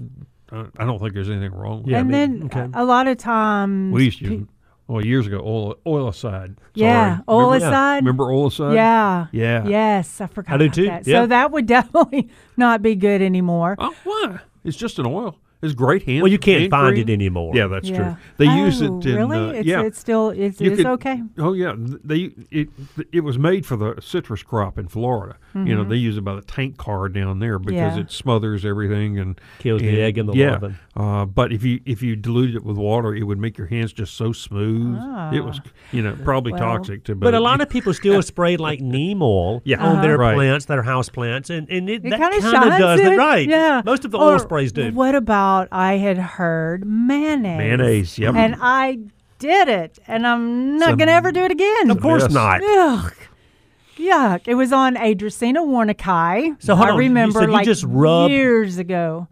uh, 0.51 0.65
I 0.79 0.87
don't 0.87 0.99
think 0.99 1.13
there's 1.13 1.29
anything 1.29 1.53
wrong. 1.53 1.83
with 1.83 1.91
Yeah, 1.91 1.99
it. 1.99 2.01
and 2.03 2.15
I 2.17 2.27
mean, 2.27 2.39
then 2.41 2.47
okay. 2.67 2.71
a 2.73 2.85
lot 2.87 3.07
of 3.09 3.19
times, 3.19 3.93
we 3.93 4.05
used 4.07 4.21
to. 4.21 4.49
Well, 4.89 5.05
years 5.05 5.27
ago, 5.27 5.41
oil 5.45 5.77
oilcide. 5.87 6.57
yeah, 6.75 7.21
Sorry. 7.27 7.45
Remember, 7.45 7.67
oilcide. 7.67 7.97
remember 8.01 8.25
oilcide? 8.25 8.75
Yeah. 8.75 9.27
Yeah. 9.33 9.67
Yes, 9.67 10.21
I 10.21 10.27
forgot. 10.27 10.55
I 10.55 10.59
do 10.59 10.69
too, 10.69 10.87
That. 10.87 11.07
yeah. 11.07 11.23
So 11.23 11.27
that 11.29 11.51
would 11.53 11.67
definitely 11.79 12.29
not 12.57 12.83
be 12.83 12.95
good 12.95 13.23
anymore. 13.23 13.77
Oh, 13.79 13.95
why? 14.05 14.41
It's 14.65 14.77
just 14.77 14.99
an 14.99 15.07
oil. 15.07 15.37
It's 15.63 15.75
great 15.75 16.03
hand. 16.03 16.23
Well, 16.23 16.33
you 16.33 16.39
can't 16.39 16.69
find 16.71 16.95
cream. 16.97 17.09
it 17.09 17.13
anymore. 17.13 17.53
Yeah, 17.55 17.69
that's 17.69 17.89
yeah. 17.89 17.97
true. 17.97 18.17
They 18.39 18.47
use 18.47 18.83
Oh, 18.83 18.99
it 18.99 19.07
in 19.07 19.17
really. 19.17 19.37
uh, 19.39 19.53
it's, 19.53 19.67
yeah. 19.67 19.83
it's 19.83 19.99
still 19.99 20.31
it's, 20.31 20.61
it's 20.61 20.77
could- 20.77 20.87
okay. 20.87 21.23
Oh 21.39 21.53
yeah, 21.53 21.75
they 21.77 22.33
it 22.51 22.69
it 23.13 23.21
was 23.21 23.39
made 23.39 23.65
for 23.65 23.77
the 23.77 23.95
citrus 24.01 24.43
crop 24.43 24.77
in 24.79 24.89
Florida. 24.89 25.37
You 25.55 25.75
know, 25.75 25.85
they 25.85 25.97
use 25.97 26.17
it 26.17 26.23
by 26.23 26.35
the 26.35 26.41
tank 26.41 26.79
car 26.79 27.09
down 27.11 27.39
there 27.39 27.59
because 27.59 27.73
Mm-hmm. 27.83 27.97
Yeah. 27.99 28.05
it 28.05 28.11
smothers 28.11 28.65
everything 28.65 29.19
and 29.19 29.39
Kills 29.59 29.83
the 29.83 30.01
egg 30.01 30.17
and 30.17 30.27
the 30.29 30.33
yeah. 30.33 30.51
larva. 30.53 30.75
Uh, 30.97 31.25
but 31.27 31.53
if 31.53 31.63
you 31.63 31.81
if 31.85 32.03
you 32.03 32.17
dilute 32.17 32.55
it 32.55 32.65
with 32.65 32.77
water, 32.79 33.15
it 33.15 33.23
would 33.25 33.39
make 33.39 33.59
your 33.59 33.67
hands 33.67 33.93
just 33.93 34.15
so 34.15 34.33
smooth. 34.33 34.97
It 35.35 35.41
was 35.45 35.61
you 35.93 36.03
know 36.03 36.17
probably 36.25 36.53
Well, 36.53 36.61
toxic 36.63 37.05
to. 37.05 37.15
But 37.15 37.35
a 37.35 37.41
lot 37.41 37.61
of 37.61 37.69
people 37.69 37.93
still 37.95 38.23
spray 38.33 38.57
like 38.57 38.81
neem 38.81 39.23
oil 39.23 39.61
Yeah. 39.65 39.85
on 39.85 40.01
their 40.03 40.17
Right. 40.19 40.35
plants 40.35 40.65
that 40.67 40.79
are 40.79 40.83
house 40.83 41.09
plants, 41.11 41.51
and, 41.51 41.69
and 41.71 41.89
it, 41.89 42.05
It 42.05 42.11
that 42.11 42.19
kind 42.21 42.35
of 42.35 42.43
kind 42.43 42.79
does 42.81 43.01
it. 43.01 43.13
it 43.13 43.17
right. 43.19 43.47
Yeah. 43.49 43.83
most 43.85 44.05
of 44.07 44.11
the 44.11 44.19
Or 44.19 44.33
oil 44.33 44.39
sprays 44.39 44.73
do. 44.73 44.91
What 44.93 45.15
about 45.15 45.52
I 45.73 45.95
had 45.99 46.19
heard 46.19 46.85
mayonnaise? 46.87 47.59
mayonnaise. 47.59 48.19
Yep. 48.19 48.35
And 48.35 48.57
I 48.61 48.99
did 49.39 49.69
it, 49.69 49.99
and 50.07 50.27
I'm 50.27 50.79
not 50.79 50.99
gonna 50.99 51.13
ever 51.13 51.33
do 51.33 51.41
it 51.45 51.51
again. 51.51 51.91
Of 51.91 52.01
course 52.01 52.23
Yes. 52.25 52.33
not. 52.33 52.61
Ugh. 52.63 53.13
Yuck. 53.97 54.43
It 54.47 54.55
was 54.55 54.73
on 54.73 54.97
a 54.97 55.15
Dracaena 55.15 55.59
Warnicki. 55.67 56.57
So 56.63 56.75
hold 56.75 56.89
I 56.89 56.93
on, 56.93 56.97
you 56.97 57.03
remember 57.09 57.41
said 57.41 57.47
you 57.49 57.53
like 57.53 57.65
just 57.67 57.85
rub- 57.87 58.31
years 58.31 58.79
ago. 58.79 59.29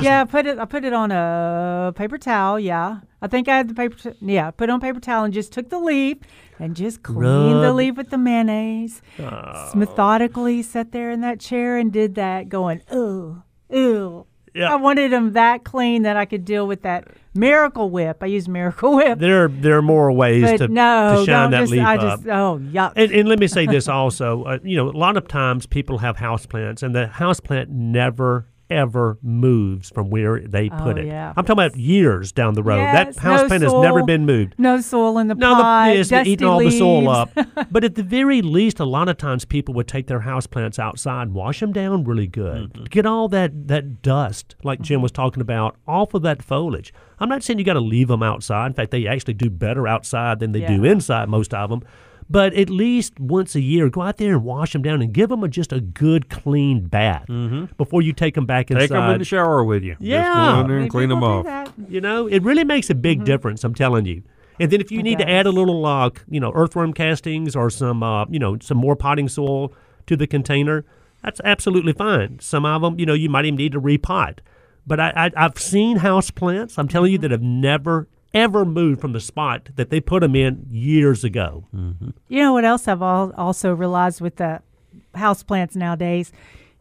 yeah, 0.00 0.20
I 0.22 0.24
put 0.24 0.46
it 0.46 0.58
I 0.58 0.64
put 0.64 0.84
it 0.84 0.92
on 0.92 1.10
a 1.10 1.92
paper 1.96 2.18
towel, 2.18 2.58
yeah. 2.60 2.98
I 3.20 3.26
think 3.28 3.48
I 3.48 3.56
had 3.56 3.68
the 3.68 3.74
paper. 3.74 3.96
T- 3.96 4.16
yeah, 4.20 4.50
put 4.50 4.68
on 4.68 4.80
paper 4.80 5.00
towel 5.00 5.24
and 5.24 5.32
just 5.34 5.52
took 5.52 5.70
the 5.70 5.78
leaf 5.78 6.18
and 6.58 6.74
just 6.76 7.02
cleaned 7.02 7.62
the 7.62 7.72
leaf 7.72 7.96
with 7.96 8.10
the 8.10 8.18
mayonnaise. 8.18 9.00
S- 9.18 9.74
Methodically 9.74 10.62
sat 10.62 10.92
there 10.92 11.10
in 11.10 11.20
that 11.22 11.40
chair 11.40 11.76
and 11.78 11.92
did 11.92 12.14
that, 12.16 12.48
going, 12.48 12.82
ooh, 12.92 13.42
ooh. 13.74 14.26
Yeah. 14.54 14.72
I 14.72 14.76
wanted 14.76 15.10
them 15.12 15.32
that 15.32 15.64
clean 15.64 16.02
that 16.02 16.16
I 16.16 16.24
could 16.24 16.44
deal 16.44 16.66
with 16.66 16.82
that 16.82 17.08
Miracle 17.34 17.88
Whip. 17.90 18.18
I 18.22 18.26
use 18.26 18.48
Miracle 18.48 18.96
Whip, 18.96 19.18
There, 19.18 19.48
there 19.48 19.78
are 19.78 19.82
more 19.82 20.12
ways 20.12 20.42
but 20.42 20.56
to, 20.58 20.68
no, 20.68 21.20
to 21.20 21.26
shine 21.30 21.50
that 21.52 21.60
just. 21.60 21.72
leaf 21.72 21.82
I 21.82 21.96
up. 21.96 22.00
just 22.18 22.26
oh 22.28 22.58
yuck. 22.62 22.92
And, 22.96 23.10
and 23.12 23.28
let 23.28 23.38
me 23.38 23.46
say 23.46 23.66
this 23.66 23.88
also. 23.88 24.44
Uh, 24.44 24.58
you 24.62 24.76
know, 24.76 24.88
a 24.88 24.92
lot 24.92 25.16
of 25.16 25.28
times 25.28 25.66
people 25.66 25.98
have 25.98 26.16
houseplants, 26.16 26.82
and 26.82 26.94
the 26.94 27.06
houseplant 27.06 27.68
never 27.68 28.46
ever 28.72 29.18
moves 29.22 29.90
from 29.90 30.10
where 30.10 30.40
they 30.40 30.70
oh, 30.70 30.76
put 30.78 30.96
Oh, 30.96 31.00
it. 31.00 31.06
yeah. 31.06 31.32
I'm 31.36 31.44
talking 31.44 31.64
about 31.64 31.76
years 31.76 32.32
down 32.32 32.54
the 32.54 32.62
road. 32.62 32.78
Yes, 32.78 33.16
that 33.16 33.24
no 33.24 33.30
houseplant 33.30 33.62
has 33.62 33.72
never 33.74 34.02
been 34.04 34.26
moved. 34.26 34.54
no 34.58 34.80
soil 34.80 35.18
in 35.18 35.28
the 35.28 35.34
No, 35.34 35.54
pot. 35.54 35.86
the, 35.86 36.00
it's 36.00 36.10
dusty 36.10 36.30
eating 36.32 36.46
all 36.46 36.58
the 36.58 36.70
soil 36.70 37.08
up. 37.08 37.30
but 37.70 37.84
at 37.84 37.94
the 37.94 38.02
very 38.02 38.42
least, 38.42 38.80
a 38.80 38.84
lot 38.84 39.08
of 39.08 39.16
times 39.16 39.44
people 39.44 39.74
would 39.74 39.88
take 39.88 40.06
their 40.06 40.20
house 40.20 40.46
plants 40.46 40.78
outside, 40.78 41.32
wash 41.32 41.60
them 41.60 41.72
down 41.72 42.04
really 42.04 42.26
good, 42.26 42.72
mm-hmm. 42.72 42.84
get 42.84 43.06
all 43.06 43.28
that, 43.28 43.68
that 43.68 44.02
dust, 44.02 44.56
like 44.62 44.80
Jim 44.80 44.96
mm-hmm. 44.96 45.02
was 45.02 45.12
talking 45.12 45.40
about, 45.40 45.76
off 45.86 46.14
of 46.14 46.22
that 46.22 46.42
foliage. 46.42 46.92
I'm 47.18 47.28
not 47.28 47.42
saying 47.42 47.58
you 47.58 47.64
got 47.64 47.74
to 47.74 47.80
leave 47.80 48.08
them 48.08 48.22
outside. 48.22 48.66
In 48.66 48.74
fact, 48.74 48.90
they 48.90 49.06
actually 49.06 49.34
do 49.34 49.48
better 49.48 49.86
outside 49.86 50.40
than 50.40 50.52
they 50.52 50.66
do 50.66 50.84
inside, 50.84 51.28
most 51.28 51.54
of 51.54 51.70
them. 51.70 51.82
But 52.30 52.54
at 52.54 52.70
least 52.70 53.20
once 53.20 53.54
a 53.54 53.60
year, 53.60 53.90
go 53.90 54.00
out 54.02 54.16
there 54.16 54.32
and 54.32 54.44
wash 54.44 54.72
them 54.72 54.82
down 54.82 55.02
and 55.02 55.12
give 55.12 55.28
them 55.28 55.44
a, 55.44 55.48
just 55.48 55.72
a 55.72 55.80
good 55.80 56.30
clean 56.30 56.86
bath 56.86 57.26
before 57.76 58.00
you 58.02 58.12
take 58.12 58.34
them 58.34 58.46
back 58.46 58.70
inside. 58.70 58.80
Take 58.82 58.90
them 58.90 59.10
in 59.10 59.18
the 59.18 59.24
shower 59.24 59.62
with 59.64 59.82
you. 59.82 59.92
Just 59.94 60.02
Yeah. 60.02 60.54
go 60.54 60.60
in 60.62 60.68
there 60.68 60.78
and 60.78 60.90
clean 60.90 61.08
them 61.10 61.20
we'll 61.20 61.46
off. 61.46 61.72
You 61.88 62.00
know, 62.00 62.26
it 62.26 62.42
really 62.42 62.64
makes 62.64 62.88
a 62.90 62.94
big 62.94 63.24
difference. 63.24 63.64
I'm 63.64 63.74
telling 63.74 64.06
you. 64.06 64.22
And 64.60 64.70
then 64.70 64.80
if 64.80 64.90
you 64.90 64.98
Mm-hmm. 64.98 65.06
It 65.06 65.10
need 65.10 65.18
to 65.18 65.28
add 65.30 65.46
a 65.46 65.50
little, 65.50 65.84
uh, 65.84 66.10
you 66.28 66.38
know, 66.40 66.52
earthworm 66.54 66.92
castings 66.92 67.56
or 67.56 67.68
some, 67.70 68.02
uh, 68.02 68.26
you 68.26 68.38
know, 68.38 68.56
some 68.60 68.78
more 68.78 68.94
potting 68.96 69.28
soil 69.28 69.72
to 70.06 70.16
the 70.16 70.26
container, 70.26 70.84
that's 71.22 71.40
absolutely 71.44 71.92
fine. 71.92 72.38
Some 72.38 72.64
of 72.64 72.82
them, 72.82 72.98
you 72.98 73.06
know, 73.06 73.14
you 73.14 73.28
might 73.28 73.44
even 73.44 73.56
need 73.56 73.72
to 73.72 73.80
repot. 73.80 74.38
But 74.86 75.00
I, 75.00 75.12
I, 75.16 75.30
I've 75.44 75.58
seen 75.58 75.98
house 75.98 76.30
plants. 76.30 76.78
I'm 76.78 76.88
telling 76.88 77.12
you 77.12 77.18
Mm-hmm. 77.18 77.22
that 77.22 77.30
have 77.30 77.42
never 77.42 78.08
ever 78.34 78.64
moved 78.64 79.00
from 79.00 79.12
the 79.12 79.20
spot 79.20 79.68
that 79.76 79.90
they 79.90 80.00
put 80.00 80.20
them 80.20 80.34
in 80.34 80.66
years 80.70 81.24
ago. 81.24 81.66
Mm-hmm. 81.74 82.10
You 82.28 82.38
know 82.40 82.52
what 82.52 82.64
else 82.64 82.88
I've 82.88 83.02
al- 83.02 83.34
also 83.36 83.74
realized 83.74 84.20
with 84.20 84.36
the 84.36 84.60
house 85.14 85.42
plants 85.42 85.76
nowadays 85.76 86.32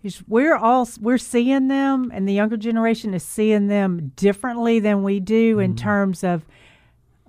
is 0.04 0.24
we're 0.28 0.56
all 0.56 0.88
we're 1.00 1.18
seeing 1.18 1.68
them, 1.68 2.12
and 2.14 2.28
the 2.28 2.34
younger 2.34 2.58
generation 2.58 3.14
is 3.14 3.24
seeing 3.24 3.68
them 3.68 4.12
differently 4.16 4.80
than 4.80 5.04
we 5.04 5.20
do 5.20 5.60
in 5.60 5.72
mm-hmm. 5.72 5.84
terms 5.84 6.24
of. 6.24 6.46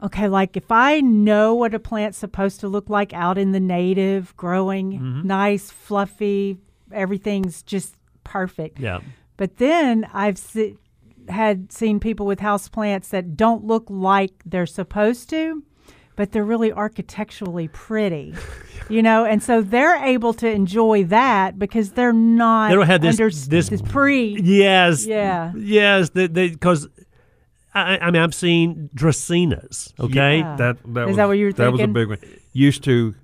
Okay, 0.02 0.26
like 0.26 0.56
if 0.56 0.72
I 0.72 1.00
know 1.00 1.54
what 1.54 1.74
a 1.74 1.78
plant's 1.78 2.18
supposed 2.18 2.58
to 2.60 2.68
look 2.68 2.90
like 2.90 3.12
out 3.12 3.38
in 3.38 3.52
the 3.52 3.60
native, 3.60 4.36
growing 4.36 4.94
mm-hmm. 4.94 5.26
nice, 5.28 5.70
fluffy, 5.70 6.58
everything's 6.90 7.62
just 7.62 7.94
perfect. 8.24 8.80
Yeah. 8.80 9.00
But 9.36 9.58
then 9.58 10.08
I've 10.12 10.38
se- 10.38 10.76
had 11.28 11.72
seen 11.72 12.00
people 12.00 12.26
with 12.26 12.40
house 12.40 12.68
plants 12.68 13.08
that 13.08 13.36
don't 13.36 13.64
look 13.64 13.84
like 13.88 14.32
they're 14.46 14.66
supposed 14.66 15.28
to, 15.30 15.62
but 16.16 16.32
they're 16.32 16.44
really 16.44 16.72
architecturally 16.72 17.68
pretty. 17.68 18.34
You 18.88 19.00
know, 19.00 19.24
and 19.24 19.40
so 19.42 19.62
they're 19.62 20.04
able 20.04 20.34
to 20.34 20.50
enjoy 20.50 21.04
that 21.04 21.56
because 21.58 21.92
they're 21.92 22.12
not 22.12 22.68
They 22.68 22.74
don't 22.74 22.86
have 22.86 23.00
this- 23.00 23.18
under 23.18 23.30
this- 23.30 23.80
pre. 23.80 24.36
Yes. 24.42 25.06
Yeah. 25.06 25.52
Yes. 25.56 26.10
Because 26.10 26.88
I, 27.72 27.96
I 27.98 28.10
mean, 28.10 28.20
I've 28.20 28.34
seen 28.34 28.90
dracaenas 28.94 29.94
Okay. 30.00 30.38
Yeah. 30.40 30.56
That 30.56 30.78
that 30.94 31.02
Is 31.02 31.06
was, 31.08 31.16
that 31.16 31.28
what 31.28 31.38
you 31.38 31.46
were 31.46 31.52
thinking 31.52 31.64
That 31.64 31.72
was 31.72 31.80
a 31.80 31.86
big 31.86 32.08
one. 32.08 32.18
Used 32.52 32.82
to 32.84 33.14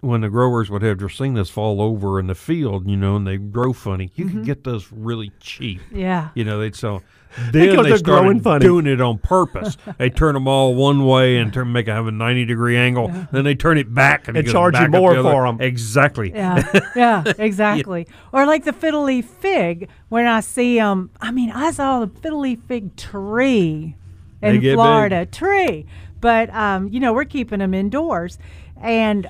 when 0.00 0.22
the 0.22 0.30
growers 0.30 0.70
would 0.70 0.82
have 0.82 0.96
dracaenas 0.98 1.50
fall 1.50 1.80
over 1.82 2.18
in 2.18 2.26
the 2.26 2.34
field, 2.34 2.88
you 2.88 2.96
know, 2.96 3.16
and 3.16 3.26
they 3.26 3.36
grow 3.36 3.72
funny. 3.74 4.10
You 4.14 4.24
Mm-hmm. 4.24 4.36
could 4.38 4.46
get 4.46 4.64
those 4.64 4.90
really 4.90 5.30
cheap. 5.40 5.82
Yeah. 5.92 6.30
You 6.34 6.44
know, 6.44 6.58
they'd 6.58 6.74
sell. 6.74 7.02
Because 7.28 7.52
Then 7.52 7.76
they 7.76 7.88
they're 7.90 7.98
started 7.98 8.42
funny. 8.42 8.64
doing 8.64 8.86
it 8.86 9.00
on 9.00 9.18
purpose. 9.18 9.76
they 9.98 10.08
turn 10.08 10.34
them 10.34 10.48
all 10.48 10.74
one 10.74 11.04
way 11.04 11.36
and 11.36 11.52
turn 11.52 11.70
make 11.72 11.86
it 11.86 11.90
have 11.90 12.06
a 12.06 12.10
ninety 12.10 12.44
degree 12.46 12.76
angle. 12.76 13.08
Then 13.30 13.44
they 13.44 13.54
turn 13.54 13.76
it 13.78 13.92
back 13.92 14.28
and, 14.28 14.36
And 14.36 14.48
charge 14.48 14.74
you 14.74 14.80
back 14.80 14.88
up 14.88 14.90
more 15.00 15.12
the 15.14 15.20
other- 15.20 15.30
for 15.30 15.46
'em. 15.46 15.60
Exactly. 15.60 16.32
Yeah, 16.34 16.62
yeah, 16.96 17.24
exactly. 17.38 18.06
Or 18.32 18.46
like 18.46 18.64
the 18.64 18.72
fiddle 18.72 19.02
leaf 19.04 19.26
fig, 19.26 19.88
when 20.08 20.26
I 20.26 20.40
see 20.40 20.76
them, 20.76 21.10
I 21.20 21.30
mean, 21.30 21.50
I 21.50 21.72
saw 21.72 22.00
the 22.04 22.08
fiddle 22.20 22.40
leaf 22.40 22.60
fig 22.66 22.96
tree 22.96 23.96
in 24.42 24.60
get 24.60 24.74
Florida, 24.74 25.26
tree. 25.26 25.86
But 26.20 26.48
um, 26.54 26.88
you 26.88 27.00
know, 27.00 27.12
we're 27.12 27.24
keeping 27.26 27.58
them 27.58 27.74
indoors, 27.74 28.38
and 28.80 29.26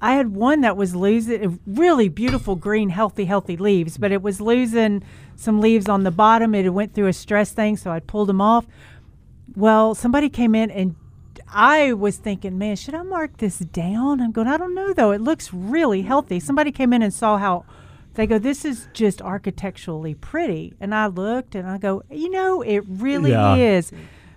I 0.00 0.14
had 0.14 0.34
one 0.34 0.62
that 0.62 0.76
was 0.76 0.96
losing 0.96 1.60
really 1.66 2.08
beautiful 2.08 2.56
green, 2.56 2.88
healthy, 2.88 3.24
healthy 3.26 3.56
leaves, 3.56 3.98
but 3.98 4.10
it 4.10 4.20
was 4.22 4.40
losing 4.40 5.04
some 5.42 5.60
leaves 5.60 5.88
on 5.88 6.04
the 6.04 6.10
bottom. 6.10 6.54
It 6.54 6.68
went 6.72 6.94
through 6.94 7.08
a 7.08 7.12
stress 7.12 7.50
thing, 7.52 7.76
so 7.76 7.90
I 7.90 8.00
pulled 8.00 8.28
them 8.28 8.40
off. 8.40 8.66
Well, 9.56 9.94
somebody 9.94 10.28
came 10.28 10.54
in 10.54 10.70
and 10.70 10.94
I 11.52 11.92
was 11.92 12.16
thinking, 12.16 12.56
man, 12.58 12.76
should 12.76 12.94
I 12.94 13.02
mark 13.02 13.38
this 13.38 13.58
down? 13.58 14.20
I'm 14.20 14.32
going, 14.32 14.48
I 14.48 14.56
don't 14.56 14.74
know 14.74 14.92
though. 14.92 15.10
It 15.10 15.20
looks 15.20 15.52
really 15.52 16.02
healthy. 16.02 16.40
Somebody 16.40 16.72
came 16.72 16.92
in 16.92 17.02
and 17.02 17.12
saw 17.12 17.36
how 17.38 17.64
they 18.14 18.26
go, 18.26 18.38
this 18.38 18.64
is 18.64 18.88
just 18.92 19.20
architecturally 19.20 20.14
pretty. 20.14 20.74
And 20.80 20.94
I 20.94 21.06
looked 21.06 21.54
and 21.54 21.68
I 21.68 21.78
go, 21.78 22.02
you 22.10 22.30
know, 22.30 22.62
it 22.62 22.84
really 22.86 23.30
Yeah. 23.32 23.56
is. 23.56 23.92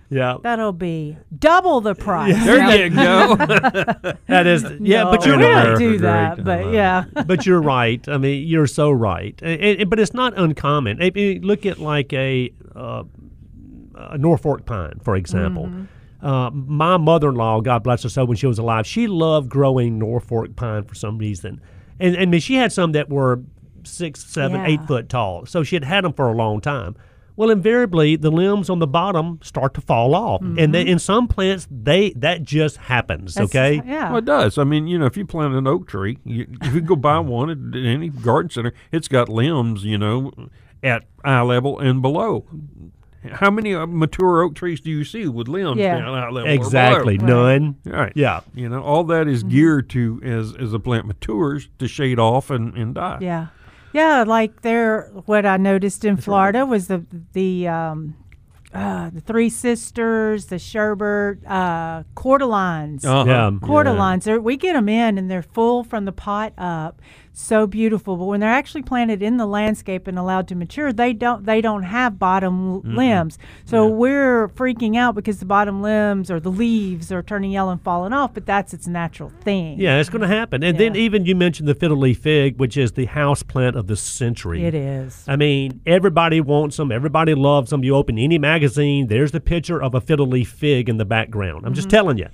Yeah. 0.08 0.36
That'll 0.42 0.72
be 0.72 1.16
double 1.36 1.80
the 1.80 1.94
price. 1.94 2.36
There 2.44 2.86
you 2.86 2.90
go. 2.94 3.36
That 4.28 4.46
is. 4.46 4.64
Yeah. 4.80 5.04
no, 5.04 5.10
But 5.12 5.26
you're 5.26 5.36
we 5.36 5.44
in 5.44 5.50
don't 5.50 5.56
right. 5.56 5.62
America, 5.66 5.78
do 5.78 5.98
that. 5.98 6.38
I 6.38 6.42
But 6.42 6.72
yeah, 6.72 7.04
but 7.26 7.46
you're 7.46 7.60
right. 7.62 8.06
I 8.08 8.18
mean, 8.18 8.46
you're 8.46 8.66
so 8.66 8.90
right. 8.90 9.38
And, 9.42 9.60
and- 9.80 9.90
but 9.90 9.98
it's 9.98 10.14
not 10.14 10.36
uncommon. 10.38 11.02
I 11.02 11.10
mean, 11.14 11.42
look 11.42 11.66
at 11.66 11.78
like 11.78 12.12
a, 12.12 12.52
uh, 12.74 13.02
a 13.96 14.18
Norfolk 14.18 14.64
pine, 14.66 15.00
for 15.02 15.16
example. 15.16 15.70
Uh, 16.22 16.50
my 16.52 16.96
mother-in-law, 16.96 17.60
God 17.60 17.82
bless 17.82 18.02
her 18.02 18.08
soul, 18.08 18.26
when 18.26 18.36
she 18.36 18.46
was 18.46 18.58
alive, 18.58 18.86
she 18.86 19.06
loved 19.06 19.48
growing 19.48 19.98
Norfolk 19.98 20.56
pine 20.56 20.84
for 20.84 20.94
some 20.94 21.18
reason, 21.18 21.60
and, 22.00 22.14
and 22.14 22.22
I 22.22 22.26
mean, 22.26 22.40
she 22.40 22.54
had 22.54 22.72
some 22.72 22.92
that 22.92 23.08
were 23.08 23.42
six, 23.84 24.24
seven, 24.24 24.60
Yeah. 24.62 24.66
eight 24.66 24.86
foot 24.86 25.08
tall. 25.08 25.46
So 25.46 25.62
she 25.62 25.76
had 25.76 25.84
had 25.84 26.04
them 26.04 26.12
for 26.12 26.28
a 26.28 26.34
long 26.34 26.60
time. 26.60 26.96
Well, 27.36 27.50
invariably, 27.50 28.16
the 28.16 28.30
limbs 28.30 28.70
on 28.70 28.78
the 28.78 28.86
bottom 28.86 29.38
start 29.42 29.74
to 29.74 29.80
fall 29.82 30.14
off, 30.14 30.40
and 30.40 30.74
they, 30.74 30.86
in 30.86 30.98
some 30.98 31.28
plants, 31.28 31.68
they 31.70 32.10
that 32.16 32.42
just 32.42 32.78
happens. 32.78 33.34
That's- 33.34 33.50
okay, 33.50 33.82
Yeah. 33.86 34.08
Well, 34.08 34.18
it 34.18 34.24
does. 34.24 34.56
I 34.58 34.64
mean, 34.64 34.86
you 34.86 34.98
know, 34.98 35.06
if 35.06 35.16
you 35.16 35.26
plant 35.26 35.54
an 35.54 35.66
oak 35.66 35.86
tree, 35.86 36.18
you, 36.24 36.46
if 36.62 36.74
you 36.74 36.80
go 36.80 36.96
buy 36.96 37.18
one 37.20 37.50
at 37.50 37.78
any 37.78 38.08
garden 38.08 38.50
center, 38.50 38.72
it's 38.90 39.06
got 39.08 39.28
limbs, 39.28 39.84
you 39.84 39.98
know, 39.98 40.32
at 40.82 41.04
eye 41.24 41.42
level 41.42 41.78
and 41.78 42.00
below. 42.00 42.46
How 43.32 43.50
many 43.50 43.74
uh, 43.74 43.86
mature 43.86 44.42
oak 44.42 44.54
trees 44.54 44.80
do 44.80 44.88
you 44.90 45.02
see 45.04 45.26
with 45.26 45.48
limbs 45.48 45.78
Yeah. 45.78 45.98
down 45.98 46.14
eye 46.14 46.30
level? 46.30 46.48
or 46.48 46.52
exactly, 46.52 47.18
below? 47.18 47.58
none. 47.58 47.76
Right. 47.84 48.12
Yeah. 48.14 48.40
You 48.54 48.68
know, 48.68 48.80
all 48.82 49.02
that 49.04 49.26
is 49.26 49.42
geared 49.42 49.90
to 49.90 50.20
as 50.24 50.54
as 50.54 50.70
the 50.70 50.78
plant 50.78 51.06
matures 51.06 51.68
to 51.80 51.88
shade 51.88 52.18
off 52.20 52.50
and, 52.50 52.74
and 52.76 52.94
die. 52.94 53.18
Yeah, 53.20 53.48
yeah. 53.92 54.24
Like 54.26 54.62
there, 54.62 55.10
what 55.26 55.46
I 55.46 55.56
noticed 55.56 56.04
in 56.04 56.16
Florida 56.16 56.66
was 56.66 56.88
the 56.88 57.04
the 57.32 57.68
um, 57.68 58.16
uh, 58.76 59.10
the 59.10 59.20
Three 59.20 59.48
Sisters, 59.48 60.46
the 60.46 60.56
Sherbert, 60.56 61.38
uh, 61.46 62.02
Cordylines. 62.14 63.04
Uh-huh. 63.04 63.24
Yeah. 63.26 63.50
Cordylines, 63.66 64.24
they're, 64.24 64.40
we 64.40 64.56
get 64.56 64.74
them 64.74 64.88
in 64.88 65.16
and 65.16 65.30
they're 65.30 65.42
full 65.42 65.82
from 65.82 66.04
the 66.04 66.12
pot 66.12 66.52
up, 66.58 67.00
so 67.38 67.66
beautiful. 67.66 68.16
But 68.16 68.24
when 68.24 68.40
they're 68.40 68.48
actually 68.48 68.80
planted 68.82 69.22
in 69.22 69.36
the 69.36 69.44
landscape 69.46 70.06
and 70.06 70.18
allowed 70.18 70.48
to 70.48 70.54
mature, 70.54 70.90
they 70.92 71.12
don't 71.12 71.44
they 71.44 71.60
don't 71.60 71.82
have 71.82 72.18
bottom 72.18 72.70
l- 72.76 72.82
limbs. 72.84 73.38
So 73.66 73.86
we're 73.86 74.48
freaking 74.48 74.96
out 74.96 75.14
because 75.14 75.38
the 75.38 75.44
bottom 75.44 75.82
limbs 75.82 76.30
or 76.30 76.40
the 76.40 76.50
leaves 76.50 77.12
are 77.12 77.22
turning 77.22 77.50
yellow 77.50 77.72
and 77.72 77.82
falling 77.82 78.14
off. 78.14 78.32
But 78.32 78.46
that's 78.46 78.72
its 78.72 78.86
natural 78.86 79.28
thing. 79.42 79.78
Yeah, 79.78 80.00
it's 80.00 80.08
going 80.08 80.22
to 80.22 80.28
happen. 80.28 80.62
And 80.62 80.78
then 80.78 80.96
even 80.96 81.26
you 81.26 81.36
mentioned 81.36 81.68
the 81.68 81.74
fiddle 81.74 81.98
leaf 81.98 82.20
fig, 82.20 82.58
which 82.58 82.76
is 82.78 82.92
the 82.92 83.04
house 83.04 83.42
plant 83.42 83.76
of 83.76 83.86
the 83.86 83.96
century. 83.96 84.64
it 84.64 84.74
is. 84.74 85.22
I 85.28 85.36
mean, 85.36 85.80
everybody 85.86 86.40
wants 86.40 86.78
them. 86.78 86.90
Everybody 86.90 87.34
loves 87.34 87.68
them. 87.70 87.84
You 87.84 87.96
open 87.96 88.18
any 88.18 88.38
magazine, 88.38 89.08
there's 89.08 89.32
the 89.32 89.40
picture 89.40 89.82
of 89.82 89.94
a 89.94 90.00
fiddle 90.00 90.26
leaf 90.26 90.48
fig 90.48 90.88
in 90.88 90.96
the 90.96 91.04
background. 91.04 91.66
I'm 91.66 91.74
just 91.74 91.88
Mm-hmm. 91.88 91.96
telling 91.96 92.18
you. 92.18 92.28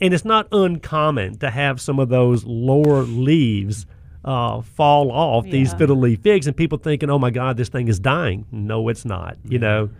And 0.00 0.14
it's 0.14 0.24
not 0.24 0.48
uncommon 0.52 1.38
to 1.38 1.50
have 1.50 1.80
some 1.80 1.98
of 1.98 2.08
those 2.08 2.44
lower 2.44 3.02
leaves 3.02 3.84
uh, 4.24 4.60
fall 4.62 5.10
off 5.10 5.44
these 5.44 5.72
Yeah. 5.72 5.78
fiddle 5.78 5.96
leaf 5.96 6.20
figs, 6.20 6.46
and 6.46 6.56
people 6.56 6.78
thinking, 6.78 7.08
"Oh 7.10 7.18
my 7.18 7.30
God, 7.30 7.56
this 7.56 7.68
thing 7.68 7.88
is 7.88 7.98
dying." 7.98 8.44
No, 8.52 8.88
it's 8.88 9.04
not. 9.04 9.36
You 9.44 9.58
know, 9.58 9.90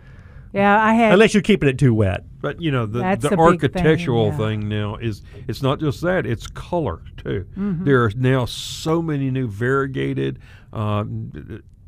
Yeah, 0.53 0.81
I 0.83 0.93
had. 0.93 1.13
unless 1.13 1.33
you're 1.33 1.43
keeping 1.43 1.69
it 1.69 1.77
too 1.77 1.93
wet. 1.93 2.23
But 2.41 2.61
you 2.61 2.71
know 2.71 2.85
the, 2.85 2.99
the 2.99 3.15
the 3.15 3.17
big 3.17 3.29
thing, 3.29 3.39
architectural 3.39 4.27
yeah. 4.27 4.37
thing, 4.37 4.69
now 4.69 4.95
is 4.95 5.21
it's 5.47 5.61
not 5.61 5.79
just 5.79 6.01
that; 6.01 6.25
it's 6.25 6.47
color 6.47 7.01
too. 7.17 7.45
Mm-hmm. 7.57 7.85
There 7.85 8.03
are 8.03 8.11
now 8.15 8.45
so 8.45 9.01
many 9.01 9.29
new 9.31 9.47
variegated. 9.47 10.39
Uh, 10.73 11.03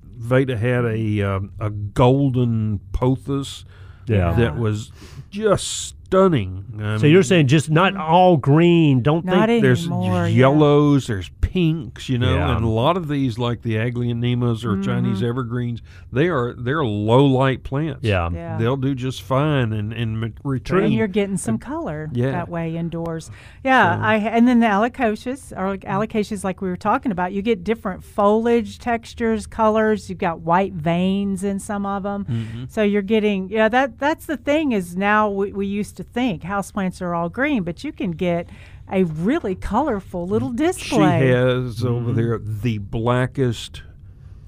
Veda 0.04 0.58
had 0.58 0.86
a 0.86 1.22
um, 1.22 1.52
a 1.60 1.70
golden 1.70 2.80
pothos 2.94 3.66
Yeah. 4.08 4.34
that 4.34 4.58
was 4.58 4.92
just 5.30 5.96
stunning. 6.16 6.66
I 6.78 6.98
So 6.98 7.04
mean, 7.04 7.12
you're 7.14 7.24
saying 7.24 7.48
just 7.48 7.70
not 7.70 7.96
all 7.96 8.36
green? 8.36 9.02
Don't 9.02 9.24
Not 9.24 9.48
think 9.48 9.64
there's 9.64 9.86
anymore. 9.86 10.28
yeah. 10.28 10.40
yellows, 10.40 11.08
there's 11.08 11.30
pinks, 11.40 12.10
you 12.10 12.18
know, 12.18 12.36
Yeah. 12.36 12.56
and 12.56 12.66
a 12.66 12.68
lot 12.68 12.98
of 12.98 13.08
these, 13.08 13.40
like 13.40 13.62
the 13.62 13.76
aglaonemas 13.76 14.66
or 14.66 14.72
Mm-hmm. 14.74 14.82
Chinese 14.84 15.24
evergreens, 15.24 15.82
they 16.12 16.28
are 16.28 16.54
they're 16.54 16.84
low 16.84 17.26
light 17.26 17.64
plants. 17.64 18.00
Yeah. 18.04 18.30
Yeah. 18.34 18.58
they'll 18.58 18.76
do 18.78 18.94
just 18.94 19.22
fine 19.22 19.72
and 19.72 19.94
and 19.94 20.20
ma- 20.20 20.28
retain. 20.44 20.84
and 20.84 20.94
you're 20.94 21.08
getting 21.08 21.38
some 21.38 21.58
color 21.58 22.10
Yeah. 22.14 22.32
that 22.32 22.50
way 22.50 22.76
indoors. 22.76 23.32
Yeah, 23.64 23.98
I 24.02 24.16
and 24.18 24.48
then 24.48 24.60
the 24.60 24.68
alocasias 24.68 25.52
or 25.58 25.78
alocasias 25.78 26.44
like 26.44 26.62
we 26.62 26.68
were 26.70 26.78
talking 26.78 27.12
about, 27.14 27.32
you 27.32 27.42
get 27.42 27.64
different 27.64 28.04
foliage 28.04 28.80
textures, 28.80 29.48
colors. 29.48 30.10
You've 30.10 30.20
got 30.20 30.42
white 30.42 30.74
veins 30.74 31.44
in 31.46 31.60
some 31.60 31.86
of 31.86 32.04
them, 32.04 32.26
Mm-hmm. 32.26 32.64
so 32.70 32.82
you're 32.84 33.02
getting 33.02 33.50
yeah. 33.50 33.70
That 33.70 33.98
that's 33.98 34.26
the 34.26 34.38
thing 34.38 34.74
is 34.74 34.98
now 34.98 35.30
we, 35.30 35.52
we 35.54 35.68
used 35.68 35.96
to 35.98 36.01
think 36.04 36.44
houseplants 36.44 37.02
are 37.02 37.14
all 37.16 37.30
green, 37.30 37.64
but 37.64 37.84
you 37.84 37.92
can 37.92 38.12
get 38.12 38.48
a 38.92 39.04
really 39.04 39.56
colorful 39.56 40.28
little 40.28 40.52
display. 40.52 41.22
she 41.22 41.28
has 41.30 41.78
Mm-hmm. 41.80 41.88
over 41.88 42.12
there 42.14 42.38
the 42.40 42.78
blackest 42.80 43.84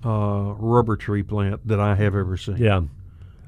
uh, 0.06 0.54
rubber 0.58 0.96
tree 0.98 1.24
plant 1.24 1.66
that 1.68 1.80
I 1.80 1.96
have 1.96 2.16
ever 2.16 2.36
seen. 2.38 2.58
Yeah. 2.58 2.82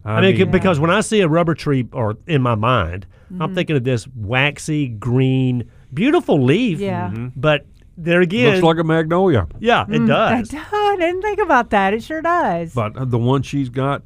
I, 0.06 0.14
I 0.18 0.22
mean, 0.22 0.38
mean, 0.38 0.52
because 0.52 0.80
when 0.80 0.92
I 0.92 1.02
see 1.02 1.22
a 1.22 1.28
rubber 1.28 1.56
tree, 1.56 1.88
or 1.92 2.18
in 2.28 2.42
my 2.42 2.56
mind, 2.56 3.08
Mm-hmm. 3.26 3.42
I'm 3.42 3.56
thinking 3.56 3.76
of 3.76 3.84
this 3.84 4.08
waxy 4.16 4.88
green, 4.88 5.68
beautiful 5.92 6.44
leaf. 6.44 6.80
Yeah. 6.80 7.12
But 7.36 7.66
there 7.98 8.22
again, 8.22 8.52
looks 8.52 8.64
like 8.64 8.78
a 8.78 8.84
magnolia. 8.84 9.48
yeah, 9.60 9.82
it 9.90 10.02
Mm, 10.02 10.08
does. 10.08 10.50
It 10.50 10.56
does. 10.58 10.64
I 10.72 10.96
didn't 11.00 11.24
think 11.24 11.40
about 11.40 11.72
that. 11.72 11.96
It 11.96 12.04
sure 12.04 12.22
does. 12.22 12.72
But 12.76 12.96
uh, 12.96 13.06
the 13.06 13.18
one 13.18 13.42
she's 13.42 13.70
got, 13.70 14.04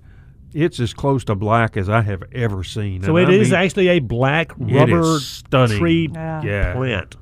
it's 0.54 0.80
as 0.80 0.94
close 0.94 1.24
to 1.26 1.36
black 1.36 1.78
as 1.78 1.90
I 1.90 2.02
have 2.02 2.24
ever 2.34 2.64
seen. 2.64 3.04
So 3.04 3.16
And 3.18 3.30
it 3.30 3.34
I 3.34 3.38
is 3.38 3.52
mean, 3.52 3.60
actually 3.60 3.88
a 3.90 4.00
black 4.00 4.52
rubber 4.58 5.20
stunning. 5.20 5.78
tree 5.80 6.10
Yeah. 6.14 6.42
Yeah. 6.44 6.74
plant. 6.74 7.16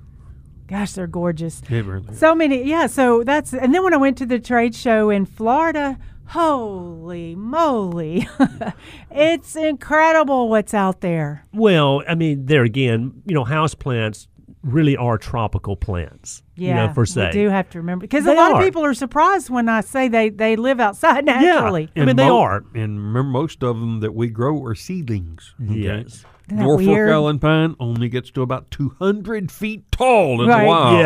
Gosh, 0.67 0.91
they're 0.93 1.07
gorgeous. 1.07 1.61
It 1.69 1.85
really 1.85 2.09
is. 2.11 2.19
So 2.19 2.35
many, 2.35 2.63
yeah. 2.63 2.87
So 2.87 3.23
that's, 3.23 3.53
and 3.53 3.73
then 3.73 3.83
when 3.83 3.93
I 3.93 3.97
went 3.97 4.17
to 4.17 4.25
the 4.25 4.37
trade 4.39 4.75
show 4.75 5.09
in 5.09 5.25
Florida, 5.25 5.97
holy 6.25 7.35
moly, 7.35 8.27
it's 9.11 9.55
incredible 9.55 10.49
what's 10.49 10.73
out 10.73 10.99
there. 11.01 11.45
Well, 11.53 12.03
I 12.07 12.15
mean, 12.15 12.47
there 12.47 12.63
again, 12.63 13.21
you 13.25 13.33
know, 13.33 13.45
house 13.45 13.73
plants 13.75 14.27
really 14.67 14.97
are 14.97 15.17
tropical 15.17 15.75
plants. 15.75 16.43
Yeah, 16.55 16.67
you 16.67 16.87
know, 16.87 16.93
per 16.93 17.05
se. 17.05 17.27
we 17.27 17.31
do 17.33 17.49
have 17.49 17.69
to 17.71 17.79
remember 17.79 18.03
because 18.03 18.25
a 18.25 18.33
lot 18.33 18.51
are. 18.51 18.59
of 18.59 18.65
people 18.65 18.83
are 18.83 18.93
surprised 18.93 19.49
when 19.49 19.69
I 19.69 19.81
say 19.81 20.07
they 20.07 20.29
they 20.29 20.55
live 20.55 20.79
outside 20.79 21.25
naturally. 21.25 21.89
Yeah. 21.95 22.03
I 22.03 22.05
mean, 22.05 22.15
they 22.15 22.23
are. 22.27 22.63
And 22.75 22.97
remember, 22.97 23.23
most 23.23 23.63
of 23.63 23.79
them 23.79 24.01
that 24.01 24.13
we 24.13 24.27
grow 24.27 24.63
are 24.63 24.75
seedlings. 24.75 25.53
Okay? 25.63 25.79
Yes. 25.79 26.25
Isn't 26.47 26.59
that 26.59 26.63
Norfolk 26.63 26.87
weird? 26.87 27.09
Island 27.09 27.41
pine 27.41 27.75
only 27.77 28.07
gets 28.07 28.31
to 28.31 28.41
about 28.41 28.71
200 28.71 29.51
feet 29.51 29.91
tall 29.91 30.41
in 30.41 30.47
Right. 30.47 30.61
the 30.61 30.67
wild. 30.67 30.99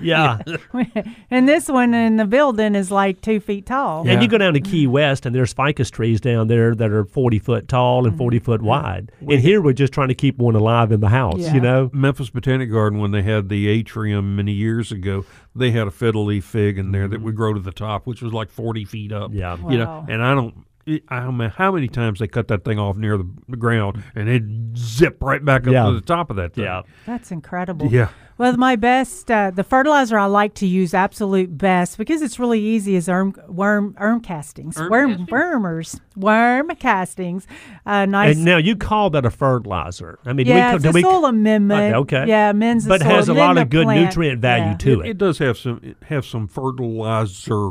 Yeah. 0.00 0.40
yeah. 0.82 1.02
and 1.30 1.48
this 1.48 1.68
one 1.68 1.94
in 1.94 2.16
the 2.16 2.24
building 2.24 2.74
is 2.74 2.90
like 2.90 3.20
two 3.20 3.38
feet 3.38 3.66
tall. 3.66 4.04
Yeah. 4.04 4.14
And 4.14 4.22
you 4.22 4.28
go 4.28 4.36
down 4.36 4.54
to 4.54 4.60
Key 4.60 4.88
West, 4.88 5.24
and 5.24 5.34
there's 5.34 5.52
ficus 5.52 5.88
trees 5.88 6.20
down 6.20 6.48
there 6.48 6.74
that 6.74 6.90
are 6.90 7.04
40 7.04 7.38
foot 7.38 7.68
tall 7.68 8.06
and 8.06 8.18
40 8.18 8.38
mm-hmm. 8.38 8.44
foot 8.44 8.62
wide. 8.62 9.12
And 9.20 9.38
here 9.38 9.60
we're 9.60 9.72
just 9.72 9.92
trying 9.92 10.08
to 10.08 10.14
keep 10.14 10.38
one 10.38 10.56
alive 10.56 10.90
in 10.90 10.98
the 10.98 11.10
house, 11.10 11.38
Yeah. 11.38 11.54
you 11.54 11.60
know? 11.60 11.90
Memphis 11.92 12.30
Botanic 12.30 12.72
Garden, 12.72 12.98
when 12.98 13.12
they 13.12 13.22
had 13.22 13.48
the 13.48 13.68
atrium 13.68 14.34
many 14.34 14.52
years 14.52 14.90
ago, 14.90 15.24
they 15.54 15.70
had 15.70 15.86
a 15.86 15.92
fiddle 15.92 16.24
leaf 16.24 16.44
fig 16.44 16.76
in 16.76 16.90
there 16.90 17.06
that 17.06 17.16
mm-hmm. 17.16 17.26
would 17.26 17.36
grow 17.36 17.54
to 17.54 17.60
the 17.60 17.72
top, 17.72 18.04
which 18.04 18.20
was 18.20 18.32
like 18.32 18.50
40 18.50 18.84
feet 18.84 19.12
up. 19.12 19.30
Yeah. 19.32 19.56
You 19.70 19.78
know, 19.78 20.04
and 20.08 20.24
I 20.24 20.34
don't. 20.34 20.64
It- 20.86 21.04
I 21.08 21.20
don't 21.20 21.36
know 21.38 21.48
how 21.48 21.72
many 21.72 21.88
times 21.88 22.18
they 22.20 22.26
cut 22.28 22.48
that 22.48 22.64
thing 22.64 22.78
off 22.78 22.96
near 22.96 23.16
the, 23.16 23.28
the 23.48 23.56
ground 23.56 24.02
and 24.14 24.28
it 24.28 24.42
zip 24.76 25.22
right 25.22 25.44
back 25.44 25.66
up 25.66 25.72
Yeah. 25.72 25.84
to 25.86 25.92
the 25.92 26.00
top 26.00 26.30
of 26.30 26.36
that 26.36 26.54
thing. 26.54 26.64
Yeah. 26.64 26.82
That's 27.06 27.30
incredible. 27.30 27.86
Yeah. 27.86 28.08
Well, 28.36 28.56
my 28.56 28.74
best, 28.74 29.30
uh, 29.30 29.52
the 29.52 29.62
fertilizer 29.62 30.18
I 30.18 30.26
like 30.26 30.54
to 30.54 30.66
use, 30.66 30.92
absolute 30.92 31.56
best, 31.56 31.96
because 31.98 32.20
it's 32.20 32.40
really 32.40 32.58
easy, 32.60 32.96
is 32.96 33.06
worm, 33.06 33.32
worm, 33.46 33.94
worm 33.96 34.20
castings, 34.22 34.76
Worm 34.76 34.90
worm, 34.90 35.10
castings? 35.10 35.30
wormers, 35.30 36.00
worm 36.16 36.68
castings. 36.74 37.46
Uh, 37.86 38.06
nice. 38.06 38.34
And 38.34 38.44
now 38.44 38.56
you 38.56 38.74
call 38.74 39.10
that 39.10 39.24
a 39.24 39.30
fertilizer. 39.30 40.18
I 40.26 40.32
mean, 40.32 40.48
yeah, 40.48 40.72
do 40.72 40.72
we, 40.72 40.74
it's 40.78 40.82
do 40.82 40.88
a 40.88 40.92
we, 40.94 41.02
soil 41.02 41.26
amendment. 41.26 41.94
Okay. 41.94 42.24
Yeah, 42.26 42.50
amends 42.50 42.84
the 42.86 42.88
but 42.88 43.02
soil. 43.02 43.10
has 43.10 43.28
a 43.28 43.34
lot 43.34 43.56
of 43.56 43.70
good 43.70 43.84
plant- 43.84 44.04
nutrient 44.06 44.40
value 44.40 44.64
yeah. 44.64 44.76
to 44.78 45.00
It, 45.02 45.06
it. 45.06 45.10
it 45.10 45.18
does 45.18 45.38
have 45.38 45.56
some 45.56 45.94
have 46.08 46.26
some 46.26 46.48
fertilizer 46.48 47.70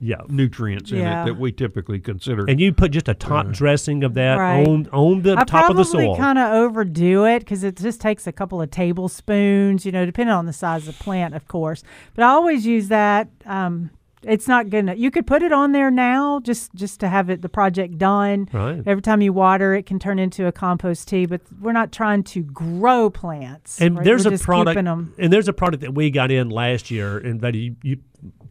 Yeah. 0.00 0.22
nutrients 0.28 0.90
in 0.92 0.98
Yeah. 0.98 1.22
it 1.22 1.26
that 1.26 1.38
we 1.38 1.52
typically 1.52 2.00
consider. 2.00 2.44
And 2.48 2.58
you 2.58 2.72
put 2.72 2.90
just 2.92 3.08
a 3.08 3.14
top 3.14 3.50
dressing 3.50 4.02
of 4.02 4.14
that 4.14 4.36
Right. 4.36 4.66
on 4.66 4.88
on 4.92 5.22
the 5.22 5.36
I 5.38 5.44
top 5.44 5.70
of 5.70 5.76
the 5.76 5.84
soil. 5.84 6.00
I 6.00 6.04
probably 6.04 6.06
soil. 6.06 6.16
kind 6.16 6.38
of 6.38 6.52
overdo 6.54 7.24
it 7.26 7.40
because 7.40 7.62
it 7.64 7.76
just 7.76 8.00
takes 8.00 8.26
a 8.26 8.32
couple 8.32 8.62
of 8.62 8.70
tablespoons, 8.70 9.84
you 9.84 9.92
know, 9.92 10.06
depending 10.06 10.34
on 10.34 10.46
the 10.46 10.52
size 10.52 10.88
of 10.88 10.96
the 10.98 11.04
plant, 11.04 11.34
of 11.34 11.46
course. 11.48 11.82
But 12.14 12.24
I 12.24 12.28
always 12.28 12.66
use 12.66 12.88
that. 12.88 13.28
Um, 13.46 13.90
it's 14.22 14.46
not 14.46 14.68
gonna. 14.68 14.94
You 14.94 15.10
could 15.10 15.26
put 15.26 15.42
it 15.42 15.50
on 15.52 15.72
there 15.72 15.90
now, 15.90 16.40
just 16.40 16.74
just 16.74 17.00
to 17.00 17.08
have 17.08 17.30
it 17.30 17.40
the 17.42 17.48
project 17.48 17.96
done. 17.96 18.48
Right. 18.52 18.82
Every 18.86 19.00
time 19.02 19.22
you 19.22 19.32
water, 19.32 19.74
it 19.74 19.86
can 19.86 19.98
turn 19.98 20.18
into 20.18 20.46
a 20.46 20.52
compost 20.52 21.08
tea. 21.08 21.24
But 21.26 21.40
we're 21.60 21.72
not 21.72 21.90
trying 21.90 22.22
to 22.24 22.42
grow 22.42 23.08
plants. 23.10 23.80
and 23.80 23.96
right? 23.96 24.04
there's 24.04 24.24
We're 24.24 24.28
a 24.28 24.32
just 24.34 24.44
product, 24.44 24.74
keeping 24.76 24.86
'em. 24.88 25.14
and 25.18 25.32
there's 25.32 25.48
a 25.48 25.54
product 25.54 25.80
that 25.82 25.94
we 25.94 26.10
got 26.10 26.30
in 26.30 26.50
last 26.50 26.90
year, 26.90 27.16
and 27.18 27.40
that 27.40 27.54
you, 27.54 27.76
you 27.82 27.96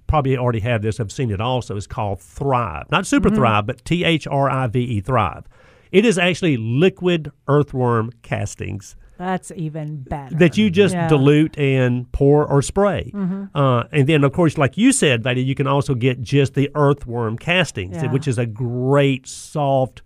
probably 0.09 0.35
already 0.37 0.59
have 0.59 0.81
this. 0.81 0.99
I've 0.99 1.11
seen 1.11 1.31
it 1.31 1.39
also. 1.39 1.77
It's 1.77 1.87
called 1.87 2.19
Thrive, 2.19 2.87
not 2.91 3.05
Super 3.07 3.29
Mm-hmm. 3.29 3.37
Thrive, 3.37 3.65
but 3.67 3.85
T 3.85 4.03
H 4.03 4.27
R 4.27 4.49
I 4.49 4.67
V 4.67 4.79
E 4.81 4.99
Thrive. 5.01 5.45
It 5.91 6.03
is 6.05 6.17
actually 6.17 6.57
liquid 6.57 7.31
earthworm 7.47 8.11
castings 8.21 8.95
That's 9.17 9.51
even 9.55 10.03
better. 10.03 10.35
that 10.35 10.57
you 10.57 10.69
just 10.69 10.93
Yeah. 10.93 11.07
dilute 11.07 11.57
and 11.57 12.11
pour 12.11 12.45
or 12.45 12.61
spray. 12.61 13.11
Mm-hmm. 13.13 13.45
Uh, 13.57 13.83
and 13.91 14.05
then, 14.07 14.23
of 14.23 14.31
course, 14.33 14.57
like 14.57 14.77
you 14.77 14.91
said, 14.91 15.23
Veda, 15.23 15.41
you 15.41 15.55
can 15.55 15.65
also 15.67 15.95
get 15.95 16.21
just 16.21 16.53
the 16.53 16.69
earthworm 16.75 17.37
castings, 17.37 17.95
Yeah. 18.03 18.11
which 18.11 18.27
is 18.27 18.37
a 18.37 18.45
great 18.45 19.27
soft, 19.27 20.01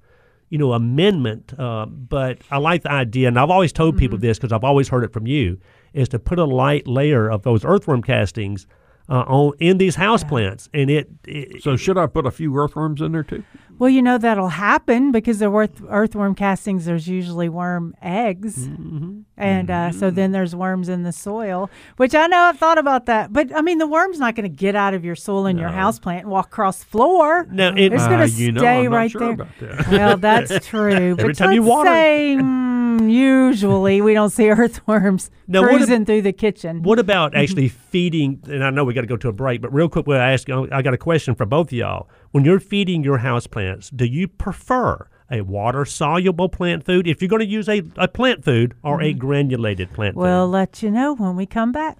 you 0.50 0.58
know, 0.58 0.72
amendment. 0.74 1.54
Uh, 1.60 1.86
but 1.86 2.38
I 2.50 2.58
like 2.60 2.84
the 2.84 2.92
idea, 2.92 3.28
and 3.28 3.38
I've 3.40 3.50
always 3.50 3.74
told 3.74 3.98
people 3.98 4.18
Mm-hmm. 4.18 4.28
this 4.28 4.38
because 4.40 4.52
I've 4.54 4.64
always 4.64 4.88
heard 4.90 5.04
it 5.04 5.12
from 5.12 5.28
you, 5.28 5.58
is 5.94 6.08
to 6.10 6.20
put 6.20 6.40
a 6.40 6.46
light 6.46 6.88
layer 6.88 7.30
of 7.30 7.44
those 7.44 7.66
earthworm 7.66 8.02
castings 8.02 8.68
uh, 9.10 9.24
on 9.28 9.54
in 9.60 9.78
these 9.78 9.96
house 9.96 10.24
plants, 10.24 10.70
and 10.74 10.90
it, 10.90 11.10
it 11.28 11.62
so 11.64 11.76
should 11.76 11.98
I 11.98 12.08
put 12.08 12.26
a 12.26 12.32
few 12.32 12.56
earthworms 12.58 13.02
in 13.02 13.12
there 13.12 13.24
too? 13.24 13.44
Well, 13.80 13.90
you 13.90 14.04
know 14.04 14.20
that'll 14.20 14.50
happen 14.50 15.12
because 15.12 15.40
the 15.40 15.52
earth, 15.52 15.82
earthworm 15.90 16.36
castings. 16.36 16.86
There's 16.86 17.08
usually 17.08 17.50
worm 17.50 17.96
eggs, 18.04 18.68
Mm-hmm. 18.68 19.22
and 19.36 19.70
uh, 19.72 19.92
so 19.92 20.12
then 20.12 20.32
there's 20.32 20.56
worms 20.56 20.90
in 20.90 21.04
the 21.04 21.12
soil. 21.12 21.70
Which 21.98 22.14
I 22.16 22.28
know 22.28 22.38
I've 22.38 22.60
thought 22.60 22.78
about 22.78 23.08
that, 23.08 23.34
but 23.34 23.54
I 23.54 23.62
mean 23.62 23.80
the 23.80 23.88
worm's 23.88 24.20
not 24.20 24.36
going 24.36 24.50
to 24.50 24.56
get 24.56 24.76
out 24.76 24.94
of 24.94 25.04
your 25.04 25.16
soil 25.16 25.48
in 25.48 25.58
your 25.58 25.70
house 25.70 25.98
plant 26.00 26.22
and 26.24 26.32
walk 26.32 26.48
across 26.48 26.80
the 26.80 26.86
floor. 26.86 27.48
Now, 27.52 27.70
it- 27.76 27.92
it's 27.94 28.04
Uh, 28.04 28.10
going 28.10 28.30
to 28.30 28.34
you 28.36 28.52
know, 28.52 28.62
stay 28.62 28.86
I'm 28.86 28.92
not 28.92 28.98
right 28.98 29.12
sure 29.12 29.20
there. 29.22 29.32
about 29.32 29.48
that. 29.60 29.88
Well, 29.92 30.18
that's 30.18 30.66
true. 30.68 30.94
Every 30.94 31.14
but 31.16 31.36
time 31.36 31.52
you 31.52 31.62
let's 31.62 31.70
water- 31.70 31.90
say 31.90 32.38
mm, 32.40 32.44
usually 32.99 34.02
we 34.02 34.14
don't 34.14 34.30
see 34.30 34.49
earthworms 34.49 35.32
Now, 35.48 35.64
cruising 35.64 36.06
through 36.06 36.24
the 36.24 36.34
kitchen. 36.34 36.84
What 36.84 36.99
about 36.99 37.32
mm-hmm. 37.32 37.41
actually 37.41 37.70
feeding? 37.70 38.41
And 38.48 38.64
I 38.64 38.70
know 38.70 38.84
we 38.84 38.94
got 38.94 39.02
to 39.02 39.07
go 39.07 39.18
to 39.18 39.30
a 39.30 39.34
break, 39.34 39.61
but 39.61 39.74
real 39.74 39.90
quick, 39.90 40.07
we'll 40.07 40.20
ask. 40.20 40.49
Oh, 40.49 40.68
I 40.72 40.82
got 40.82 40.94
a 40.94 40.98
question 40.98 41.36
for 41.36 41.45
both 41.45 41.68
of 41.68 41.74
y'all. 41.74 42.10
When 42.32 42.45
you're 42.45 42.60
feeding 42.60 43.03
your 43.03 43.20
house 43.20 43.48
plants, 43.48 43.90
do 43.90 44.06
you 44.06 44.28
prefer 44.28 45.07
a 45.32 45.41
water 45.41 45.86
soluble 45.86 46.49
plant 46.49 46.86
food 46.86 47.07
if 47.07 47.22
you're 47.22 47.30
going 47.30 47.40
to 47.40 47.45
use 47.45 47.68
a, 47.68 47.82
a 47.98 48.07
plant 48.07 48.44
food 48.44 48.76
or 48.84 49.02
a 49.02 49.11
mm-hmm. 49.11 49.20
granulated 49.20 49.91
plant 49.91 50.15
We'll 50.15 50.45
food? 50.45 50.52
let 50.52 50.84
you 50.84 50.91
know 50.91 51.15
when 51.15 51.36
we 51.36 51.45
come 51.45 51.72
back. 51.72 51.98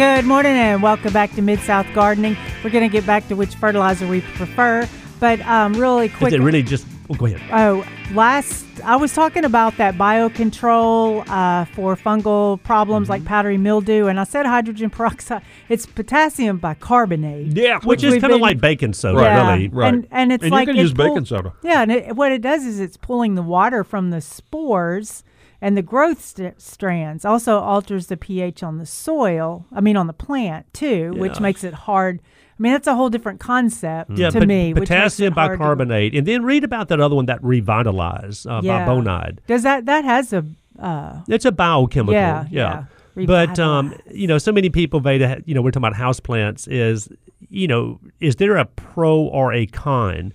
Good 0.00 0.24
morning 0.24 0.52
and 0.52 0.82
welcome 0.82 1.12
back 1.12 1.30
to 1.34 1.42
Mid 1.42 1.60
South 1.60 1.86
Gardening. 1.92 2.34
We're 2.64 2.70
going 2.70 2.88
to 2.88 2.90
get 2.90 3.04
back 3.04 3.28
to 3.28 3.36
which 3.36 3.54
fertilizer 3.56 4.08
we 4.08 4.22
prefer, 4.22 4.88
but 5.18 5.42
um, 5.42 5.74
really 5.74 6.08
quick. 6.08 6.28
Is 6.28 6.40
it 6.40 6.42
really 6.42 6.62
just? 6.62 6.86
Oh, 7.10 7.14
go 7.16 7.26
ahead. 7.26 7.42
Oh, 7.52 7.86
last 8.14 8.64
I 8.82 8.96
was 8.96 9.12
talking 9.12 9.44
about 9.44 9.76
that 9.76 9.96
biocontrol 9.96 11.28
uh, 11.28 11.66
for 11.66 11.96
fungal 11.96 12.62
problems 12.62 13.08
Mm-hmm. 13.08 13.12
like 13.12 13.24
powdery 13.26 13.58
mildew, 13.58 14.06
and 14.06 14.18
I 14.18 14.24
said 14.24 14.46
hydrogen 14.46 14.88
peroxide. 14.88 15.42
It's 15.68 15.84
potassium 15.84 16.56
bicarbonate. 16.56 17.48
Yeah, 17.48 17.80
which 17.80 18.02
is 18.02 18.22
kind 18.22 18.32
of 18.32 18.40
like 18.40 18.58
baking 18.58 18.94
soda, 18.94 19.20
Yeah, 19.20 19.52
really. 19.52 19.68
Right. 19.68 19.92
And 19.92 20.08
and 20.10 20.32
it's 20.32 20.42
And 20.42 20.54
you 20.54 20.64
can 20.64 20.76
it 20.78 20.80
use 20.80 20.94
baking 20.94 21.26
soda. 21.26 21.52
Yeah, 21.62 21.82
and 21.82 21.92
it, 21.92 22.16
what 22.16 22.32
it 22.32 22.40
does 22.40 22.64
is 22.64 22.80
it's 22.80 22.96
pulling 22.96 23.34
the 23.34 23.42
water 23.42 23.84
from 23.84 24.08
the 24.08 24.22
spores 24.22 25.24
and 25.62 25.76
the 25.76 25.82
growth 25.82 26.22
st- 26.24 26.60
strands. 26.60 27.24
Also 27.24 27.58
alters 27.58 28.06
the 28.06 28.16
pH 28.16 28.62
on 28.62 28.78
the 28.78 28.86
soil. 28.86 29.66
I 29.72 29.80
mean 29.80 29.96
on 29.96 30.06
the 30.06 30.12
plant 30.12 30.72
too, 30.72 31.12
which 31.16 31.40
makes 31.40 31.64
it 31.64 31.74
hard. 31.74 32.20
I 32.58 32.62
mean 32.62 32.72
that's 32.72 32.86
a 32.86 32.94
whole 32.94 33.08
different 33.10 33.40
concept 33.40 34.10
Yeah, 34.18 34.30
to 34.30 34.38
but 34.40 34.48
me. 34.48 34.74
potassium 34.74 35.32
hard 35.34 35.52
to- 35.52 35.58
bicarbonate, 35.58 36.14
and 36.14 36.26
then 36.26 36.44
read 36.44 36.64
about 36.64 36.88
that 36.88 37.00
other 37.00 37.16
one 37.16 37.26
that 37.26 37.42
revitalize 37.42 38.46
uh, 38.46 38.60
Yeah. 38.62 39.30
Does 39.46 39.62
that 39.62 39.86
that 39.86 40.04
has 40.04 40.32
a 40.32 40.44
uh, 40.78 41.20
It's 41.28 41.44
a 41.44 41.52
biochemical. 41.52 42.14
yeah, 42.14 42.46
yeah. 42.50 42.84
But 43.16 43.58
um, 43.58 43.94
you 44.10 44.26
know, 44.26 44.38
so 44.38 44.50
many 44.52 44.70
people, 44.70 45.00
Veda, 45.00 45.42
you 45.44 45.54
know, 45.54 45.60
we're 45.62 45.72
talking 45.72 45.84
about 45.86 45.96
house 45.96 46.20
plants. 46.20 46.66
Is 46.68 47.08
you 47.50 47.66
know, 47.66 47.98
is 48.20 48.36
there 48.36 48.56
a 48.56 48.64
pro 48.64 49.18
or 49.18 49.52
a 49.52 49.66
con 49.66 50.32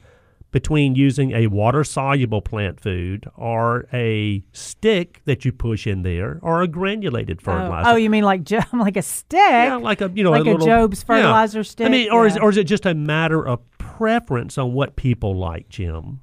between 0.56 0.96
using 0.96 1.34
a 1.34 1.48
water 1.48 1.84
soluble 1.84 2.42
plant 2.42 2.80
food 2.80 3.30
or 3.36 3.90
a 3.92 4.42
stick 4.54 5.20
that 5.26 5.44
you 5.44 5.52
push 5.52 5.86
in 5.86 6.02
there 6.02 6.40
or 6.42 6.62
a 6.62 6.68
granulated 6.68 7.40
Oh, 7.46 7.52
oh 7.52 7.56
fertilizer? 7.58 7.90
oh, 7.90 7.96
you 7.98 8.10
mean 8.10 8.24
like 8.24 8.46
Jo- 8.46 8.62
like 8.74 8.96
a 8.96 9.02
stick? 9.02 9.38
yeah, 9.38 9.76
like 9.76 10.00
a 10.00 10.10
you 10.16 10.24
know, 10.24 10.32
like 10.32 10.46
a, 10.46 10.52
a 10.52 10.54
little, 10.54 10.66
Jobe's 10.66 11.02
yeah. 11.02 11.08
fertilizer 11.08 11.62
stick? 11.66 11.86
I 11.86 11.90
mean, 11.90 12.10
or 12.10 12.26
is 12.26 12.38
or 12.38 12.50
is 12.52 12.56
it 12.56 12.64
just 12.64 12.86
a 12.86 12.96
matter 12.96 13.46
of 13.46 13.60
preference 13.78 14.58
on 14.58 14.72
what 14.72 14.96
people 14.96 15.36
like, 15.36 15.68
Jim? 15.68 16.22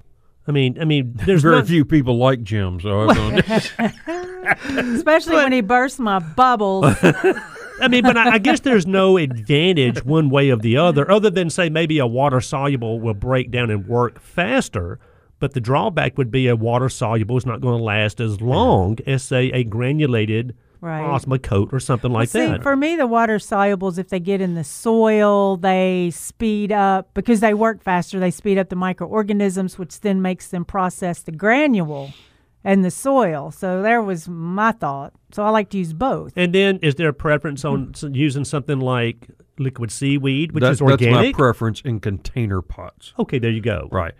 I 0.49 0.53
mean, 0.53 0.81
I 0.81 0.87
mean, 0.87 1.13
there's 1.27 1.43
Very 1.43 1.57
not, 1.57 1.67
few 1.67 1.85
people 1.85 2.17
like 2.17 2.43
Jim, 2.43 2.81
so 2.81 3.11
I 3.11 3.15
don't. 3.15 4.79
especially 4.97 5.37
when 5.37 5.53
he 5.53 5.61
bursts 5.61 5.99
my 5.99 6.21
bubbles. 6.21 6.87
I 7.83 7.89
mean, 7.89 8.03
but 8.03 8.17
I, 8.17 8.35
I 8.35 8.39
guess 8.39 8.61
there's 8.61 8.87
no 8.87 9.17
advantage 9.17 10.05
one 10.05 10.31
way 10.31 10.51
or 10.51 10.57
the 10.57 10.77
other, 10.77 11.11
other 11.11 11.31
than 11.31 11.51
say 11.51 11.69
maybe 11.69 11.99
a 11.99 12.07
water 12.07 12.41
soluble 12.41 13.01
will 13.01 13.15
break 13.15 13.51
down 13.51 13.71
and 13.71 13.87
work 13.87 14.21
faster. 14.21 14.99
But 15.39 15.55
the 15.55 15.61
drawback 15.61 16.17
would 16.19 16.31
be 16.31 16.47
a 16.47 16.55
water 16.55 16.89
soluble 16.89 17.37
is 17.37 17.45
not 17.45 17.61
going 17.61 17.77
to 17.77 17.83
last 17.83 18.21
as 18.21 18.41
long 18.41 18.99
as 19.07 19.25
say 19.25 19.51
a 19.51 19.65
granulated 19.65 20.55
Right. 20.81 21.01
Osmocote 21.01 21.73
or 21.73 21.79
something 21.79 22.11
like 22.11 22.29
See, 22.29 22.41
that. 22.41 22.65
for 22.65 22.75
me, 22.75 22.97
the 22.97 23.07
water 23.07 23.39
solubles, 23.39 23.99
if 23.99 24.09
they 24.09 24.19
get 24.19 24.41
in 24.41 24.57
the 24.57 24.65
soil, 24.65 25.57
they 25.57 26.11
speed 26.13 26.73
up 26.73 27.15
because 27.15 27.39
they 27.39 27.55
work 27.55 27.85
faster. 27.85 28.19
They 28.19 28.33
speed 28.33 28.59
up 28.59 28.69
the 28.69 28.75
microorganisms, 28.75 29.79
which 29.79 30.01
then 30.01 30.23
makes 30.23 30.49
them 30.49 30.65
process 30.65 31.23
the 31.23 31.31
granule 31.31 32.13
and 32.65 32.85
the 32.85 32.91
soil. 32.91 33.51
So 33.51 33.83
there 33.83 34.03
was 34.03 34.29
my 34.29 34.73
thought. 34.73 35.13
So 35.33 35.43
I 35.45 35.51
like 35.51 35.71
to 35.71 35.79
use 35.79 35.93
both. 35.93 36.33
and 36.37 36.55
then, 36.55 36.79
is 36.83 36.95
there 36.97 37.09
a 37.09 37.15
preference 37.15 37.65
on 37.65 37.93
s- 37.95 38.05
using 38.13 38.45
something 38.45 38.79
like 38.81 39.29
liquid 39.59 39.91
seaweed, 39.91 40.53
which 40.53 40.63
That- 40.63 40.73
is 40.73 40.79
That's 40.79 40.87
my 40.87 40.91
organic? 40.93 41.37
preference 41.37 41.81
in 41.83 42.01
container 42.01 42.61
pots. 42.63 43.15
okay, 43.19 43.39
there 43.39 43.51
you 43.51 43.61
go. 43.63 43.89
Right. 43.91 44.13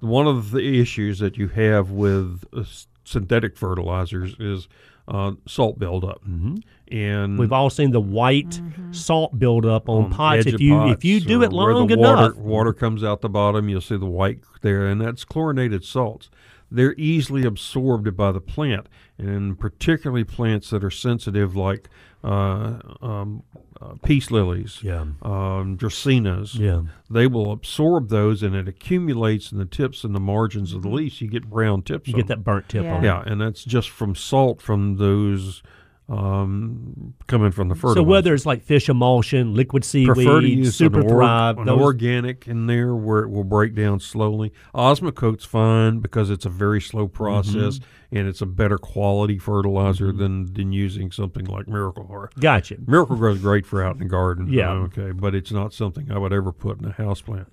One 0.00 0.26
of 0.26 0.50
the 0.50 0.80
issues 0.80 1.18
that 1.20 1.36
you 1.36 1.48
have 1.48 1.90
with 1.90 2.44
uh, 2.52 2.64
synthetic 3.04 3.56
fertilizers 3.56 4.34
is 4.40 4.68
uh, 5.08 5.32
salt 5.46 5.78
buildup. 5.80 6.22
Mm-hmm. 6.24 6.56
And 6.94 7.38
We've 7.38 7.52
all 7.52 7.70
seen 7.70 7.90
the 7.90 8.00
white 8.00 8.50
Mm-hmm. 8.50 8.92
salt 8.92 9.36
buildup 9.38 9.88
on, 9.88 10.04
on 10.04 10.10
pots. 10.10 10.46
If 10.46 10.60
you 10.60 10.76
pots 10.76 10.92
if 10.92 11.04
you 11.04 11.20
do 11.20 11.40
or 11.42 11.44
it 11.44 11.52
where 11.52 11.72
the 11.74 11.80
long 11.80 11.88
water, 11.88 12.24
enough, 12.26 12.36
water 12.36 12.72
comes 12.72 13.02
out 13.02 13.20
the 13.20 13.28
bottom, 13.28 13.68
you'll 13.68 13.80
see 13.80 13.96
the 13.96 14.06
white 14.06 14.40
there, 14.62 14.86
and 14.86 15.00
that's 15.00 15.24
chlorinated 15.24 15.84
salts. 15.84 16.30
They're 16.74 16.94
easily 16.96 17.44
absorbed 17.44 18.16
by 18.16 18.32
the 18.32 18.40
plant, 18.40 18.86
and 19.18 19.58
particularly 19.58 20.24
plants 20.24 20.70
that 20.70 20.82
are 20.82 20.90
sensitive, 20.90 21.54
like 21.54 21.88
uh, 22.24 22.78
um, 23.02 23.42
uh, 23.80 23.94
peace 24.04 24.30
lilies, 24.30 24.78
Yeah. 24.82 25.00
um, 25.22 25.76
dracaenas. 25.76 26.56
Yeah. 26.58 26.82
They 27.10 27.26
will 27.26 27.50
absorb 27.52 28.08
those, 28.10 28.42
and 28.42 28.54
it 28.54 28.68
accumulates 28.68 29.50
in 29.52 29.58
the 29.58 29.64
tips 29.64 30.04
and 30.04 30.14
the 30.14 30.20
margins 30.20 30.72
of 30.72 30.82
the 30.82 30.88
leaves. 30.88 31.20
You 31.20 31.28
get 31.28 31.50
brown 31.50 31.82
tips. 31.82 32.08
you 32.08 32.14
get 32.14 32.28
them. 32.28 32.38
that 32.38 32.44
burnt 32.44 32.68
tip 32.68 32.84
Yeah. 32.84 32.94
on 32.94 33.02
it. 33.02 33.06
Yeah, 33.06 33.22
and 33.26 33.40
that's 33.40 33.64
just 33.64 33.90
from 33.90 34.14
salt 34.14 34.62
from 34.62 34.96
those 34.96 35.62
um, 36.08 37.14
coming 37.26 37.50
from 37.52 37.68
the 37.68 37.74
fertilizer. 37.74 38.00
So 38.00 38.02
whether 38.02 38.34
it's 38.34 38.44
like 38.46 38.62
fish 38.62 38.88
emulsion, 38.88 39.54
liquid 39.54 39.82
prefer 39.82 40.14
to 40.14 40.20
seaweed, 40.46 40.58
use 40.58 40.74
super 40.76 40.98
an, 41.00 41.04
org- 41.04 41.10
thrive, 41.12 41.58
an 41.58 41.66
those, 41.66 41.80
organic 41.80 42.46
in 42.46 42.66
there 42.66 42.94
where 42.94 43.20
it 43.20 43.28
will 43.30 43.44
break 43.44 43.74
down 43.74 44.00
slowly. 44.00 44.52
Osmocote's 44.74 45.44
fine 45.44 46.00
because 46.00 46.28
it's 46.30 46.44
a 46.44 46.50
very 46.50 46.80
slow 46.80 47.08
process 47.08 47.78
Mm-hmm. 47.78 48.16
and 48.18 48.28
it's 48.28 48.40
a 48.42 48.46
better 48.46 48.78
quality 48.78 49.38
fertilizer 49.38 50.12
than 50.12 50.52
than 50.52 50.72
using 50.72 51.10
something 51.10 51.46
like 51.46 51.66
Miracle-Gro. 51.68 52.28
gotcha. 52.38 52.76
Miracle-Gro 52.86 53.32
is 53.32 53.40
great 53.40 53.64
for 53.66 53.82
out 53.82 53.94
in 53.94 53.98
the 54.00 54.04
garden. 54.04 54.48
Yeah. 54.52 54.70
okay, 54.72 55.12
but 55.12 55.34
it's 55.34 55.52
not 55.52 55.72
something 55.72 56.10
I 56.12 56.18
would 56.18 56.32
ever 56.32 56.52
put 56.52 56.78
in 56.80 56.84
a 56.86 56.92
house 56.92 57.20
plant. 57.22 57.48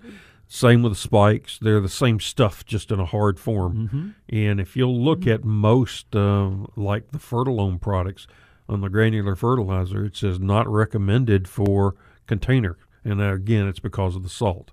Same 0.52 0.82
with 0.82 0.94
the 0.94 0.98
spikes; 0.98 1.60
they're 1.62 1.80
the 1.80 1.88
same 1.88 2.20
stuff, 2.20 2.66
just 2.66 2.92
in 2.92 3.00
a 3.00 3.06
hard 3.06 3.40
form. 3.40 3.88
Mm-hmm. 3.88 4.10
And 4.30 4.60
if 4.60 4.76
you'll 4.76 5.00
look 5.00 5.28
at 5.28 5.44
most, 5.46 6.16
um, 6.16 6.68
like 6.76 7.12
the 7.12 7.20
Fertilome 7.20 7.80
products 7.80 8.26
on 8.68 8.82
the 8.82 8.90
granular 8.90 9.36
fertilizer, 9.36 10.06
it 10.06 10.18
says 10.18 10.40
not 10.40 10.68
recommended 10.68 11.48
for 11.48 11.96
container. 12.26 12.78
And 13.06 13.22
uh, 13.22 13.34
again, 13.34 13.68
it's 13.68 13.80
because 13.80 14.16
of 14.16 14.24
the 14.24 14.30
salt. 14.30 14.72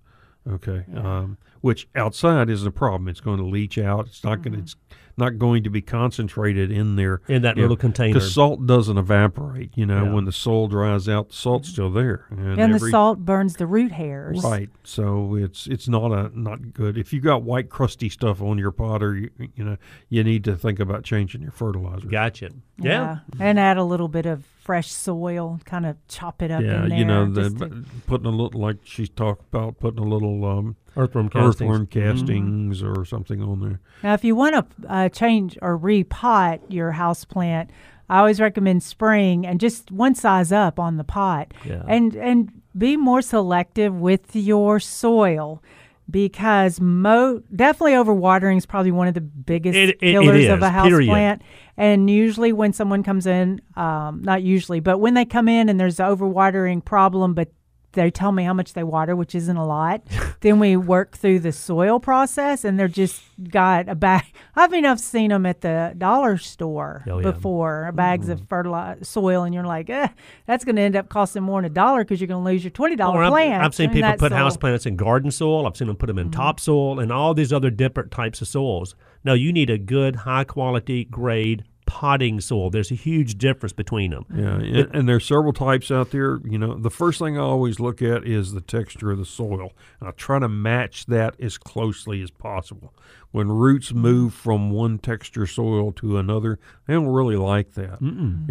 Okay, 0.49 0.85
um, 0.95 1.37
which 1.61 1.89
outside 1.95 2.49
is 2.49 2.65
a 2.65 2.71
problem. 2.71 3.09
It's 3.09 3.21
going 3.21 3.39
to 3.39 3.45
leach 3.45 3.77
out. 3.77 4.07
It's 4.07 4.25
not 4.25 4.43
going. 4.43 4.55
to 4.55 4.61
It's 4.61 4.77
not 5.17 5.39
going 5.39 5.63
to 5.65 5.71
be 5.71 5.81
concentrated 5.83 6.71
in 6.71 6.97
there 6.97 7.23
In 7.29 7.43
that 7.43 7.57
little 7.57 7.77
container. 7.77 8.15
Because 8.15 8.35
salt 8.35 8.67
doesn't 8.67 8.99
evaporate. 8.99 9.71
You 9.75 9.87
know, 9.87 10.05
Yeah. 10.05 10.13
when 10.13 10.25
the 10.27 10.33
soil 10.33 10.69
dries 10.69 11.09
out, 11.09 11.31
the 11.31 11.35
salt's 11.35 11.69
still 11.71 11.91
there. 11.91 12.27
And, 12.31 12.59
And 12.61 12.75
the 12.75 12.79
salt 12.91 13.21
burns 13.25 13.57
the 13.57 13.67
root 13.67 13.93
hairs. 13.93 14.43
Right. 14.45 14.69
So 14.85 15.35
it's 15.37 15.67
it's 15.67 15.89
not 15.89 16.13
a 16.13 16.31
not 16.39 16.73
good. 16.75 16.99
If 16.99 17.13
you 17.13 17.21
got 17.21 17.43
white 17.43 17.71
crusty 17.71 18.09
stuff 18.09 18.43
on 18.43 18.59
your 18.59 18.73
pot, 18.73 19.03
or 19.03 19.17
you, 19.17 19.31
you 19.55 19.65
know, 19.65 19.77
you 20.09 20.23
need 20.23 20.45
to 20.45 20.57
think 20.57 20.81
about 20.81 21.03
changing 21.05 21.43
your 21.43 21.51
fertilizer. 21.53 22.07
Gotcha. 22.09 22.51
Yeah. 22.79 23.19
And 23.41 23.59
add 23.59 23.79
a 23.79 23.85
little 23.85 24.09
bit 24.09 24.27
of 24.27 24.45
fresh 24.63 24.91
soil, 24.93 25.61
kind 25.65 25.87
of 25.87 25.97
chop 26.09 26.43
it 26.43 26.51
up 26.51 26.61
Yeah, 26.63 26.83
in 26.85 26.89
there. 26.91 26.99
you 26.99 27.05
know, 27.05 27.25
the, 27.31 27.51
to- 27.51 27.85
putting 28.07 28.27
a 28.27 28.31
little 28.31 28.61
like 28.61 28.79
she's 28.85 29.09
talked 29.09 29.45
about 29.53 29.79
putting 29.79 30.01
a 30.01 30.07
little 30.09 30.45
um, 30.45 30.77
Earthworm 30.97 31.29
castings. 31.29 31.61
earthworm 31.61 31.87
castings 31.87 32.83
or 32.83 33.05
something 33.05 33.43
on 33.43 33.61
there. 33.61 33.81
Now, 34.03 34.15
if 34.15 34.25
you 34.25 34.35
want 34.35 34.55
to 34.55 34.89
uh, 34.91 35.09
change 35.11 35.59
or 35.63 35.79
repot 35.79 36.61
your 36.69 36.93
house 36.93 37.25
plant, 37.25 37.71
I 38.09 38.19
always 38.21 38.41
recommend 38.41 38.83
spraying 38.83 39.47
and 39.47 39.59
just 39.61 39.91
one 39.91 40.15
size 40.15 40.53
up 40.53 40.79
on 40.79 40.97
the 40.97 41.05
pot, 41.05 41.53
Yeah. 41.65 41.83
and 41.89 42.15
and 42.17 42.53
be 42.77 42.97
more 42.97 43.21
selective 43.23 43.95
with 44.01 44.35
your 44.37 44.79
soil. 44.81 45.63
Because 46.09 46.81
mo 46.81 47.43
definitely 47.55 47.95
overwatering 47.95 48.57
is 48.59 48.65
probably 48.65 48.93
one 48.93 49.09
of 49.09 49.15
the 49.15 49.21
biggest 49.21 49.77
It- 49.77 49.89
it- 49.89 49.99
it 50.01 50.13
killers 50.13 50.47
of 50.47 50.63
a 50.63 50.71
house 50.71 50.87
period. 50.87 51.09
plant. 51.09 51.43
And 51.77 52.09
usually, 52.09 52.53
when 52.53 52.73
someone 52.73 53.03
comes 53.03 53.27
in, 53.27 53.61
um, 53.75 54.23
not 54.23 54.43
usually, 54.45 54.79
but 54.79 54.99
when 54.99 55.15
they 55.15 55.25
come 55.25 55.49
in 55.49 55.69
and 55.69 55.81
there's 55.81 55.99
an 55.99 56.07
overwatering 56.07 56.85
problem, 56.85 57.35
but 57.35 57.49
they 57.97 58.11
tell 58.13 58.31
me 58.31 58.45
how 58.45 58.53
much 58.55 58.73
they 58.75 58.85
water, 58.85 59.17
which 59.17 59.35
isn't 59.35 59.57
a 59.57 59.67
lot. 59.67 60.03
then 60.43 60.61
we 60.61 60.77
work 60.77 61.17
through 61.17 61.41
the 61.41 61.51
soil 61.51 61.99
process, 61.99 62.65
and 62.65 62.79
they're 62.79 62.87
just 62.87 63.21
got 63.51 63.89
a 63.89 63.97
bag. 63.97 64.23
I 64.55 64.69
mean, 64.69 64.87
I've 64.87 65.01
seen 65.01 65.31
them 65.31 65.45
at 65.47 65.63
the 65.63 65.93
dollar 65.99 66.39
store 66.39 67.03
Oh, 67.09 67.19
yeah. 67.19 67.33
before, 67.33 67.91
bags 67.93 68.29
of 68.29 68.47
fertilizer 68.49 69.03
soil, 69.05 69.43
and 69.43 69.53
you're 69.53 69.67
like, 69.67 69.91
eh, 69.91 70.09
that's 70.47 70.65
going 70.65 70.77
to 70.77 70.83
end 70.83 70.95
up 70.95 71.09
costing 71.09 71.43
more 71.43 71.61
than 71.61 71.71
a 71.73 71.75
dollar 71.75 72.05
because 72.05 72.21
you're 72.21 72.29
going 72.29 72.45
to 72.45 72.51
lose 72.53 72.63
your 72.63 72.71
twenty 72.71 72.95
dollar 72.95 73.25
I've, 73.25 73.33
plant. 73.33 73.65
I've 73.65 73.75
seen 73.75 73.91
people 73.91 74.13
put 74.13 74.31
soil. 74.31 74.39
house 74.39 74.57
plants 74.57 74.87
in 74.87 74.95
garden 74.97 75.33
soil. 75.33 75.67
I've 75.67 75.77
seen 75.77 75.89
them 75.89 75.97
put 75.97 76.07
them 76.07 76.19
in 76.19 76.27
Mm-hmm. 76.27 76.41
topsoil 76.41 77.01
and 77.01 77.11
all 77.11 77.35
these 77.35 77.53
other 77.53 77.71
different 77.71 78.11
types 78.13 78.41
of 78.41 78.49
soils. 78.49 78.95
No, 79.25 79.35
you 79.35 79.53
need 79.53 79.71
a 79.71 79.79
good, 79.79 80.15
high 80.17 80.45
quality 80.45 81.05
grade 81.05 81.65
potting 81.97 82.43
soil. 82.43 82.69
There's 82.69 82.91
a 82.91 82.95
huge 82.95 83.39
difference 83.39 83.73
between 83.73 84.11
them. 84.11 84.27
Yeah, 84.31 84.57
and, 84.57 84.95
and 84.95 85.09
there's 85.09 85.25
several 85.25 85.55
types 85.55 85.91
out 85.91 86.11
there. 86.11 86.41
You 86.45 86.59
know, 86.59 86.75
the 86.75 86.91
first 86.91 87.19
thing 87.19 87.39
I 87.39 87.41
always 87.41 87.81
look 87.81 88.03
at 88.03 88.23
is 88.27 88.53
the 88.53 88.61
texture 88.61 89.13
of 89.13 89.17
the 89.17 89.25
soil, 89.25 89.73
and 89.99 90.07
I 90.07 90.13
try 90.13 90.39
to 90.39 90.47
match 90.47 91.07
that 91.07 91.41
as 91.41 91.57
closely 91.57 92.21
as 92.21 92.31
possible. 92.31 92.93
When 93.31 93.49
roots 93.49 93.95
move 93.95 94.35
from 94.35 94.71
one 94.71 94.99
texture 94.99 95.47
soil 95.47 95.91
to 95.93 96.19
another, 96.19 96.59
they 96.87 96.93
don't 96.93 97.07
really 97.07 97.37
like 97.37 97.73
that. 97.73 98.03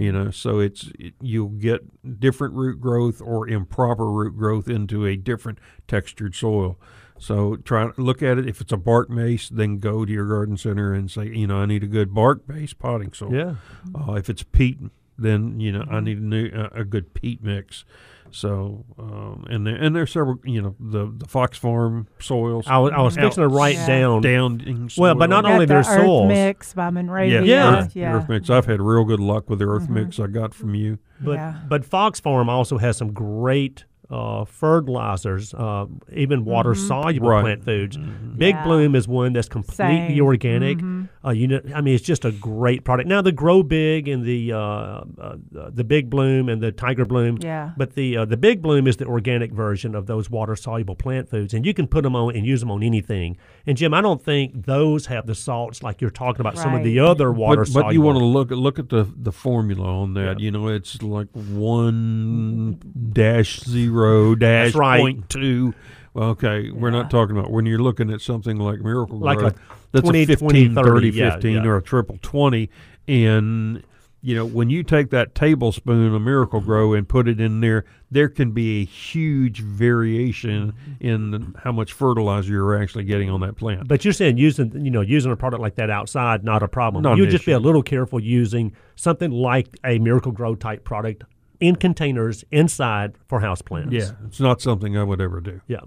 You 0.01 0.11
know, 0.11 0.31
so 0.31 0.57
it's 0.57 0.89
it, 0.97 1.13
you'll 1.22 1.49
get 1.49 2.19
different 2.19 2.55
root 2.55 2.81
growth 2.81 3.22
or 3.22 3.47
improper 3.47 4.09
root 4.11 4.35
growth 4.35 4.67
into 4.67 5.05
a 5.05 5.15
different 5.15 5.59
textured 5.88 6.34
soil. 6.34 6.80
So 7.18 7.56
try 7.56 7.90
to 7.90 8.02
look 8.02 8.22
at 8.22 8.38
it. 8.38 8.48
If 8.48 8.60
it's 8.62 8.72
a 8.74 8.78
bark 8.78 9.10
base, 9.10 9.48
then 9.50 9.80
go 9.80 10.04
to 10.06 10.12
your 10.12 10.28
garden 10.28 10.58
center 10.58 10.94
and 10.94 11.10
say, 11.10 11.28
you 11.28 11.48
know, 11.48 11.58
I 11.58 11.66
need 11.66 11.84
a 11.84 11.88
good 11.88 12.14
bark 12.14 12.46
base 12.46 12.74
potting 12.74 13.14
soil. 13.14 13.34
Yeah. 13.34 13.56
Uh, 13.96 14.14
if 14.14 14.30
it's 14.30 14.44
peat, 14.44 14.78
then 15.18 15.60
you 15.62 15.72
know 15.72 15.86
I 15.90 16.02
need 16.02 16.18
a, 16.18 16.22
new, 16.22 16.50
uh, 16.50 16.70
a 16.74 16.84
good 16.84 17.14
peat 17.14 17.42
mix. 17.42 17.86
So 18.32 18.84
um, 19.00 19.46
and 19.50 19.66
there, 19.66 19.76
and 19.76 19.96
there's 19.96 20.12
several 20.12 20.40
you 20.44 20.62
know 20.62 20.76
the 20.78 21.10
the 21.16 21.26
Fox 21.26 21.58
Farm 21.58 22.08
soils. 22.20 22.66
I 22.68 22.80
was, 22.80 22.92
I 22.92 23.00
was 23.02 23.16
fixing 23.16 23.44
to 23.44 23.48
write 23.48 23.76
Yeah. 23.76 23.88
down. 23.88 24.22
down. 24.22 24.90
Well, 24.98 25.16
but 25.16 25.30
not 25.30 25.44
Got 25.46 25.54
only 25.54 25.66
the 25.66 25.70
their 25.76 25.80
earth 25.80 25.86
soils. 26.06 26.28
mix 26.28 26.74
by 26.74 26.90
Monrovia. 26.90 27.44
Yeah, 27.44 27.46
Yeah. 27.72 27.78
Earth, 27.84 27.96
yeah. 27.96 28.14
earth 28.16 28.28
mix. 28.28 28.50
I've 28.50 28.66
had 28.66 28.82
real 28.82 29.06
good 29.06 29.22
luck 29.22 29.50
with 29.50 29.60
the 29.60 29.70
earth 29.70 29.88
mix 29.90 30.20
I 30.20 30.28
got 30.28 30.54
from 30.54 30.76
you. 30.76 31.00
But 31.22 31.34
Yeah. 31.36 31.60
but 31.70 31.86
Fox 31.86 32.20
Farm 32.20 32.50
also 32.50 32.78
has 32.78 32.98
some 32.98 33.14
great 33.14 33.86
uh, 34.10 34.45
fertilizers, 34.45 35.53
uh, 35.53 35.86
even 36.14 36.45
water 36.45 36.76
soluble 36.76 37.30
Right. 37.30 37.41
plant 37.41 37.64
foods. 37.64 37.98
Big 37.98 38.06
Mm-hmm. 38.06 38.41
Yeah. 38.41 38.64
Bloom 38.64 38.95
is 38.95 39.07
one 39.07 39.34
that's 39.34 39.49
completely 39.49 39.76
Same. 39.76 40.11
Mm-hmm. 40.11 40.22
organic. 40.22 40.77
Uh, 41.26 41.32
you 41.32 41.48
know, 41.48 41.60
I 41.73 41.82
mean, 41.82 41.95
it's 41.95 42.03
just 42.03 42.23
a 42.26 42.32
great 42.32 42.84
product. 42.84 43.10
Now 43.10 43.22
the 43.22 43.32
Grow 43.32 43.64
Big 43.64 44.07
and 44.07 44.23
the 44.23 44.53
uh, 44.53 44.57
uh, 44.57 45.36
the 45.52 45.84
Big 45.84 46.10
Bloom 46.10 46.49
and 46.49 46.61
the 46.61 46.72
Tiger 46.72 47.06
Bloom. 47.06 47.40
Yeah. 47.41 47.72
But 47.77 47.95
the 47.95 48.18
uh, 48.18 48.26
the 48.26 48.38
Big 48.38 48.61
Bloom 48.61 48.88
is 48.88 48.98
the 48.98 49.06
organic 49.06 49.52
version 49.52 49.95
of 49.95 50.06
those 50.06 50.30
water 50.30 50.56
soluble 50.56 50.95
plant 50.95 51.30
foods, 51.30 51.53
and 51.53 51.65
you 51.65 51.73
can 51.73 51.88
put 51.88 52.03
them 52.03 52.15
on 52.15 52.36
and 52.36 52.45
use 52.45 52.60
them 52.60 52.69
on 52.72 52.84
anything. 52.84 53.38
And 53.68 53.78
Jim, 53.78 53.94
I 53.94 54.02
don't 54.02 54.24
think 54.24 54.66
those 54.66 55.08
have 55.08 55.26
the 55.26 55.36
salts 55.36 55.82
like 55.82 56.02
you're 56.02 56.12
talking 56.12 56.42
about. 56.42 56.58
Some 56.58 56.76
of 56.76 56.84
the 56.84 57.00
other 57.00 57.32
water 57.32 57.66
but, 57.66 57.84
but 57.84 57.94
you 57.94 58.02
want 58.02 58.20
to 58.20 58.26
look 58.26 58.52
at 58.52 58.58
look 58.58 58.78
at 58.78 58.90
the 58.90 59.12
the 59.16 59.32
formula 59.32 60.02
on 60.02 60.14
that. 60.14 60.40
Yeah. 60.40 60.46
You 60.46 60.52
know, 60.52 60.68
it's 60.68 61.02
like 61.02 61.28
one 61.32 62.80
dash 63.14 63.62
zero 63.62 64.36
dash 64.36 64.68
That's 64.68 64.76
right. 64.76 65.02
point 65.02 65.30
two. 65.30 65.74
Well, 66.14 66.30
okay, 66.30 66.72
we're 66.72 66.92
not 66.92 67.10
talking 67.10 67.36
about 67.36 67.52
when 67.52 67.66
you're 67.66 67.80
looking 67.80 68.10
at 68.12 68.22
something 68.22 68.58
like 68.58 68.80
Miracle 68.80 69.20
Like 69.20 69.40
Grow, 69.40 69.48
a 69.48 69.56
that's 69.92 70.04
20, 70.04 70.24
a 70.24 70.28
15, 70.28 70.50
20, 70.50 70.76
30, 70.76 70.90
30, 70.90 71.10
yeah, 71.10 71.32
15, 71.32 71.54
yeah. 71.54 71.66
or 71.66 71.78
a 71.78 71.82
triple 71.82 72.18
20. 72.22 72.70
And, 73.08 73.84
you 74.26 74.34
know, 74.34 74.43
when 74.43 74.72
you 74.72 74.81
take 74.81 75.11
that 75.11 75.35
tablespoon 75.35 76.15
of 76.15 76.19
Miracle-Gro 76.19 76.93
and 76.93 77.07
put 77.07 77.27
it 77.27 77.39
in 77.39 77.61
there, 77.61 77.85
there 78.10 78.27
can 78.27 78.53
be 78.53 78.81
a 78.81 78.85
huge 78.85 79.60
variation 79.60 80.73
in 80.99 81.53
how 81.64 81.72
much 81.72 81.93
fertilizer 81.93 82.52
you're 82.52 82.81
actually 82.81 83.03
getting 83.03 83.30
on 83.30 83.41
that 83.41 83.56
plant. 83.56 83.88
But 83.88 84.03
you're 84.03 84.15
saying 84.15 84.39
using 84.39 84.84
you 84.84 84.89
know 84.89 85.02
using 85.02 85.31
a 85.31 85.35
product 85.35 85.61
like 85.61 85.76
that 85.76 85.91
outside 85.91 86.43
not 86.43 86.64
a 86.64 86.68
problem. 86.68 87.03
Not 87.03 87.14
an 87.14 87.18
you 87.19 87.27
just 87.27 87.45
be 87.45 87.52
a 87.52 87.60
little 87.60 87.84
careful 87.84 88.19
using 88.19 88.76
something 88.95 89.30
like 89.30 89.68
a 89.85 89.99
Miracle-Gro 89.99 90.56
type 90.56 90.84
product 90.84 91.23
in 91.60 91.76
containers 91.76 92.43
inside 92.52 93.14
for 93.27 93.41
house 93.41 93.61
plants. 93.61 93.93
yeah, 93.93 94.10
it's 94.26 94.39
not 94.39 94.60
something 94.60 94.97
I 94.97 95.03
would 95.03 95.22
ever 95.22 95.39
do. 95.39 95.61
Yeah. 95.68 95.81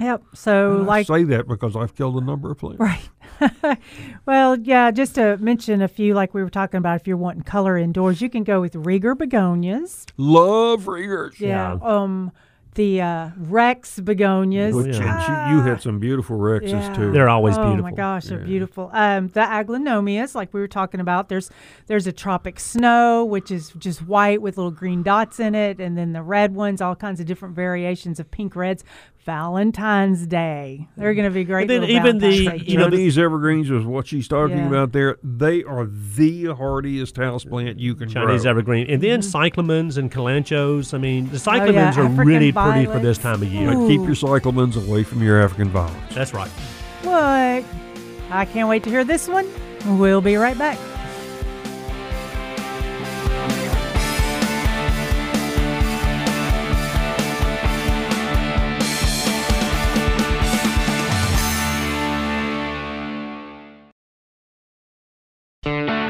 Yep. 0.00 0.22
So 0.34 0.72
I 0.72 0.84
like 0.84 1.06
say 1.06 1.24
that 1.24 1.46
because 1.46 1.76
I've 1.76 1.94
killed 1.94 2.16
a 2.16 2.24
number 2.24 2.50
of 2.50 2.58
plants. 2.58 2.80
Right. 2.80 3.08
well, 4.26 4.58
yeah, 4.58 4.90
just 4.90 5.14
to 5.16 5.36
mention 5.38 5.82
a 5.82 5.88
few, 5.88 6.14
like 6.14 6.34
we 6.34 6.42
were 6.42 6.50
talking 6.50 6.78
about, 6.78 7.00
if 7.00 7.06
you're 7.06 7.16
wanting 7.16 7.42
color 7.42 7.76
indoors, 7.76 8.20
you 8.20 8.30
can 8.30 8.44
go 8.44 8.60
with 8.60 8.74
Rieger 8.74 9.16
begonias. 9.16 10.06
Love 10.16 10.84
Riegers. 10.84 11.38
Yeah. 11.40 11.78
Um, 11.82 12.32
the 12.74 13.00
uh, 13.00 13.30
Rex 13.36 14.00
begonias. 14.00 14.74
Which, 14.74 14.96
Yeah. 14.96 15.46
and 15.46 15.52
you, 15.52 15.58
you 15.58 15.62
had 15.62 15.80
some 15.80 16.00
beautiful 16.00 16.36
Rexes 16.38 16.70
Yeah. 16.70 16.94
too. 16.94 17.12
They're 17.12 17.28
always 17.28 17.56
oh 17.56 17.62
beautiful. 17.62 17.86
Oh 17.86 17.90
my 17.90 17.96
gosh, 17.96 18.24
they're 18.24 18.38
beautiful. 18.38 18.90
Um, 18.92 19.28
the 19.28 19.40
aglaonemas, 19.40 20.34
like 20.34 20.52
we 20.52 20.58
were 20.60 20.66
talking 20.66 20.98
about, 20.98 21.28
there's 21.28 21.50
there's 21.86 22.08
a 22.08 22.12
tropic 22.12 22.58
snow, 22.58 23.24
which 23.24 23.52
is 23.52 23.70
just 23.78 24.02
white 24.02 24.42
with 24.42 24.56
little 24.56 24.72
green 24.72 25.04
dots 25.04 25.38
in 25.38 25.54
it, 25.54 25.78
and 25.80 25.96
then 25.96 26.14
the 26.14 26.22
red 26.22 26.54
ones, 26.56 26.80
all 26.80 26.96
kinds 26.96 27.20
of 27.20 27.26
different 27.26 27.54
variations 27.54 28.18
of 28.18 28.28
pink 28.32 28.56
reds. 28.56 28.82
Valentine's 29.24 30.26
Day, 30.26 30.86
they're 30.96 31.14
going 31.14 31.28
to 31.28 31.34
be 31.34 31.44
great. 31.44 31.62
And 31.62 31.70
then 31.70 31.80
little 31.82 31.96
even 31.96 32.18
the- 32.18 32.28
Valentine's 32.30 32.62
Day 32.62 32.70
you 32.72 32.78
know, 32.78 32.84
gifts. 32.84 32.96
Chinese 32.96 33.18
evergreens 33.18 33.70
was 33.70 33.84
what 33.84 34.06
she's 34.06 34.28
talking 34.28 34.58
Yeah. 34.58 34.68
about 34.68 34.92
there. 34.92 35.16
They 35.22 35.62
are 35.64 35.86
the 35.86 36.46
hardiest 36.54 37.16
houseplant 37.16 37.78
you 37.78 37.94
can 37.94 38.08
Chinese 38.08 38.42
grow. 38.42 38.50
evergreen. 38.50 38.86
And 38.90 39.02
then 39.02 39.20
cyclamens 39.20 39.96
and 39.98 40.10
kalanchoes. 40.12 40.92
I 40.94 40.98
mean, 40.98 41.30
the 41.30 41.38
cyclamens 41.38 41.64
Mm-hmm. 41.64 41.68
Oh, 41.68 41.72
yeah, 41.72 41.86
are 41.86 41.88
African 41.88 42.16
really 42.18 42.52
pretty 42.52 42.86
for 42.86 42.98
this 42.98 43.18
time 43.18 43.40
of 43.42 43.52
year. 43.52 43.72
But 43.72 43.88
keep 43.88 44.00
your 44.02 44.10
cyclamens 44.14 44.76
away 44.76 45.02
from 45.04 45.22
your 45.22 45.40
African 45.40 45.68
violets. 45.70 46.14
That's 46.14 46.34
right. 46.34 46.50
What? 47.02 47.64
I 48.30 48.44
can't 48.46 48.68
wait 48.68 48.82
to 48.84 48.90
hear 48.90 49.04
this 49.04 49.28
one. 49.28 49.46
We'll 49.98 50.20
be 50.20 50.36
right 50.36 50.56
back. 50.58 50.78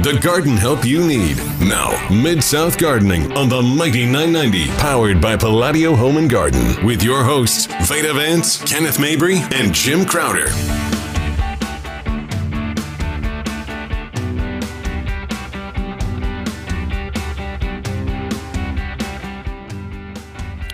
The 0.04 0.18
garden 0.20 0.58
help 0.58 0.84
you 0.84 1.02
need. 1.02 1.38
Now, 1.62 1.96
Mid 2.10 2.44
South 2.44 2.76
Gardening 2.76 3.32
on 3.32 3.48
the 3.48 3.62
Mighty 3.62 4.04
990, 4.04 4.66
powered 4.76 5.18
by 5.18 5.34
Palladio 5.34 5.94
Home 5.94 6.18
and 6.18 6.28
Garden, 6.28 6.84
with 6.84 7.02
your 7.02 7.24
hosts, 7.24 7.68
Veda 7.88 8.12
Vance, 8.12 8.62
Kenneth 8.70 9.00
Mabry, 9.00 9.38
and 9.54 9.72
Jim 9.72 10.04
Crowder. 10.04 10.48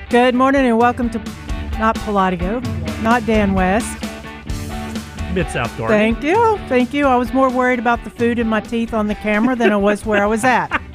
Good 0.09 0.35
morning 0.35 0.67
and 0.67 0.77
welcome 0.77 1.09
to 1.11 1.23
not 1.79 1.95
Palladio, 1.99 2.59
not 3.03 3.25
Dan 3.27 3.55
West. 3.55 4.10
Mid 5.35 5.49
South 5.51 5.77
Garden. 5.79 5.97
Thank 5.97 6.23
you. 6.23 6.59
Thank 6.69 6.93
you. 6.93 7.07
I 7.07 7.17
was 7.17 7.33
more 7.33 7.51
worried 7.51 7.79
about 7.79 8.03
the 8.05 8.11
food 8.11 8.39
in 8.39 8.49
my 8.49 8.61
teeth 8.61 8.93
on 8.93 9.07
the 9.07 9.15
camera 9.15 9.55
than 9.55 9.73
I 9.73 9.77
was 9.77 10.05
where 10.05 10.23
I 10.23 10.27
was 10.27 10.45
at. 10.45 10.69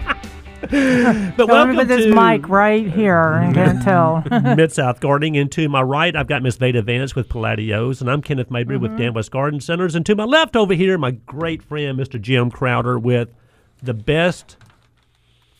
But 0.65 0.71
Let 0.71 1.47
welcome 1.47 1.75
put 1.75 1.87
this 1.87 2.05
to 2.05 2.15
mic 2.15 2.49
right 2.49 2.87
here. 2.91 3.35
I 3.35 3.53
can't 3.53 3.83
tell. 3.83 4.23
Mid 4.55 4.71
South 4.71 4.99
Gardening. 4.99 5.37
And 5.37 5.51
to 5.51 5.69
my 5.69 5.81
right, 5.81 6.15
I've 6.15 6.27
got 6.27 6.41
Miss 6.41 6.57
Veda 6.57 6.81
Vance 6.81 7.15
with 7.15 7.29
Palladios, 7.29 8.01
and 8.01 8.09
I'm 8.09 8.21
Kenneth 8.21 8.49
Mabry 8.49 8.77
with 8.77 8.97
Dan 8.97 9.13
West 9.13 9.29
Garden 9.31 9.59
Centers. 9.59 9.93
And 9.95 10.05
to 10.07 10.15
my 10.15 10.23
left 10.23 10.55
over 10.55 10.73
here, 10.73 10.97
my 10.97 11.11
great 11.11 11.61
friend, 11.61 11.99
Mr. 11.99 12.19
Jim 12.19 12.49
Crowder, 12.49 12.97
with 12.97 13.29
the 13.83 13.93
best. 13.93 14.57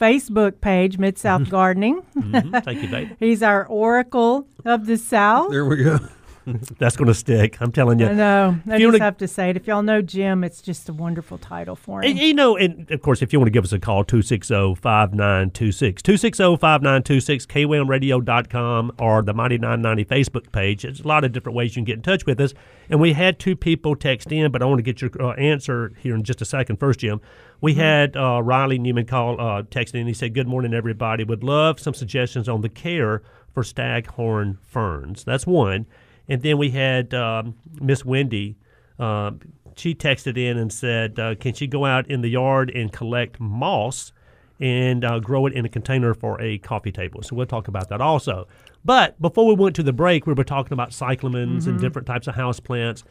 Facebook 0.02 0.60
page, 0.60 0.98
Mid 0.98 1.18
South 1.18 1.50
Gardening. 1.50 2.02
Mhm, 2.18 2.64
thank 2.66 2.82
you, 2.82 2.88
Veda. 2.90 3.16
He's 3.20 3.44
our 3.44 3.66
Oracle 3.68 4.48
of 4.66 4.88
the 4.88 4.98
South. 4.98 5.52
There 5.52 5.66
we 5.66 5.84
go. 5.84 6.00
That's 6.78 6.96
going 6.96 7.08
to 7.08 7.14
stick. 7.14 7.62
I'm 7.62 7.72
telling 7.72 8.00
you. 8.00 8.08
I 8.08 8.14
know. 8.14 8.58
I 8.70 8.74
you 8.74 8.80
just 8.88 8.94
wanna- 8.94 9.04
have 9.04 9.18
to 9.18 9.28
say 9.28 9.50
it. 9.50 9.58
If 9.58 9.68
y'all 9.68 9.82
know 9.82 10.02
Jim, 10.02 10.44
it's 10.44 10.62
just 10.62 10.88
a 10.90 10.94
wonderful 10.94 11.38
title 11.38 11.76
for 11.76 12.04
him. 12.04 12.12
And, 12.12 12.20
you 12.20 12.34
know, 12.34 12.56
and 12.56 12.90
of 12.92 13.02
course, 13.02 13.22
if 13.22 13.34
you 13.34 13.40
want 13.40 13.48
to 13.48 13.52
give 13.52 13.64
us 13.64 13.74
a 13.74 13.80
call, 13.80 14.04
260 14.04 14.76
5926. 14.76 16.02
260 16.02 16.58
5926, 16.58 17.46
kwamradio.com, 17.48 18.92
or 19.00 19.22
the 19.22 19.34
Mighty 19.34 19.58
990 19.58 20.06
Facebook 20.06 20.52
page. 20.52 20.84
There's 20.84 21.02
a 21.02 21.08
lot 21.08 21.24
of 21.24 21.32
different 21.32 21.56
ways 21.56 21.76
you 21.76 21.80
can 21.82 21.86
get 21.86 21.96
in 21.98 22.02
touch 22.04 22.26
with 22.26 22.40
us. 22.40 22.54
And 22.90 23.00
we 23.00 23.14
had 23.14 23.40
two 23.40 23.56
people 23.56 23.96
text 23.96 24.32
in, 24.32 24.52
but 24.52 24.62
I 24.62 24.66
want 24.66 24.80
to 24.80 24.84
get 24.84 25.02
your 25.02 25.12
uh, 25.20 25.34
answer 25.34 25.94
here 26.00 26.14
in 26.16 26.24
just 26.24 26.42
a 26.42 26.46
second. 26.46 26.78
First, 26.78 27.00
Jim, 27.00 27.22
we 27.62 27.74
had 27.74 28.16
uh, 28.16 28.42
Riley 28.44 28.78
Newman 28.78 29.06
call, 29.06 29.40
uh, 29.42 29.64
text 29.72 29.96
in. 29.96 30.06
He 30.06 30.14
said, 30.14 30.34
Good 30.36 30.48
morning, 30.48 30.74
everybody. 30.74 31.24
Would 31.24 31.44
love 31.44 31.80
some 31.80 31.94
suggestions 31.96 32.48
on 32.48 32.62
the 32.62 32.70
care 32.70 33.24
for 33.54 33.64
staghorn 33.64 34.60
ferns. 34.62 35.24
That's 35.24 35.48
one. 35.48 35.86
And 36.28 36.42
then 36.42 36.58
we 36.58 36.70
had 36.72 37.14
um, 37.14 37.56
Miss 37.80 38.04
Wendy. 38.04 38.56
Um, 39.00 39.40
she 39.76 39.94
texted 39.94 40.38
in 40.38 40.58
and 40.58 40.72
said, 40.72 41.20
uh, 41.20 41.36
"Can 41.36 41.54
she 41.54 41.68
go 41.68 41.86
out 41.86 42.10
in 42.10 42.22
the 42.22 42.30
yard 42.30 42.70
and 42.70 42.92
collect 42.92 43.40
moss 43.40 44.14
and 44.60 45.04
uh, 45.04 45.20
grow 45.20 45.46
it 45.46 45.54
in 45.54 45.66
a 45.66 45.70
container 45.70 46.14
for 46.14 46.40
a 46.42 46.58
coffee 46.60 46.92
table?" 46.92 47.22
So 47.22 47.36
we'll 47.36 47.46
talk 47.46 47.68
about 47.68 47.90
that 47.90 48.02
also. 48.02 48.48
But 48.86 49.20
before 49.20 49.48
we 49.48 49.56
went 49.56 49.76
to 49.78 49.84
the 49.84 49.94
break, 49.94 50.28
we 50.28 50.34
were 50.34 50.44
talking 50.44 50.74
about 50.74 50.92
cyclamens 50.92 51.68
and 51.68 51.80
different 51.80 52.08
types 52.08 52.28
of 52.28 52.36
house 52.36 52.60
plants. 52.60 53.04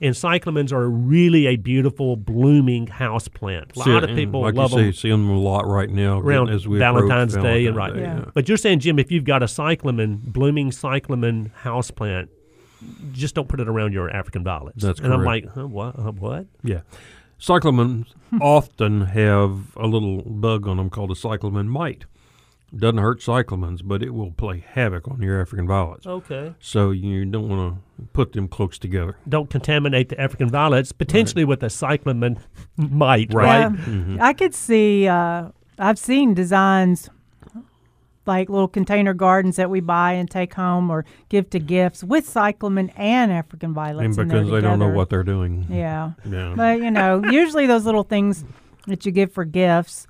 And 0.00 0.16
cyclamens 0.16 0.72
are 0.72 0.90
really 0.90 1.46
a 1.46 1.54
beautiful 1.54 2.16
blooming 2.16 2.88
house 2.88 3.28
plant. 3.28 3.76
A 3.76 3.78
lot 3.78 3.84
See, 3.84 4.10
of 4.10 4.16
people 4.16 4.40
like 4.40 4.54
love 4.54 4.72
you 4.72 4.76
say, 4.76 4.82
them 4.82 4.92
see 4.92 5.10
them 5.10 5.30
a 5.30 5.38
lot 5.38 5.64
right 5.64 5.88
now 5.88 6.18
around 6.18 6.50
as 6.50 6.66
we 6.66 6.78
Valentine's 6.78 7.34
Day 7.36 7.66
and 7.66 7.76
right. 7.76 7.92
Valentine's 7.92 8.20
Day, 8.20 8.24
Yeah. 8.24 8.30
But 8.34 8.48
you're 8.48 8.58
saying, 8.58 8.80
Jim, 8.80 8.98
if 8.98 9.12
you've 9.12 9.24
got 9.24 9.44
a 9.44 9.48
cyclamen, 9.48 10.20
blooming 10.24 10.72
cyclamen 10.72 11.52
house 11.54 11.92
plant, 11.92 12.30
just 13.12 13.34
don't 13.34 13.48
put 13.48 13.60
it 13.60 13.68
around 13.68 13.92
your 13.92 14.10
African 14.10 14.44
violets. 14.44 14.82
That's 14.82 15.00
and 15.00 15.12
I'm 15.12 15.24
like, 15.24 15.46
huh, 15.48 15.66
what? 15.66 15.98
Uh, 15.98 16.12
what? 16.12 16.46
Yeah. 16.62 16.80
Cyclamens 17.40 18.06
often 18.40 19.02
have 19.02 19.76
a 19.76 19.86
little 19.86 20.22
bug 20.22 20.68
on 20.68 20.76
them 20.76 20.90
called 20.90 21.10
a 21.10 21.16
cyclamen 21.16 21.68
mite. 21.68 22.04
Doesn't 22.74 22.98
hurt 22.98 23.20
cyclamens, 23.20 23.80
but 23.84 24.02
it 24.02 24.14
will 24.14 24.30
play 24.30 24.64
havoc 24.66 25.06
on 25.06 25.20
your 25.20 25.42
African 25.42 25.66
violets. 25.66 26.06
Okay. 26.06 26.54
So 26.58 26.90
you 26.90 27.26
don't 27.26 27.48
want 27.48 27.76
to 27.98 28.04
put 28.14 28.32
them 28.32 28.48
close 28.48 28.78
together. 28.78 29.18
Don't 29.28 29.50
contaminate 29.50 30.08
the 30.08 30.18
African 30.18 30.48
violets, 30.48 30.90
potentially 30.90 31.44
with 31.44 31.62
a 31.62 31.68
cyclamen 31.68 32.38
mite, 32.76 33.34
right? 33.34 33.70
Yeah. 33.86 34.16
I 34.24 34.32
could 34.32 34.54
see. 34.54 35.06
Uh, 35.06 35.48
I've 35.78 35.98
seen 35.98 36.32
designs 36.32 37.10
like 38.26 38.48
little 38.48 38.68
container 38.68 39.14
gardens 39.14 39.56
that 39.56 39.68
we 39.70 39.80
buy 39.80 40.12
and 40.12 40.30
take 40.30 40.54
home 40.54 40.90
or 40.90 41.04
give 41.28 41.50
to 41.50 41.58
gifts 41.58 42.04
with 42.04 42.28
cyclamen 42.28 42.90
and 42.90 43.32
African 43.32 43.74
violets. 43.74 44.16
and 44.16 44.18
in 44.18 44.28
there 44.28 44.38
because 44.42 44.50
they 44.52 44.60
don't 44.60 44.78
know 44.78 44.88
what 44.90 45.10
they're 45.10 45.22
doing. 45.24 45.66
Yeah, 45.68 46.12
Yeah. 46.24 46.54
but 46.56 46.78
you 46.80 46.90
know, 46.90 47.22
usually 47.30 47.66
those 47.66 47.84
little 47.84 48.04
things 48.04 48.44
that 48.86 49.04
you 49.06 49.12
give 49.12 49.32
for 49.32 49.44
gifts. 49.44 50.06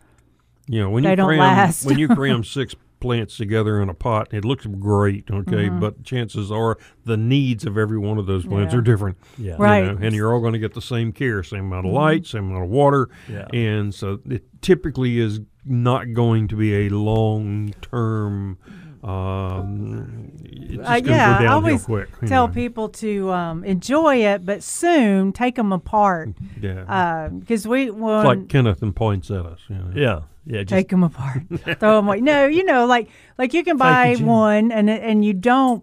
You 0.68 0.80
know, 0.80 0.90
when 0.90 1.02
They 1.04 1.10
you 1.10 1.16
don't 1.16 1.26
cram 1.28 1.38
last. 1.40 1.84
when 1.86 1.98
you 1.98 2.06
cram 2.08 2.44
six 2.44 2.74
plants 3.00 3.36
together 3.36 3.82
in 3.82 3.88
a 3.88 3.94
pot, 3.94 4.28
it 4.32 4.44
looks 4.44 4.64
great, 4.64 5.28
okay, 5.28 5.68
but 5.68 6.04
chances 6.04 6.52
are 6.52 6.78
the 7.04 7.16
needs 7.16 7.64
of 7.66 7.76
every 7.76 7.98
one 7.98 8.16
of 8.16 8.26
those 8.26 8.46
plants 8.46 8.72
Mm-hmm. 8.72 8.76
Yeah. 8.76 8.78
are 8.78 8.82
different. 8.82 9.16
Yeah. 9.38 9.56
Right. 9.58 9.84
Mm-hmm. 9.86 10.00
know, 10.00 10.06
and 10.06 10.14
you're 10.14 10.32
all 10.32 10.40
going 10.40 10.52
to 10.52 10.60
get 10.60 10.74
the 10.74 10.80
same 10.82 11.10
care, 11.12 11.42
same 11.42 11.64
amount 11.66 11.86
of 11.86 11.92
light, 11.92 12.26
same 12.26 12.50
amount 12.50 12.62
of 12.64 12.70
water. 12.70 13.08
Yeah. 13.28 13.48
And 13.52 13.92
so 13.92 14.20
it 14.30 14.44
typically 14.62 15.18
is 15.18 15.40
not 15.64 16.12
going 16.12 16.48
to 16.48 16.56
be 16.56 16.86
a 16.86 16.88
long 16.88 17.72
term 17.82 18.58
um, 19.02 20.30
it's 20.44 20.76
just 20.76 20.88
uh, 20.88 20.92
yeah, 20.94 21.00
go 21.00 21.12
I 21.12 21.26
downhill 21.42 21.52
always 21.52 21.84
quick. 21.84 22.08
tell 22.26 22.44
anyway. 22.44 22.54
people 22.54 22.88
to 22.90 23.32
um, 23.32 23.64
enjoy 23.64 24.24
it, 24.24 24.46
but 24.46 24.62
soon 24.62 25.32
take 25.32 25.56
them 25.56 25.72
apart 25.72 26.30
Yeah. 26.60 27.28
because 27.36 27.66
we 27.66 27.88
it's 27.88 27.94
want 27.96 28.26
like 28.26 28.48
Kenneth 28.48 28.80
and 28.80 28.94
poinsettias. 28.94 29.58
You 29.68 29.76
know? 29.76 29.90
Yeah, 29.94 30.20
yeah. 30.46 30.60
Just, 30.60 30.68
take 30.68 30.88
them 30.88 31.02
apart, 31.02 31.42
throw 31.80 31.96
them 31.96 32.06
away. 32.06 32.20
No, 32.20 32.46
you 32.46 32.64
know, 32.64 32.86
like 32.86 33.08
like 33.38 33.54
you 33.54 33.64
can 33.64 33.76
buy 33.76 34.12
you, 34.12 34.24
one 34.24 34.70
and 34.70 34.88
and 34.88 35.24
you 35.24 35.32
don't 35.32 35.82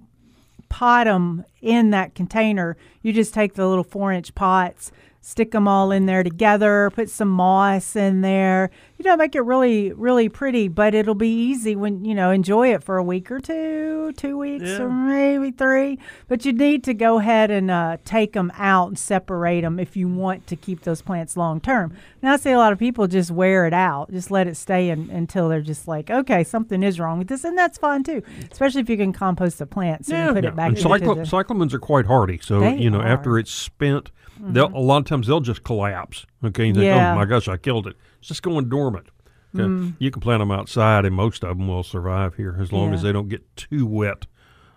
pot 0.69 1.03
them 1.03 1.43
in 1.61 1.89
that 1.89 2.15
container. 2.15 2.77
You 3.01 3.11
just 3.11 3.33
take 3.33 3.55
the 3.55 3.67
little 3.67 3.83
four 3.83 4.13
inch 4.13 4.33
pots, 4.33 4.93
stick 5.21 5.51
them 5.51 5.67
all 5.67 5.91
in 5.91 6.05
there 6.05 6.23
together, 6.23 6.89
put 6.93 7.09
some 7.09 7.29
moss 7.29 7.95
in 7.95 8.21
there. 8.21 8.69
You 8.97 9.05
know, 9.05 9.15
make 9.17 9.35
it 9.35 9.41
really 9.41 9.91
really 9.93 10.29
pretty. 10.29 10.67
But 10.67 10.93
it'll 10.93 11.15
be 11.15 11.29
easy 11.29 11.75
when 11.75 12.03
you 12.05 12.13
know 12.15 12.31
enjoy 12.31 12.73
it 12.73 12.83
for 12.83 12.97
a 12.97 13.03
week 13.03 13.29
or 13.31 13.39
two, 13.39 14.11
two 14.17 14.37
weeks 14.37 14.65
Yeah. 14.65 14.81
or 14.83 14.89
maybe 14.89 15.51
three. 15.51 15.99
But 16.27 16.45
you 16.45 16.53
need 16.53 16.83
to 16.85 16.93
go 16.93 17.19
ahead 17.19 17.49
and 17.51 17.69
uh, 17.71 17.97
take 18.05 18.33
them 18.33 18.51
out 18.57 18.87
and 18.89 18.99
separate 18.99 19.61
them 19.61 19.79
if 19.79 19.95
you 19.95 20.07
want 20.07 20.47
to 20.47 20.55
keep 20.55 20.81
those 20.81 21.01
plants 21.01 21.37
long 21.37 21.59
term. 21.61 21.93
Now 22.21 22.33
I 22.33 22.37
see 22.37 22.51
a 22.51 22.57
lot 22.57 22.73
of 22.73 22.79
people 22.79 23.07
just 23.07 23.31
wear 23.31 23.65
it 23.65 23.73
out, 23.73 24.11
just 24.11 24.31
let 24.31 24.47
it 24.47 24.57
stay 24.57 24.89
in, 24.89 25.09
until 25.09 25.47
they're 25.47 25.61
just 25.61 25.87
like, 25.87 26.09
okay, 26.09 26.43
something 26.43 26.83
is 26.83 26.99
wrong 26.99 27.19
with 27.19 27.27
this, 27.29 27.43
and 27.45 27.57
that's 27.57 27.77
fine 27.77 28.03
too. 28.03 28.21
Especially 28.51 28.81
if 28.81 28.89
you 28.89 28.97
can 28.97 29.13
compost 29.13 29.59
the 29.59 29.65
plants 29.65 30.09
and 30.09 30.17
Yeah. 30.27 30.33
put 30.33 30.43
Yeah, 30.43 30.49
it 30.49 30.55
back 30.55 30.67
and 30.69 30.77
into 30.77 30.89
cyclo- 30.89 31.15
the, 31.15 31.21
cyclamens 31.53 31.73
are 31.73 31.79
quite 31.79 32.05
hardy. 32.07 32.39
So 32.41 32.59
They 32.59 32.77
you 32.77 32.89
know, 32.89 33.01
after 33.01 33.31
are. 33.31 33.33
Mm-hmm. 33.33 33.39
it's 33.39 33.51
spent, 33.51 34.11
they'll 34.39 34.67
a 34.75 34.79
lot 34.79 34.97
of 34.97 35.05
times 35.05 35.27
they'll 35.27 35.39
just 35.41 35.63
collapse. 35.63 36.25
Okay, 36.43 36.67
you 36.67 36.73
think, 36.73 36.85
Yeah. 36.85 37.13
oh 37.13 37.15
my 37.15 37.25
gosh, 37.25 37.47
I 37.47 37.57
killed 37.57 37.87
it. 37.87 37.95
It's 38.19 38.27
just 38.27 38.41
going 38.43 38.69
dormant. 38.69 39.07
Okay? 39.57 39.93
You 39.99 40.11
can 40.11 40.21
plant 40.21 40.41
them 40.41 40.51
outside, 40.51 41.05
and 41.05 41.15
most 41.15 41.43
of 41.43 41.57
them 41.57 41.67
will 41.67 41.83
survive 41.83 42.35
here 42.35 42.55
as 42.59 42.71
long 42.71 42.93
as 42.93 42.99
Mm. 42.99 43.03
They 43.03 43.11
don't 43.11 43.29
get 43.29 43.55
too 43.55 43.85
wet 43.85 44.27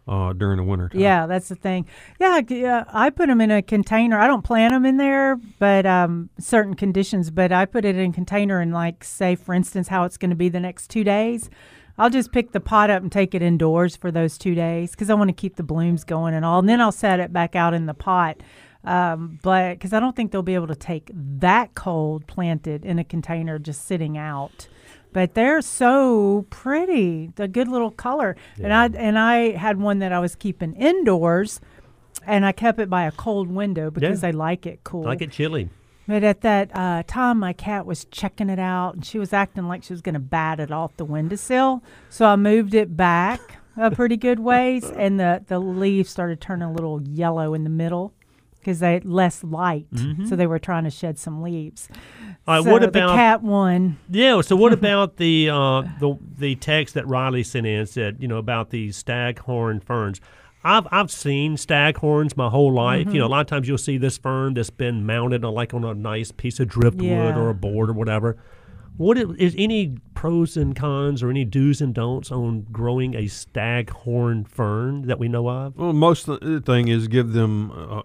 uh, 0.09 0.33
during 0.33 0.57
the 0.57 0.65
winter 0.65 0.89
time. 0.89 1.01
Yeah, 1.01 1.27
that's 1.27 1.49
the 1.49 1.55
thing. 1.55 1.87
Yeah, 2.19 2.41
yeah, 2.49 2.85
I 2.93 3.11
put 3.11 3.29
them 3.29 3.41
in 3.41 3.51
a 3.51 3.61
container. 3.63 4.19
I 4.19 4.27
don't 4.27 4.43
plant 4.43 4.73
them 4.73 4.85
in 4.87 4.97
there, 4.97 5.39
but 5.59 5.85
um, 5.87 6.31
certain 6.39 6.75
conditions. 6.75 7.31
But 7.31 7.53
I 7.53 7.67
put 7.67 7.85
it 7.85 7.97
in 7.97 8.11
a 8.11 8.13
container 8.15 8.61
and, 8.61 8.73
like, 8.73 9.05
say, 9.05 9.37
for 9.37 9.55
instance, 9.55 9.89
how 9.89 10.05
it's 10.05 10.17
going 10.17 10.31
to 10.31 10.37
be 10.37 10.49
the 10.49 10.59
next 10.61 10.89
two 10.89 11.05
days. 11.05 11.51
I'll 11.99 12.11
just 12.11 12.33
pick 12.33 12.53
the 12.53 12.61
pot 12.61 12.89
up 12.89 13.03
and 13.03 13.13
take 13.13 13.35
it 13.35 13.43
indoors 13.43 13.95
for 13.95 14.11
those 14.11 14.39
two 14.39 14.55
days 14.55 14.93
because 14.93 15.11
I 15.11 15.15
want 15.15 15.29
to 15.29 15.35
keep 15.35 15.57
the 15.57 15.63
blooms 15.63 16.05
going 16.05 16.33
and 16.33 16.45
all. 16.45 16.59
And 16.59 16.69
then 16.69 16.81
I'll 16.81 16.91
set 16.91 17.21
it 17.21 17.33
back 17.33 17.55
out 17.55 17.75
in 17.75 17.85
the 17.85 17.93
pot. 17.95 18.39
Um, 18.85 19.39
but 19.43 19.75
because 19.75 19.93
I 19.93 20.01
don't 20.01 20.17
think 20.17 20.33
they'll 20.33 20.43
be 20.43 20.55
able 20.55 20.67
to 20.67 20.75
take 20.75 21.11
that 21.15 21.75
cold 21.75 22.27
planted 22.27 22.85
in 22.85 22.99
a 22.99 23.05
container 23.05 23.59
just 23.59 23.87
sitting 23.87 24.19
out. 24.19 24.69
But 25.13 25.35
they're 25.35 25.61
so 25.61 26.47
pretty, 26.51 27.31
the 27.37 27.47
good 27.47 27.69
little 27.69 27.91
color. 27.91 28.35
And 28.63 28.73
I 28.73 28.87
and 28.87 29.19
I 29.19 29.51
had 29.53 29.79
one 29.79 29.99
that 29.99 30.11
I 30.13 30.19
was 30.21 30.35
keeping 30.35 30.73
indoors, 30.75 31.61
and 32.27 32.47
I 32.47 32.53
kept 32.53 32.79
it 32.81 32.89
by 32.89 33.05
a 33.05 33.13
cold 33.13 33.49
window 33.51 33.91
because 33.91 34.23
Yeah. 34.23 34.29
I 34.29 34.33
like 34.33 34.67
it 34.67 34.81
cool. 34.85 35.03
like 35.05 35.21
it 35.21 35.31
chilly. 35.31 35.69
But 36.09 36.25
at 36.25 36.41
that 36.41 36.71
uh, 36.75 37.05
time, 37.07 37.39
my 37.39 37.53
cat 37.53 37.87
was 37.87 38.07
checking 38.07 38.49
it 38.51 38.59
out, 38.59 38.95
and 38.95 39.05
she 39.05 39.19
was 39.21 39.33
acting 39.33 39.69
like 39.69 39.85
she 39.85 39.93
was 39.93 40.01
going 40.03 40.15
to 40.15 40.19
bat 40.19 40.59
it 40.59 40.73
off 40.73 40.97
the 40.97 41.05
windowsill. 41.05 41.83
So 42.09 42.27
I 42.27 42.35
moved 42.37 42.75
it 42.75 42.97
back 42.97 43.41
a 43.77 43.91
pretty 43.91 44.17
good 44.17 44.41
ways, 44.41 44.91
and 44.91 45.21
the 45.21 45.45
the 45.47 45.59
leaves 45.61 46.11
started 46.11 46.41
turning 46.41 46.69
a 46.69 46.73
little 46.73 47.01
yellow 47.03 47.55
in 47.55 47.65
the 47.65 47.71
middle 47.71 48.13
because 48.63 48.79
they 48.81 48.93
had 48.95 49.05
less 49.05 49.43
light. 49.45 49.87
So 50.29 50.37
they 50.37 50.47
were 50.47 50.59
trying 50.59 50.85
to 50.85 50.91
shed 50.91 51.19
some 51.19 51.43
leaves. 51.43 51.89
All 52.47 52.55
right, 52.57 52.65
so 52.65 52.71
what 52.71 52.83
the 52.83 52.89
about 52.89 53.15
cat 53.17 53.43
one? 53.43 53.99
Yeah. 54.09 54.41
So 54.41 54.57
what 54.57 54.73
about 54.81 55.17
the 55.19 55.51
uh, 55.51 55.83
the 56.01 56.17
the 56.39 56.55
text 56.57 56.95
that 56.95 57.07
Riley 57.07 57.43
sent 57.43 57.67
in 57.67 57.87
said 57.87 58.17
you 58.21 58.29
know 58.29 58.39
about 58.39 58.71
these 58.71 58.97
staghorn 58.97 59.81
ferns? 59.81 60.21
I've 60.65 60.87
I've 60.93 61.11
seen 61.11 61.57
staghorns 61.57 62.37
my 62.37 62.49
whole 62.49 62.73
life. 62.73 63.09
You 63.13 63.19
know, 63.19 63.27
a 63.27 63.29
lot 63.29 63.41
of 63.41 63.47
times 63.49 63.67
you'll 63.67 63.79
see 63.79 63.99
this 63.99 64.17
fern 64.17 64.55
that's 64.55 64.71
been 64.71 65.05
mounted 65.05 65.45
on 65.45 65.55
like 65.55 65.75
on 65.75 65.83
a 65.85 65.93
nice 65.95 66.31
piece 66.31 66.61
of 66.61 66.69
driftwood 66.69 67.05
Yeah. 67.09 67.37
or 67.37 67.49
a 67.51 67.55
board 67.55 67.91
or 67.91 67.95
whatever. 67.95 68.37
What 68.99 69.17
i- 69.19 69.25
is 69.39 69.55
any 69.59 69.97
pros 70.15 70.57
and 70.57 70.77
cons 70.77 71.23
or 71.23 71.31
any 71.31 71.45
do's 71.45 71.81
and 71.81 71.93
don'ts 71.95 72.31
on 72.31 72.67
growing 72.71 73.15
a 73.17 73.27
staghorn 73.27 74.45
fern 74.45 75.07
that 75.09 75.19
we 75.19 75.29
know 75.29 75.49
of? 75.49 75.77
Well, 75.77 75.93
most 75.95 76.29
of 76.29 76.41
the 76.41 76.61
thing 76.61 76.89
is 76.89 77.09
give 77.09 77.33
them 77.33 77.71
uh, 77.73 78.03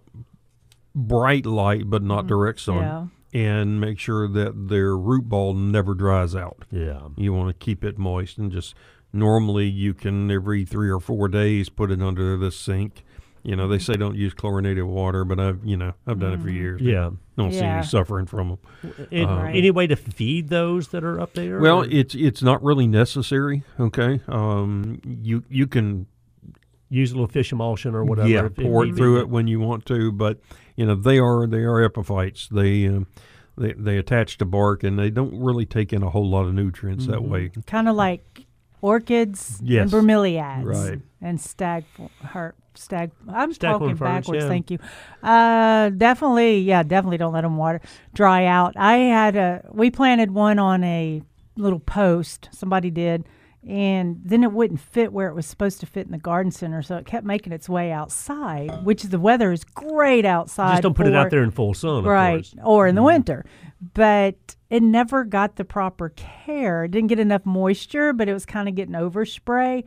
bright 0.97 1.45
light, 1.45 1.89
but 1.89 2.01
not 2.03 2.27
direct 2.27 2.59
sun, 2.59 2.77
Mm-hmm. 2.83 3.37
Yeah. 3.37 3.41
and 3.59 3.79
make 3.79 3.99
sure 3.99 4.27
that 4.27 4.67
their 4.69 4.97
root 4.97 5.29
ball 5.29 5.53
never 5.53 5.93
dries 5.93 6.35
out. 6.35 6.65
Yeah. 6.71 7.01
You 7.15 7.31
want 7.33 7.49
to 7.49 7.53
keep 7.65 7.83
it 7.83 7.97
moist, 7.97 8.37
and 8.37 8.51
just 8.51 8.73
normally 9.13 9.67
you 9.67 9.93
can 9.93 10.29
every 10.31 10.65
three 10.65 10.89
or 10.89 10.99
four 10.99 11.27
days 11.27 11.69
put 11.69 11.91
it 11.91 12.01
under 12.01 12.35
the 12.37 12.51
sink. 12.51 13.03
You 13.43 13.55
know, 13.55 13.67
they 13.69 13.79
say 13.79 13.93
don't 13.93 14.15
use 14.17 14.33
chlorinated 14.33 14.83
water, 14.83 15.23
but 15.23 15.39
I've 15.39 15.63
you 15.63 15.77
know 15.77 15.93
I've 16.05 16.19
done 16.19 16.33
it 16.33 16.41
for 16.41 16.49
years. 16.49 16.81
Yeah. 16.81 17.11
don't 17.37 17.51
see 17.53 17.59
Mm-hmm. 17.59 17.77
Any 17.77 17.85
suffering 17.85 18.25
from 18.25 18.49
them. 18.49 19.07
An- 19.11 19.27
Right. 19.27 19.55
Any 19.55 19.71
way 19.71 19.87
to 19.87 19.95
feed 19.95 20.49
those 20.49 20.89
that 20.89 21.03
are 21.03 21.19
up 21.21 21.33
there? 21.33 21.59
Well, 21.59 21.83
or- 21.83 21.87
it's 21.89 22.13
it's 22.15 22.41
not 22.41 22.61
really 22.63 22.87
necessary. 22.87 23.63
Okay, 23.79 24.19
um, 24.27 24.99
you 25.21 25.43
you 25.49 25.67
can 25.67 26.07
use 26.89 27.11
a 27.11 27.15
little 27.15 27.27
fish 27.27 27.51
emulsion 27.53 27.95
or 27.95 28.03
whatever. 28.03 28.27
Yeah, 28.27 28.45
if- 28.47 28.57
if 28.57 28.65
pour 28.65 28.85
it 28.85 28.95
through 28.95 29.19
it 29.19 29.29
when 29.29 29.47
you 29.47 29.59
want 29.61 29.85
to, 29.85 30.11
but 30.11 30.39
you 30.77 30.85
know 30.85 30.95
they 30.95 31.19
are 31.19 31.45
they 31.45 31.63
are 31.65 31.83
epiphytes. 31.83 32.47
They 32.49 32.87
um, 32.87 33.07
they 33.57 33.73
they 33.73 33.97
attach 33.97 34.37
to 34.37 34.45
bark 34.45 34.83
and 34.83 34.97
they 34.97 35.09
don't 35.09 35.37
really 35.37 35.65
take 35.65 35.91
in 35.91 36.01
a 36.03 36.09
whole 36.09 36.29
lot 36.29 36.45
of 36.45 36.53
nutrients 36.53 37.07
that 37.07 37.17
Mm-hmm. 37.17 37.29
way. 37.31 37.51
Kind 37.65 37.89
of 37.89 37.95
like 37.97 38.45
orchids 38.81 39.59
Yes. 39.63 39.91
and 39.91 40.07
bromeliads. 40.07 40.63
Right. 40.63 41.01
And 41.21 41.41
stag, 41.41 41.83
her, 42.21 42.53
stag. 42.75 43.09
I'm 43.27 43.51
Staghorn 43.51 43.79
talking 43.79 43.95
ferns, 43.97 44.25
backwards. 44.27 44.43
yeah. 44.43 44.47
Thank 44.49 44.69
you. 44.71 44.77
Uh, 45.23 45.89
definitely, 45.89 46.59
yeah, 46.59 46.83
definitely 46.83 47.17
don't 47.17 47.33
let 47.33 47.41
them 47.41 47.57
water 47.57 47.81
dry 48.13 48.45
out. 48.45 48.73
I 48.77 48.97
had 48.97 49.35
a. 49.35 49.65
We 49.71 49.89
planted 49.89 50.29
one 50.31 50.59
on 50.59 50.83
a 50.83 51.23
little 51.55 51.79
post. 51.79 52.49
Somebody 52.51 52.91
did. 52.91 53.25
And 53.67 54.21
then 54.23 54.43
it 54.43 54.51
wouldn't 54.53 54.79
fit 54.79 55.11
where 55.11 55.27
it 55.27 55.33
was 55.35 55.45
supposed 55.45 55.79
to 55.81 55.85
fit 55.85 56.05
in 56.05 56.11
the 56.13 56.17
garden 56.17 56.51
center, 56.51 56.81
so 56.81 56.95
it 56.95 57.05
kept 57.05 57.25
making 57.25 57.51
its 57.51 57.67
way 57.67 57.91
outside. 57.91 58.71
Which 58.85 59.03
the 59.03 59.19
weather 59.19 59.51
is 59.51 59.63
great 59.65 60.23
outside. 60.25 60.71
Just 60.71 60.83
don't 60.83 60.93
put 60.95 61.05
it 61.07 61.13
out 61.15 61.29
there 61.31 61.43
in 61.43 61.51
full 61.51 61.73
sun, 61.73 62.03
right. 62.05 62.43
Mm-hmm. 62.43 62.65
or 62.67 62.87
in 62.87 62.95
the 62.95 63.03
winter 63.03 63.45
but 63.93 64.55
it 64.71 64.81
never 64.81 65.23
got 65.23 65.55
the 65.55 65.63
proper 65.63 66.09
care 66.09 66.85
it 66.85 66.89
didn't 66.89 67.09
get 67.09 67.19
enough 67.19 67.45
moisture 67.45 68.11
but 68.11 68.27
it 68.27 68.33
was 68.33 68.43
kind 68.43 68.67
of 68.67 68.73
getting 68.73 68.95
overspray 68.95 69.83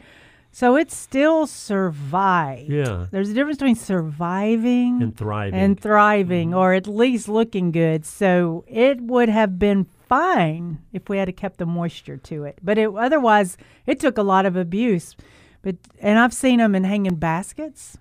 so 0.52 0.76
it 0.76 0.92
still 0.92 1.44
survived 1.44 2.70
Yeah. 2.70 3.06
there's 3.10 3.30
a 3.30 3.34
difference 3.34 3.58
between 3.58 3.74
surviving 3.74 5.02
And 5.02 5.16
thriving. 5.16 5.58
and 5.58 5.80
thriving 5.80 6.50
Mm-hmm. 6.50 6.58
or 6.58 6.72
at 6.74 6.86
least 6.86 7.28
looking 7.28 7.72
good 7.72 8.04
so 8.06 8.64
it 8.68 9.00
would 9.00 9.28
have 9.28 9.58
been 9.58 9.86
fine 10.10 10.82
if 10.92 11.08
we 11.08 11.16
had 11.16 11.26
to 11.26 11.32
kept 11.32 11.56
the 11.58 11.64
moisture 11.64 12.16
to 12.18 12.44
it 12.44 12.58
but 12.62 12.76
it 12.76 12.90
otherwise 12.94 13.56
it 13.86 13.98
took 14.00 14.18
a 14.18 14.22
lot 14.22 14.44
of 14.44 14.56
abuse 14.56 15.16
but 15.62 15.76
and 16.00 16.18
i've 16.18 16.34
seen 16.34 16.58
them 16.58 16.74
in 16.74 16.84
hanging 16.84 17.14
baskets 17.14 17.96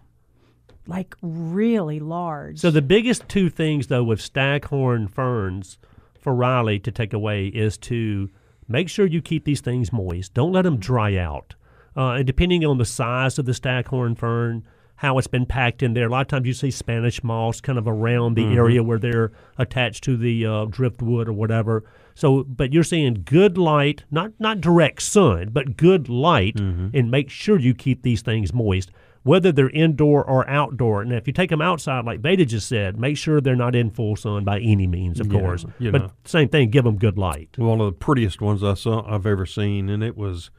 like 0.87 1.15
really 1.21 1.99
large 1.99 2.59
So 2.59 2.71
the 2.71 2.81
biggest 2.81 3.29
two 3.29 3.49
things, 3.49 3.87
though, 3.87 4.03
with 4.03 4.19
staghorn 4.19 5.07
ferns 5.07 5.77
for 6.19 6.33
Riley 6.33 6.79
to 6.79 6.91
take 6.91 7.13
away 7.13 7.45
is 7.47 7.77
to 7.77 8.29
make 8.67 8.89
sure 8.89 9.05
you 9.05 9.21
keep 9.21 9.45
these 9.45 9.61
things 9.61 9.93
moist. 9.93 10.33
Don't 10.33 10.51
let 10.51 10.63
them 10.63 10.77
dry 10.77 11.15
out. 11.15 11.53
Uh, 11.95 12.13
and 12.13 12.25
depending 12.25 12.65
on 12.65 12.79
the 12.79 12.85
size 12.85 13.37
of 13.37 13.45
the 13.45 13.53
staghorn 13.53 14.15
fern, 14.15 14.63
how 14.95 15.17
it's 15.17 15.27
been 15.27 15.45
packed 15.45 15.81
in 15.83 15.93
there. 15.93 16.07
A 16.07 16.09
lot 16.09 16.21
of 16.21 16.27
times 16.27 16.47
you 16.47 16.53
see 16.53 16.71
Spanish 16.71 17.23
moss 17.23 17.61
kind 17.61 17.77
of 17.77 17.87
around 17.87 18.35
the 18.35 18.45
area 18.55 18.83
where 18.83 18.99
they're 18.99 19.31
attached 19.57 20.03
to 20.05 20.17
the 20.17 20.45
uh, 20.45 20.65
driftwood 20.65 21.29
or 21.29 21.33
whatever. 21.33 21.83
So, 22.15 22.43
but 22.43 22.73
you're 22.73 22.83
saying 22.83 23.23
good 23.25 23.57
light, 23.57 24.03
not 24.11 24.31
not 24.39 24.61
direct 24.61 25.01
sun, 25.01 25.49
but 25.51 25.77
good 25.77 26.09
light, 26.09 26.55
mm-hmm. 26.55 26.89
and 26.93 27.09
make 27.09 27.29
sure 27.29 27.57
you 27.59 27.73
keep 27.73 28.03
these 28.03 28.21
things 28.21 28.53
moist, 28.53 28.91
whether 29.23 29.51
they're 29.51 29.69
indoor 29.69 30.23
or 30.23 30.49
outdoor. 30.49 31.01
And 31.01 31.13
if 31.13 31.27
you 31.27 31.33
take 31.33 31.49
them 31.49 31.61
outside, 31.61 32.05
like 32.05 32.19
Veda 32.19 32.45
just 32.45 32.67
said, 32.67 32.99
make 32.99 33.17
sure 33.17 33.39
they're 33.41 33.55
not 33.55 33.75
in 33.75 33.89
full 33.91 34.15
sun 34.15 34.43
by 34.43 34.59
any 34.59 34.87
means, 34.87 35.19
of 35.19 35.31
Yeah, 35.31 35.39
course. 35.39 35.65
But 35.79 35.93
know. 35.93 36.11
same 36.25 36.49
thing, 36.49 36.69
give 36.69 36.83
them 36.83 36.97
good 36.97 37.17
light. 37.17 37.49
One 37.57 37.79
of 37.79 37.85
the 37.85 37.91
prettiest 37.91 38.41
ones 38.41 38.63
I 38.63 38.73
saw 38.73 39.05
I've 39.07 39.25
ever 39.25 39.45
seen, 39.45 39.89
and 39.89 40.03
it 40.03 40.17
was 40.17 40.49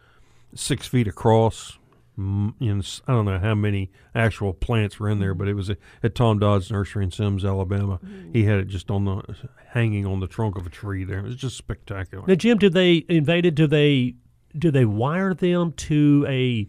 six 0.55 0.86
feet 0.86 1.06
across. 1.09 1.78
Mm, 2.20 2.55
You 2.59 2.74
know, 2.74 2.78
s- 2.80 3.01
I 3.09 3.12
don't 3.12 3.24
know 3.24 3.38
how 3.38 3.55
many 3.55 3.90
actual 4.14 4.52
plants 4.52 5.01
were 5.01 5.09
in 5.09 5.20
there, 5.20 5.32
but 5.34 5.48
it 5.48 5.55
was 5.55 5.70
at, 5.70 5.78
at 6.02 6.14
Tom 6.14 6.38
Dodd's 6.38 6.70
nursery 6.70 7.05
in 7.05 7.10
Sims, 7.10 7.44
Alabama. 7.44 7.98
He 8.32 8.44
had 8.44 8.59
it 8.59 8.66
just 8.68 8.90
on 8.90 9.05
the 9.06 9.22
hanging 9.68 10.05
on 10.06 10.20
the 10.20 10.26
trunk 10.26 10.56
of 10.56 10.66
a 10.66 10.70
tree 10.70 11.05
there. 11.05 11.20
It 11.20 11.24
was 11.24 11.36
just 11.36 11.56
spectacular. 11.56 12.24
Now, 12.26 12.34
Jim, 12.34 12.59
do 12.59 12.68
they 12.68 13.05
invaded? 13.09 13.55
Do 13.55 13.66
they 13.66 14.14
do 14.59 14.70
they 14.70 14.84
wire 14.84 15.32
them 15.32 15.72
to 15.72 16.26
a 16.28 16.68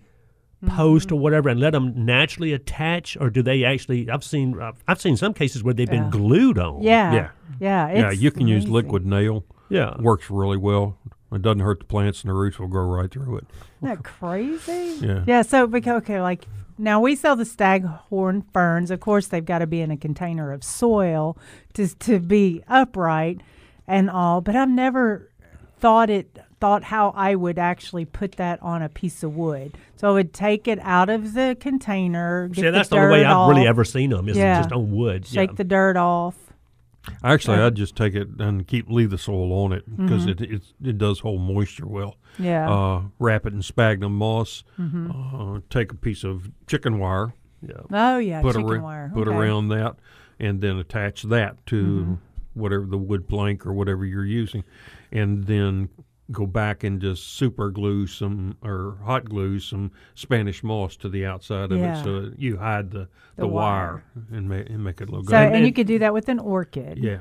post 0.68 1.12
or 1.12 1.18
whatever 1.20 1.50
and 1.50 1.60
let 1.60 1.72
them 1.72 2.06
naturally 2.06 2.54
attach, 2.54 3.18
or 3.20 3.30
do 3.32 3.42
they 3.42 3.64
actually? 3.64 4.10
I've 4.10 4.24
seen 4.24 4.60
I've, 4.62 4.84
I've 4.88 5.02
seen 5.02 5.18
some 5.18 5.34
cases 5.34 5.64
where 5.64 5.74
they've 5.74 5.90
been 5.90 6.10
glued 6.12 6.60
on. 6.60 6.84
Yeah. 6.84 7.12
Yeah. 7.14 7.30
Yeah. 7.60 7.92
yeah, 7.94 8.12
you 8.12 8.30
can 8.32 8.48
use 8.48 8.68
liquid 8.68 9.06
nail. 9.06 9.44
yeah. 9.70 10.00
Works 10.00 10.30
really 10.30 10.58
well. 10.58 10.98
It 11.32 11.42
doesn't 11.42 11.60
hurt 11.62 11.80
the 11.80 11.86
plants, 11.86 12.22
and 12.24 12.30
the 12.30 12.34
roots 12.34 12.60
will 12.60 12.68
grow 12.68 12.84
right 12.86 13.10
through 13.10 13.38
it. 13.38 13.46
Isn't 13.82 13.96
that 13.96 14.04
crazy? 14.04 14.98
Yeah. 15.08 15.24
Yeah. 15.26 15.42
So, 15.44 15.66
because, 15.68 16.02
okay, 16.04 16.22
like 16.22 16.46
Now 16.78 17.00
we 17.00 17.16
sell 17.16 17.36
the 17.36 17.46
staghorn 17.46 18.44
ferns. 18.54 18.92
Of 18.92 19.00
course, 19.00 19.28
they've 19.28 19.46
got 19.46 19.60
to 19.60 19.68
be 19.68 19.82
in 19.82 19.92
a 19.92 19.98
container 19.98 20.52
of 20.52 20.64
soil 20.64 21.38
to 21.74 21.88
to 21.88 22.20
be 22.20 22.64
upright 22.68 23.42
and 23.88 24.10
all. 24.10 24.42
But 24.42 24.56
I've 24.56 24.70
never 24.70 25.30
thought 25.80 26.10
it 26.10 26.38
thought 26.60 26.84
how 26.84 27.12
I 27.16 27.34
would 27.36 27.58
actually 27.58 28.06
put 28.06 28.34
that 28.34 28.62
on 28.62 28.84
a 28.84 28.90
piece 28.90 29.24
of 29.24 29.36
wood. 29.36 29.74
So 29.96 30.08
I 30.10 30.12
would 30.12 30.32
take 30.34 30.68
it 30.68 30.78
out 30.84 31.10
of 31.10 31.34
the 31.34 31.58
container. 31.60 32.48
Get 32.50 32.56
See, 32.56 32.62
the 32.64 32.72
that's 32.72 32.90
the, 32.90 32.98
only 32.98 33.12
way 33.14 33.24
dirt 33.24 33.30
I've 33.30 33.50
really 33.50 33.68
ever 33.68 33.84
seen 33.84 34.12
them 34.12 34.30
is 34.30 34.38
Yeah. 34.38 34.60
just 34.62 34.72
on 34.72 34.92
wood. 34.92 35.26
shake 35.26 35.50
yeah. 35.52 35.56
the 35.56 35.64
dirt 35.64 35.98
off. 35.98 36.36
Actually, 37.24 37.58
I'd 37.58 37.76
just 37.76 37.96
take 37.96 38.14
it 38.14 38.28
and 38.40 38.68
keep 38.68 38.90
leave 38.90 39.10
the 39.10 39.18
soil 39.18 39.52
on 39.54 39.72
it 39.74 39.84
because 39.98 40.26
Mm-hmm. 40.28 40.44
it 40.44 40.52
it's, 40.52 40.74
it 40.84 40.98
does 40.98 41.20
hold 41.20 41.42
moisture 41.42 41.88
well. 41.88 42.16
Yeah. 42.38 42.70
Uh, 42.72 43.02
wrap 43.20 43.46
it 43.46 43.54
in 43.54 43.62
sphagnum 43.62 44.16
moss. 44.16 44.64
Mm-hmm. 44.80 45.12
Uh, 45.56 45.60
take 45.70 45.92
a 45.92 45.96
piece 45.96 46.24
of 46.24 46.52
chicken 46.68 47.00
wire, 47.00 47.34
yeah. 47.68 47.82
oh 47.92 48.18
yeah, 48.20 48.42
put 48.42 48.56
chicken 48.56 48.70
ara- 48.70 48.82
wire. 48.82 49.12
put 49.14 49.28
okay. 49.28 49.32
Mm-hmm. 49.32 49.40
around 49.40 49.68
that, 49.70 49.96
and 50.40 50.62
then 50.62 50.78
attach 50.78 51.24
that 51.24 51.66
to 51.68 52.20
whatever 52.54 52.86
the 52.86 52.98
wood 52.98 53.28
plank 53.28 53.66
or 53.66 53.74
whatever 53.74 54.06
you're 54.06 54.26
using, 54.26 54.64
and 55.12 55.46
then 55.46 55.90
go 56.32 56.46
back 56.46 56.84
and 56.84 57.02
just 57.02 57.36
super 57.36 57.70
glue 57.72 58.08
some 58.08 58.56
or 58.64 58.98
hot 59.04 59.26
glue 59.26 59.60
some 59.60 59.92
Spanish 60.16 60.64
moss 60.64 60.96
to 60.98 61.10
the 61.10 61.26
outside 61.26 61.72
of 61.72 61.80
Yeah. 61.80 62.00
it 62.00 62.04
so 62.04 62.32
you 62.38 62.58
hide 62.58 62.92
the 62.92 63.08
the, 63.36 63.44
The 63.44 63.48
wire, 63.48 64.04
and, 64.32 64.48
ma- 64.50 64.56
and 64.56 64.84
make 64.84 65.02
it 65.02 65.10
look 65.10 65.26
So, 65.26 65.32
good. 65.32 65.54
and, 65.54 65.60
you 65.60 65.68
and- 65.68 65.76
could 65.76 65.88
do 65.88 66.00
that 66.00 66.14
with 66.14 66.30
an 66.30 66.40
orchid. 66.40 66.98
yeah, 67.00 67.20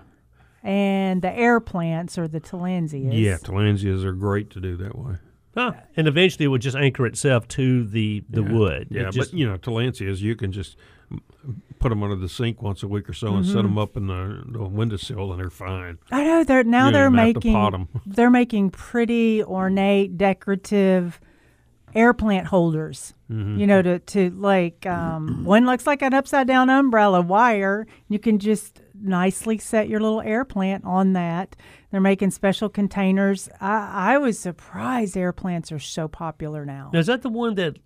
And 0.62 1.22
the 1.22 1.32
air 1.32 1.60
plants 1.60 2.18
or 2.18 2.28
the 2.28 2.40
Tillandsias. 2.40 3.10
yeah, 3.12 3.36
Tillandsias 3.38 4.04
are 4.04 4.12
great 4.12 4.50
to 4.50 4.60
do 4.60 4.76
that 4.76 4.96
way. 4.98 5.14
Huh. 5.56 5.72
And 5.96 6.06
eventually 6.06 6.44
it 6.44 6.48
would 6.48 6.60
just 6.62 6.76
anchor 6.76 7.06
itself 7.06 7.48
to 7.48 7.84
the, 7.86 8.22
the 8.30 8.42
wood. 8.42 8.88
It 8.90 8.96
Yeah, 9.02 9.10
just, 9.10 9.32
but 9.32 9.38
you 9.38 9.46
know, 9.48 9.56
Tillandsias, 9.58 10.20
you 10.20 10.36
can 10.36 10.52
just 10.52 10.76
m- 11.10 11.62
put 11.80 11.88
them 11.88 12.02
under 12.04 12.14
the 12.16 12.28
sink 12.28 12.62
once 12.62 12.82
a 12.84 12.88
week 12.88 13.08
or 13.08 13.12
so 13.12 13.34
and 13.34 13.44
Mm-hmm. 13.44 13.52
set 13.52 13.62
them 13.62 13.76
up 13.78 13.96
in 13.96 14.06
the, 14.06 14.42
the 14.46 14.62
windowsill, 14.64 15.32
and 15.32 15.40
they're 15.40 15.50
fine. 15.50 15.98
I 16.12 16.22
know 16.22 16.44
they're 16.44 16.62
now 16.62 16.86
You 16.86 16.92
they're 16.92 17.06
even 17.06 17.18
have 17.18 17.26
to 17.28 17.34
making 17.38 17.52
pot 17.54 17.74
'em. 17.74 17.88
they're 18.06 18.30
making 18.30 18.70
pretty 18.70 19.42
ornate 19.42 20.16
decorative 20.16 21.20
air 21.94 22.14
plant 22.14 22.46
holders. 22.46 23.14
Mm-hmm. 23.30 23.58
You 23.58 23.66
know, 23.66 23.82
to 23.82 23.98
to 23.98 24.30
like 24.30 24.86
um, 24.86 25.44
one 25.44 25.66
looks 25.66 25.86
like 25.86 26.02
an 26.02 26.14
upside 26.14 26.46
down 26.46 26.70
umbrella 26.70 27.20
wire. 27.20 27.86
You 28.08 28.18
can 28.18 28.38
just 28.38 28.80
nicely 29.02 29.56
set 29.58 29.88
your 29.88 29.98
little 30.00 30.20
air 30.20 30.44
plant 30.44 30.84
on 30.84 31.14
that. 31.14 31.56
They're 31.90 32.00
making 32.00 32.30
special 32.32 32.68
containers. 32.68 33.48
I, 33.60 34.14
I 34.14 34.18
was 34.18 34.38
surprised 34.38 35.16
air 35.16 35.32
plants 35.32 35.72
are 35.72 35.78
so 35.80 36.06
popular 36.06 36.64
now. 36.66 36.90
now, 36.92 36.98
is 37.00 37.06
that 37.06 37.22
the 37.22 37.28
one 37.30 37.54
that 37.54 37.78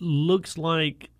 looks 0.00 0.56
like 0.56 1.10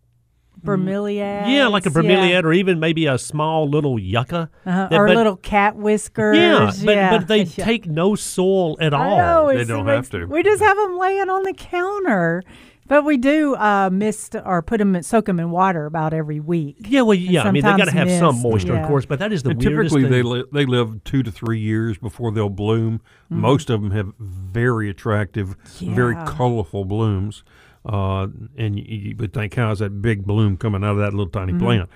Bromeliads. 0.63 1.49
yeah, 1.49 1.67
like 1.69 1.87
a 1.87 1.91
yeah. 1.91 1.95
bromeliad 1.95 2.45
or 2.45 2.53
even 2.53 2.79
maybe 2.81 3.07
a 3.07 3.19
small 3.19 3.69
little 3.69 3.99
yucca? 3.99 4.51
Uh-huh, 4.67 4.89
That- 4.91 4.99
or 4.99 5.07
but- 5.07 5.17
little 5.17 5.37
cat 5.37 5.77
whiskers. 5.77 6.37
Yeah, 6.37 6.71
but 6.85 6.95
yeah. 6.95 7.11
but 7.19 7.29
they 7.29 7.43
Yeah. 7.57 7.65
take 7.65 7.87
no 7.87 8.15
soil 8.15 8.77
at 8.81 8.95
I 8.95 8.99
all. 8.99 9.17
know, 9.19 9.57
They 9.59 9.65
don't 9.65 9.89
it 9.89 9.93
have 9.95 10.11
to. 10.11 10.27
We 10.27 10.43
just 10.43 10.63
have 10.63 10.77
them 10.77 10.99
laying 10.99 11.29
on 11.29 11.43
the 11.45 11.53
counter, 11.55 12.43
but 12.87 13.05
we 13.05 13.17
do 13.17 13.55
uh, 13.55 13.89
mist 13.93 14.35
or 14.45 14.63
put 14.63 14.79
them, 14.79 15.01
soak 15.03 15.27
them 15.27 15.39
in 15.39 15.51
water 15.53 15.87
about 15.87 16.13
every 16.13 16.41
week. 16.41 16.77
Yeah, 16.89 17.03
well, 17.03 17.15
yeah. 17.15 17.43
I 17.45 17.51
mean, 17.53 17.63
they 17.63 17.71
got 17.71 17.85
to 17.85 17.85
sometimes 17.87 18.11
have 18.11 18.19
some 18.19 18.43
moisture, 18.43 18.73
yeah. 18.75 18.83
of 18.83 18.89
course, 18.89 19.07
but 19.07 19.19
that 19.21 19.33
is 19.33 19.43
the 19.45 19.51
And 19.51 19.65
weirdest 19.65 19.95
typically, 19.95 20.03
thing. 20.03 20.11
they 20.11 20.23
li- 20.23 20.45
they 20.53 20.67
live 20.67 21.05
two 21.05 21.23
to 21.23 21.31
three 21.31 21.61
years 21.61 21.99
before 21.99 22.33
they'll 22.33 22.49
bloom. 22.49 23.01
Mm-hmm. 23.31 23.41
Most 23.41 23.71
of 23.71 23.81
them 23.83 23.93
have 23.93 24.13
very 24.19 24.91
attractive, 24.91 25.55
very 25.81 26.17
colorful 26.27 26.85
blooms. 26.85 27.45
Uh, 27.85 28.27
and 28.57 28.79
you, 28.79 28.85
you 28.85 29.17
would 29.19 29.33
think, 29.33 29.55
how's 29.55 29.79
that 29.79 30.03
big 30.03 30.25
bloom 30.27 30.57
coming 30.57 30.85
out 30.85 30.93
of 30.93 30.99
that 30.99 31.13
little 31.13 31.29
tiny 31.31 31.55
plant? 31.59 31.89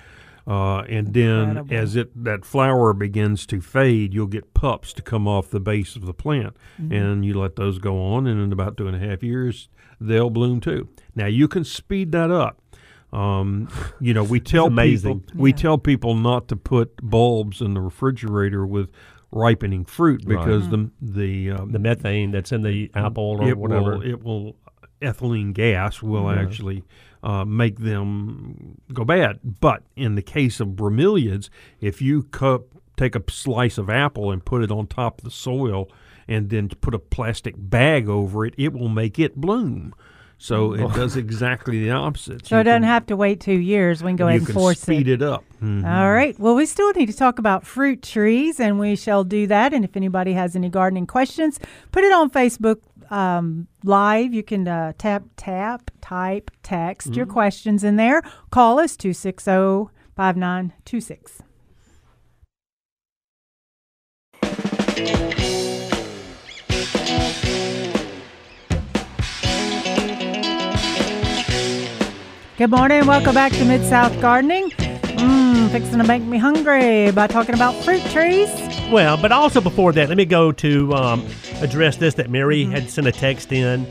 Uh, 0.47 0.79
and 0.81 1.13
then 1.13 1.23
Mm-hmm. 1.23 1.49
Incredible. 1.57 1.77
as 1.77 1.95
it 1.95 2.23
that 2.23 2.45
flower 2.45 2.93
begins 2.93 3.45
to 3.47 3.61
fade, 3.61 4.13
you'll 4.13 4.27
get 4.27 4.53
pups 4.53 4.93
to 4.93 5.01
come 5.01 5.27
off 5.27 5.49
the 5.49 5.59
base 5.59 5.95
of 5.95 6.05
the 6.05 6.13
plant, 6.13 6.55
Mm-hmm. 6.81 6.91
and 6.93 7.25
you 7.25 7.33
let 7.39 7.55
those 7.55 7.79
go 7.79 7.99
on, 8.13 8.27
and 8.27 8.39
in 8.41 8.51
about 8.51 8.77
two 8.77 8.87
and 8.87 8.95
a 8.95 8.99
half 8.99 9.23
years, 9.23 9.69
they'll 9.99 10.29
bloom 10.29 10.59
too. 10.59 10.87
Now 11.15 11.25
you 11.27 11.47
can 11.47 11.63
speed 11.63 12.11
that 12.11 12.29
up. 12.31 12.61
Um, 13.13 13.69
you 13.99 14.13
know, 14.13 14.23
we 14.23 14.39
tell 14.53 14.67
amazing. 14.67 15.21
people 15.21 15.39
we 15.41 15.49
Yeah. 15.51 15.55
tell 15.55 15.77
people 15.77 16.15
not 16.15 16.47
to 16.49 16.55
put 16.55 16.95
bulbs 17.01 17.61
in 17.61 17.73
the 17.73 17.81
refrigerator 17.81 18.65
with 18.67 18.89
ripening 19.31 19.83
fruit 19.85 20.25
because 20.27 20.69
the 20.69 20.89
the 21.01 21.51
um, 21.51 21.71
the 21.71 21.79
methane 21.79 22.31
that's 22.31 22.51
in 22.51 22.61
the 22.61 22.89
apple 22.93 23.23
or 23.23 23.47
it 23.49 23.57
whatever. 23.57 23.97
will 23.97 24.01
it 24.05 24.23
will 24.23 24.55
ethylene 25.05 25.53
gas 25.53 26.01
will 26.01 26.29
actually 26.29 26.83
uh, 27.23 27.45
make 27.45 27.79
them 27.79 28.79
go 28.93 29.03
bad. 29.05 29.39
But 29.43 29.83
in 29.95 30.15
the 30.15 30.21
case 30.21 30.59
of 30.59 30.69
bromeliads, 30.69 31.49
if 31.81 32.01
you 32.01 32.23
cup, 32.23 32.63
take 32.97 33.15
a 33.15 33.23
slice 33.29 33.77
of 33.77 33.89
apple 33.89 34.31
and 34.31 34.43
put 34.43 34.63
it 34.63 34.71
on 34.71 34.87
top 34.87 35.19
of 35.19 35.23
the 35.25 35.31
soil 35.31 35.89
and 36.27 36.49
then 36.49 36.69
put 36.69 36.93
a 36.95 36.99
plastic 36.99 37.55
bag 37.57 38.07
over 38.09 38.45
it, 38.45 38.53
it 38.57 38.73
will 38.73 38.89
make 38.89 39.19
it 39.19 39.35
bloom. 39.35 39.93
So 40.37 40.73
it 40.73 40.93
does 40.93 41.15
exactly 41.15 41.79
the 41.81 41.91
opposite. 41.91 42.45
So 42.45 42.55
You 42.57 42.61
it 42.61 42.63
doesn't 42.65 42.81
can- 42.81 42.89
have 42.89 43.05
to 43.05 43.15
wait 43.15 43.39
two 43.39 43.53
years. 43.57 44.03
We 44.03 44.09
can 44.09 44.17
go 44.17 44.27
ahead 44.27 44.35
you 44.35 44.39
and 44.39 44.47
can 44.47 44.53
force 44.55 44.81
speed 44.81 45.07
it. 45.07 45.21
it, 45.21 45.23
up. 45.23 45.45
Mhm. 45.63 45.85
All 45.89 46.11
right. 46.11 46.37
Well, 46.37 46.55
we 46.55 46.65
still 46.65 46.91
need 46.91 47.05
to 47.05 47.15
talk 47.15 47.39
about 47.39 47.65
fruit 47.65 48.01
trees, 48.01 48.59
and 48.59 48.77
we 48.77 48.97
shall 48.97 49.23
do 49.23 49.47
that. 49.47 49.73
And 49.73 49.85
if 49.85 49.95
anybody 49.95 50.33
has 50.33 50.53
any 50.55 50.67
gardening 50.69 51.07
questions, 51.07 51.57
put 51.93 52.03
it 52.03 52.11
on 52.11 52.29
Facebook 52.29 52.79
um, 53.11 53.67
Live. 53.83 54.33
You 54.33 54.43
can 54.43 54.67
uh, 54.67 54.93
tap, 54.97 55.23
tap, 55.37 55.91
type, 56.01 56.51
text 56.63 57.07
Mm-hmm. 57.09 57.17
your 57.17 57.25
questions 57.25 57.83
in 57.83 57.95
there. 57.95 58.21
Call 58.51 58.79
us 58.79 58.95
260 58.97 59.91
5926. 60.15 61.41
Good 72.57 72.69
morning. 72.71 73.05
Welcome 73.05 73.33
back 73.33 73.51
to 73.53 73.65
Mid 73.65 73.83
South 73.83 74.17
Gardening. 74.21 74.69
Mmm, 74.69 75.69
fixing 75.71 75.97
to 75.97 76.05
make 76.05 76.21
me 76.23 76.37
hungry 76.37 77.11
by 77.11 77.27
talking 77.27 77.53
about 77.53 77.73
fruit 77.83 78.01
trees. 78.05 78.49
Well, 78.91 79.17
but 79.17 79.31
also 79.31 79.59
before 79.61 79.91
that, 79.93 80.09
let 80.09 80.17
me 80.17 80.25
go 80.25 80.51
to 80.53 80.93
um, 80.93 81.27
address 81.59 81.97
this 81.97 82.13
that 82.13 82.29
Mary 82.29 82.63
had 82.65 82.89
sent 82.89 83.07
a 83.07 83.11
text 83.11 83.51
in. 83.51 83.85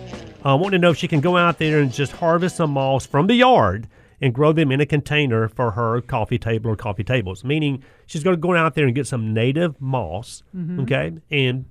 Uh, 0.45 0.57
wanting 0.57 0.73
to 0.73 0.79
know 0.79 0.91
if 0.91 0.97
she 0.97 1.09
can 1.09 1.21
go 1.21 1.37
out 1.37 1.59
there 1.59 1.81
and 1.81 1.93
just 1.93 2.13
harvest 2.13 2.57
some 2.57 2.71
moss 2.71 3.05
from 3.05 3.27
the 3.27 3.35
yard 3.35 3.89
and 4.21 4.33
grow 4.33 4.53
them 4.53 4.71
in 4.71 4.81
a 4.81 4.87
container 4.87 5.49
for 5.49 5.73
her 5.73 6.01
coffee 6.01 6.39
table 6.39 6.71
or 6.71 6.77
coffee 6.77 7.05
tables. 7.05 7.45
Meaning 7.45 7.83
she's 8.07 8.23
going 8.23 8.37
to 8.37 8.41
go 8.41 8.55
out 8.55 8.75
there 8.75 8.87
and 8.87 8.95
get 8.95 9.07
some 9.07 9.35
native 9.35 9.81
moss, 9.81 10.43
okay, 10.83 11.13
and 11.31 11.65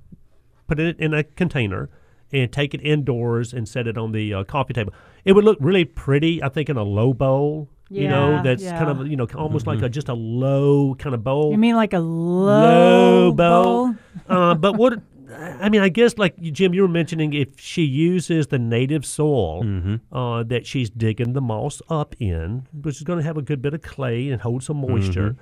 put 0.67 0.79
it 0.79 0.99
in 0.99 1.13
a 1.13 1.23
container 1.23 1.89
and 2.31 2.51
take 2.51 2.73
it 2.73 2.81
indoors 2.81 3.53
and 3.53 3.67
set 3.69 3.87
it 3.87 3.97
on 3.97 4.11
the 4.11 4.33
uh, 4.33 4.43
coffee 4.43 4.73
table. 4.73 4.93
It 5.23 5.31
would 5.33 5.45
look 5.45 5.57
really 5.61 5.85
pretty, 5.85 6.43
I 6.43 6.49
think, 6.49 6.69
in 6.69 6.77
a 6.77 6.83
low 6.83 7.13
bowl. 7.13 7.69
You 8.01 8.07
know, 8.07 8.41
that's 8.43 8.63
yeah. 8.63 8.77
kind 8.77 8.89
of 8.89 9.07
you 9.07 9.15
know 9.15 9.27
almost 9.35 9.67
like 9.67 9.81
a 9.81 9.89
just 9.89 10.09
a 10.09 10.13
low 10.13 10.95
kind 10.95 11.13
of 11.13 11.23
bowl 11.23 11.51
You 11.51 11.57
mean 11.57 11.75
like 11.75 11.93
a 11.93 11.99
low, 11.99 13.29
low 13.29 13.31
bowl. 13.31 13.87
bowl? 13.87 13.95
uh, 14.29 14.55
but 14.55 14.77
what 14.77 15.01
I 15.33 15.69
mean, 15.69 15.81
I 15.81 15.89
guess 15.89 16.17
like 16.17 16.39
Jim, 16.39 16.73
you 16.73 16.81
were 16.81 16.87
mentioning, 16.87 17.33
if 17.33 17.59
she 17.59 17.83
uses 17.83 18.47
the 18.47 18.59
native 18.59 19.05
soil 19.05 19.99
uh, 20.11 20.43
that 20.43 20.65
she's 20.65 20.89
digging 20.89 21.33
the 21.33 21.41
moss 21.41 21.81
up 21.89 22.15
in, 22.19 22.67
which 22.81 22.97
is 22.97 23.03
going 23.03 23.19
to 23.19 23.23
have 23.25 23.37
a 23.37 23.41
good 23.41 23.61
bit 23.61 23.73
of 23.73 23.81
clay 23.81 24.29
and 24.29 24.41
hold 24.41 24.63
some 24.63 24.77
moisture, 24.77 25.35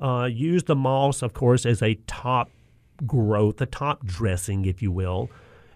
uh, 0.00 0.28
use 0.30 0.64
the 0.64 0.76
moss, 0.76 1.22
of 1.22 1.32
course, 1.32 1.64
as 1.64 1.82
a 1.82 1.94
top 2.06 2.50
growth, 3.06 3.60
a 3.60 3.66
top 3.66 4.04
dressing, 4.04 4.64
if 4.64 4.82
you 4.82 4.90
will. 4.90 5.30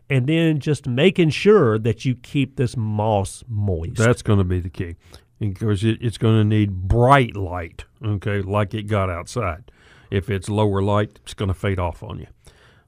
And 0.08 0.26
then 0.26 0.58
just 0.58 0.88
making 0.88 1.30
sure 1.30 1.78
that 1.78 2.04
you 2.04 2.16
keep 2.16 2.56
this 2.56 2.76
moss 2.76 3.44
moist. 3.46 3.96
That's 3.96 4.22
going 4.22 4.38
to 4.38 4.44
be 4.44 4.58
the 4.58 4.70
key 4.70 4.96
because 5.40 5.82
it, 5.82 5.98
it's 6.00 6.18
going 6.18 6.36
to 6.36 6.44
need 6.44 6.86
bright 6.86 7.34
light, 7.34 7.84
okay, 8.04 8.42
like 8.42 8.74
it 8.74 8.84
got 8.84 9.10
outside. 9.10 9.70
If 10.10 10.28
it's 10.28 10.48
lower 10.48 10.82
light, 10.82 11.18
it's 11.22 11.34
going 11.34 11.48
to 11.48 11.54
fade 11.54 11.78
off 11.78 12.02
on 12.02 12.18
you. 12.18 12.26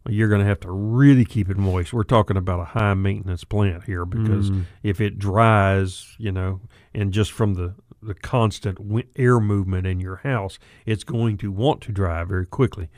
You're 0.09 0.29
going 0.29 0.41
to 0.41 0.47
have 0.47 0.61
to 0.61 0.71
really 0.71 1.25
keep 1.25 1.49
it 1.49 1.57
moist. 1.57 1.93
We're 1.93 2.03
talking 2.03 2.37
about 2.37 2.61
a 2.61 2.65
high 2.65 2.95
maintenance 2.95 3.45
plant 3.45 3.85
here 3.85 4.05
because 4.05 4.51
mm-hmm. 4.51 4.63
if 4.83 5.01
it 5.01 5.19
dries, 5.19 6.15
you 6.19 6.33
know, 6.33 6.61
and 6.93 7.13
just 7.13 7.33
from 7.33 7.55
the 7.55 7.75
the 8.03 8.15
constant 8.15 8.79
air 9.15 9.39
movement 9.39 9.87
in 9.87 10.01
your 10.01 10.17
house, 10.17 10.59
it's 10.85 11.05
going 11.05 11.39
to 11.39 11.53
want 11.53 11.81
to 11.83 11.93
dry 11.93 12.25
very 12.25 12.47
quickly. 12.47 12.91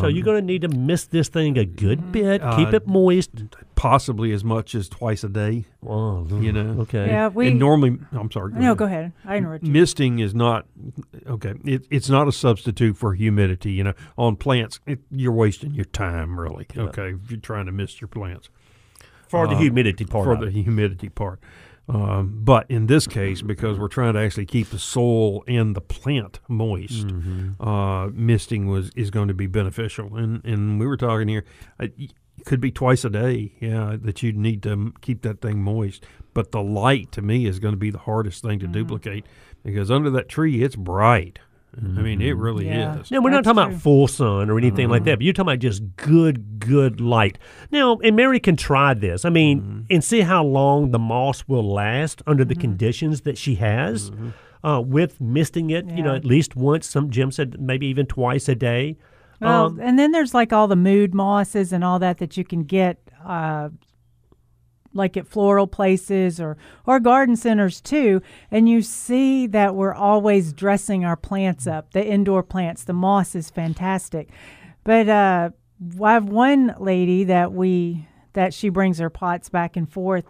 So 0.00 0.06
you're 0.06 0.24
going 0.24 0.40
to 0.40 0.46
need 0.46 0.62
to 0.62 0.68
mist 0.68 1.10
this 1.10 1.28
thing 1.28 1.56
a 1.58 1.64
good 1.64 2.12
bit, 2.12 2.40
keep 2.56 2.68
Uh, 2.68 2.76
it 2.76 2.86
moist. 2.86 3.30
Possibly 3.74 4.32
as 4.32 4.42
much 4.44 4.74
as 4.74 4.88
twice 4.88 5.24
a 5.24 5.28
day. 5.28 5.64
Oh, 5.86 6.26
You 6.40 6.52
know. 6.52 6.80
okay. 6.82 7.06
Yeah, 7.08 7.28
we. 7.28 7.48
and 7.48 7.58
normally, 7.58 7.98
I'm 8.12 8.30
sorry. 8.30 8.52
no, 8.54 8.74
go 8.74 8.86
ahead. 8.86 9.12
I 9.24 9.36
interrupted 9.36 9.66
you. 9.68 9.72
misting 9.72 10.18
is 10.20 10.34
not 10.34 10.66
okay 11.26 11.54
it, 11.64 11.86
it's 11.90 12.08
not 12.08 12.26
a 12.28 12.32
substitute 12.32 12.96
for 12.96 13.14
humidity 13.14 13.72
you 13.72 13.84
know 13.84 13.92
on 14.16 14.36
plants 14.36 14.80
it, 14.86 15.00
you're 15.10 15.32
wasting 15.32 15.72
your 15.74 15.84
time 15.86 16.38
really 16.40 16.66
okay 16.76 17.10
if 17.22 17.30
you're 17.30 17.40
trying 17.40 17.66
to 17.66 17.72
mist 17.72 18.00
your 18.00 18.08
plants 18.08 18.48
for 19.28 19.46
the 19.46 19.54
Uh, 19.54 19.58
humidity 19.58 20.04
part 20.04 20.24
for 20.24 20.36
the 20.44 20.50
humidity 20.50 21.08
part 21.08 21.40
Um, 21.88 22.40
but 22.42 22.64
in 22.70 22.86
this 22.86 23.06
case, 23.06 23.42
because 23.42 23.78
we're 23.78 23.88
trying 23.88 24.14
to 24.14 24.20
actually 24.20 24.46
keep 24.46 24.70
the 24.70 24.78
soil 24.78 25.44
and 25.46 25.76
the 25.76 25.82
plant 25.82 26.40
moist, 26.48 27.06
uh, 27.60 28.08
misting 28.12 28.66
was 28.68 28.90
is 28.96 29.10
going 29.10 29.28
to 29.28 29.34
be 29.34 29.46
beneficial. 29.46 30.16
And 30.16 30.42
and 30.44 30.80
we 30.80 30.86
were 30.86 30.96
talking 30.96 31.28
here, 31.28 31.44
uh, 31.78 31.88
it 31.96 32.14
could 32.46 32.60
be 32.60 32.70
twice 32.70 33.04
a 33.04 33.10
day, 33.10 33.52
yeah, 33.60 33.96
that 34.00 34.22
you 34.22 34.32
need 34.32 34.62
to 34.62 34.92
keep 35.02 35.22
that 35.22 35.40
thing 35.42 35.62
moist. 35.62 36.04
But 36.32 36.52
the 36.52 36.62
light 36.62 37.12
to 37.12 37.22
me 37.22 37.46
is 37.46 37.58
going 37.58 37.74
to 37.74 37.78
be 37.78 37.90
the 37.90 37.98
hardest 37.98 38.42
thing 38.42 38.58
to 38.60 38.66
duplicate 38.66 39.26
because 39.62 39.90
under 39.90 40.10
that 40.10 40.28
tree, 40.28 40.62
it's 40.62 40.76
bright. 40.76 41.38
I 41.78 42.02
mean, 42.02 42.20
it 42.20 42.36
really 42.36 42.66
Yeah. 42.66 43.00
is. 43.00 43.10
Now, 43.10 43.20
we're 43.20 43.30
not 43.30 43.44
talking 43.44 43.62
true. 43.62 43.70
about 43.70 43.82
full 43.82 44.06
sun 44.08 44.48
or 44.50 44.58
anything 44.58 44.88
like 44.88 45.04
that, 45.04 45.16
but 45.18 45.22
you're 45.24 45.32
talking 45.32 45.48
about 45.50 45.58
just 45.60 45.82
good, 45.96 46.58
good 46.60 47.00
light. 47.00 47.38
Now, 47.70 47.98
and 48.02 48.14
Mary 48.16 48.40
can 48.40 48.56
try 48.56 48.94
this. 48.94 49.24
I 49.24 49.30
mean, 49.30 49.86
and 49.90 50.02
see 50.04 50.20
how 50.20 50.44
long 50.44 50.90
the 50.92 50.98
moss 50.98 51.44
will 51.48 51.68
last 51.72 52.22
under 52.26 52.44
the 52.44 52.54
conditions 52.54 53.22
that 53.22 53.36
she 53.38 53.56
has 53.56 54.10
uh, 54.62 54.80
with 54.84 55.20
misting 55.20 55.70
it, 55.70 55.84
you 55.90 56.02
know, 56.02 56.14
at 56.14 56.24
least 56.24 56.56
once. 56.56 56.86
Some 56.86 57.10
Jim 57.10 57.30
said 57.30 57.60
maybe 57.60 57.86
even 57.86 58.06
twice 58.06 58.48
a 58.48 58.54
day. 58.54 58.96
Well, 59.40 59.66
Um, 59.66 59.80
and 59.80 59.98
then 59.98 60.12
there's 60.12 60.32
like 60.32 60.52
all 60.52 60.68
the 60.68 60.76
mood 60.76 61.12
mosses 61.14 61.72
and 61.72 61.82
all 61.84 61.98
that 61.98 62.18
that 62.18 62.36
you 62.36 62.44
can 62.44 62.62
get, 62.64 62.98
uh, 63.26 63.68
like 64.94 65.16
at 65.16 65.26
floral 65.26 65.66
places 65.66 66.40
or 66.40 66.56
or 66.86 67.00
garden 67.00 67.36
centers 67.36 67.80
too. 67.80 68.22
And 68.50 68.68
you 68.68 68.80
see 68.80 69.46
that 69.48 69.74
we're 69.74 69.94
always 69.94 70.52
dressing 70.52 71.04
our 71.04 71.16
plants 71.16 71.66
up. 71.66 71.92
The 71.92 72.06
indoor 72.06 72.42
plants, 72.42 72.84
the 72.84 72.92
moss 72.92 73.34
is 73.34 73.50
fantastic. 73.50 74.30
But 74.84 75.08
uh, 75.08 75.50
I 76.02 76.12
have 76.12 76.28
one 76.28 76.74
lady 76.78 77.24
that 77.24 77.52
we 77.52 78.06
that 78.34 78.54
she 78.54 78.68
brings 78.68 78.98
her 78.98 79.10
pots 79.10 79.48
back 79.48 79.76
and 79.76 79.90
forth. 79.90 80.24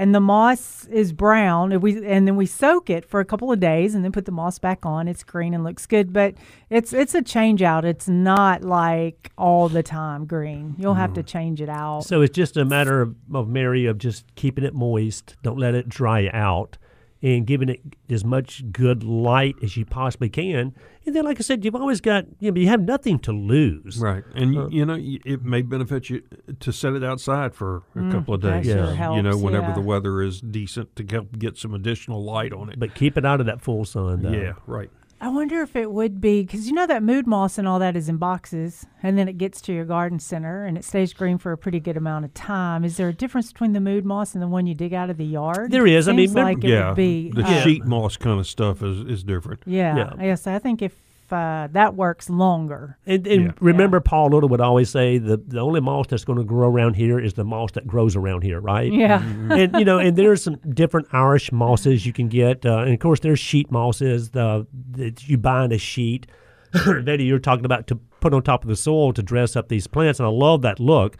And 0.00 0.14
the 0.14 0.20
moss 0.20 0.86
is 0.86 1.12
brown, 1.12 1.72
and 1.72 1.82
we 1.82 2.02
and 2.06 2.26
then 2.26 2.34
we 2.34 2.46
soak 2.46 2.88
it 2.88 3.04
for 3.04 3.20
a 3.20 3.24
couple 3.26 3.52
of 3.52 3.60
days, 3.60 3.94
and 3.94 4.02
then 4.02 4.12
put 4.12 4.24
the 4.24 4.32
moss 4.32 4.58
back 4.58 4.86
on. 4.86 5.08
It's 5.08 5.22
green 5.22 5.52
and 5.52 5.62
looks 5.62 5.84
good, 5.84 6.10
but 6.10 6.36
it's 6.70 6.94
it's 6.94 7.14
a 7.14 7.20
change 7.20 7.60
out. 7.60 7.84
It's 7.84 8.08
not 8.08 8.62
like 8.62 9.30
all 9.36 9.68
the 9.68 9.82
time 9.82 10.24
green. 10.24 10.74
You'll 10.78 10.94
have 10.94 11.12
to 11.12 11.22
mm. 11.22 11.26
change 11.26 11.60
it 11.60 11.68
out. 11.68 12.06
So 12.06 12.22
it's 12.22 12.34
just 12.34 12.56
a 12.56 12.64
matter 12.64 13.02
of, 13.02 13.14
of 13.34 13.46
Mary 13.46 13.84
of 13.84 13.98
just 13.98 14.24
keeping 14.36 14.64
it 14.64 14.72
moist, 14.72 15.36
don't 15.42 15.58
let 15.58 15.74
it 15.74 15.86
dry 15.86 16.30
out, 16.32 16.78
and 17.22 17.46
giving 17.46 17.68
it 17.68 17.80
as 18.08 18.24
much 18.24 18.64
good 18.72 19.02
light 19.04 19.54
as 19.62 19.76
you 19.76 19.84
possibly 19.84 20.28
can. 20.28 20.74
And 21.06 21.16
then, 21.16 21.24
like 21.24 21.38
I 21.38 21.42
said, 21.42 21.64
you've 21.64 21.74
always 21.74 22.00
got 22.00 22.26
you 22.38 22.50
know 22.50 22.60
you 22.60 22.68
have 22.68 22.82
nothing 22.82 23.18
to 23.20 23.32
lose. 23.32 23.98
Right, 23.98 24.24
and 24.34 24.54
y 24.54 24.68
you 24.70 24.86
know 24.86 24.96
it 24.98 25.44
may 25.44 25.62
benefit 25.62 26.10
you 26.10 26.22
to 26.60 26.72
set 26.72 26.94
it 26.94 27.04
outside 27.04 27.54
for 27.54 27.82
a 27.94 27.98
mm, 27.98 28.12
couple 28.12 28.34
of 28.34 28.40
that 28.42 28.62
days. 28.62 28.72
sure 28.72 29.14
You 29.14 29.22
know, 29.22 29.36
whenever 29.36 29.68
yeah. 29.68 29.74
the 29.74 29.80
weather 29.80 30.22
is 30.22 30.40
decent 30.40 30.96
to 30.96 31.06
help 31.10 31.38
get 31.38 31.56
some 31.56 31.74
additional 31.74 32.22
light 32.22 32.52
on 32.52 32.70
it. 32.70 32.78
But 32.78 32.94
keep 32.94 33.16
it 33.16 33.24
out 33.24 33.40
of 33.40 33.46
that 33.46 33.60
full 33.60 33.84
sun. 33.84 34.22
Though. 34.22 34.30
yeah, 34.30 34.52
right. 34.66 34.90
I 35.22 35.28
wonder 35.28 35.60
if 35.60 35.76
it 35.76 35.90
would 35.92 36.18
be 36.20 36.42
because 36.42 36.66
you 36.66 36.72
know 36.72 36.86
that 36.86 37.02
mood 37.02 37.26
moss 37.26 37.58
and 37.58 37.68
all 37.68 37.78
that 37.78 37.94
is 37.94 38.08
in 38.08 38.16
boxes, 38.16 38.86
and 39.02 39.18
then 39.18 39.28
it 39.28 39.36
gets 39.36 39.60
to 39.62 39.72
your 39.72 39.84
garden 39.84 40.18
center 40.18 40.64
and 40.64 40.78
it 40.78 40.84
stays 40.84 41.12
green 41.12 41.36
for 41.36 41.52
a 41.52 41.58
pretty 41.58 41.78
good 41.78 41.96
amount 41.98 42.24
of 42.24 42.32
time. 42.32 42.84
Is 42.84 42.96
there 42.96 43.08
a 43.08 43.12
difference 43.12 43.52
between 43.52 43.74
the 43.74 43.80
mood 43.80 44.06
moss 44.06 44.32
and 44.34 44.42
the 44.42 44.48
one 44.48 44.66
you 44.66 44.74
dig 44.74 44.94
out 44.94 45.10
of 45.10 45.18
the 45.18 45.26
yard? 45.26 45.72
There 45.72 45.86
is. 45.86 46.08
I 46.08 46.12
mean, 46.12 46.30
remember- 46.30 46.42
like 46.54 46.64
it 46.64 46.70
yeah, 46.70 46.88
would 46.88 46.96
be 46.96 47.30
the 47.32 47.42
uh, 47.42 47.60
sheet 47.62 47.84
moss 47.84 48.16
kind 48.16 48.40
of 48.40 48.46
stuff 48.46 48.82
is 48.82 49.00
is 49.02 49.22
different. 49.22 49.60
Yeah, 49.66 49.96
Yeah. 49.96 50.12
yes. 50.24 50.46
I 50.46 50.58
think 50.58 50.80
if 50.80 50.94
uh, 51.32 51.68
that 51.72 51.94
works 51.94 52.28
longer. 52.30 52.98
And, 53.06 53.26
and 53.26 53.44
Yeah. 53.46 53.52
remember, 53.60 54.00
Paul 54.00 54.30
Little 54.30 54.48
would 54.48 54.60
always 54.60 54.90
say 54.90 55.18
the 55.18 55.36
the 55.36 55.60
only 55.60 55.80
moss 55.80 56.06
that's 56.08 56.24
going 56.24 56.38
to 56.38 56.44
grow 56.44 56.68
around 56.68 56.94
here 56.96 57.18
is 57.18 57.34
the 57.34 57.44
moss 57.44 57.72
that 57.72 57.86
grows 57.86 58.16
around 58.16 58.42
here, 58.42 58.60
right? 58.60 58.92
Yeah. 58.92 59.22
and 59.50 59.74
you 59.78 59.84
know, 59.84 59.98
and 59.98 60.16
there's 60.16 60.42
some 60.42 60.56
different 60.74 61.08
Irish 61.12 61.52
mosses 61.52 62.04
you 62.06 62.12
can 62.12 62.28
get, 62.28 62.64
uh, 62.66 62.78
and 62.78 62.92
of 62.94 63.00
course 63.00 63.20
there's 63.20 63.38
sheet 63.40 63.70
mosses 63.70 64.30
the, 64.30 64.66
that 64.92 65.28
you 65.28 65.38
buy 65.38 65.64
in 65.64 65.72
a 65.72 65.78
sheet 65.78 66.26
that 66.72 67.16
you're 67.20 67.38
talking 67.38 67.64
about 67.64 67.86
to 67.88 67.96
put 68.20 68.32
on 68.34 68.42
top 68.42 68.62
of 68.64 68.68
the 68.68 68.76
soil 68.76 69.12
to 69.12 69.22
dress 69.22 69.56
up 69.56 69.68
these 69.68 69.86
plants, 69.86 70.20
and 70.20 70.26
I 70.26 70.30
love 70.30 70.62
that 70.62 70.78
look. 70.78 71.16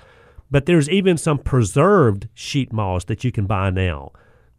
But 0.53 0.67
there's 0.67 0.89
even 0.91 1.17
some 1.17 1.39
preserved 1.39 2.29
sheet 2.35 2.73
moss 2.73 3.05
that 3.05 3.23
you 3.25 3.31
can 3.33 3.47
buy 3.47 3.71
now. 3.71 4.11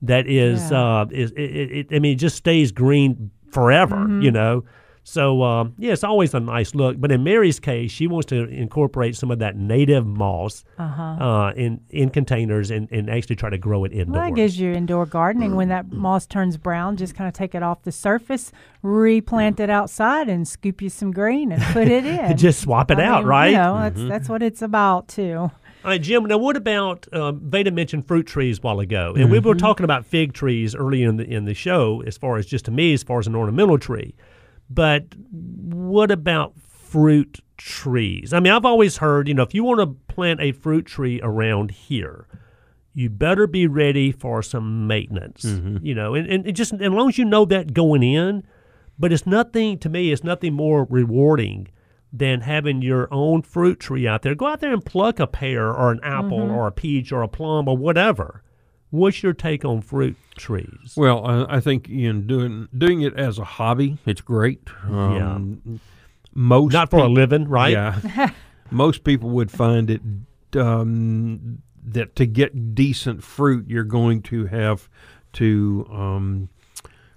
That 0.01 0.25
is, 0.27 0.71
Yeah. 0.71 1.01
uh, 1.01 1.05
is 1.11 1.31
it, 1.33 1.39
it, 1.41 1.71
it, 1.71 1.87
I 1.95 1.99
mean, 1.99 2.13
it 2.13 2.19
just 2.19 2.35
stays 2.37 2.71
green 2.71 3.29
forever, 3.51 4.07
you 4.21 4.31
know. 4.31 4.63
So 5.11 5.43
um, 5.43 5.75
yeah, 5.77 5.91
it's 5.91 6.05
always 6.05 6.33
a 6.33 6.39
nice 6.39 6.73
look. 6.73 6.95
But 6.97 7.11
in 7.11 7.21
Mary's 7.21 7.59
case, 7.59 7.91
she 7.91 8.07
wants 8.07 8.27
to 8.27 8.45
incorporate 8.45 9.17
some 9.17 9.29
of 9.29 9.39
that 9.39 9.57
native 9.57 10.07
moss 10.07 10.63
uh 10.79 11.51
in 11.57 11.81
in 11.89 12.09
containers 12.09 12.71
and, 12.71 12.89
and 12.91 13.09
actually 13.09 13.35
try 13.35 13.49
to 13.49 13.57
grow 13.57 13.83
it 13.83 13.91
indoors. 13.91 14.15
Well, 14.15 14.29
that 14.29 14.35
gives 14.35 14.57
you 14.57 14.71
indoor 14.71 15.05
gardening. 15.05 15.57
When 15.57 15.67
that 15.67 15.91
moss 15.91 16.25
turns 16.25 16.55
brown, 16.55 16.95
just 16.95 17.13
kind 17.13 17.27
of 17.27 17.33
take 17.33 17.53
it 17.53 17.61
off 17.61 17.83
the 17.83 17.91
surface, 17.91 18.53
replant 18.83 19.59
it 19.59 19.69
outside, 19.69 20.29
and 20.29 20.47
scoop 20.47 20.81
you 20.81 20.89
some 20.89 21.11
green 21.11 21.51
and 21.51 21.61
put 21.73 21.89
it 21.89 22.05
in. 22.19 22.37
Just 22.37 22.61
swap 22.61 22.89
it 22.89 22.97
I 22.97 23.03
out, 23.03 23.23
mean, 23.23 23.27
right? 23.27 23.51
You 23.51 23.57
know, 23.57 23.79
that's 23.81 24.03
that's 24.03 24.29
what 24.29 24.41
it's 24.41 24.61
about 24.61 25.09
too. 25.09 25.51
All 25.83 25.89
right, 25.89 26.01
Jim. 26.01 26.23
Now, 26.23 26.37
what 26.37 26.55
about 26.55 27.13
um, 27.13 27.41
Veda 27.49 27.71
mentioned 27.71 28.07
fruit 28.07 28.27
trees 28.27 28.59
a 28.59 28.61
while 28.61 28.79
ago, 28.79 29.13
and 29.17 29.29
we 29.29 29.39
were 29.39 29.55
talking 29.55 29.83
about 29.83 30.05
fig 30.05 30.31
trees 30.31 30.73
earlier 30.73 31.09
in 31.09 31.17
the 31.17 31.25
in 31.25 31.43
the 31.43 31.53
show, 31.53 32.01
as 32.07 32.17
far 32.17 32.37
as 32.37 32.45
just 32.45 32.63
to 32.65 32.71
me, 32.71 32.93
as 32.93 33.03
far 33.03 33.19
as 33.19 33.27
an 33.27 33.35
ornamental 33.35 33.77
tree. 33.77 34.15
But 34.73 35.15
what 35.15 36.11
about 36.11 36.53
fruit 36.59 37.41
trees? 37.57 38.31
I 38.33 38.39
mean, 38.39 38.53
I've 38.53 38.65
always 38.65 38.97
heard, 38.97 39.27
you 39.27 39.33
know, 39.33 39.43
if 39.43 39.53
you 39.53 39.63
want 39.63 39.79
to 39.81 40.13
plant 40.13 40.39
a 40.39 40.51
fruit 40.51 40.85
tree 40.85 41.19
around 41.21 41.71
here, 41.71 42.27
you 42.93 43.09
better 43.09 43.47
be 43.47 43.67
ready 43.67 44.11
for 44.11 44.41
some 44.41 44.87
maintenance. 44.87 45.43
Mm-hmm. 45.43 45.85
You 45.85 45.95
know, 45.95 46.15
and, 46.15 46.27
and 46.27 46.47
it 46.47 46.53
just 46.53 46.73
as 46.73 46.91
long 46.91 47.09
as 47.09 47.17
you 47.17 47.25
know 47.25 47.45
that 47.45 47.73
going 47.73 48.03
in, 48.03 48.43
but 48.97 49.11
it's 49.11 49.25
nothing 49.25 49.77
to 49.79 49.89
me. 49.89 50.11
It's 50.11 50.23
nothing 50.23 50.53
more 50.53 50.85
rewarding 50.89 51.67
than 52.13 52.41
having 52.41 52.81
your 52.81 53.07
own 53.11 53.41
fruit 53.41 53.79
tree 53.79 54.07
out 54.07 54.21
there. 54.21 54.35
Go 54.35 54.47
out 54.47 54.59
there 54.59 54.73
and 54.73 54.85
pluck 54.85 55.19
a 55.19 55.27
pear 55.27 55.73
or 55.73 55.91
an 55.91 55.99
apple 56.03 56.39
mm-hmm. 56.39 56.55
or 56.55 56.67
a 56.67 56.71
peach 56.71 57.11
or 57.11 57.23
a 57.23 57.27
plum 57.27 57.67
or 57.67 57.77
whatever. 57.77 58.43
What's 58.91 59.23
your 59.23 59.33
take 59.33 59.65
on 59.65 59.81
fruit 59.81 60.15
trees? 60.35 60.93
Well, 60.95 61.25
I, 61.25 61.57
I 61.57 61.59
think 61.61 61.87
know, 62.13 62.19
doing 62.19 62.67
doing 62.77 63.01
it 63.01 63.13
as 63.15 63.39
a 63.39 63.43
hobby, 63.43 63.97
it's 64.05 64.21
great. 64.21 64.61
Um, 64.83 65.79
Most 66.33 66.73
Not 66.73 66.89
for 66.89 66.99
a 66.99 67.07
living, 67.07 67.47
right? 67.47 67.71
Yeah. 67.71 68.29
most 68.71 69.03
people 69.03 69.29
would 69.31 69.49
find 69.51 69.89
it 69.89 70.01
um, 70.55 71.61
that 71.83 72.15
to 72.17 72.25
get 72.25 72.75
decent 72.75 73.23
fruit, 73.23 73.67
you're 73.67 73.83
going 73.83 74.21
to 74.23 74.45
have 74.45 74.89
to 75.33 75.87
um, 75.91 76.49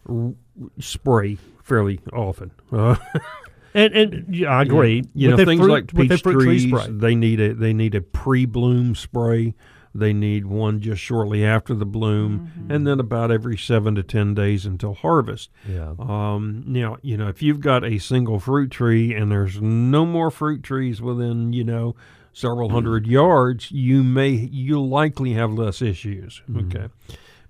r- 0.08 0.32
spray 0.78 1.36
fairly 1.62 2.00
often. 2.12 2.52
Uh, 2.72 2.96
And 3.76 3.92
and 3.92 4.32
yeah, 4.36 4.50
I 4.50 4.62
agree. 4.62 5.02
you 5.14 5.30
know, 5.30 5.36
things 5.44 5.60
fruit- 5.60 5.68
like 5.68 5.92
peach 5.92 6.22
trees, 6.22 6.72
they 6.90 7.16
need 7.16 7.40
a 7.40 7.54
they 7.54 7.72
need 7.72 7.96
a 7.96 8.00
pre-bloom 8.00 8.94
spray. 8.94 9.52
They 9.96 10.12
need 10.12 10.46
one 10.46 10.80
just 10.80 11.00
shortly 11.00 11.44
after 11.44 11.72
the 11.72 11.86
bloom, 11.86 12.50
and 12.68 12.84
then 12.84 12.98
about 12.98 13.30
every 13.30 13.56
seven 13.56 13.94
to 13.94 14.02
ten 14.02 14.34
days 14.34 14.66
until 14.66 14.94
harvest. 14.94 15.50
Yeah. 15.68 15.94
Um, 16.00 16.64
now, 16.66 16.96
you 17.02 17.16
know, 17.16 17.28
if 17.28 17.42
you've 17.42 17.60
got 17.60 17.84
a 17.84 17.98
single 17.98 18.40
fruit 18.40 18.72
tree 18.72 19.14
and 19.14 19.30
there's 19.30 19.60
no 19.60 20.04
more 20.04 20.32
fruit 20.32 20.64
trees 20.64 21.00
within, 21.00 21.52
you 21.52 21.62
know, 21.62 21.94
several 22.32 22.70
hundred 22.70 23.06
yards, 23.06 23.70
you 23.70 24.02
may 24.02 24.30
you 24.30 24.82
likely 24.84 25.34
have 25.34 25.52
less 25.52 25.80
issues. 25.80 26.42
Okay, 26.56 26.88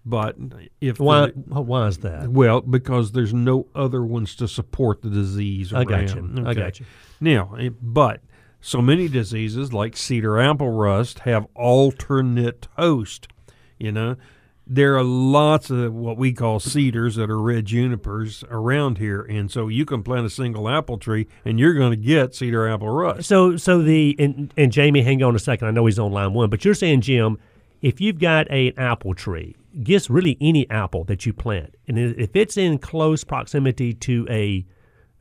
but 0.05 0.37
if 0.83 1.01
Why? 1.01 1.29
the- 1.29 1.63
Why 1.63 1.87
is 1.87 1.99
that? 1.99 2.29
well, 2.29 2.61
because 2.61 3.13
there's 3.13 3.33
no 3.33 3.69
other 3.75 4.03
ones 4.05 4.35
to 4.37 4.47
support 4.49 5.01
the 5.01 5.09
disease. 5.09 5.73
I 5.73 5.85
got 5.85 6.15
you. 6.15 6.21
around. 6.21 6.47
I 6.47 6.51
Okay. 6.51 6.61
got 6.61 6.81
you. 6.81 6.87
Now, 7.21 7.55
eh, 7.59 7.71
but 7.81 8.21
so 8.67 8.81
many 8.81 9.09
diseases 9.09 9.75
like 9.75 9.95
cedar 9.95 10.41
apple 10.41 10.71
rust 10.71 11.19
have 11.21 11.47
alternate 11.55 12.67
host. 12.79 13.29
You 13.79 13.93
know, 13.93 14.17
there 14.67 14.97
are 14.97 15.05
lots 15.05 15.69
of 15.69 15.93
what 15.93 16.17
we 16.17 16.33
call 16.33 16.61
cedars 16.61 17.17
that 17.17 17.29
are 17.29 17.39
red 17.39 17.67
junipers 17.67 18.43
around 18.51 18.97
here, 18.97 19.21
and 19.21 19.51
so 19.51 19.69
you 19.69 19.85
can 19.85 20.03
plant 20.03 20.25
a 20.25 20.31
single 20.31 20.67
apple 20.67 20.97
tree 20.97 21.27
and 21.45 21.61
you're 21.61 21.75
going 21.75 21.91
to 21.91 21.97
get 21.97 22.35
cedar 22.35 22.67
apple 22.67 22.89
rust. 22.89 23.29
So 23.29 23.59
so 23.59 23.83
the 23.83 24.17
and, 24.19 24.51
and 24.57 24.73
Jamie, 24.73 25.03
hang 25.03 25.23
on 25.23 25.37
a 25.37 25.39
second. 25.39 25.69
I 25.69 25.71
know 25.71 25.85
he's 25.85 25.99
on 25.99 26.11
line 26.13 26.33
one, 26.33 26.49
but 26.49 26.65
you're 26.65 26.73
saying 26.73 27.03
Jim, 27.03 27.37
if 27.83 28.01
you've 28.01 28.19
got 28.19 28.51
a 28.51 28.73
apple 28.79 29.13
tree, 29.13 29.57
guess 29.83 30.09
really 30.09 30.39
any 30.41 30.69
apple 30.71 31.05
that 31.05 31.27
you 31.27 31.35
plant, 31.35 31.75
and 31.87 31.99
if 31.99 32.35
it's 32.35 32.57
in 32.57 32.79
close 32.79 33.25
proximity 33.25 33.93
to 33.93 34.27
a 34.31 34.65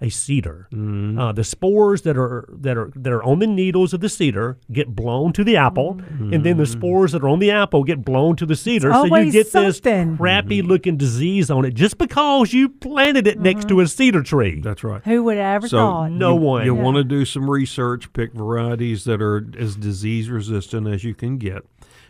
a 0.04 0.10
cedar, 0.10 0.68
Mm-hmm. 0.74 1.18
uh, 1.18 1.32
the 1.32 1.44
spores 1.44 2.02
that 2.04 2.18
are 2.18 2.48
that 2.52 2.78
are 2.78 2.92
that 2.96 3.12
are 3.14 3.24
on 3.24 3.40
the 3.40 3.48
needles 3.48 3.94
of 3.94 4.02
the 4.02 4.10
cedar 4.10 4.58
get 4.72 4.96
blown 4.96 5.32
to 5.34 5.44
the 5.44 5.56
apple, 5.58 6.00
and 6.20 6.44
then 6.46 6.58
the 6.58 6.66
spores 6.66 7.14
that 7.14 7.24
are 7.24 7.30
on 7.30 7.40
the 7.40 7.52
apple 7.52 7.84
get 7.84 8.04
blown 8.04 8.36
to 8.36 8.46
the 8.46 8.56
cedar. 8.56 8.92
so 8.92 9.06
you 9.16 9.32
get 9.32 9.48
something. 9.48 10.10
this 10.12 10.18
crappy 10.18 10.62
looking 10.62 10.98
disease 10.98 11.50
on 11.50 11.64
it 11.66 11.74
just 11.74 11.98
because 11.98 12.54
you 12.54 12.68
planted 12.70 13.26
it 13.28 13.40
next 13.40 13.68
to 13.70 13.80
a 13.80 13.88
cedar 13.88 14.22
tree. 14.24 14.60
That's 14.62 14.84
right. 14.84 15.02
Who 15.06 15.24
would 15.24 15.38
have 15.38 15.56
ever 15.64 15.68
So 15.68 15.78
thought? 15.78 16.12
no 16.12 16.36
you, 16.36 16.42
one. 16.42 16.66
You 16.66 16.76
Yeah. 16.76 16.82
want 16.84 16.98
to 16.98 17.04
do 17.04 17.24
some 17.26 17.50
research, 17.50 18.12
pick 18.14 18.34
varieties 18.34 19.06
that 19.06 19.22
are 19.22 19.46
as 19.58 19.76
disease 19.76 20.30
resistant 20.30 20.88
as 20.88 21.04
you 21.04 21.14
can 21.16 21.38
get. 21.38 21.64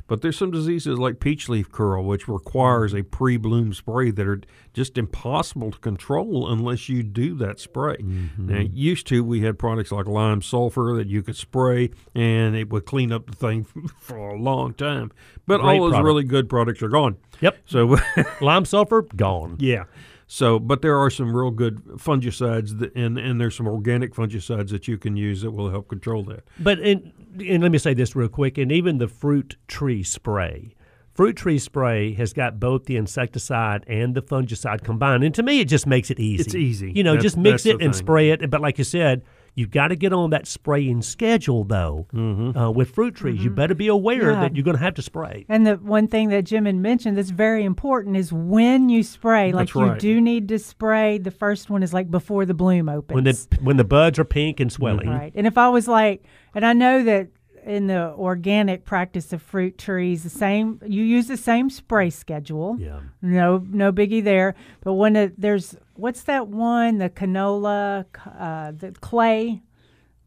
But 0.07 0.21
there's 0.21 0.38
some 0.38 0.51
diseases 0.51 0.99
like 0.99 1.19
peach 1.19 1.47
leaf 1.47 1.71
curl, 1.71 2.03
which 2.03 2.27
requires 2.27 2.93
a 2.93 3.03
pre-bloom 3.03 3.73
spray 3.73 4.11
that 4.11 4.27
are 4.27 4.41
just 4.73 4.97
impossible 4.97 5.71
to 5.71 5.80
control 5.80 6.51
unless 6.51 6.89
you 6.89 7.03
do 7.03 7.35
that 7.35 7.59
spray. 7.59 7.97
Mm-hmm. 7.97 8.47
Now, 8.47 8.65
used 8.73 9.07
to 9.07 9.23
we 9.23 9.41
had 9.41 9.57
products 9.57 9.91
like 9.91 10.05
lime 10.05 10.41
sulfur 10.41 10.93
that 10.97 11.07
you 11.07 11.23
could 11.23 11.38
spray 11.38 11.89
and 12.13 12.55
it 12.55 12.69
would 12.69 12.85
clean 12.85 13.11
up 13.11 13.27
the 13.27 13.35
thing 13.35 13.63
for 13.99 14.17
a 14.17 14.38
long 14.38 14.73
time. 14.73 15.11
But 15.47 15.61
Great 15.61 15.75
all 15.77 15.84
those 15.85 15.91
product. 15.91 16.05
really 16.05 16.23
good 16.23 16.49
products 16.49 16.81
are 16.84 16.89
gone. 16.89 17.17
Yep. 17.41 17.57
So 17.65 17.97
Lime 18.41 18.65
sulfur 18.65 19.03
gone. 19.15 19.55
Yeah. 19.59 19.85
So, 20.28 20.58
but 20.60 20.82
there 20.82 20.98
are 20.98 21.10
some 21.10 21.36
real 21.36 21.52
good 21.52 21.84
fungicides, 21.98 22.80
that, 22.80 22.95
and 22.95 23.18
and 23.18 23.40
there's 23.40 23.56
some 23.56 23.68
organic 23.68 24.14
fungicides 24.14 24.70
that 24.70 24.88
you 24.88 24.98
can 24.98 25.16
use 25.16 25.41
that 25.41 25.52
will 25.52 25.70
help 25.70 25.88
control 25.88 26.24
that. 26.24 26.44
But 26.60 26.80
and, 26.80 27.12
and 27.40 27.62
let 27.62 27.72
me 27.72 27.78
say 27.78 27.94
this 27.94 28.16
real 28.16 28.30
quick, 28.30 28.58
and 28.58 28.72
even 28.72 28.98
the 28.98 29.08
fruit 29.08 29.58
tree 29.68 30.04
spray. 30.04 30.76
Fruit 31.14 31.36
tree 31.36 31.60
spray 31.60 32.14
has 32.14 32.34
got 32.34 32.60
both 32.60 32.86
the 32.86 32.95
insecticide 32.98 33.84
and 33.88 34.16
the 34.16 34.22
fungicide 34.22 34.84
combined, 34.84 35.24
and 35.24 35.36
to 35.36 35.44
me, 35.44 35.60
it 35.60 35.66
just 35.66 35.86
makes 35.86 36.10
it 36.10 36.20
easy. 36.20 36.41
It's 36.41 36.56
easy. 36.56 36.91
You 36.91 37.04
know, 37.04 37.12
That's- 37.12 37.24
just 37.24 37.38
mix 37.38 37.66
it 37.68 37.74
and 37.74 37.82
thing. 37.82 37.94
spray 37.94 38.32
it. 38.32 38.50
But 38.50 38.62
like 38.62 38.80
you 38.80 38.84
said, 38.84 39.22
you've 39.55 39.71
got 39.71 39.89
to 39.89 39.95
get 39.95 40.13
on 40.13 40.31
that 40.31 40.47
spraying 40.47 41.01
schedule, 41.01 41.63
though. 41.63 42.07
Mm-hmm. 42.13 42.57
Uh, 42.57 42.71
with 42.71 42.89
fruit 42.91 43.15
trees, 43.15 43.43
you 43.43 43.49
better 43.49 43.75
be 43.75 43.88
aware 43.88 44.31
Yeah. 44.31 44.39
that 44.41 44.55
you're 44.55 44.63
going 44.63 44.77
to 44.77 44.84
have 44.84 44.95
to 44.95 45.01
spray. 45.01 45.45
And 45.49 45.65
the 45.65 45.75
one 45.75 46.07
thing 46.07 46.30
that 46.30 46.43
Jim 46.43 46.65
had 46.65 46.75
mentioned 46.75 47.17
that's 47.17 47.30
very 47.30 47.63
important 47.63 48.17
is 48.17 48.31
when 48.34 48.89
you 48.89 49.03
spray. 49.03 49.51
Like 49.51 49.71
That's 49.73 49.75
you 49.75 49.95
do 50.15 50.21
need 50.21 50.47
to 50.49 50.59
spray. 50.59 51.17
The 51.17 51.31
first 51.31 51.69
one 51.69 51.84
is 51.84 51.93
like 51.93 52.09
before 52.09 52.45
the 52.45 52.53
bloom 52.53 52.89
opens. 52.89 53.15
When 53.15 53.23
the 53.23 53.47
when 53.61 53.77
the 53.77 53.84
buds 53.84 54.19
are 54.19 54.25
pink 54.25 54.59
and 54.59 54.71
swelling, 54.71 55.09
Right. 55.09 55.31
And 55.35 55.45
if 55.47 55.57
I 55.57 55.69
was 55.69 55.88
like, 55.88 56.23
and 56.55 56.65
I 56.65 56.73
know 56.73 57.03
that 57.03 57.27
in 57.65 57.88
the 57.88 58.14
organic 58.14 58.85
practice 58.85 59.34
of 59.34 59.41
fruit 59.41 59.77
trees, 59.77 60.23
the 60.23 60.30
same 60.30 60.80
you 60.85 61.03
use 61.03 61.27
the 61.27 61.38
same 61.38 61.69
spray 61.69 62.10
schedule. 62.10 62.77
Yeah. 62.80 62.99
No, 63.22 63.64
no 63.69 63.91
biggie 63.91 64.23
there. 64.23 64.56
But 64.81 64.94
when 64.94 65.15
it, 65.15 65.40
there's 65.40 65.76
what's 65.95 66.23
that 66.23 66.48
one? 66.48 66.98
The 66.98 67.10
canola, 67.10 68.06
uh, 68.40 68.72
the 68.72 68.91
clay, 68.99 69.61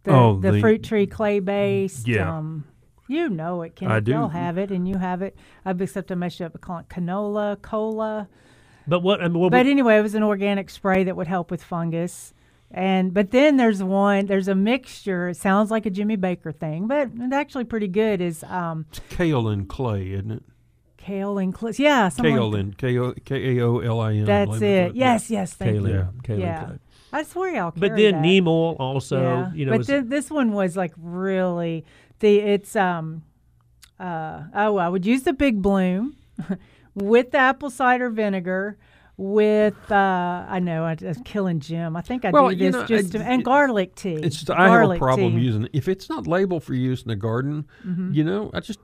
the, 0.04 0.10
Oh, 0.12 0.38
the, 0.40 0.52
the- 0.52 0.60
fruit 0.60 0.82
tree 0.82 1.06
clay 1.06 1.40
based. 1.40 2.06
Yeah. 2.08 2.36
Um, 2.38 2.64
you 3.08 3.28
know 3.28 3.62
it, 3.62 3.76
Kenneth. 3.76 3.94
I 3.94 4.00
do. 4.00 4.12
Y'all 4.12 4.28
have 4.28 4.58
it, 4.58 4.72
and 4.72 4.88
you 4.88 4.96
have 4.98 5.22
it. 5.22 5.36
I've 5.64 5.80
except 5.80 6.10
I 6.10 6.16
messed 6.16 6.40
up. 6.40 6.52
I 6.56 6.58
call 6.58 6.78
it 6.78 6.88
canola, 6.88 7.60
cola. 7.62 8.28
But 8.88 9.00
what 9.00 9.20
I 9.22 9.28
mean, 9.28 9.38
what 9.40 9.52
But 9.52 9.66
anyway, 9.66 9.98
it 9.98 10.02
was 10.02 10.14
an 10.14 10.22
organic 10.24 10.70
spray 10.70 11.04
that 11.04 11.16
would 11.16 11.28
help 11.28 11.50
with 11.50 11.62
fungus. 11.62 12.32
And 12.70 13.14
but 13.14 13.30
then 13.30 13.56
there's 13.56 13.82
one. 13.82 14.26
There's 14.26 14.48
a 14.48 14.54
mixture. 14.54 15.28
It 15.28 15.36
sounds 15.36 15.70
like 15.70 15.86
a 15.86 15.90
Jerry 15.90 16.16
Baker 16.16 16.52
thing, 16.52 16.88
but 16.88 17.10
it's 17.14 17.32
actually 17.32 17.64
pretty 17.64 17.88
good. 17.88 18.20
Is 18.20 18.42
um, 18.44 18.86
Kale 19.08 19.48
and 19.48 19.68
clay, 19.68 20.10
isn't 20.12 20.32
it? 20.32 20.42
kale 21.06 21.38
and 21.38 21.56
cl- 21.56 21.72
yeah, 21.78 22.04
like 22.04 22.14
Kaolin, 22.14 22.76
K 22.76 22.98
O 22.98 23.14
K 23.24 23.58
A 23.58 23.64
O 23.64 23.78
L 23.78 24.00
I 24.00 24.14
N. 24.14 24.24
That's 24.24 24.60
it. 24.60 24.94
Yes, 24.94 25.30
yes, 25.30 25.54
thank 25.54 25.76
Kaolin, 25.76 25.88
you. 25.88 26.08
Kaolin 26.22 26.40
yeah, 26.40 26.64
clay. 26.64 26.78
I 27.12 27.22
swear 27.22 27.54
y'all. 27.54 27.72
but 27.76 27.96
then 27.96 28.14
that. 28.14 28.20
neem 28.20 28.48
oil 28.48 28.76
also, 28.78 29.22
yeah. 29.22 29.52
you 29.54 29.66
know, 29.66 29.78
but 29.78 29.86
thi- 29.86 30.00
this 30.00 30.30
one 30.30 30.52
was 30.52 30.76
like 30.76 30.92
really 30.96 31.84
the 32.18 32.38
it's 32.38 32.74
um 32.74 33.22
uh 34.00 34.42
oh 34.54 34.76
I 34.76 34.88
would 34.88 35.06
use 35.06 35.22
the 35.22 35.32
big 35.32 35.62
bloom 35.62 36.16
with 36.94 37.30
the 37.30 37.38
apple 37.38 37.70
cider 37.70 38.10
vinegar 38.10 38.76
with 39.18 39.90
uh 39.90 40.44
I 40.48 40.58
know 40.60 40.84
I, 40.84 40.96
I'm 41.00 41.22
killing 41.24 41.60
Jim 41.60 41.96
I 41.96 42.02
think 42.02 42.24
I 42.26 42.30
Well, 42.30 42.48
do 42.50 42.54
you 42.56 42.66
this 42.70 42.72
know, 42.74 42.84
just 42.86 43.14
I- 43.14 43.18
to, 43.18 43.24
and 43.24 43.44
garlic 43.44 43.94
tea 43.94 44.14
It's 44.14 44.36
just, 44.36 44.50
I 44.50 44.68
have 44.68 44.90
a 44.90 44.98
problem 44.98 45.36
tea. 45.36 45.40
using 45.42 45.68
if 45.72 45.88
it's 45.88 46.08
not 46.10 46.26
labeled 46.26 46.64
for 46.64 46.74
use 46.74 47.02
in 47.02 47.08
the 47.08 47.16
garden. 47.16 47.66
Mm-hmm. 47.86 48.12
You 48.12 48.24
know, 48.24 48.50
I 48.52 48.60
just 48.60 48.78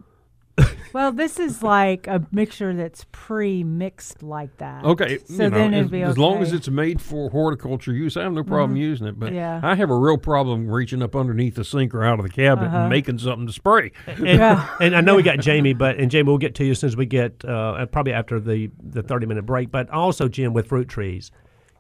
well 0.93 1.11
this 1.13 1.39
is 1.41 1.63
like 1.63 2.07
a 2.07 2.27
mixture 2.31 2.75
that's 2.75 3.07
pre-mixed 3.11 4.23
like 4.23 4.55
that 4.59 4.85
okay. 4.85 5.19
so 5.25 5.33
you 5.33 5.39
know, 5.39 5.59
then 5.59 5.73
as, 5.75 5.79
it'd 5.81 5.91
be 5.91 6.03
okay. 6.03 6.11
as 6.11 6.19
long 6.19 6.43
as 6.43 6.53
it's 6.53 6.69
made 6.69 7.01
for 7.01 7.31
horticulture 7.31 7.93
use, 7.95 8.17
I 8.17 8.23
have 8.25 8.33
no 8.33 8.45
problem 8.45 8.77
using 8.77 9.07
it. 9.07 9.19
But 9.19 9.27
Mm-hmm. 9.29 9.37
Yeah. 9.37 9.61
I 9.63 9.75
have 9.75 9.89
a 9.91 9.97
real 9.97 10.19
problem 10.19 10.69
reaching 10.69 11.01
up 11.03 11.17
underneath 11.17 11.55
the 11.55 11.65
sink 11.65 11.95
or 11.95 12.05
out 12.05 12.19
of 12.19 12.25
the 12.27 12.31
cabinet 12.31 12.67
Uh-huh. 12.69 12.77
and 12.81 12.91
making 12.91 13.19
something 13.19 13.47
to 13.47 13.53
spray. 13.53 13.93
And, 14.07 14.27
Yeah. 14.27 14.69
and 14.81 14.95
I 14.95 15.01
know 15.01 15.17
we 15.17 15.23
got 15.23 15.39
Jamie, 15.41 15.73
but 15.73 15.97
and 15.97 16.11
Jamie, 16.11 16.29
we'll 16.29 16.39
get 16.39 16.55
to 16.57 16.65
you 16.65 16.73
as 16.73 16.81
soon 16.81 16.89
as 16.89 16.97
we 16.97 17.07
get 17.07 17.43
uh, 17.45 17.87
probably 17.87 18.13
after 18.13 18.39
the 18.39 18.71
the 18.83 19.03
thirty 19.03 19.25
minute 19.27 19.47
break. 19.47 19.71
But 19.71 19.89
also, 19.91 20.29
Jim, 20.29 20.53
with 20.53 20.67
fruit 20.69 20.89
trees, 20.89 21.31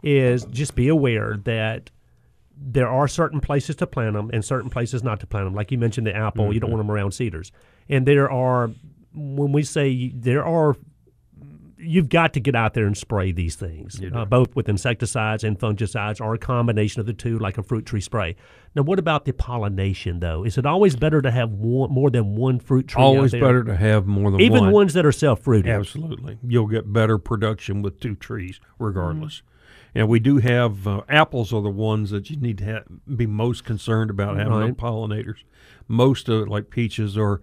is 0.03 0.47
just 0.47 0.75
be 0.75 0.89
aware 0.89 1.37
that 1.45 1.91
there 2.57 2.89
are 2.89 3.09
certain 3.09 3.41
places 3.41 3.77
to 3.77 3.87
plant 3.87 4.15
them 4.15 4.31
and 4.33 4.45
certain 4.45 4.71
places 4.71 5.03
not 5.03 5.21
to 5.21 5.27
plant 5.27 5.47
them. 5.47 5.55
Like 5.55 5.71
you 5.73 5.79
mentioned, 5.79 6.07
the 6.07 6.15
apple, 6.17 6.55
you 6.55 6.61
don't 6.61 6.71
want 6.71 6.81
them 6.81 6.91
around 6.91 7.13
cedars. 7.13 7.53
And 7.89 8.07
there 8.07 8.31
are, 8.31 8.71
when 9.15 9.53
we 9.53 9.63
say 9.63 10.09
there 10.15 10.45
are, 10.45 10.77
you've 11.79 12.09
got 12.09 12.33
to 12.35 12.41
get 12.41 12.55
out 12.55 12.75
there 12.75 12.87
and 12.87 12.97
spray 12.97 13.33
these 13.33 13.57
things, 13.57 14.01
uh, 14.15 14.25
both 14.25 14.55
with 14.55 14.69
insecticides 14.69 15.43
and 15.43 15.59
fungicides, 15.59 16.21
or 16.21 16.33
a 16.35 16.39
combination 16.39 17.01
of 17.01 17.07
the 17.07 17.13
two, 17.13 17.39
like 17.39 17.59
a 17.59 17.63
fruit 17.63 17.85
tree 17.85 18.01
spray. 18.01 18.37
Now, 18.75 18.83
what 18.83 18.99
about 18.99 19.25
the 19.25 19.33
pollination, 19.33 20.21
though? 20.21 20.45
Is 20.45 20.57
it 20.57 20.65
always 20.65 20.95
better 20.97 21.21
to 21.21 21.31
have 21.31 21.51
one, 21.51 21.91
more 21.91 22.09
than 22.09 22.37
one 22.37 22.61
fruit 22.61 22.89
tree? 22.89 23.03
Always 23.03 23.33
better 23.33 23.65
to 23.65 23.77
have 23.77 24.07
more 24.07 24.31
than 24.31 24.41
even 24.41 24.53
one. 24.53 24.63
Even 24.63 24.73
ones 24.73 24.95
that 24.95 25.05
are 25.05 25.13
self 25.13 25.41
fruiting. 25.41 25.73
Absolutely. 25.73 26.39
You'll 26.47 26.69
get 26.69 26.93
better 26.93 27.19
production 27.19 27.83
with 27.83 28.01
two 28.01 28.15
trees, 28.15 28.61
regardless. 28.79 29.39
Mm-hmm. 29.39 29.49
And 29.95 30.09
we 30.09 30.21
do 30.21 30.39
have 30.39 30.87
uh, 30.87 31.03
apples 31.09 31.53
are 31.53 31.61
the 31.61 31.69
ones 31.69 32.11
that 32.11 32.31
you 32.31 32.37
need 32.37 32.59
to 32.59 32.65
ha- 32.65 32.85
be 33.15 33.27
most 33.27 33.65
concerned 33.65 34.11
about 34.11 34.39
having 34.39 34.53
no 34.53 34.61
Right. 34.61 34.77
pollinators. 34.77 35.43
Most 35.87 36.31
of 36.31 36.43
it, 36.45 36.49
like 36.49 36.71
peaches, 36.71 37.19
are 37.19 37.43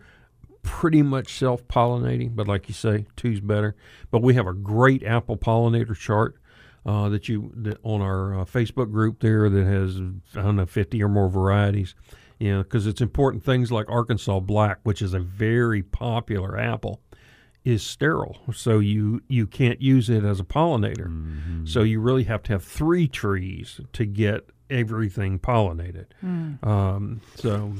pretty 0.69 1.01
much 1.01 1.33
self 1.33 1.67
pollinating, 1.67 2.35
but 2.35 2.47
like 2.47 2.67
you 2.67 2.75
say, 2.75 3.07
two's 3.15 3.39
better. 3.39 3.75
But 4.11 4.21
we 4.21 4.35
have 4.35 4.45
a 4.45 4.53
great 4.53 5.03
apple 5.03 5.35
pollinator 5.35 5.97
chart. 5.97 6.35
Uh, 6.85 7.09
that 7.09 7.27
you 7.27 7.51
that 7.57 7.77
on 7.83 8.01
our 8.01 8.39
uh, 8.39 8.45
Facebook 8.45 8.89
group 8.89 9.19
there 9.19 9.49
that 9.49 9.65
has 9.65 9.97
I 10.33 10.41
don't 10.41 10.55
know 10.55 10.65
fifty 10.65 11.03
or 11.03 11.09
more 11.09 11.27
varieties, 11.27 11.93
you 12.39 12.53
know, 12.53 12.63
because 12.63 12.87
it's 12.87 13.01
important 13.01 13.43
things 13.43 13.69
like 13.69 13.89
Arkansas 13.89 14.39
Black, 14.39 14.79
which 14.83 15.01
is 15.01 15.13
a 15.13 15.19
very 15.19 15.83
popular 15.83 16.57
apple, 16.57 17.01
is 17.65 17.83
sterile, 17.83 18.37
so 18.53 18.79
you 18.79 19.21
you 19.27 19.45
can't 19.45 19.81
use 19.81 20.09
it 20.09 20.23
as 20.23 20.39
a 20.39 20.45
pollinator. 20.45 21.67
So 21.67 21.83
you 21.83 21.99
really 21.99 22.23
have 22.23 22.43
to 22.43 22.53
have 22.53 22.63
three 22.63 23.09
trees 23.09 23.81
to 23.91 24.05
get 24.05 24.49
everything 24.69 25.37
pollinated. 25.37 26.05
Um, 26.65 27.19
so 27.35 27.73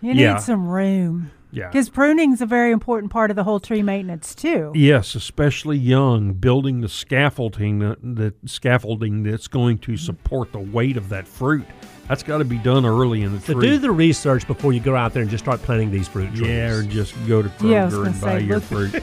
you 0.00 0.14
yeah. 0.14 0.34
need 0.34 0.42
some 0.42 0.66
room 0.66 1.30
yeah, 1.52 1.68
because 1.68 1.88
pruning's 1.90 2.40
a 2.40 2.46
very 2.46 2.72
important 2.72 3.12
part 3.12 3.30
of 3.30 3.36
the 3.36 3.44
whole 3.44 3.60
tree 3.60 3.82
maintenance 3.82 4.34
too 4.34 4.72
yes, 4.74 5.14
especially 5.14 5.76
young, 5.78 6.32
building 6.32 6.80
the 6.80 6.88
scaffolding 6.88 7.78
that, 7.80 7.98
that 8.16 8.34
scaffolding 8.48 9.22
that's 9.22 9.46
going 9.48 9.78
to 9.78 9.96
support 9.96 10.50
the 10.52 10.58
weight 10.58 10.96
of 10.96 11.08
that 11.10 11.28
fruit. 11.28 11.66
That's 12.08 12.22
got 12.24 12.38
to 12.38 12.44
be 12.44 12.58
done 12.58 12.84
early 12.84 13.22
in 13.22 13.32
the 13.32 13.40
So 13.40 13.54
tree. 13.54 13.68
do 13.68 13.78
the 13.78 13.90
research 13.90 14.46
before 14.46 14.72
you 14.72 14.80
go 14.80 14.96
out 14.96 15.12
there 15.12 15.22
and 15.22 15.30
just 15.30 15.44
start 15.44 15.62
planting 15.62 15.90
these 15.90 16.08
fruit 16.08 16.34
trees. 16.34 16.48
yeah, 16.48 16.70
or 16.70 16.82
just 16.82 17.14
go 17.28 17.42
to 17.42 17.48
Kroger 17.50 17.70
Yeah, 17.70 17.82
I 17.82 17.84
was 17.84 17.94
gonna 17.94 18.10
and 18.10 18.20
buy 18.20 18.38
say, 18.40 18.44
your 18.44 18.60
fruit. 18.60 19.02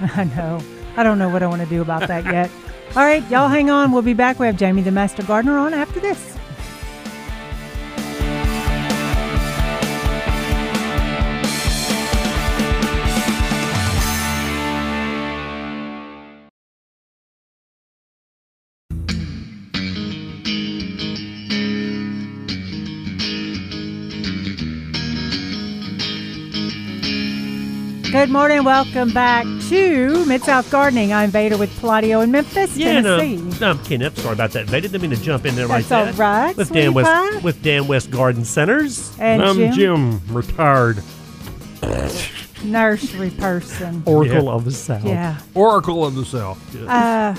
I 0.16 0.24
know. 0.24 0.60
I 0.96 1.02
don't 1.02 1.18
know 1.18 1.28
what 1.28 1.42
I 1.42 1.46
want 1.46 1.62
to 1.62 1.68
do 1.68 1.82
about 1.82 2.08
that 2.08 2.24
yet. 2.24 2.50
All 2.96 3.04
right, 3.04 3.22
y'all 3.30 3.48
hang 3.48 3.68
on. 3.70 3.92
We'll 3.92 4.02
be 4.02 4.14
back. 4.14 4.38
We 4.38 4.46
have 4.46 4.56
Jamie 4.56 4.82
the 4.82 4.90
Master 4.90 5.22
Gardener 5.22 5.58
on 5.58 5.74
after 5.74 6.00
this. 6.00 6.37
Good 28.18 28.30
morning. 28.30 28.64
Welcome 28.64 29.12
back 29.12 29.44
to 29.68 30.26
Mid 30.26 30.42
South 30.42 30.68
Gardening. 30.72 31.12
I'm 31.12 31.30
Veda 31.30 31.56
with 31.56 31.70
Palladio 31.80 32.20
in 32.20 32.32
Memphis, 32.32 32.76
Yeah, 32.76 33.00
no, 33.00 33.20
Tennessee. 33.20 33.60
no, 33.60 33.70
I'm 33.70 33.78
Kenneth. 33.84 34.18
Sorry 34.18 34.32
about 34.32 34.50
that, 34.50 34.66
Veda. 34.66 34.88
Didn't 34.88 35.02
mean 35.02 35.16
to 35.16 35.22
jump 35.22 35.46
in 35.46 35.54
there 35.54 35.68
That's 35.68 35.88
like 35.88 35.98
all 35.98 36.12
that. 36.12 36.18
right, 36.18 36.56
With 36.56 36.72
Dan 36.72 36.94
West, 36.94 37.44
with 37.44 37.62
Dan 37.62 37.86
West 37.86 38.10
Garden 38.10 38.44
Centers. 38.44 39.16
And 39.20 39.40
I'm 39.40 39.54
Jim, 39.56 39.72
Jim, 39.72 40.34
retired 40.34 41.00
nursery 42.64 43.30
person. 43.30 44.02
Oracle 44.04 44.44
Yeah. 44.46 44.50
of 44.50 44.64
the 44.64 44.72
South. 44.72 45.04
Yeah. 45.04 45.38
Oracle 45.54 46.04
of 46.04 46.16
the 46.16 46.24
South. 46.24 46.76
Uh, 46.88 47.36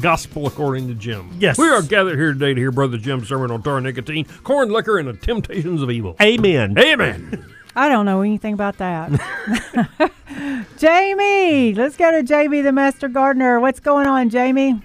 Gospel 0.00 0.46
according 0.46 0.86
to 0.86 0.94
Jim. 0.94 1.28
Yes. 1.40 1.58
We 1.58 1.68
are 1.68 1.82
gathered 1.82 2.16
here 2.16 2.32
today 2.34 2.54
to 2.54 2.60
hear 2.60 2.70
Brother 2.70 2.98
Jim's 2.98 3.26
sermon 3.26 3.50
on 3.50 3.62
tar 3.62 3.80
nicotine, 3.80 4.26
corn 4.44 4.70
liquor, 4.70 4.98
and 4.98 5.08
the 5.08 5.14
temptations 5.14 5.82
of 5.82 5.90
evil. 5.90 6.14
Amen. 6.22 6.78
Amen. 6.78 7.44
I 7.78 7.88
don't 7.88 8.06
know 8.06 8.22
anything 8.22 8.54
about 8.54 8.78
that. 8.78 9.08
Jamie, 10.78 11.74
let's 11.74 11.96
go 11.96 12.10
to 12.10 12.24
Jamie 12.24 12.60
the 12.60 12.72
Master 12.72 13.06
Gardener. 13.06 13.60
What's 13.60 13.78
going 13.78 14.08
on, 14.08 14.30
Jamie? 14.30 14.82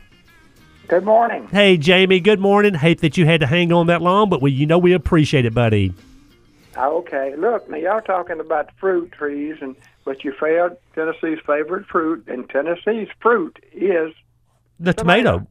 Good 0.87 1.03
morning. 1.03 1.47
Hey, 1.47 1.75
Jamie. 1.77 2.19
Good 2.19 2.39
morning. 2.39 2.75
Hate 2.75 3.01
that 3.01 3.17
you 3.17 3.25
had 3.25 3.39
to 3.39 3.47
hang 3.47 3.73
on 3.73 3.87
that 3.87 4.03
long, 4.03 4.29
but 4.29 4.43
we, 4.43 4.51
you 4.51 4.67
know 4.67 4.77
we 4.77 4.93
appreciate 4.93 5.43
it, 5.43 5.55
buddy. 5.55 5.91
Okay. 6.77 7.33
Look, 7.35 7.67
now 7.67 7.77
y'all 7.77 8.01
talking 8.01 8.39
about 8.39 8.69
fruit 8.79 9.11
trees, 9.11 9.55
and 9.59 9.75
but 10.05 10.23
you 10.23 10.31
failed 10.39 10.77
Tennessee's 10.93 11.39
favorite 11.47 11.87
fruit, 11.87 12.23
and 12.27 12.47
Tennessee's 12.47 13.07
fruit 13.19 13.57
is 13.71 14.13
The 14.79 14.93
tomato. 14.93 15.47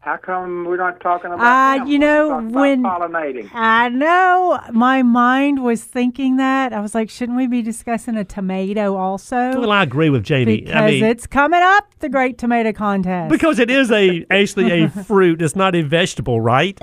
How 0.00 0.16
come 0.16 0.64
we're 0.64 0.76
not 0.78 0.98
talking 1.00 1.30
about? 1.30 1.40
Uh, 1.44 1.78
them? 1.78 1.86
you 1.86 1.98
know, 1.98 2.28
talking 2.30 2.48
about 2.48 2.60
when- 2.60 2.82
pollinating. 2.82 3.50
I 3.52 3.88
know 3.90 4.58
my 4.72 5.02
mind 5.02 5.62
was 5.62 5.84
thinking 5.84 6.36
that. 6.38 6.72
I 6.72 6.80
was 6.80 6.94
like, 6.94 7.10
shouldn't 7.10 7.36
we 7.36 7.46
be 7.46 7.60
discussing 7.62 8.16
a 8.16 8.24
tomato 8.24 8.96
also? 8.96 9.36
Well, 9.60 9.70
I 9.70 9.82
agree 9.82 10.08
with 10.08 10.24
Jamie. 10.24 10.62
because 10.62 10.74
I 10.74 10.86
mean, 10.90 11.04
it's 11.04 11.26
coming 11.26 11.60
up, 11.62 11.84
the 11.98 12.08
Great 12.08 12.38
Tomato 12.38 12.72
Contest. 12.72 13.30
because 13.30 13.58
it 13.58 13.70
is 13.70 13.90
a 13.92 14.24
actually 14.30 14.70
a 14.84 14.88
fruit. 14.88 15.42
It's 15.42 15.54
not 15.54 15.74
a 15.74 15.82
vegetable, 15.82 16.40
right? 16.40 16.80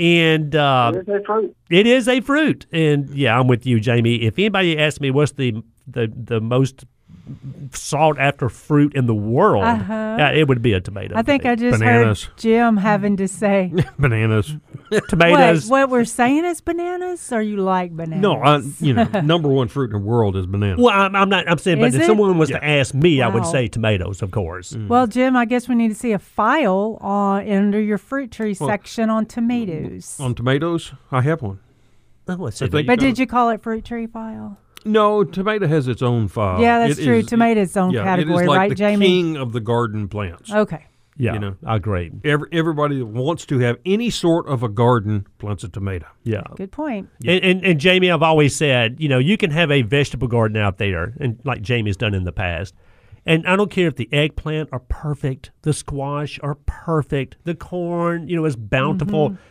And 0.00 0.56
uh, 0.56 0.92
It's 0.96 1.08
a 1.08 1.20
fruit. 1.24 1.56
it 1.70 1.86
is 1.86 2.08
a 2.08 2.20
fruit. 2.20 2.66
And 2.72 3.08
yeah, 3.14 3.38
I'm 3.38 3.46
with 3.46 3.64
you, 3.66 3.78
Jamie. 3.78 4.22
If 4.22 4.38
anybody 4.38 4.76
asks 4.78 5.00
me 5.00 5.10
what's 5.10 5.32
the 5.32 5.62
the 5.86 6.10
the 6.16 6.40
most 6.40 6.84
sought 7.72 8.18
after 8.18 8.48
fruit 8.48 8.94
in 8.94 9.06
the 9.06 9.14
world, 9.14 9.64
Uh-huh. 9.64 10.16
yeah, 10.18 10.30
it 10.30 10.46
would 10.48 10.60
be 10.62 10.72
a 10.74 10.80
tomato. 10.80 11.16
I 11.16 11.22
think 11.22 11.46
I 11.46 11.54
just 11.54 11.78
Bananas. 11.80 12.24
heard 12.24 12.36
Jim 12.36 12.76
having 12.76 13.16
to 13.16 13.26
say, 13.28 13.72
Bananas. 13.98 14.54
tomatoes. 15.08 15.66
what, 15.66 15.88
what 15.88 15.90
we're 15.90 16.04
saying 16.04 16.44
is 16.44 16.60
bananas, 16.60 17.32
or 17.32 17.40
you 17.42 17.56
like 17.56 17.96
bananas? 17.96 18.22
No, 18.22 18.34
I, 18.42 18.60
you 18.80 18.92
know, 18.94 19.04
number 19.24 19.48
one 19.48 19.68
fruit 19.68 19.86
in 19.86 19.92
the 19.92 20.06
world 20.06 20.36
is 20.36 20.46
bananas. 20.46 20.78
Well, 20.80 20.94
I'm, 20.94 21.16
I'm 21.16 21.28
not. 21.28 21.48
I'm 21.48 21.58
saying, 21.58 21.78
but 21.80 21.88
Is 21.88 21.94
if 21.96 22.02
it? 22.02 22.06
someone 22.06 22.36
was 22.38 22.50
to 22.50 22.62
ask 22.64 22.94
me, 22.94 23.22
I 23.22 23.28
would 23.28 23.46
say 23.46 23.68
tomatoes, 23.68 24.22
of 24.22 24.30
course. 24.30 24.76
Well, 24.76 25.06
Jim, 25.06 25.36
I 25.36 25.46
guess 25.46 25.68
we 25.68 25.74
need 25.74 25.88
to 25.88 25.94
see 25.94 26.12
a 26.12 26.18
file 26.18 26.98
on 27.00 27.48
under 27.48 27.80
your 27.80 27.98
fruit 27.98 28.30
tree 28.30 28.54
section 28.54 29.10
on 29.10 29.26
tomatoes. 29.26 30.18
On 30.20 30.34
tomatoes, 30.34 30.92
I 31.10 31.22
have 31.22 31.42
one. 31.42 31.60
Oh, 32.28 32.34
let's 32.34 32.58
see. 32.58 32.66
I 32.66 32.82
but 32.82 32.98
did 32.98 33.18
you 33.18 33.26
call 33.26 33.50
it 33.50 33.62
fruit 33.62 33.84
tree 33.84 34.06
file? 34.06 34.58
No, 34.84 35.24
tomato 35.24 35.66
has 35.66 35.88
its 35.88 36.02
own 36.02 36.28
file. 36.28 36.60
Yeah, 36.60 36.80
that's 36.86 36.98
It 36.98 37.04
true. 37.04 37.18
is- 37.18 37.26
Tomato's 37.26 37.76
own 37.76 37.92
yeah, 37.92 38.04
category, 38.04 38.36
it 38.36 38.42
is 38.42 38.48
like 38.48 38.58
right, 38.58 38.68
the 38.68 38.74
Jamie? 38.74 39.06
king 39.06 39.36
of 39.36 39.52
the 39.52 39.60
garden 39.60 40.08
plants. 40.08 40.52
Okay. 40.52 40.84
yeah, 41.16 41.34
you 41.34 41.38
know. 41.38 41.56
I 41.64 41.76
agree. 41.76 42.10
Every, 42.24 42.48
everybody 42.52 42.98
that 42.98 43.06
wants 43.06 43.46
to 43.46 43.58
have 43.60 43.78
any 43.86 44.10
sort 44.10 44.46
of 44.48 44.62
a 44.62 44.68
garden 44.68 45.26
plants 45.38 45.62
a 45.64 45.68
tomato. 45.68 46.06
Yeah. 46.24 46.42
Good 46.56 46.72
point. 46.72 47.08
And, 47.26 47.42
and 47.44 47.64
and 47.64 47.80
Jamie, 47.80 48.10
I've 48.10 48.22
always 48.22 48.54
said, 48.56 48.96
you 48.98 49.08
know, 49.08 49.18
you 49.18 49.36
can 49.36 49.50
have 49.52 49.70
a 49.70 49.82
vegetable 49.82 50.28
garden 50.28 50.56
out 50.56 50.78
there, 50.78 51.14
and 51.20 51.38
like 51.44 51.62
Jamie's 51.62 51.96
done 51.96 52.14
in 52.14 52.24
the 52.24 52.32
past. 52.32 52.74
And 53.26 53.46
I 53.46 53.56
don't 53.56 53.70
care 53.70 53.88
if 53.88 53.96
the 53.96 54.12
eggplant 54.12 54.68
are 54.70 54.80
perfect, 54.80 55.50
the 55.62 55.72
squash 55.72 56.38
are 56.42 56.56
perfect, 56.66 57.36
the 57.44 57.54
corn, 57.54 58.28
you 58.28 58.36
know, 58.36 58.44
is 58.44 58.54
bountiful. 58.56 59.30
Mm-hmm. 59.30 59.42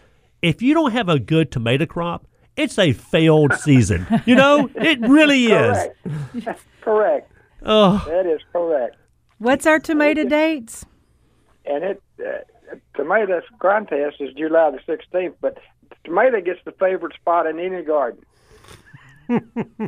If 0.44 0.62
you 0.62 0.74
don't 0.76 0.92
have 0.92 1.10
a 1.10 1.18
good 1.18 1.50
tomato 1.52 1.86
crop, 1.88 2.28
it's 2.56 2.78
a 2.80 2.94
failed 2.94 3.54
season. 3.56 4.06
You 4.26 4.36
know, 4.36 4.70
it 4.76 5.00
really 5.02 5.46
is. 5.52 5.78
Correct. 5.78 6.62
correct. 6.82 7.32
Oh, 7.66 8.04
That 8.08 8.26
is 8.26 8.42
correct. 8.52 8.98
What's 9.38 9.66
our 9.66 9.80
tomato 9.80 10.24
dates? 10.26 10.86
And 11.66 11.84
it 11.84 12.04
uh, 12.20 12.76
tomato 12.96 13.42
contest 13.60 14.18
is 14.20 14.34
July 14.36 14.72
the 14.72 14.80
sixteenth, 14.86 15.36
but 15.42 15.58
tomato 16.04 16.42
gets 16.42 16.60
the 16.66 16.72
favorite 16.74 17.14
spot 17.16 17.46
in 17.48 17.60
any 17.60 17.84
garden. 17.84 18.24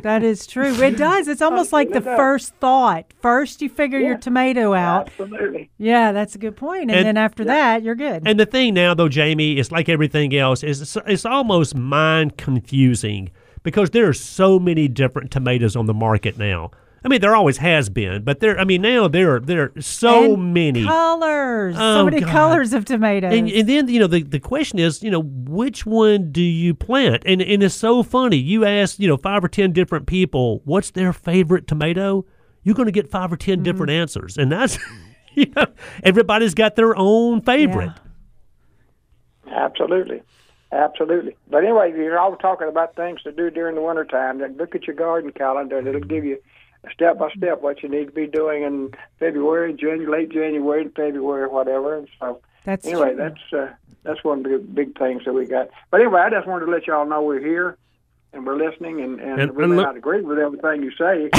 That 0.02 0.22
is 0.22 0.46
true. 0.46 0.72
It 0.82 0.96
does. 0.96 1.28
It's 1.28 1.42
almost 1.42 1.72
like 1.72 1.90
the 1.90 2.00
first 2.00 2.54
thought. 2.56 3.12
First, 3.20 3.62
you 3.62 3.68
figure 3.68 3.98
your 3.98 4.16
tomato 4.18 4.74
out. 4.74 5.08
Absolutely. 5.08 5.70
Yeah, 5.78 6.12
that's 6.12 6.34
a 6.34 6.38
good 6.38 6.56
point. 6.56 6.82
And, 6.82 6.92
And- 6.92 7.06
then 7.06 7.16
after 7.16 7.44
that, 7.44 7.82
you're 7.82 7.94
good. 7.94 8.22
And 8.26 8.38
the 8.40 8.46
thing 8.46 8.74
now, 8.74 8.94
though, 8.94 9.08
Jamie, 9.08 9.58
is 9.58 9.70
like 9.72 9.88
everything 9.88 10.34
else, 10.34 10.62
is 10.62 10.80
it's, 10.82 10.96
it's 11.06 11.24
almost 11.24 11.74
mind 11.74 12.36
confusing 12.36 13.30
because 13.62 13.90
there 13.90 14.08
are 14.08 14.12
so 14.12 14.58
many 14.58 14.88
different 14.88 15.30
tomatoes 15.30 15.76
on 15.76 15.86
the 15.86 15.94
market 15.94 16.38
now. 16.38 16.70
I 17.04 17.08
mean, 17.08 17.20
there 17.20 17.36
always 17.36 17.58
has 17.58 17.88
been, 17.88 18.24
but 18.24 18.40
there. 18.40 18.58
I 18.58 18.64
mean, 18.64 18.82
now 18.82 19.06
there 19.06 19.36
are 19.36 19.40
there 19.40 19.72
are 19.76 19.80
so 19.80 20.34
And 20.34 20.52
many. 20.52 20.84
colors. 20.84 21.76
Oh, 21.78 21.94
so 21.98 22.04
many 22.04 22.20
God. 22.20 22.30
colors 22.30 22.72
of 22.72 22.84
tomatoes. 22.84 23.32
And, 23.32 23.48
and 23.48 23.68
then 23.68 23.88
you 23.88 24.00
know 24.00 24.08
the, 24.08 24.22
the 24.24 24.40
question 24.40 24.78
is 24.80 25.02
you 25.04 25.10
know 25.10 25.20
which 25.22 25.86
one 25.86 26.32
do 26.32 26.42
you 26.42 26.74
plant 26.74 27.22
and 27.24 27.40
and 27.40 27.62
it's 27.62 27.74
so 27.76 28.02
funny 28.02 28.36
you 28.38 28.64
ask 28.64 28.98
you 28.98 29.06
know 29.06 29.16
five 29.16 29.44
or 29.44 29.48
ten 29.48 29.72
different 29.72 30.06
people 30.06 30.62
what's 30.64 30.90
their 30.90 31.12
favorite 31.12 31.66
tomato 31.68 32.24
you're 32.64 32.74
going 32.74 32.86
to 32.86 32.92
get 32.92 33.08
five 33.08 33.32
or 33.32 33.36
10 33.36 33.62
different 33.62 33.90
Mm-hmm. 33.92 34.00
answers 34.02 34.36
and 34.36 34.50
that's 34.50 34.76
you 35.34 35.46
know 35.54 35.66
everybody's 36.02 36.54
got 36.54 36.74
their 36.74 36.96
own 36.96 37.40
favorite 37.40 37.92
Absolutely. 39.50 40.22
Absolutely. 40.72 41.36
But 41.48 41.58
anyway, 41.62 41.92
you're 41.96 42.18
all 42.18 42.34
talking 42.36 42.68
about 42.68 42.96
things 42.96 43.22
to 43.22 43.32
do 43.32 43.50
during 43.50 43.76
the 43.76 43.80
wintertime. 43.82 44.38
Then 44.38 44.56
Look 44.56 44.74
at 44.74 44.86
your 44.86 44.96
garden 44.96 45.30
calendar, 45.30 45.78
and 45.78 45.86
it'll 45.86 46.00
give 46.00 46.24
you 46.24 46.38
step 46.92 47.18
by 47.18 47.30
step 47.36 47.62
what 47.62 47.82
you 47.82 47.88
need 47.88 48.06
to 48.06 48.12
be 48.12 48.26
doing 48.26 48.62
in 48.62 48.90
February, 49.18 49.72
January, 49.74 50.06
late 50.06 50.30
January, 50.32 50.88
February, 50.96 51.48
whatever. 51.48 51.98
And 51.98 52.08
so, 52.20 52.40
that's 52.64 52.86
anyway, 52.86 53.14
true. 53.14 53.16
that's 53.16 53.52
uh, 53.52 53.72
that's 54.02 54.22
one 54.24 54.44
of 54.44 54.50
the 54.50 54.58
big 54.58 54.96
things 54.98 55.22
that 55.24 55.32
we 55.32 55.46
got. 55.46 55.68
But 55.90 56.00
anyway, 56.00 56.20
I 56.20 56.30
just 56.30 56.46
wanted 56.46 56.66
to 56.66 56.70
let 56.72 56.86
y'all 56.86 57.06
know 57.06 57.22
we're 57.22 57.40
here 57.40 57.76
and 58.32 58.44
we're 58.44 58.56
listening, 58.56 59.00
and, 59.00 59.20
and, 59.20 59.40
And- 59.40 59.52
we 59.56 59.62
and 59.64 59.72
may 59.72 59.76
look- 59.78 59.86
not 59.86 59.96
agree 59.96 60.20
with 60.20 60.38
everything 60.38 60.82
you 60.82 60.90
say. 60.98 61.30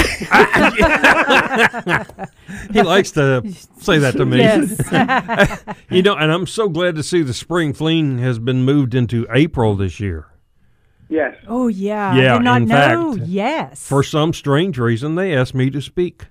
He 2.72 2.82
likes 2.82 3.10
to 3.12 3.42
say 3.80 3.98
that 3.98 4.14
to 4.16 4.26
me. 4.26 4.38
Yes. 4.38 5.64
You 5.90 6.02
know, 6.02 6.14
and 6.16 6.30
I'm 6.30 6.46
so 6.46 6.68
glad 6.68 6.96
to 6.96 7.02
see 7.02 7.22
the 7.22 7.32
spring 7.32 7.72
fling 7.72 8.18
has 8.18 8.38
been 8.38 8.62
moved 8.64 8.94
into 8.94 9.26
April 9.32 9.74
this 9.74 10.00
year. 10.00 10.26
Yes. 11.08 11.36
oh, 11.46 11.68
yeah. 11.68 12.14
Yeah, 12.14 12.34
I 12.34 12.38
did 12.38 12.44
not 12.44 12.62
in 12.62 12.68
know. 12.68 13.12
fact, 13.14 13.26
yes. 13.28 13.86
For 13.88 14.02
some 14.02 14.32
strange 14.32 14.78
reason, 14.78 15.14
they 15.14 15.34
asked 15.36 15.54
me 15.54 15.70
to 15.70 15.80
speak. 15.80 16.26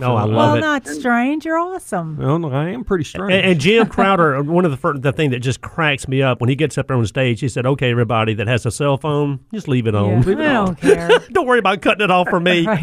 oh 0.00 0.16
i 0.16 0.22
So, 0.22 0.26
love 0.26 0.34
well, 0.36 0.54
it 0.56 0.60
not 0.60 0.86
strange. 0.86 1.44
You're 1.44 1.58
awesome. 1.58 2.16
Well, 2.16 2.38
no, 2.38 2.50
I 2.50 2.70
am 2.70 2.82
pretty 2.84 3.04
strange. 3.04 3.32
And, 3.32 3.44
and 3.46 3.60
Jim 3.60 3.86
Crowder, 3.94 4.42
one 4.42 4.64
of 4.64 4.70
the 4.70 4.76
first, 4.76 5.02
the 5.02 5.12
thing 5.12 5.30
that 5.30 5.40
just 5.40 5.60
cracks 5.60 6.08
me 6.08 6.22
up 6.22 6.40
when 6.40 6.48
he 6.48 6.56
gets 6.56 6.76
up 6.78 6.88
there 6.88 6.96
on 6.96 7.06
stage, 7.06 7.40
he 7.40 7.48
said, 7.48 7.66
"Okay, 7.66 7.90
everybody 7.90 8.34
that 8.34 8.46
has 8.48 8.64
a 8.66 8.70
cell 8.70 8.96
phone, 8.96 9.40
just 9.52 9.68
leave 9.68 9.86
it 9.86 9.94
Yeah. 9.94 10.00
on. 10.00 10.18
I 10.40 10.52
don't 10.52 10.78
care. 10.80 11.10
don't 11.32 11.46
worry 11.46 11.58
about 11.60 11.82
cutting 11.82 12.02
it 12.04 12.10
off 12.10 12.28
for 12.28 12.40
me." 12.40 12.66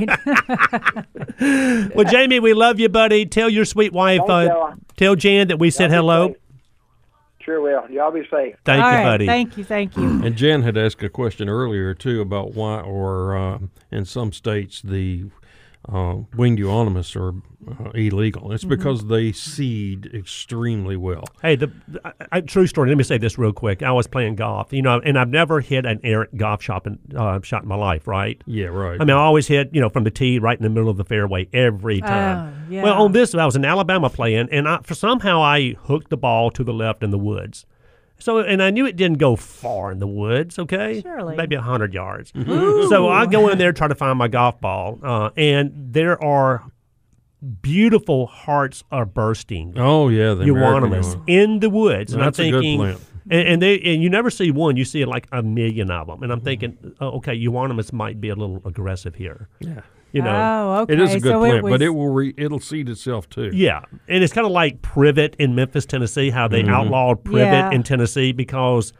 Well, 1.41 2.05
Jamie, 2.05 2.39
we 2.39 2.53
love 2.53 2.79
you, 2.79 2.89
buddy. 2.89 3.25
Tell 3.25 3.49
your 3.49 3.65
sweet 3.65 3.93
wife, 3.93 4.21
uh, 4.27 4.73
tell 4.97 5.15
Jan 5.15 5.47
that 5.47 5.57
we 5.57 5.69
said 5.69 5.89
hello. 5.91 6.29
safe. 6.29 6.37
Sure 7.49 7.61
will. 7.61 7.89
Y'all 7.89 8.11
be 8.11 8.21
safe. 8.29 8.55
Thank 8.63 8.83
All 8.83 8.91
you, 8.91 8.97
right. 8.97 9.03
buddy. 9.03 9.25
Thank 9.25 9.57
you. 9.57 9.63
Thank 9.63 9.97
you. 9.97 10.23
And 10.23 10.35
Jen 10.35 10.61
had 10.61 10.77
asked 10.77 11.01
a 11.01 11.09
question 11.09 11.49
earlier 11.49 11.95
too 11.95 12.21
about 12.21 12.53
why, 12.53 12.81
or 12.81 13.35
um, 13.35 13.71
in 13.89 14.05
some 14.05 14.31
states, 14.31 14.83
the 14.83 15.25
uh, 15.91 16.15
winged 16.35 16.59
euonymus 16.59 17.15
are 17.15 17.29
uh, 17.67 17.89
illegal. 17.93 18.51
It's 18.51 18.63
because 18.63 19.07
they 19.07 19.31
seed 19.31 20.09
extremely 20.13 20.95
well. 20.95 21.23
Hey, 21.41 21.55
the, 21.55 21.71
the 21.87 21.99
I, 22.07 22.13
I- 22.31 22.41
true 22.41 22.67
story. 22.67 22.89
Let 22.89 22.97
me 22.97 23.03
say 23.03 23.17
this 23.17 23.37
real 23.37 23.51
quick. 23.53 23.83
I 23.83 23.91
was 23.91 24.07
playing 24.07 24.35
golf, 24.35 24.71
you 24.71 24.81
know, 24.81 24.99
and 25.03 25.17
I've 25.17 25.29
never 25.29 25.59
hit 25.61 25.85
an 25.85 25.99
errant 26.03 26.37
golf 26.37 26.61
shot 26.63 26.85
in, 26.85 26.99
uh, 27.15 27.41
shot 27.41 27.63
in 27.63 27.69
my 27.69 27.75
life, 27.75 28.07
right? 28.07 28.41
Yeah, 28.45 28.67
right. 28.67 28.99
I 28.99 29.03
mean, 29.03 29.15
I 29.15 29.19
always 29.19 29.47
hit, 29.47 29.69
you 29.73 29.81
know, 29.81 29.89
from 29.89 30.03
the 30.03 30.11
tee 30.11 30.39
right 30.39 30.57
in 30.57 30.63
the 30.63 30.69
middle 30.69 30.89
of 30.89 30.97
the 30.97 31.05
fairway 31.05 31.47
every 31.53 32.01
time. 32.01 32.53
Oh, 32.67 32.71
yeah. 32.73 32.83
Well, 32.83 33.01
on 33.01 33.11
this, 33.11 33.33
I 33.35 33.45
was 33.45 33.55
in 33.55 33.65
Alabama 33.65 34.09
playing, 34.09 34.49
and 34.51 34.67
I, 34.67 34.79
for 34.83 34.93
somehow 34.95 35.41
I 35.41 35.73
hooked 35.73 36.09
the 36.09 36.17
ball 36.17 36.51
to 36.51 36.63
the 36.63 36.73
left 36.73 37.03
in 37.03 37.11
the 37.11 37.17
woods. 37.17 37.65
So, 38.19 38.39
and 38.39 38.61
I 38.61 38.69
knew 38.69 38.85
it 38.85 38.95
didn't 38.95 39.17
go 39.17 39.35
far 39.35 39.91
in 39.91 39.99
the 39.99 40.07
woods. 40.07 40.59
Okay, 40.59 41.01
Surely. 41.01 41.35
maybe 41.37 41.55
a 41.55 41.61
hundred 41.61 41.93
yards. 41.93 42.31
so 42.35 43.07
I 43.09 43.25
go 43.25 43.49
in 43.49 43.57
there 43.57 43.71
try 43.73 43.87
to 43.87 43.95
find 43.95 44.17
my 44.17 44.27
golf 44.27 44.59
ball, 44.61 44.99
uh, 45.03 45.29
and 45.37 45.71
there 45.93 46.21
are 46.23 46.63
beautiful 47.61 48.27
hearts 48.27 48.83
are 48.91 49.05
bursting 49.05 49.73
oh 49.77 50.09
yeah, 50.09 50.33
the 50.33 50.43
American 50.43 50.53
euonymus 50.89 51.07
euonymus. 51.13 51.23
in 51.27 51.59
the 51.61 51.69
woods, 51.69 52.11
and 52.13 52.21
That's 52.21 52.37
a 52.39 52.43
I'm 52.43 52.51
good 52.51 52.61
thinking, 52.61 52.79
plant. 52.79 52.99
and, 53.29 53.47
and 53.47 53.61
they 53.61 53.79
and 53.79 54.03
you 54.03 54.09
never 54.09 54.29
see 54.29 54.51
one, 54.51 54.75
you 54.75 54.83
see 54.85 55.05
like 55.05 55.27
a 55.31 55.41
million 55.41 55.89
of 55.89 56.07
them, 56.07 56.21
and 56.23 56.31
I'm 56.33 56.41
thinking, 56.41 56.77
oh, 56.99 57.11
okay, 57.19 57.33
euonymus 57.33 57.93
might 57.93 58.19
be 58.19 58.27
a 58.29 58.35
little 58.35 58.61
aggressive 58.65 59.15
here, 59.15 59.47
Yeah, 59.61 59.81
you 60.11 60.21
know. 60.21 60.29
Oh, 60.31 60.81
okay. 60.81 60.93
it 60.93 60.99
is 60.99 61.13
a 61.13 61.19
good 61.19 61.31
so 61.31 61.39
plant, 61.39 61.57
it 61.57 61.63
was, 61.63 61.71
but 61.71 61.81
it 61.81 61.89
will 61.89 62.09
re- 62.09 62.33
it'll 62.37 62.59
seed 62.59 62.89
itself 62.89 63.29
too. 63.29 63.51
Yeah, 63.53 63.83
and 64.07 64.23
it's 64.23 64.33
kind 64.33 64.45
of 64.45 64.51
like 64.51 64.81
privet 64.81 65.35
in 65.39 65.55
Memphis, 65.55 65.85
Tennessee. 65.85 66.29
How 66.29 66.47
they 66.47 66.63
mm-hmm. 66.63 66.73
outlawed 66.73 67.23
privet 67.23 67.47
Yeah. 67.47 67.71
in 67.71 67.83
Tennessee 67.83 68.31
because 68.31 68.93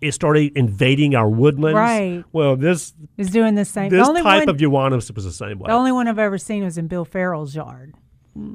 it 0.00 0.12
started 0.12 0.56
invading 0.56 1.14
our 1.14 1.28
woodlands. 1.28 1.76
Right. 1.76 2.24
Well, 2.32 2.56
this 2.56 2.94
is 3.16 3.30
doing 3.30 3.54
the 3.54 3.64
same. 3.64 3.90
this 3.90 4.02
the 4.02 4.08
only 4.08 4.22
type 4.22 4.46
one, 4.46 4.48
of 4.48 4.60
euonymus 4.60 5.10
was 5.10 5.24
the 5.24 5.32
same 5.32 5.58
way. 5.58 5.68
The 5.68 5.74
only 5.74 5.92
one 5.92 6.08
I've 6.08 6.18
ever 6.18 6.38
seen 6.38 6.64
was 6.64 6.78
in 6.78 6.86
Bill 6.86 7.04
Farrell's 7.04 7.54
yard. 7.54 7.94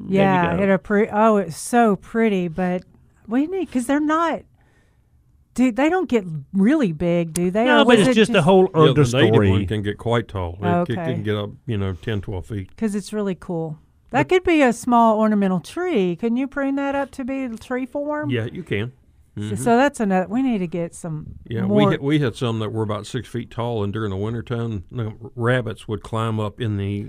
Yeah, 0.08 0.58
it 0.58 0.70
a 0.70 0.78
pre- 0.78 1.10
oh, 1.10 1.38
it's 1.38 1.58
so 1.58 1.98
pretty, 1.98 2.48
but 2.48 2.84
we 3.28 3.48
need 3.48 3.66
because 3.66 3.86
they're 3.86 4.00
not. 4.00 4.44
Dude, 5.54 5.76
they 5.76 5.90
don't 5.90 6.10
get 6.10 6.26
really 6.52 6.92
big, 6.92 7.34
do 7.34 7.52
they? 7.52 7.66
no, 7.66 7.86
but 7.86 8.00
it's 8.00 8.10
it 8.10 8.14
just 8.16 8.34
a 8.34 8.42
whole 8.42 8.70
Yeah, 8.76 8.94
the 8.94 9.10
native 9.22 9.50
one 9.50 9.68
can 9.68 9.84
get 9.84 9.98
quite 9.98 10.28
tall. 10.28 10.58
It, 10.62 10.66
Okay. 10.66 10.94
it 10.94 10.96
can 10.96 11.24
get 11.24 11.36
up, 11.36 11.52
you 11.68 11.78
know, 11.78 11.94
10, 11.94 12.22
12 12.22 12.46
feet. 12.46 12.70
because 12.70 12.96
it's 12.96 13.14
really 13.14 13.36
cool. 13.36 13.78
That 14.10 14.30
could 14.30 14.44
be 14.44 14.62
a 14.62 14.72
small 14.74 15.20
ornamental 15.20 15.60
tree. 15.60 16.16
Couldn't 16.16 16.38
you 16.38 16.48
prune 16.48 16.76
that 16.76 16.94
up 16.94 17.10
to 17.12 17.24
be 17.26 17.48
tree 17.58 17.86
form? 17.88 18.30
Yeah, 18.30 18.46
you 18.46 18.62
can. 18.64 18.92
So, 19.36 19.42
mm-hmm. 19.42 19.56
so 19.56 19.78
that's 19.78 20.00
another. 20.00 20.28
We 20.28 20.44
need 20.44 20.60
to 20.60 20.68
get 20.68 20.94
some 20.94 21.40
Yeah, 21.48 21.62
more. 21.66 21.78
we 21.88 21.92
had, 21.92 22.02
we 22.02 22.20
had 22.20 22.36
some 22.36 22.60
that 22.60 22.72
were 22.72 22.84
about 22.84 23.08
six 23.08 23.28
feet 23.28 23.50
tall, 23.50 23.84
and 23.84 23.92
during 23.92 24.12
the 24.12 24.16
wintertime, 24.18 24.84
the 24.92 25.14
rabbits 25.36 25.88
would 25.88 26.04
climb 26.04 26.40
up 26.40 26.62
in 26.62 26.78
the 26.78 27.08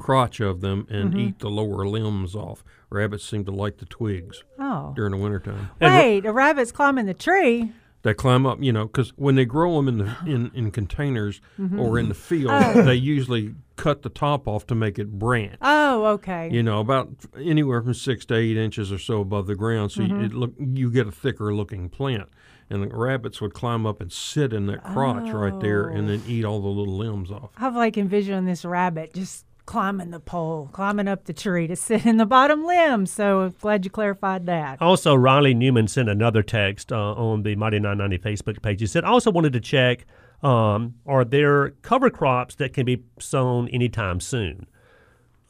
crotch 0.00 0.40
of 0.40 0.60
them 0.60 0.86
and 0.90 1.10
Mm-hmm. 1.10 1.20
eat 1.20 1.38
the 1.40 1.50
lower 1.50 1.86
limbs 1.86 2.34
off. 2.34 2.64
Rabbits 2.90 3.24
seem 3.24 3.44
to 3.46 3.50
like 3.50 3.78
the 3.78 3.86
twigs 3.86 4.44
oh, 4.58 4.92
during 4.94 5.12
the 5.12 5.18
wintertime. 5.18 5.70
wait! 5.80 6.24
A 6.26 6.32
rabbit's 6.32 6.72
climbing 6.72 7.06
the 7.06 7.14
tree. 7.14 7.72
They 8.02 8.12
climb 8.12 8.44
up, 8.44 8.58
you 8.62 8.70
know, 8.70 8.84
because 8.84 9.10
when 9.16 9.34
they 9.34 9.46
grow 9.46 9.76
them 9.76 9.88
in 9.88 9.96
the 9.98 10.16
in, 10.26 10.50
in 10.54 10.70
containers 10.70 11.40
Mm-hmm. 11.58 11.80
or 11.80 11.98
in 11.98 12.08
the 12.08 12.14
field, 12.14 12.50
Oh. 12.52 12.82
they 12.82 12.94
usually 12.94 13.54
cut 13.76 14.02
the 14.02 14.10
top 14.10 14.46
off 14.46 14.66
to 14.68 14.74
make 14.74 14.98
it 14.98 15.18
branch. 15.18 15.56
Oh, 15.62 16.04
okay. 16.06 16.50
You 16.52 16.62
know, 16.62 16.80
about 16.80 17.08
anywhere 17.36 17.82
from 17.82 17.94
six 17.94 18.24
to 18.26 18.34
eight 18.36 18.56
inches 18.58 18.92
or 18.92 18.98
so 18.98 19.20
above 19.22 19.46
the 19.46 19.54
ground, 19.56 19.90
so 19.92 20.02
Mm-hmm. 20.02 20.20
you, 20.20 20.26
it 20.26 20.32
look 20.34 20.52
you 20.58 20.90
get 20.90 21.06
a 21.06 21.12
thicker 21.12 21.54
looking 21.54 21.88
plant. 21.88 22.28
And 22.70 22.82
the 22.82 22.88
rabbits 22.96 23.40
would 23.42 23.52
climb 23.52 23.84
up 23.86 24.00
and 24.00 24.10
sit 24.10 24.52
in 24.54 24.66
that 24.66 24.82
crotch 24.84 25.30
right 25.30 25.58
there, 25.60 25.86
and 25.88 26.08
then 26.08 26.22
eat 26.26 26.44
all 26.46 26.60
the 26.62 26.68
little 26.68 26.96
limbs 26.96 27.30
off. 27.30 27.50
I've 27.58 27.74
like 27.76 27.98
envisioned 27.98 28.46
this 28.48 28.64
rabbit 28.64 29.12
just 29.14 29.44
climbing 29.66 30.10
the 30.10 30.20
pole, 30.20 30.68
climbing 30.72 31.08
up 31.08 31.24
the 31.24 31.32
tree 31.32 31.66
to 31.66 31.76
sit 31.76 32.06
in 32.06 32.16
the 32.16 32.26
bottom 32.26 32.64
limb. 32.64 33.06
So 33.06 33.52
glad 33.60 33.84
you 33.84 33.90
clarified 33.90 34.46
that. 34.46 34.80
Also, 34.82 35.14
Riley 35.14 35.54
Newman 35.54 35.88
sent 35.88 36.08
another 36.08 36.42
text 36.42 36.92
uh, 36.92 37.12
on 37.12 37.42
the 37.42 37.56
Mighty 37.56 37.78
990 37.78 38.18
Facebook 38.18 38.62
page. 38.62 38.80
He 38.80 38.86
said, 38.86 39.04
I 39.04 39.08
also 39.08 39.30
wanted 39.30 39.52
to 39.54 39.60
check 39.60 40.06
um, 40.44 40.96
are 41.06 41.24
there 41.24 41.70
cover 41.80 42.10
crops 42.10 42.54
that 42.56 42.74
can 42.74 42.84
be 42.84 43.02
sown 43.18 43.68
anytime 43.68 44.20
soon? 44.20 44.66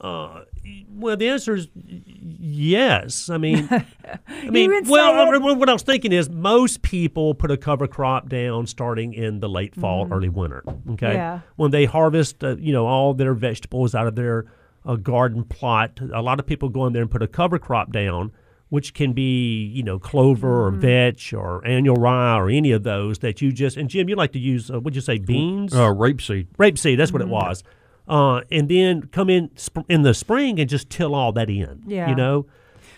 Uh, 0.00 0.42
well, 0.90 1.16
the 1.16 1.28
answer 1.28 1.54
is 1.54 1.68
yes. 1.74 3.28
I 3.28 3.38
mean, 3.38 3.68
I 4.28 4.50
mean, 4.50 4.70
well, 4.86 5.32
say 5.32 5.38
what 5.38 5.68
I 5.68 5.72
was 5.72 5.82
thinking 5.82 6.12
is 6.12 6.28
most 6.30 6.82
people 6.82 7.34
put 7.34 7.50
a 7.50 7.56
cover 7.56 7.86
crop 7.86 8.28
down 8.28 8.66
starting 8.66 9.14
in 9.14 9.40
the 9.40 9.48
late 9.48 9.74
fall, 9.74 10.08
early 10.12 10.28
winter. 10.28 10.62
Okay, 10.92 11.14
Yeah. 11.14 11.40
when 11.56 11.70
they 11.70 11.84
harvest, 11.84 12.42
uh, 12.44 12.56
you 12.56 12.72
know, 12.72 12.86
all 12.86 13.14
their 13.14 13.34
vegetables 13.34 13.94
out 13.94 14.06
of 14.06 14.14
their 14.14 14.46
uh, 14.84 14.96
garden 14.96 15.44
plot, 15.44 15.98
a 16.12 16.22
lot 16.22 16.38
of 16.40 16.46
people 16.46 16.68
go 16.68 16.86
in 16.86 16.92
there 16.92 17.02
and 17.02 17.10
put 17.10 17.22
a 17.22 17.28
cover 17.28 17.58
crop 17.58 17.90
down, 17.92 18.32
which 18.68 18.92
can 18.94 19.12
be, 19.12 19.64
you 19.66 19.82
know, 19.82 19.98
clover 19.98 20.66
or 20.66 20.70
vetch 20.70 21.32
or 21.32 21.64
annual 21.66 21.96
rye 21.96 22.36
or 22.38 22.50
any 22.50 22.72
of 22.72 22.82
those 22.82 23.18
that 23.20 23.40
you 23.40 23.52
just. 23.52 23.76
And 23.76 23.88
Jim, 23.88 24.08
you 24.08 24.16
like 24.16 24.32
to 24.32 24.38
use, 24.38 24.70
uh, 24.70 24.80
what'd 24.80 24.94
you 24.96 25.00
say, 25.00 25.18
beans? 25.18 25.72
Uh, 25.74 25.88
rapeseed. 25.90 26.48
rapeseed. 26.58 26.96
That's 26.96 27.12
what 27.12 27.22
Mm-hmm. 27.22 27.30
it 27.30 27.34
was. 27.34 27.64
Uh, 28.06 28.42
and 28.50 28.68
then 28.68 29.02
come 29.12 29.30
in 29.30 29.50
sp- 29.56 29.88
in 29.88 30.02
the 30.02 30.12
spring 30.14 30.60
and 30.60 30.68
just 30.68 30.90
till 30.90 31.14
all 31.14 31.32
that 31.32 31.48
in. 31.48 31.82
Yeah. 31.86 32.08
You 32.10 32.14
know. 32.14 32.46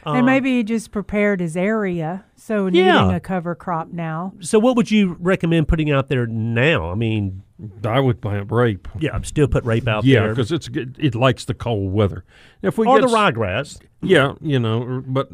and 0.04 0.24
maybe 0.24 0.56
he 0.56 0.62
just 0.62 0.92
prepared 0.92 1.40
his 1.40 1.56
area. 1.56 2.24
So 2.36 2.66
Uh, 2.66 2.70
Yeah. 2.70 3.12
a 3.16 3.18
cover 3.20 3.54
crop 3.56 3.92
now. 3.92 4.34
So 4.40 4.58
what 4.60 4.76
would 4.76 4.88
you 4.90 5.16
recommend 5.18 5.66
putting 5.66 5.90
out 5.90 6.08
there 6.08 6.26
now? 6.28 6.92
I 6.92 6.94
mean, 6.94 7.42
I 7.84 7.98
would 7.98 8.20
plant 8.20 8.52
rape. 8.52 8.86
yeah, 9.00 9.10
I'm 9.14 9.24
still 9.24 9.48
put 9.48 9.64
rape 9.64 9.88
out 9.88 10.04
Yeah, 10.04 10.20
there. 10.20 10.28
because 10.30 10.52
it's 10.52 10.68
it 10.98 11.14
likes 11.16 11.44
the 11.44 11.54
cold 11.54 11.92
weather. 11.92 12.24
If 12.62 12.78
we 12.78 12.86
or 12.86 13.00
get 13.00 13.08
the 13.08 13.14
ryegrass. 13.16 13.80
yeah, 14.00 14.34
you 14.40 14.60
know, 14.60 15.02
but 15.06 15.28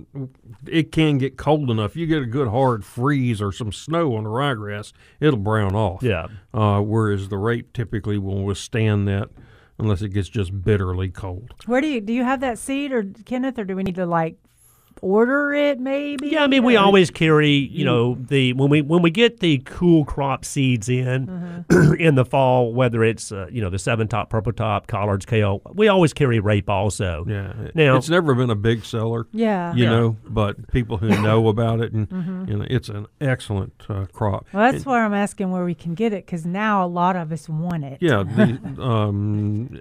it 0.66 0.90
can 0.92 1.18
get 1.18 1.36
cold 1.36 1.70
enough. 1.70 1.94
You 1.96 2.06
get 2.06 2.22
a 2.22 2.26
good 2.26 2.48
hard 2.48 2.82
freeze 2.84 3.42
or 3.42 3.52
some 3.52 3.72
snow 3.72 4.14
on 4.16 4.24
the 4.24 4.30
ryegrass, 4.30 4.92
it'll 5.20 5.38
brown 5.38 5.74
off. 5.74 6.02
Yeah. 6.02 6.28
Uh, 6.54 6.80
whereas 6.80 7.28
the 7.28 7.36
rape 7.38 7.72
typically 7.74 8.16
will 8.18 8.42
withstand 8.44 9.06
that 9.08 9.28
unless 9.82 10.02
it 10.02 10.10
gets 10.10 10.28
just 10.28 10.62
bitterly 10.62 11.08
cold. 11.08 11.54
Where 11.66 11.80
do 11.80 11.88
you 11.88 12.00
do 12.00 12.12
you 12.12 12.24
have 12.24 12.40
that 12.40 12.58
seed 12.58 12.92
or 12.92 13.04
Kenneth 13.24 13.58
or 13.58 13.64
do 13.64 13.76
we 13.76 13.82
need 13.82 13.96
to 13.96 14.06
like 14.06 14.36
order 15.02 15.52
it 15.52 15.78
maybe? 15.78 16.28
Yeah, 16.28 16.44
I 16.44 16.46
mean, 16.46 16.62
we 16.64 16.76
always 16.76 17.10
carry, 17.10 17.50
you 17.50 17.84
know, 17.84 18.14
the 18.18 18.54
when 18.54 18.70
we 18.70 18.80
when 18.80 19.02
we 19.02 19.10
get 19.10 19.40
the 19.40 19.58
cool 19.66 20.04
crop 20.06 20.44
seeds 20.46 20.88
in 20.88 21.26
Mm-hmm. 21.26 21.92
in 22.00 22.14
the 22.14 22.24
fall, 22.24 22.72
whether 22.72 23.04
it's 23.04 23.30
uh, 23.32 23.46
you 23.50 23.60
know 23.60 23.68
the 23.70 23.78
seven 23.78 24.08
top, 24.08 24.30
purple 24.30 24.52
top, 24.52 24.86
collards, 24.86 25.26
kale, 25.26 25.60
we 25.74 25.88
always 25.88 26.12
carry 26.12 26.40
rape 26.40 26.70
also. 26.70 27.24
Yeah, 27.28 27.52
Now- 27.74 27.96
it's 27.96 28.08
never 28.08 28.34
been 28.34 28.50
a 28.50 28.54
big 28.56 28.84
seller. 28.84 29.26
Yeah. 29.32 29.74
you 29.74 29.84
Yeah. 29.84 29.90
know, 29.90 30.16
but 30.28 30.70
people 30.72 30.96
who 30.96 31.08
know 31.22 31.48
about 31.52 31.80
it 31.80 31.92
and 31.92 32.08
you 32.48 32.56
know, 32.56 32.66
it's 32.70 32.88
an 32.88 33.06
excellent 33.20 33.72
uh, 33.88 34.06
crop. 34.12 34.46
Well, 34.52 34.70
that's 34.72 34.86
why 34.86 35.04
I'm 35.04 35.14
asking 35.14 35.50
where 35.50 35.64
we 35.64 35.74
can 35.74 35.94
get 35.94 36.12
it 36.12 36.24
because 36.24 36.46
now 36.46 36.84
a 36.84 36.86
lot 36.86 37.16
of 37.16 37.32
us 37.32 37.48
want 37.48 37.84
it. 37.84 37.98
Yeah, 38.00 38.22
the 38.22 38.82
um, 38.82 39.80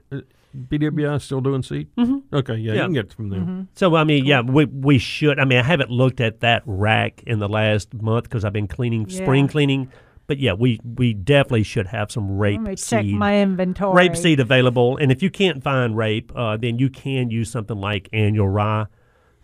BWI 0.56 1.22
still 1.22 1.42
doing 1.42 1.64
seed. 1.64 1.88
Mm-hmm. 1.98 2.36
Okay, 2.36 2.56
yeah, 2.56 2.74
you 2.74 2.80
can 2.82 2.94
get 2.94 3.06
it 3.06 3.14
from 3.14 3.30
them. 3.30 3.68
So 3.76 3.96
I 3.96 4.04
mean, 4.04 4.26
yeah, 4.26 4.42
we 4.42 4.66
we 4.66 4.98
should. 4.98 5.40
I 5.40 5.46
mean, 5.46 5.60
I 5.60 5.64
haven't 5.64 5.90
looked 5.92 6.20
at 6.22 6.42
that 6.42 6.64
rack 6.66 7.24
in 7.26 7.40
the 7.40 7.50
last 7.50 7.94
month 7.94 8.26
because 8.26 8.44
I've 8.46 8.54
been 8.54 8.68
cleaning 8.68 9.10
spring 9.10 9.48
cleaning. 9.48 9.92
But 10.28 10.40
yeah, 10.40 10.54
we 10.54 10.80
we 10.96 11.14
definitely 11.14 11.64
should 11.64 11.88
have 11.88 12.10
some 12.12 12.38
rape 12.38 12.60
Let 12.62 12.70
me 12.70 12.76
check 12.78 13.06
my 13.06 13.42
inventory. 13.42 13.96
rape 13.96 14.16
seed 14.16 14.40
available, 14.40 14.96
and 14.98 15.12
if 15.12 15.22
you 15.22 15.30
can't 15.30 15.62
find 15.62 15.98
rape, 15.98 16.32
uh, 16.36 16.56
then 16.58 16.80
you 16.80 16.90
can 16.90 17.30
use 17.30 17.50
something 17.52 17.78
like 17.78 18.08
annual 18.14 18.48
rye. 18.48 18.86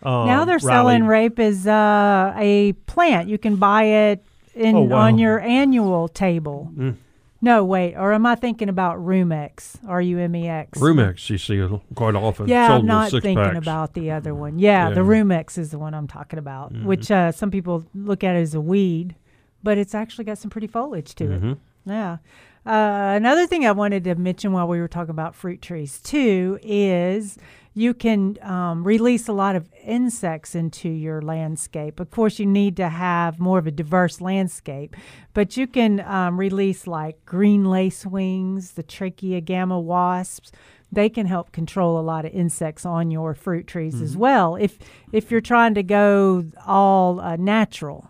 Um, 0.04 0.28
Now 0.28 0.46
they're 0.46 0.60
selling 0.60 1.06
rape 1.08 1.40
as 1.40 1.68
uh, 1.68 2.34
a 2.38 2.74
plant. 2.86 3.28
You 3.28 3.38
can 3.38 3.56
buy 3.58 3.84
it 3.84 4.24
in 4.54 4.76
Oh, 4.76 4.82
wow. 4.84 4.98
on 5.08 5.18
your 5.18 5.40
annual 5.40 6.08
table. 6.08 6.72
Mm. 6.76 6.96
No, 7.42 7.64
wait. 7.64 7.96
Or 7.96 8.14
am 8.14 8.26
I 8.26 8.36
thinking 8.36 8.68
about 8.70 8.98
Rumex? 8.98 9.78
R 9.88 10.02
U 10.02 10.18
M 10.20 10.36
E 10.36 10.48
X. 10.48 10.80
Rumex, 10.80 11.30
you 11.30 11.38
see 11.38 11.58
it 11.58 11.72
quite 11.96 12.16
often. 12.16 12.48
Yeah, 12.48 12.74
I'm 12.74 12.86
not 12.86 13.12
thinking 13.12 13.36
packs. 13.36 13.58
about 13.58 13.94
the 13.94 14.12
other 14.12 14.34
one. 14.34 14.58
Yeah, 14.60 14.90
the 14.90 14.96
Yeah. 14.96 15.02
Mm-hmm. 15.02 15.32
Rumex 15.32 15.58
is 15.58 15.72
the 15.72 15.78
one 15.80 15.94
I'm 15.94 16.08
talking 16.08 16.40
about, 16.40 16.74
which 16.74 17.12
uh, 17.12 17.32
some 17.32 17.52
people 17.52 17.86
look 17.94 18.24
at 18.24 18.36
as 18.36 18.54
a 18.56 18.62
weed, 18.62 19.16
but 19.64 19.78
it's 19.78 19.94
actually 19.94 20.26
got 20.26 20.38
some 20.40 20.50
pretty 20.50 20.68
foliage 20.68 21.14
to 21.16 21.26
Mm-hmm. 21.26 21.50
it. 21.52 21.58
Yeah. 21.88 22.18
Uh, 22.66 23.14
another 23.16 23.48
thing 23.48 23.66
I 23.66 23.72
wanted 23.72 24.04
to 24.04 24.16
mention 24.16 24.52
while 24.52 24.68
we 24.68 24.80
were 24.82 24.90
talking 24.90 25.12
about 25.12 25.36
fruit 25.36 25.62
trees 25.62 26.02
too 26.02 26.60
is 26.62 27.38
you 27.74 27.94
can 27.94 28.38
um, 28.42 28.84
release 28.84 29.30
a 29.30 29.34
lot 29.34 29.56
of 29.56 29.70
insects 29.86 30.54
into 30.54 30.90
your 30.90 31.22
landscape. 31.22 32.02
Of 32.02 32.12
course, 32.12 32.40
you 32.40 32.46
need 32.46 32.76
to 32.78 32.90
have 32.90 33.40
more 33.40 33.58
of 33.58 33.68
a 33.68 33.72
diverse 33.72 34.20
landscape, 34.20 34.98
but 35.34 35.56
you 35.56 35.66
can 35.66 36.02
um, 36.02 36.38
release 36.38 36.88
like 36.88 37.24
green 37.24 37.64
lacewings, 37.64 38.74
the 38.74 38.84
Trichogramma 38.84 39.82
wasps. 39.82 40.52
They 40.92 41.08
can 41.08 41.26
help 41.26 41.52
control 41.52 42.00
a 42.00 42.02
lot 42.02 42.26
of 42.26 42.34
insects 42.34 42.86
on 42.86 43.12
your 43.12 43.34
fruit 43.34 43.68
trees 43.68 44.02
as 44.02 44.18
well. 44.18 44.56
If 44.56 44.80
if 45.12 45.32
you're 45.32 45.42
trying 45.42 45.74
to 45.76 45.84
go 45.84 46.46
all 46.66 47.20
uh, 47.20 47.36
natural, 47.36 48.10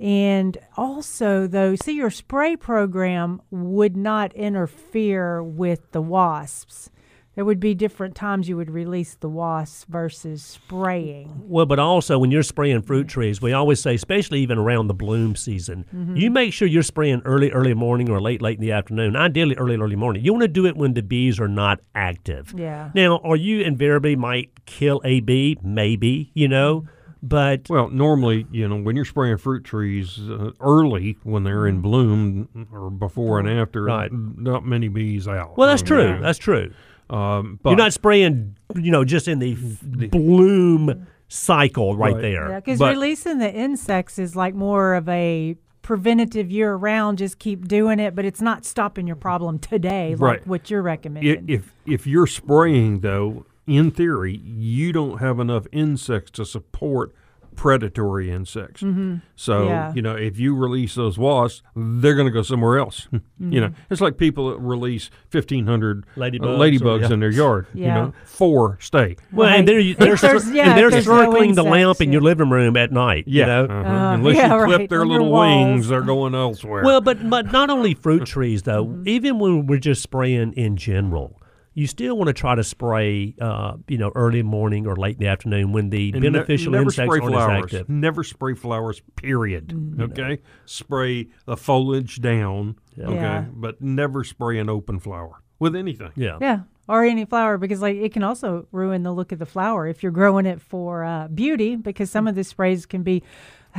and 0.00 0.56
also, 0.76 1.46
though, 1.46 1.74
see, 1.76 1.92
your 1.94 2.10
spray 2.10 2.54
program 2.56 3.42
would 3.50 3.96
not 3.96 4.32
interfere 4.34 5.42
with 5.42 5.90
the 5.92 6.00
wasps. 6.02 6.90
There 7.34 7.44
would 7.44 7.60
be 7.60 7.72
different 7.72 8.16
times 8.16 8.48
you 8.48 8.56
would 8.56 8.70
release 8.70 9.14
the 9.14 9.28
wasps 9.28 9.86
versus 9.88 10.42
spraying. 10.42 11.42
Well, 11.44 11.66
but 11.66 11.78
also 11.78 12.18
when 12.18 12.32
you're 12.32 12.42
spraying 12.42 12.82
fruit 12.82 13.06
trees, 13.06 13.40
we 13.40 13.52
always 13.52 13.80
say, 13.80 13.94
especially 13.94 14.40
even 14.40 14.58
around 14.58 14.88
the 14.88 14.94
bloom 14.94 15.36
season, 15.36 15.84
Mm-hmm. 15.94 16.16
you 16.16 16.30
make 16.32 16.52
sure 16.52 16.66
you're 16.66 16.82
spraying 16.82 17.22
early, 17.24 17.52
early 17.52 17.74
morning 17.74 18.10
or 18.10 18.20
late, 18.20 18.42
late 18.42 18.56
in 18.56 18.60
the 18.60 18.72
afternoon. 18.72 19.14
Ideally, 19.14 19.54
early, 19.54 19.76
early 19.76 19.94
morning. 19.94 20.24
You 20.24 20.32
want 20.32 20.42
to 20.42 20.48
do 20.48 20.66
it 20.66 20.76
when 20.76 20.94
the 20.94 21.02
bees 21.02 21.38
are 21.38 21.46
not 21.46 21.78
active. 21.94 22.52
Yeah. 22.56 22.90
Now, 22.92 23.18
are 23.18 23.36
you 23.36 23.60
invariably 23.60 24.16
might 24.16 24.50
kill 24.66 25.00
a 25.04 25.20
bee? 25.20 25.58
Maybe, 25.62 26.32
you 26.34 26.48
know, 26.48 26.86
but 27.22 27.68
Well, 27.68 27.88
normally, 27.90 28.46
you 28.50 28.68
know, 28.68 28.76
when 28.76 28.96
you're 28.96 29.04
spraying 29.04 29.38
fruit 29.38 29.64
trees 29.64 30.18
uh, 30.20 30.50
early 30.60 31.16
when 31.24 31.44
they're 31.44 31.66
in 31.66 31.80
bloom 31.80 32.48
or 32.72 32.90
before 32.90 33.38
and 33.40 33.48
after, 33.48 33.84
Right. 33.84 34.10
not 34.12 34.64
many 34.66 34.88
bees 34.88 35.26
out. 35.28 35.56
well, 35.56 35.68
that's 35.68 35.82
I 35.82 35.86
true. 35.86 36.12
mean, 36.12 36.22
That's 36.22 36.38
true. 36.38 36.72
Um, 37.10 37.58
but 37.62 37.70
You're 37.70 37.78
not 37.78 37.92
spraying, 37.94 38.56
you 38.76 38.90
know, 38.90 39.02
just 39.04 39.28
in 39.28 39.38
the 39.38 39.52
f- 39.52 40.10
bloom 40.10 41.06
cycle 41.28 41.96
right, 41.96 42.12
Right. 42.14 42.22
there. 42.22 42.48
Yeah, 42.50 42.56
because 42.60 42.78
But- 42.78 42.92
releasing 42.94 43.38
the 43.38 43.52
insects 43.52 44.18
is 44.18 44.36
like 44.36 44.54
more 44.54 44.94
of 44.94 45.08
a 45.08 45.56
preventative 45.82 46.50
year 46.50 46.74
round. 46.74 47.16
Just 47.18 47.38
keep 47.38 47.66
doing 47.66 47.98
it, 47.98 48.14
but 48.14 48.24
it's 48.26 48.42
not 48.42 48.66
stopping 48.66 49.06
your 49.06 49.16
problem 49.16 49.58
today, 49.58 50.10
like 50.16 50.20
Right. 50.20 50.46
what 50.46 50.70
you're 50.70 50.82
recommending. 50.82 51.44
if 51.48 51.72
if 51.86 52.06
you're 52.06 52.26
spraying 52.26 53.00
though, 53.00 53.46
in 53.68 53.90
theory, 53.90 54.36
you 54.44 54.92
don't 54.92 55.18
have 55.18 55.38
enough 55.38 55.66
insects 55.72 56.30
to 56.32 56.44
support 56.44 57.14
predatory 57.56 58.30
insects. 58.30 58.80
So 58.82 58.86
Mm-hmm. 58.86 59.66
Yeah. 59.68 59.92
you 59.92 60.00
know, 60.00 60.14
if 60.14 60.38
you 60.38 60.54
release 60.54 60.94
those 60.94 61.18
wasps, 61.18 61.62
they're 61.74 62.14
going 62.14 62.28
to 62.28 62.32
go 62.32 62.42
somewhere 62.42 62.78
else. 62.78 63.08
Mm-hmm. 63.38 63.52
You 63.52 63.60
know, 63.60 63.72
it's 63.88 64.00
like 64.00 64.16
people 64.18 64.50
that 64.50 64.58
release 64.58 65.10
fifteen 65.30 65.66
hundred 65.66 66.04
Ladybugs 66.16 66.40
or- 66.42 66.58
ladybugs 66.58 67.00
yeah. 67.02 67.12
in 67.12 67.20
their 67.20 67.30
yard. 67.30 67.68
You 67.72 67.84
Yeah. 67.84 67.94
know, 67.94 68.12
four 68.24 68.78
stay. 68.80 69.14
Well, 69.32 69.48
Right. 69.48 69.60
and 69.60 69.68
they're 69.68 69.94
they're, 69.94 70.16
there's- 70.16 70.50
yeah, 70.50 70.70
and 70.70 70.76
they're 70.76 70.86
if 70.86 70.92
there's 70.94 71.06
no 71.06 71.20
circling 71.24 71.54
the 71.54 71.62
lamp 71.62 71.90
insects, 71.90 72.00
in 72.00 72.10
your 72.12 72.20
living 72.20 72.50
room 72.50 72.76
at 72.76 72.90
night. 72.90 73.24
Yeah, 73.28 73.42
you 73.62 73.68
know? 73.68 73.74
uh-huh. 73.80 73.88
Uh, 73.88 74.14
unless 74.14 74.34
yeah, 74.34 74.58
you 74.58 74.64
clip 74.64 74.78
right, 74.80 74.90
their 74.90 75.02
on 75.02 75.08
little 75.08 75.30
wings, 75.30 75.86
they're 75.86 76.00
going 76.02 76.34
elsewhere. 76.34 76.82
Well, 76.82 77.00
but 77.00 77.30
but 77.30 77.52
not 77.52 77.70
only 77.70 77.94
fruit 77.94 78.26
trees 78.34 78.64
though. 78.64 79.02
Even 79.06 79.38
when 79.38 79.66
we're 79.68 79.78
just 79.78 80.02
spraying 80.02 80.54
in 80.54 80.76
general, 80.76 81.37
you 81.78 81.86
still 81.86 82.16
want 82.18 82.26
to 82.26 82.32
try 82.32 82.56
to 82.56 82.64
spray, 82.64 83.34
uh, 83.40 83.76
you 83.86 83.98
know, 83.98 84.10
early 84.16 84.42
morning 84.42 84.84
or 84.86 84.96
late 84.96 85.14
in 85.16 85.20
the 85.20 85.28
afternoon 85.28 85.72
when 85.72 85.90
the 85.90 86.10
And 86.12 86.20
beneficial 86.20 86.72
never 86.72 86.84
insects 86.84 87.14
spray 87.14 87.20
aren't 87.22 87.34
flowers. 87.34 87.64
as 87.72 87.80
active. 87.80 87.88
Never 87.88 88.24
spray 88.24 88.54
flowers. 88.54 89.00
Period. 89.14 89.68
Mm-hmm. 89.68 90.02
Okay. 90.02 90.38
Spray 90.64 91.28
the 91.46 91.56
foliage 91.56 92.20
down. 92.20 92.76
Okay. 92.98 93.14
Yeah. 93.14 93.44
But 93.52 93.80
never 93.80 94.24
spray 94.24 94.58
an 94.58 94.68
open 94.68 94.98
flower 94.98 95.40
with 95.60 95.76
anything. 95.76 96.10
Yeah. 96.16 96.38
Yeah, 96.40 96.60
or 96.88 97.04
any 97.04 97.24
flower 97.24 97.58
because 97.58 97.80
like 97.80 97.96
it 97.96 98.12
can 98.12 98.24
also 98.24 98.66
ruin 98.72 99.04
the 99.04 99.12
look 99.12 99.30
of 99.30 99.38
the 99.38 99.46
flower 99.46 99.86
if 99.86 100.02
you're 100.02 100.10
growing 100.10 100.46
it 100.46 100.60
for 100.60 101.04
uh, 101.04 101.28
beauty 101.28 101.76
because 101.76 102.10
some 102.10 102.26
of 102.26 102.34
the 102.34 102.42
sprays 102.42 102.86
can 102.86 103.04
be 103.04 103.22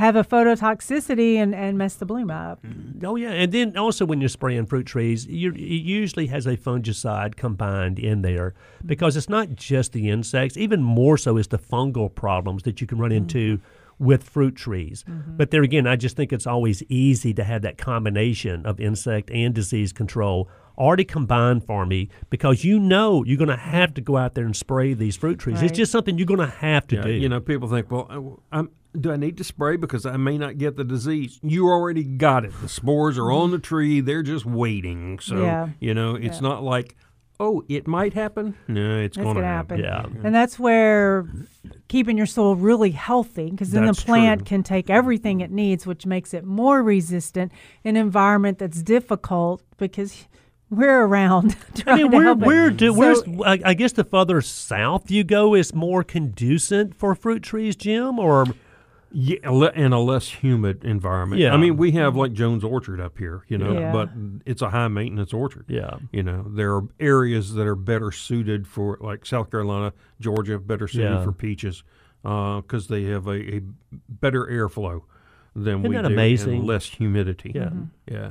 have 0.00 0.16
a 0.16 0.24
phytotoxicity 0.24 1.34
and, 1.34 1.54
and 1.54 1.76
mess 1.76 1.94
the 1.94 2.06
bloom 2.06 2.30
up. 2.30 2.62
Mm-hmm. 2.62 3.04
Oh 3.04 3.16
yeah, 3.16 3.32
and 3.32 3.52
then 3.52 3.76
also 3.76 4.06
when 4.06 4.18
you're 4.18 4.30
spraying 4.30 4.64
fruit 4.64 4.86
trees, 4.86 5.26
you, 5.26 5.52
it 5.52 5.58
usually 5.58 6.26
has 6.28 6.46
a 6.46 6.56
fungicide 6.56 7.36
combined 7.36 7.98
in 7.98 8.22
there 8.22 8.52
mm-hmm. 8.52 8.86
because 8.86 9.14
it's 9.14 9.28
not 9.28 9.54
just 9.56 9.92
the 9.92 10.08
insects. 10.08 10.56
Even 10.56 10.82
more 10.82 11.18
so 11.18 11.36
is 11.36 11.48
the 11.48 11.58
fungal 11.58 12.12
problems 12.12 12.62
that 12.62 12.80
you 12.80 12.86
can 12.86 12.98
run 12.98 13.12
into 13.12 13.58
mm-hmm. 13.58 14.04
with 14.04 14.24
fruit 14.24 14.56
trees. 14.56 15.04
But 15.06 15.50
there 15.50 15.62
again, 15.62 15.86
I 15.86 15.96
just 15.96 16.16
think 16.16 16.32
it's 16.32 16.46
always 16.46 16.82
easy 16.84 17.34
to 17.34 17.44
have 17.44 17.60
that 17.62 17.76
combination 17.76 18.64
of 18.64 18.80
insect 18.80 19.30
and 19.30 19.54
disease 19.54 19.92
control 19.92 20.48
already 20.78 21.04
combined 21.04 21.62
for 21.66 21.84
me 21.84 22.08
because 22.30 22.64
you 22.64 22.78
know 22.78 23.22
you're 23.24 23.36
going 23.36 23.48
to 23.48 23.56
have 23.56 23.92
to 23.92 24.00
go 24.00 24.16
out 24.16 24.34
there 24.34 24.46
and 24.46 24.56
spray 24.56 24.94
these 24.94 25.14
fruit 25.14 25.38
trees. 25.38 25.60
It's 25.60 25.76
just 25.76 25.92
something 25.92 26.16
you're 26.16 26.26
going 26.26 26.40
to 26.40 26.46
have 26.46 26.86
to 26.86 26.96
Yeah, 26.96 27.02
do. 27.02 27.10
You 27.10 27.28
know, 27.28 27.38
people 27.38 27.68
think, 27.68 27.90
well, 27.90 28.40
uh, 28.50 28.56
I'm, 28.56 28.70
do 28.98 29.12
I 29.12 29.16
need 29.16 29.36
to 29.38 29.44
spray 29.44 29.76
because 29.76 30.04
I 30.06 30.16
may 30.16 30.38
not 30.38 30.58
get 30.58 30.76
the 30.76 30.84
disease? 30.84 31.38
You 31.42 31.68
already 31.68 32.04
got 32.04 32.44
it. 32.44 32.52
The 32.60 32.68
spores 32.68 33.18
are 33.18 33.30
on 33.30 33.50
the 33.50 33.58
tree. 33.58 34.00
They're 34.00 34.22
just 34.22 34.44
waiting. 34.46 35.18
So, 35.20 35.42
Yeah. 35.42 35.68
you 35.78 35.94
know, 35.94 36.14
it's 36.16 36.40
not 36.40 36.62
like, 36.62 36.96
oh, 37.38 37.62
it 37.68 37.86
might 37.86 38.14
happen. 38.14 38.54
No, 38.68 38.98
it's, 38.98 39.16
It's 39.16 39.22
going 39.24 39.36
to 39.36 39.42
happen. 39.44 39.82
happen. 39.82 40.14
Yeah. 40.16 40.20
And 40.26 40.34
that's 40.34 40.58
where 40.58 41.26
keeping 41.88 42.16
your 42.16 42.26
soil 42.26 42.54
really 42.56 42.90
healthy, 42.90 43.50
because 43.50 43.70
then 43.70 43.86
That's 43.86 44.00
the 44.00 44.04
plant 44.06 44.40
true. 44.40 44.44
can 44.46 44.62
take 44.62 44.90
everything 44.90 45.40
it 45.40 45.50
needs, 45.50 45.86
which 45.86 46.04
makes 46.06 46.34
it 46.34 46.44
more 46.44 46.82
resistant 46.82 47.52
in 47.84 47.96
an 47.96 48.02
environment 48.02 48.58
that's 48.58 48.82
difficult 48.82 49.62
because 49.78 50.26
we're 50.68 51.02
around 51.04 51.56
I 51.76 51.80
trying 51.80 51.96
mean, 52.02 52.10
to 52.10 52.16
where, 52.16 52.24
help 52.26 52.42
it. 52.42 52.46
where 52.46 52.70
do, 52.70 52.92
So- 52.92 52.98
where's, 52.98 53.22
I, 53.44 53.70
I 53.70 53.74
guess 53.74 53.92
the 53.92 54.04
further 54.04 54.40
south 54.40 55.10
you 55.10 55.24
go 55.24 55.54
is 55.54 55.74
more 55.74 56.04
conducive 56.04 56.94
for 56.96 57.14
fruit 57.14 57.42
trees, 57.42 57.74
Jim, 57.74 58.18
or 58.18 58.44
Yeah, 59.12 59.70
in 59.74 59.92
a 59.92 60.00
less 60.00 60.28
humid 60.28 60.84
environment. 60.84 61.40
Yeah. 61.40 61.52
I 61.52 61.56
mean, 61.56 61.76
we 61.76 61.92
have 61.92 62.14
like 62.16 62.32
Jones 62.32 62.62
Orchard 62.62 63.00
up 63.00 63.18
here, 63.18 63.42
you 63.48 63.58
know, 63.58 63.72
Yeah. 63.72 63.92
but 63.92 64.10
it's 64.46 64.62
a 64.62 64.70
high 64.70 64.88
maintenance 64.88 65.32
orchard. 65.32 65.64
yeah, 65.68 65.96
You 66.12 66.22
know, 66.22 66.44
there 66.48 66.74
are 66.76 66.82
areas 67.00 67.54
that 67.54 67.66
are 67.66 67.74
better 67.74 68.12
suited 68.12 68.66
for, 68.68 68.98
like 69.00 69.26
South 69.26 69.50
Carolina, 69.50 69.92
Georgia, 70.20 70.58
better 70.58 70.86
suited 70.86 71.10
Yeah. 71.10 71.24
for 71.24 71.32
peaches 71.32 71.82
uh, 72.24 72.60
because 72.60 72.86
they 72.88 73.04
have 73.04 73.26
a, 73.26 73.56
a 73.56 73.60
better 74.08 74.46
airflow 74.46 75.02
than 75.56 75.80
Isn't 75.80 75.88
we 75.90 75.96
that 75.96 76.02
do, 76.06 76.12
amazing? 76.14 76.58
and 76.60 76.66
less 76.66 76.84
humidity. 76.86 77.52
Yeah. 77.54 77.64
Mm-hmm. 77.64 77.84
yeah. 78.14 78.30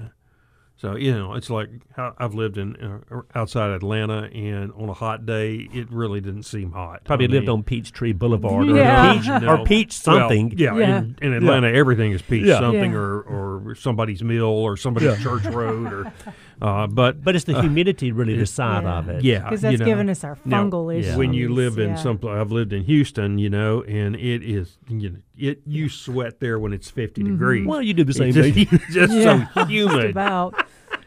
So 0.81 0.95
you 0.95 1.11
know, 1.13 1.33
it's 1.33 1.49
like 1.49 1.69
I've 1.97 2.33
lived 2.35 2.57
in 2.57 2.75
uh, 3.11 3.21
outside 3.35 3.71
Atlanta, 3.71 4.29
and 4.33 4.71
on 4.71 4.87
a 4.87 4.93
hot 4.93 5.25
day, 5.25 5.67
it 5.73 5.91
really 5.91 6.21
didn't 6.21 6.43
seem 6.43 6.71
hot. 6.71 7.03
probably 7.03 7.25
I 7.25 7.29
lived 7.31 7.47
mean, 7.47 7.57
on 7.57 7.63
Peachtree 7.63 8.13
Boulevard 8.13 8.69
or 8.69 8.75
Yeah. 8.77 9.13
Peach 9.13 9.27
No. 9.41 9.47
or 9.61 9.65
Peach 9.65 9.99
well, 10.07 10.19
something. 10.19 10.53
yeah, 10.55 10.77
Yeah. 10.77 10.97
In, 10.99 11.17
in 11.21 11.33
Atlanta, 11.33 11.67
everything 11.67 12.13
is 12.13 12.21
peach 12.21 12.45
Yeah. 12.45 12.59
something 12.59 12.91
Yeah. 12.93 12.97
or, 12.97 13.21
or 13.67 13.75
somebody's 13.75 14.23
mill 14.23 14.45
or 14.45 14.77
somebody's 14.77 15.21
church 15.21 15.43
road 15.47 15.91
or, 15.91 16.13
uh, 16.61 16.87
but 16.87 17.23
But 17.23 17.35
it's 17.35 17.45
the 17.45 17.59
humidity 17.61 18.11
really 18.11 18.35
the 18.37 18.45
side 18.45 18.83
Yeah. 18.83 18.99
of 18.99 19.09
it. 19.09 19.23
yeah, 19.23 19.39
because 19.43 19.63
you 19.63 19.69
that's 19.69 19.79
know, 19.79 19.85
giving 19.85 20.09
us 20.09 20.23
our 20.23 20.37
now, 20.45 20.63
fungal 20.63 20.95
issues. 20.97 21.15
When 21.15 21.33
you 21.33 21.49
live 21.53 21.77
in 21.79 21.89
yeah. 21.91 21.95
some, 21.95 22.19
I've 22.27 22.51
lived 22.51 22.73
in 22.73 22.83
Houston, 22.83 23.37
you 23.39 23.49
know, 23.49 23.81
and 23.83 24.15
it 24.15 24.43
is, 24.43 24.77
you 24.87 25.09
know, 25.09 25.17
it 25.37 25.61
you 25.65 25.89
sweat 25.89 26.39
there 26.39 26.59
when 26.59 26.73
it's 26.73 26.89
50 26.89 27.23
degrees. 27.23 27.67
Well, 27.67 27.81
you 27.81 27.93
do 27.93 28.03
the 28.03 28.13
same 28.13 28.29
It's 28.35 28.37
just, 28.37 28.53
thing. 28.53 28.67
it's 28.71 28.87
just 28.93 29.13
Yeah. 29.13 29.47
so 29.53 29.65
humid. 29.65 30.11
about. 30.11 30.53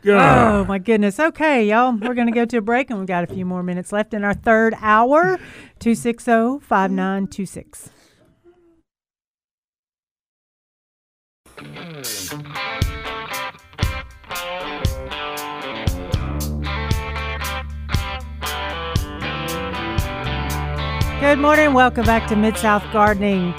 God. 0.03 0.63
Oh 0.63 0.65
my 0.65 0.79
goodness. 0.79 1.21
Okay, 1.21 1.69
y'all. 1.69 1.93
We're 1.97 2.15
gonna 2.15 2.33
go 2.33 2.45
to 2.45 2.57
a 2.57 2.61
break 2.61 2.91
and 2.91 2.99
we've 2.99 3.07
got 3.07 3.23
a 3.23 3.29
few 3.33 3.47
more 3.47 3.63
minutes 3.63 3.93
left 3.93 4.13
in 4.15 4.25
our 4.25 4.35
third 4.35 4.75
hour. 4.81 5.39
oh, 5.39 5.41
260-5926. 5.79 7.91
Good 21.23 21.39
morning. 21.39 21.73
Welcome 21.73 22.05
back 22.05 22.29
to 22.31 22.37
Mid 22.37 22.57
South 22.57 22.83
Gardening. 22.93 23.55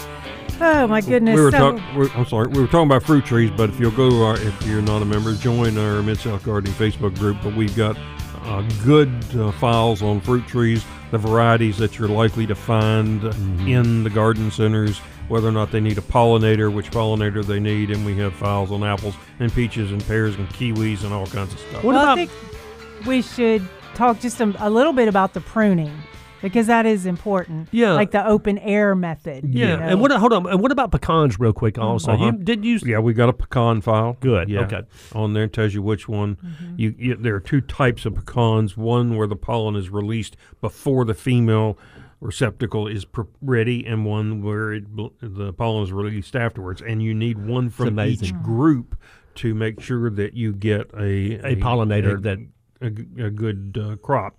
Oh 0.60 0.86
my 0.86 1.00
goodness. 1.00 1.38
We 1.38 1.42
were 1.42 1.50
so, 1.50 1.78
talking. 1.78 2.12
I'm 2.14 2.26
sorry. 2.26 2.50
We 2.50 2.60
were 2.60 2.68
talking 2.68 2.88
about 2.88 3.04
fruit 3.04 3.24
trees, 3.24 3.52
but 3.52 3.70
if 3.70 3.80
you'll 3.80 3.92
go 3.92 4.10
to 4.10 4.22
our, 4.22 4.36
if 4.36 4.68
you're 4.68 4.82
not 4.82 5.02
a 5.02 5.06
member, 5.06 5.34
join 5.34 5.78
our 5.78 6.04
Mid 6.04 6.18
South 6.18 6.44
Gardening 6.44 6.74
Facebook 6.74 7.18
group. 7.18 7.38
But 7.42 7.56
we've 7.56 7.74
got 7.74 7.98
uh, 8.42 8.64
good 8.84 9.10
uh, 9.38 9.54
files 9.54 10.02
on 10.02 10.20
fruit 10.20 10.46
trees, 10.46 10.84
the 11.12 11.18
varieties 11.18 11.78
that 11.78 11.98
you're 11.98 12.10
likely 12.10 12.46
to 12.48 12.54
find 12.54 13.24
in 13.66 14.04
the 14.04 14.10
garden 14.10 14.52
centers, 14.52 14.98
whether 15.30 15.48
or 15.48 15.54
not 15.54 15.72
they 15.72 15.80
need 15.80 15.98
a 15.98 16.02
pollinator, 16.02 16.72
which 16.72 16.92
pollinator 16.92 17.46
they 17.46 17.62
need, 17.62 17.92
and 17.92 18.06
we 18.06 18.18
have 18.18 18.34
files 18.34 18.74
on 18.74 18.84
apples 18.84 19.16
and 19.40 19.54
peaches 19.54 19.90
and 19.94 20.06
pears 20.06 20.36
and 20.36 20.50
kiwis 20.50 21.06
and 21.06 21.14
all 21.14 21.28
kinds 21.28 21.54
of 21.54 21.60
stuff. 21.60 21.76
What 21.76 21.96
well, 21.96 22.04
about- 22.04 22.20
I 22.20 22.26
think 22.26 23.08
we 23.08 23.22
should 23.22 23.66
talk 23.96 24.20
just 24.20 24.42
a, 24.42 24.54
a 24.60 24.70
little 24.70 24.92
bit 24.92 25.08
about 25.08 25.34
the 25.34 25.40
pruning 25.40 25.98
because 26.44 26.68
that 26.68 26.86
is 26.86 27.08
important. 27.08 27.70
Yeah. 27.72 27.94
Like 27.94 28.12
the 28.12 28.24
open 28.28 28.60
air 28.60 28.94
method. 28.94 29.46
you 29.46 29.62
Yeah, 29.66 29.78
know. 29.78 29.82
and 29.84 30.00
what? 30.02 30.12
Hold 30.12 30.34
on. 30.34 30.46
And 30.48 30.62
what 30.62 30.72
about 30.72 30.92
pecans, 30.92 31.40
real 31.40 31.54
quick? 31.54 31.80
Also, 31.80 32.12
Uh-huh. 32.12 32.26
you, 32.26 32.32
did 32.34 32.64
you? 32.64 32.80
Yeah, 32.86 33.00
we 33.00 33.14
got 33.14 33.30
a 33.30 33.34
pecan 33.34 33.82
file. 33.82 34.18
Good, 34.20 34.50
Yeah. 34.50 34.62
okay. 34.66 34.82
On 35.16 35.34
there 35.34 35.46
it 35.46 35.54
tells 35.54 35.74
you 35.74 35.82
which 35.82 36.08
one. 36.08 36.36
Mm-hmm. 36.36 36.74
You, 36.78 36.96
you 37.00 37.16
there 37.16 37.34
are 37.36 37.40
two 37.40 37.62
types 37.62 38.06
of 38.06 38.14
pecans. 38.14 38.78
One 38.78 39.16
where 39.18 39.26
the 39.28 39.36
pollen 39.36 39.76
is 39.76 39.90
released 39.90 40.38
before 40.62 41.06
the 41.06 41.16
female 41.16 41.80
receptacle 42.22 42.88
is 42.88 43.04
pr- 43.06 43.22
ready, 43.42 43.86
and 43.86 44.06
one 44.06 44.42
where 44.44 44.72
it, 44.74 44.88
bl- 44.96 45.08
the 45.22 45.52
pollen 45.54 45.84
is 45.84 45.92
released 45.92 46.36
afterwards. 46.36 46.82
And 46.82 47.02
you 47.02 47.14
need 47.14 47.38
one 47.46 47.70
from 47.70 48.00
each 48.00 48.34
group 48.42 48.96
to 49.36 49.54
make 49.56 49.82
sure 49.82 50.10
that 50.12 50.34
you 50.34 50.54
get 50.54 50.92
a 50.94 51.40
A 51.54 51.56
pollinator 51.58 52.18
a- 52.18 52.22
that- 52.22 52.40
a, 52.82 52.90
g- 52.90 53.08
a 53.22 53.30
good 53.30 53.78
uh, 53.82 53.96
crop. 53.98 54.38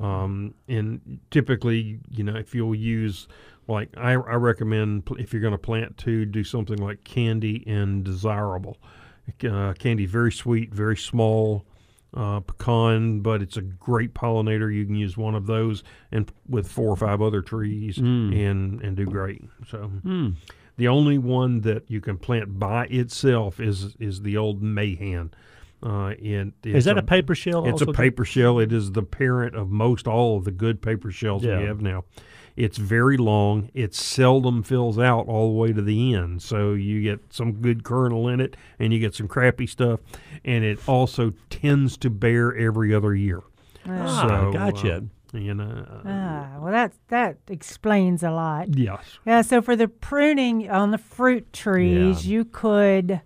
Um, 0.00 0.54
and 0.66 1.20
typically, 1.30 2.00
you 2.10 2.24
know, 2.24 2.34
if 2.34 2.54
you'll 2.54 2.74
use 2.74 3.28
like 3.68 3.90
I, 3.96 4.12
I 4.12 4.34
recommend 4.34 5.08
if 5.18 5.32
you're 5.32 5.42
going 5.42 5.52
to 5.52 5.58
plant 5.58 5.96
two, 5.96 6.24
do 6.24 6.42
something 6.42 6.78
like 6.78 7.04
candy 7.04 7.62
and 7.66 8.02
desirable. 8.02 8.78
Uh, 9.48 9.72
candy 9.74 10.06
very 10.06 10.32
sweet, 10.32 10.74
very 10.74 10.96
small. 10.96 11.64
Uh, 12.12 12.40
pecan, 12.40 13.20
but 13.20 13.40
it's 13.40 13.56
a 13.56 13.62
great 13.62 14.14
pollinator. 14.14 14.74
You 14.74 14.84
can 14.84 14.96
use 14.96 15.16
one 15.16 15.36
of 15.36 15.46
those 15.46 15.84
and 16.10 16.28
with 16.48 16.66
four 16.66 16.88
or 16.88 16.96
five 16.96 17.22
other 17.22 17.40
trees 17.40 17.98
and 17.98 18.80
and 18.82 18.96
do 18.96 19.06
great. 19.06 19.44
So 19.68 19.92
the 20.76 20.88
only 20.88 21.18
one 21.18 21.60
that 21.60 21.88
you 21.88 22.00
can 22.00 22.18
plant 22.18 22.58
by 22.58 22.86
itself 22.86 23.60
is 23.60 23.94
is 24.00 24.22
the 24.22 24.36
old 24.36 24.60
Mahan. 24.60 25.30
Uh, 25.82 26.14
and 26.22 26.52
Is 26.64 26.74
it's 26.74 26.84
that 26.86 26.98
a 26.98 27.02
paper 27.02 27.34
shell? 27.34 27.64
it's 27.66 27.80
a 27.80 27.86
also? 27.86 27.92
paper 27.92 28.24
shell. 28.24 28.58
It 28.58 28.72
is 28.72 28.92
the 28.92 29.02
parent 29.02 29.54
of 29.56 29.70
most 29.70 30.06
all 30.06 30.36
of 30.36 30.44
the 30.44 30.50
good 30.50 30.82
paper 30.82 31.10
shells 31.10 31.42
Yeah. 31.44 31.58
we 31.60 31.64
have 31.66 31.80
now. 31.80 32.04
It's 32.56 32.76
very 32.76 33.16
long. 33.16 33.70
It 33.72 33.94
seldom 33.94 34.62
fills 34.62 34.98
out 34.98 35.26
all 35.28 35.48
the 35.52 35.58
way 35.58 35.72
to 35.72 35.80
the 35.80 36.14
end. 36.14 36.42
So 36.42 36.74
you 36.74 37.00
get 37.00 37.20
some 37.32 37.52
good 37.52 37.84
kernel 37.84 38.28
in 38.28 38.40
it 38.40 38.56
and 38.78 38.92
you 38.92 38.98
get 38.98 39.14
some 39.14 39.28
crappy 39.28 39.66
stuff. 39.66 40.00
And 40.44 40.64
it 40.64 40.78
also 40.86 41.32
tends 41.48 41.96
to 41.98 42.10
bear 42.10 42.54
every 42.54 42.94
other 42.94 43.14
year. 43.14 43.40
Ah, 43.86 44.26
so, 44.28 44.52
gotcha. 44.52 44.96
uh, 45.32 45.38
you 45.38 45.54
know, 45.54 45.86
uh, 45.88 46.02
Ah, 46.04 46.48
well, 46.60 46.72
that 46.72 46.92
that 47.08 47.38
explains 47.48 48.22
a 48.22 48.30
lot. 48.32 48.76
yes. 48.76 49.18
Yeah, 49.24 49.40
so 49.42 49.62
for 49.62 49.76
the 49.76 49.88
pruning 49.88 50.68
on 50.68 50.90
the 50.90 50.98
fruit 50.98 51.50
trees, 51.54 52.26
Yeah. 52.26 52.32
you 52.38 52.44
could 52.44 53.20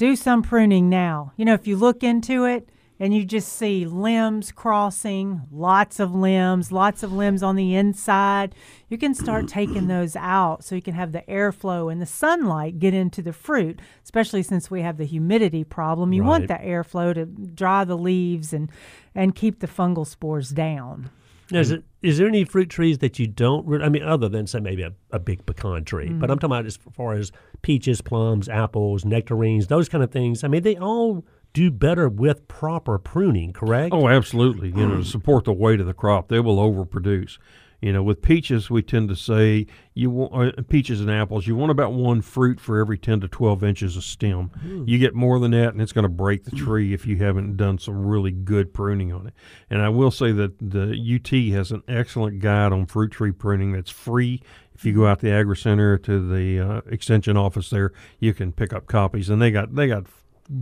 do 0.00 0.16
some 0.16 0.40
pruning 0.42 0.88
now. 0.88 1.30
You 1.36 1.44
know, 1.44 1.52
if 1.52 1.66
you 1.66 1.76
look 1.76 2.02
into 2.02 2.46
it 2.46 2.70
and 2.98 3.14
you 3.14 3.22
just 3.22 3.52
see 3.52 3.84
limbs 3.84 4.50
crossing, 4.50 5.42
lots 5.52 6.00
of 6.00 6.14
limbs, 6.14 6.72
lots 6.72 7.02
of 7.02 7.12
limbs 7.12 7.42
on 7.42 7.54
the 7.54 7.74
inside, 7.74 8.54
you 8.88 8.96
can 8.96 9.12
start 9.12 9.46
taking 9.48 9.88
those 9.88 10.16
out 10.16 10.64
so 10.64 10.74
you 10.74 10.80
can 10.80 10.94
have 10.94 11.12
the 11.12 11.22
airflow 11.28 11.92
and 11.92 12.00
the 12.00 12.06
sunlight 12.06 12.78
get 12.78 12.94
into 12.94 13.20
the 13.20 13.34
fruit, 13.34 13.78
especially 14.02 14.42
since 14.42 14.70
we 14.70 14.80
have 14.80 14.96
the 14.96 15.04
humidity 15.04 15.64
problem. 15.64 16.14
You 16.14 16.24
want 16.24 16.48
the 16.48 16.54
airflow 16.54 17.12
to 17.12 17.26
dry 17.26 17.84
the 17.84 17.98
leaves 17.98 18.54
and 18.54 18.70
and 19.14 19.34
keep 19.34 19.60
the 19.60 19.66
fungal 19.66 20.06
spores 20.06 20.48
down. 20.48 21.10
Now, 21.52 21.60
is, 21.60 21.72
um, 21.72 21.78
it, 21.78 21.84
is 22.02 22.18
there 22.18 22.28
any 22.28 22.44
fruit 22.44 22.70
trees 22.70 22.98
that 22.98 23.18
you 23.18 23.26
don't? 23.26 23.66
Re- 23.66 23.82
I 23.82 23.88
mean, 23.88 24.02
other 24.02 24.28
than 24.28 24.46
say 24.46 24.60
maybe 24.60 24.82
a, 24.82 24.92
a 25.10 25.18
big 25.18 25.46
pecan 25.46 25.84
tree, 25.84 26.08
but 26.08 26.30
I'm 26.30 26.36
mm. 26.36 26.40
talking 26.40 26.52
about 26.52 26.66
as 26.66 26.76
far 26.76 27.14
as 27.14 27.32
peaches, 27.62 28.00
plums, 28.00 28.48
apples, 28.48 29.04
nectarines, 29.04 29.66
those 29.66 29.88
kind 29.88 30.04
of 30.04 30.10
things. 30.10 30.44
I 30.44 30.48
mean, 30.48 30.62
they 30.62 30.76
all 30.76 31.24
do 31.52 31.70
better 31.70 32.08
with 32.08 32.46
proper 32.48 32.98
pruning, 32.98 33.52
correct? 33.52 33.92
Oh, 33.92 34.08
absolutely. 34.08 34.68
You 34.68 34.86
know, 34.86 34.96
to 34.98 35.04
support 35.04 35.44
the 35.44 35.52
weight 35.52 35.80
of 35.80 35.86
the 35.86 35.94
crop, 35.94 36.28
they 36.28 36.40
will 36.40 36.58
overproduce. 36.58 37.38
You 37.80 37.94
know, 37.94 38.02
with 38.02 38.20
peaches, 38.20 38.68
we 38.68 38.82
tend 38.82 39.08
to 39.08 39.16
say 39.16 39.66
you 39.94 40.10
want 40.10 40.58
uh, 40.58 40.62
peaches 40.68 41.00
and 41.00 41.10
apples. 41.10 41.46
You 41.46 41.56
want 41.56 41.70
about 41.70 41.92
one 41.92 42.20
fruit 42.20 42.60
for 42.60 42.78
every 42.78 42.98
ten 42.98 43.20
to 43.20 43.28
twelve 43.28 43.64
inches 43.64 43.96
of 43.96 44.04
stem. 44.04 44.50
You 44.86 44.98
get 44.98 45.14
more 45.14 45.38
than 45.38 45.52
that, 45.52 45.72
and 45.72 45.80
it's 45.80 45.92
going 45.92 46.02
to 46.02 46.10
break 46.10 46.44
the 46.44 46.50
tree 46.50 46.92
if 46.92 47.06
you 47.06 47.16
haven't 47.16 47.56
done 47.56 47.78
some 47.78 48.04
really 48.04 48.32
good 48.32 48.74
pruning 48.74 49.12
on 49.12 49.28
it. 49.28 49.34
And 49.70 49.80
I 49.80 49.88
will 49.88 50.10
say 50.10 50.32
that 50.32 50.58
the 50.58 50.92
UT 50.92 51.56
has 51.56 51.70
an 51.70 51.82
excellent 51.88 52.40
guide 52.40 52.72
on 52.72 52.84
fruit 52.84 53.12
tree 53.12 53.32
pruning 53.32 53.72
that's 53.72 53.90
free. 53.90 54.42
If 54.74 54.84
you 54.84 54.92
go 54.92 55.06
out 55.06 55.20
to 55.20 55.26
the 55.26 55.32
Agricenter 55.32 56.02
to 56.04 56.28
the 56.28 56.60
uh, 56.60 56.80
extension 56.86 57.36
office 57.36 57.70
there, 57.70 57.92
you 58.18 58.34
can 58.34 58.52
pick 58.52 58.72
up 58.74 58.86
copies, 58.86 59.30
and 59.30 59.40
they 59.40 59.50
got 59.50 59.74
they 59.74 59.88
got 59.88 60.06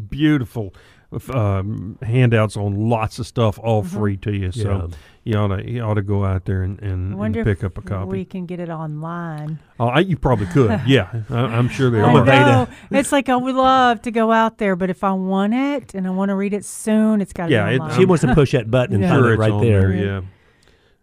beautiful 0.09 0.75
um, 1.31 1.99
handouts 2.03 2.57
on 2.57 2.89
lots 2.89 3.19
of 3.19 3.27
stuff, 3.27 3.59
all 3.59 3.83
free 3.83 4.17
to 4.19 4.33
you. 4.33 4.53
So 4.53 4.91
Yeah. 4.91 4.97
you 5.25 5.37
ought 5.39 5.57
to 5.57 5.71
you 5.71 5.81
ought 5.83 5.95
to 5.95 6.03
go 6.03 6.25
out 6.25 6.45
there 6.45 6.63
and, 6.63 6.79
and, 6.81 7.17
wonder 7.19 7.41
and 7.41 7.47
pick 7.47 7.59
if 7.59 7.65
up 7.65 7.79
a 7.79 7.83
copy. 7.83 8.11
we 8.11 8.25
can 8.25 8.45
get 8.47 8.61
it 8.61 8.69
online. 8.69 9.59
oh, 9.81 9.87
I, 9.87 10.01
you 10.01 10.17
probably 10.17 10.47
could. 10.47 10.81
yeah, 10.87 11.09
I, 11.31 11.35
I'm 11.39 11.69
sure 11.69 11.91
they 11.91 12.01
I 12.01 12.13
are. 12.13 12.25
know. 12.25 12.69
It's 12.91 13.11
like 13.13 13.29
I 13.29 13.37
would 13.37 13.55
love 13.55 14.03
to 14.03 14.11
go 14.11 14.33
out 14.33 14.59
there, 14.59 14.77
but 14.77 14.91
if 14.91 15.03
I 15.03 15.13
want 15.13 15.55
it 15.55 15.95
and 15.95 16.07
I 16.07 16.11
want 16.11 16.29
to 16.29 16.35
read 16.35 16.53
it 16.53 16.65
soon, 16.65 17.21
it's 17.23 17.33
got 17.33 17.47
to 17.47 17.53
Yeah, 17.53 17.69
be 17.71 17.77
it- 17.77 17.81
online. 17.81 17.99
she 17.99 18.05
wants 18.05 18.25
to 18.25 18.35
push 18.35 18.53
that 18.53 18.71
button 18.71 18.97
and 18.97 19.05
Yeah. 19.05 19.15
Sure, 19.15 19.31
it 19.31 19.33
it's 19.35 19.41
right 19.41 19.51
on 19.53 19.61
there. 19.63 19.93
Yeah. 19.95 20.21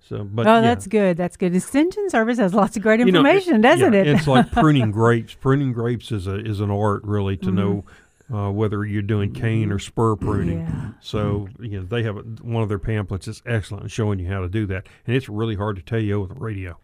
So, 0.08 0.24
but 0.24 0.46
oh, 0.46 0.56
yeah. 0.58 0.62
that's 0.62 0.86
good. 0.86 1.18
That's 1.18 1.36
good. 1.36 1.56
Extension 1.56 2.12
Service 2.12 2.38
has 2.38 2.54
lots 2.54 2.78
of 2.78 2.84
great 2.84 3.00
You 3.00 3.08
know, 3.08 3.22
it- 3.22 3.26
information, 3.26 3.62
doesn't 3.62 3.94
yeah, 3.94 4.02
it? 4.02 4.08
It's 4.08 4.28
like 4.28 4.52
pruning 4.52 4.92
grapes. 4.92 5.34
Pruning 5.34 5.74
grapes 5.74 6.12
is 6.12 6.28
a 6.28 6.36
is 6.46 6.60
an 6.60 6.70
art 6.70 7.02
really 7.06 7.38
Mm-hmm. 7.38 7.46
to 7.48 7.52
know 7.56 7.86
uh, 8.34 8.50
whether 8.52 8.84
you're 8.86 9.02
doing 9.02 9.32
cane 9.34 9.72
or 9.72 9.80
spur 9.80 10.16
pruning. 10.16 10.60
Yeah. 10.62 10.90
So 11.02 11.48
you 11.60 11.80
know 11.80 11.86
they 11.86 12.04
have 12.04 12.18
a, 12.18 12.22
one 12.22 12.64
of 12.64 12.70
their 12.70 12.80
pamphlets 12.80 13.28
is 13.28 13.42
excellent 13.46 13.84
in 13.84 13.90
showing 13.90 14.20
you 14.20 14.28
how 14.28 14.42
to 14.42 14.50
do 14.50 14.66
that, 14.68 14.88
and 15.06 15.16
it's 15.16 15.30
really 15.30 15.56
hard 15.56 15.76
to 15.76 15.82
tell 15.82 16.00
you 16.02 16.22
over 16.22 16.34
the 16.34 16.40
radio. 16.40 16.78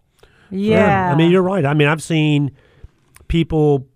yeah. 0.50 1.12
I 1.12 1.16
mean, 1.16 1.32
you're 1.32 1.42
right. 1.42 1.66
I 1.66 1.74
mean, 1.74 1.88
I've 1.88 2.04
seen 2.04 2.52
people, 3.28 3.88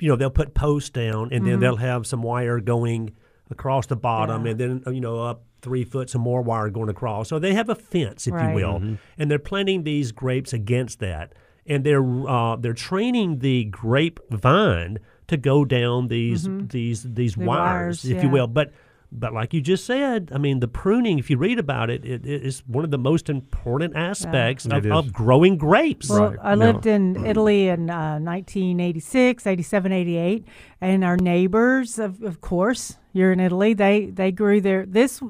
you 0.00 0.08
know, 0.08 0.16
they'll 0.16 0.30
put 0.30 0.54
posts 0.54 0.90
down 0.90 1.28
and 1.32 1.46
then 1.46 1.60
they'll 1.60 1.76
have 1.76 2.06
some 2.06 2.22
wire 2.22 2.60
going 2.60 3.14
across 3.50 3.86
the 3.86 3.96
bottom 3.96 4.44
Yeah. 4.44 4.50
and 4.52 4.60
then, 4.60 4.82
uh, 4.86 4.90
you 4.90 5.00
know, 5.00 5.20
up 5.22 5.44
three 5.62 5.84
foot, 5.84 6.08
some 6.10 6.22
more 6.22 6.42
wire 6.42 6.70
going 6.70 6.88
across. 6.88 7.28
So 7.28 7.38
they 7.38 7.54
have 7.54 7.68
a 7.68 7.74
fence, 7.74 8.26
if 8.26 8.32
Right. 8.34 8.50
you 8.50 8.54
will, 8.56 8.96
and 9.18 9.30
they're 9.30 9.38
planting 9.38 9.84
these 9.84 10.10
grapes 10.12 10.52
against 10.52 10.98
that. 11.00 11.32
And 11.66 11.84
they're 11.84 12.02
uh, 12.28 12.56
they're 12.56 12.72
training 12.72 13.38
the 13.40 13.64
grape 13.66 14.18
vine 14.30 14.98
to 15.30 15.36
go 15.36 15.64
down 15.64 16.08
these 16.08 16.46
these 16.68 17.02
these 17.02 17.34
The 17.34 17.44
wires, 17.46 18.04
wires, 18.04 18.04
if 18.04 18.16
yeah. 18.18 18.22
you 18.22 18.28
will. 18.30 18.46
But 18.46 18.72
but 19.12 19.32
like 19.34 19.52
you 19.52 19.60
just 19.60 19.86
said, 19.86 20.30
I 20.32 20.38
mean, 20.38 20.60
the 20.60 20.68
pruning. 20.68 21.18
If 21.18 21.30
you 21.30 21.36
read 21.36 21.58
about 21.58 21.90
it, 21.90 22.04
it, 22.04 22.24
it 22.24 22.44
is 22.46 22.62
one 22.68 22.84
of 22.84 22.92
the 22.92 22.98
most 22.98 23.28
important 23.28 23.96
aspects 23.96 24.66
It 24.66 24.72
of, 24.72 24.86
of 24.86 25.12
growing 25.12 25.56
grapes. 25.58 26.08
Well, 26.08 26.30
Right. 26.30 26.38
I 26.40 26.54
No. 26.54 26.66
lived 26.66 26.86
in 26.86 27.26
Italy 27.26 27.66
in 27.68 27.90
uh, 27.90 28.20
1986, 28.20 29.46
87, 29.48 29.90
88, 29.92 30.44
and 30.80 31.02
our 31.04 31.16
neighbors, 31.16 31.98
of, 31.98 32.22
of 32.22 32.40
course, 32.40 32.98
you're 33.12 33.32
in 33.32 33.40
Italy. 33.40 33.74
They 33.74 34.06
they 34.06 34.30
grew 34.30 34.60
their 34.60 34.86
this. 34.86 35.20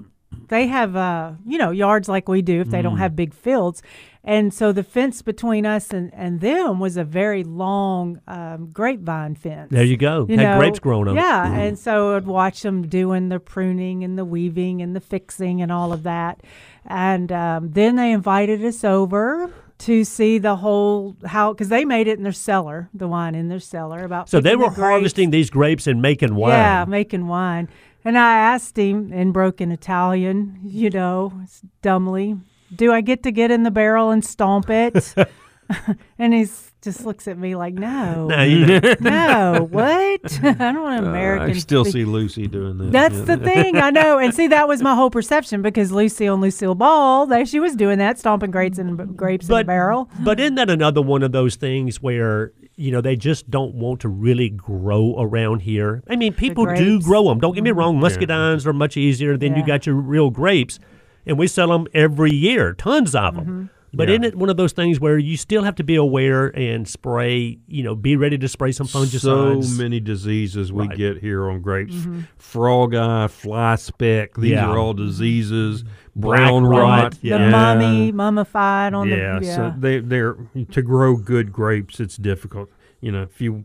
They 0.49 0.67
have 0.67 0.97
uh, 0.97 1.33
you 1.47 1.59
know 1.59 1.71
yards 1.71 2.09
like 2.09 2.29
we 2.29 2.43
do 2.43 2.61
if 2.61 2.71
they 2.71 2.79
Mm. 2.81 2.83
don't 2.85 2.99
have 2.99 3.15
big 3.17 3.35
fields, 3.35 3.83
and 4.25 4.53
so 4.53 4.73
the 4.73 4.83
fence 4.83 5.23
between 5.23 5.65
us 5.67 5.91
and, 5.93 6.13
and 6.15 6.41
them 6.41 6.79
was 6.81 6.97
a 6.97 7.05
very 7.05 7.45
long 7.45 8.21
um, 8.27 8.71
grapevine 8.73 9.35
fence. 9.35 9.71
There 9.71 9.85
you 9.85 9.97
go. 9.97 10.27
You 10.29 10.37
Had 10.39 10.45
know, 10.55 10.59
grapes 10.59 10.79
growing 10.79 11.09
on. 11.09 11.15
Yeah, 11.15 11.53
and 11.53 11.79
so 11.79 12.17
I'd 12.17 12.27
watch 12.27 12.63
them 12.63 12.87
doing 12.89 13.29
the 13.29 13.39
pruning 13.41 14.03
and 14.05 14.19
the 14.19 14.25
weaving 14.25 14.83
and 14.83 14.95
the 14.95 15.01
fixing 15.01 15.63
and 15.63 15.71
all 15.71 15.93
of 15.93 16.03
that. 16.05 16.41
And 16.85 17.31
um, 17.33 17.71
then 17.71 17.97
they 17.97 18.11
invited 18.13 18.65
us 18.65 18.83
over 18.85 19.53
to 19.79 20.05
see 20.05 20.39
the 20.39 20.57
whole 20.57 21.17
how 21.25 21.53
because 21.53 21.69
they 21.69 21.85
made 21.85 22.07
it 22.07 22.19
in 22.19 22.23
their 22.23 22.33
cellar, 22.33 22.89
the 22.93 23.09
wine 23.09 23.35
in 23.35 23.49
their 23.49 23.61
cellar. 23.61 24.05
About 24.05 24.29
So 24.29 24.41
they 24.41 24.51
picking 24.51 24.61
the 24.61 24.67
were 24.81 24.89
harvesting 24.91 25.31
these 25.31 25.49
grapes 25.51 25.87
and 25.87 26.03
making 26.03 26.35
wine. 26.35 26.51
Yeah, 26.53 26.85
making 26.87 27.29
wine. 27.29 27.69
And 28.05 28.17
I 28.19 28.37
asked 28.37 28.79
him 28.79 29.13
in 29.13 29.33
broken 29.33 29.71
Italian, 29.73 30.59
you 30.65 30.91
know, 30.91 31.33
dumbly, 31.83 32.37
do 32.75 32.93
I 32.93 33.01
get 33.03 33.23
to 33.25 33.31
get 33.33 33.51
in 33.51 33.63
the 33.63 33.71
barrel 33.71 34.11
and 34.11 34.25
stomp 34.25 34.71
it? 34.71 35.15
and 36.19 36.35
he 36.35 36.49
just 36.83 37.05
looks 37.05 37.29
at 37.29 37.39
me 37.39 37.55
like, 37.55 37.75
no, 37.75 38.27
know, 38.29 38.95
no, 39.01 39.69
what? 39.71 40.21
I 40.43 40.53
don't 40.73 40.83
want 40.83 41.05
American. 41.07 41.51
Uh, 41.51 41.55
I 41.55 41.59
still 41.59 41.85
speak- 41.85 41.93
see 41.93 42.05
Lucy 42.05 42.49
doing 42.49 42.79
that. 42.79 42.91
That's 42.91 43.15
Yeah. 43.19 43.25
the 43.25 43.37
thing, 43.37 43.77
I 43.77 43.91
know. 43.91 44.19
And 44.19 44.35
see, 44.35 44.49
that 44.49 44.67
was 44.67 44.83
my 44.83 44.95
whole 44.97 45.11
perception 45.11 45.63
because 45.63 45.93
Lucy 45.93 46.27
and 46.27 46.41
Lucille 46.41 46.75
Ball, 46.75 47.27
they, 47.27 47.45
she 47.45 47.61
was 47.61 47.77
doing 47.77 47.99
that, 47.99 48.19
stomping 48.19 48.51
grapes 48.51 48.79
and 48.79 49.17
grapes 49.17 49.47
in 49.47 49.53
a 49.53 49.59
But- 49.59 49.67
barrel. 49.67 50.11
but 50.25 50.41
isn't 50.41 50.57
that 50.57 50.71
another 50.71 51.03
one 51.03 51.23
of 51.23 51.31
those 51.33 51.55
things 51.55 52.03
where 52.03 52.53
you 52.81 52.91
know 52.91 53.01
they 53.01 53.17
just 53.17 53.51
don't 53.51 53.75
want 53.75 54.01
to 54.01 54.09
really 54.09 54.49
grow 54.49 55.15
around 55.19 55.61
here? 55.61 56.03
I 56.09 56.17
mean, 56.17 56.33
people 56.33 56.67
do 56.75 57.01
grow 57.01 57.25
them. 57.29 57.39
Don't 57.39 57.55
get 57.55 57.63
me 57.65 57.71
wrong. 57.73 57.99
Muscadines 58.01 58.67
are 58.67 58.73
much 58.73 58.97
easier. 58.97 59.37
Then 59.37 59.55
you 59.57 59.65
got 59.65 59.87
your 59.87 59.95
real 59.97 60.31
grapes, 60.31 60.79
and 61.27 61.39
we 61.39 61.47
sell 61.47 61.69
them 61.69 61.87
every 61.95 62.33
year, 62.33 62.73
tons 62.75 63.15
of 63.15 63.35
them. 63.37 63.45
Mm-hmm. 63.45 63.65
But 63.93 64.07
Yeah. 64.09 64.13
isn't 64.13 64.25
it 64.25 64.37
one 64.37 64.49
of 64.49 64.57
those 64.57 64.73
things 64.73 65.01
where 65.01 65.19
you 65.19 65.37
still 65.37 65.65
have 65.65 65.75
to 65.75 65.83
be 65.83 65.97
aware 65.97 66.47
and 66.57 66.87
spray? 66.87 67.59
You 67.67 67.83
know, 67.83 67.97
be 67.97 68.15
ready 68.15 68.39
to 68.39 68.47
spray 68.47 68.71
some 68.71 68.87
fungicides? 68.87 69.65
so 69.65 69.77
many 69.83 69.99
diseases 69.99 70.73
we 70.73 70.87
Right. 70.87 70.97
get 70.97 71.19
here 71.19 71.51
on 71.51 71.61
grapes. 71.61 71.95
Mm-hmm. 71.97 72.21
Frog 72.39 72.95
eye, 72.95 73.27
fly 73.27 73.75
speck. 73.75 74.37
These 74.37 74.53
Yeah. 74.53 74.67
are 74.69 74.79
all 74.79 74.95
diseases. 74.95 75.83
Black 75.83 75.93
Brown 76.17 76.65
rot, 76.65 76.81
rot. 77.03 77.13
The 77.21 77.29
Yeah. 77.29 77.51
mummy, 77.51 78.13
mummified 78.13 78.95
on 78.95 79.09
yeah, 79.09 79.39
the. 79.39 79.45
so 79.47 79.75
they 79.79 80.01
they're 80.01 80.37
to 80.71 80.83
grow 80.83 81.17
good 81.17 81.53
grapes. 81.53 82.01
It's 82.01 82.17
difficult. 82.17 82.69
You 83.01 83.13
know, 83.13 83.23
if 83.23 83.41
you 83.41 83.65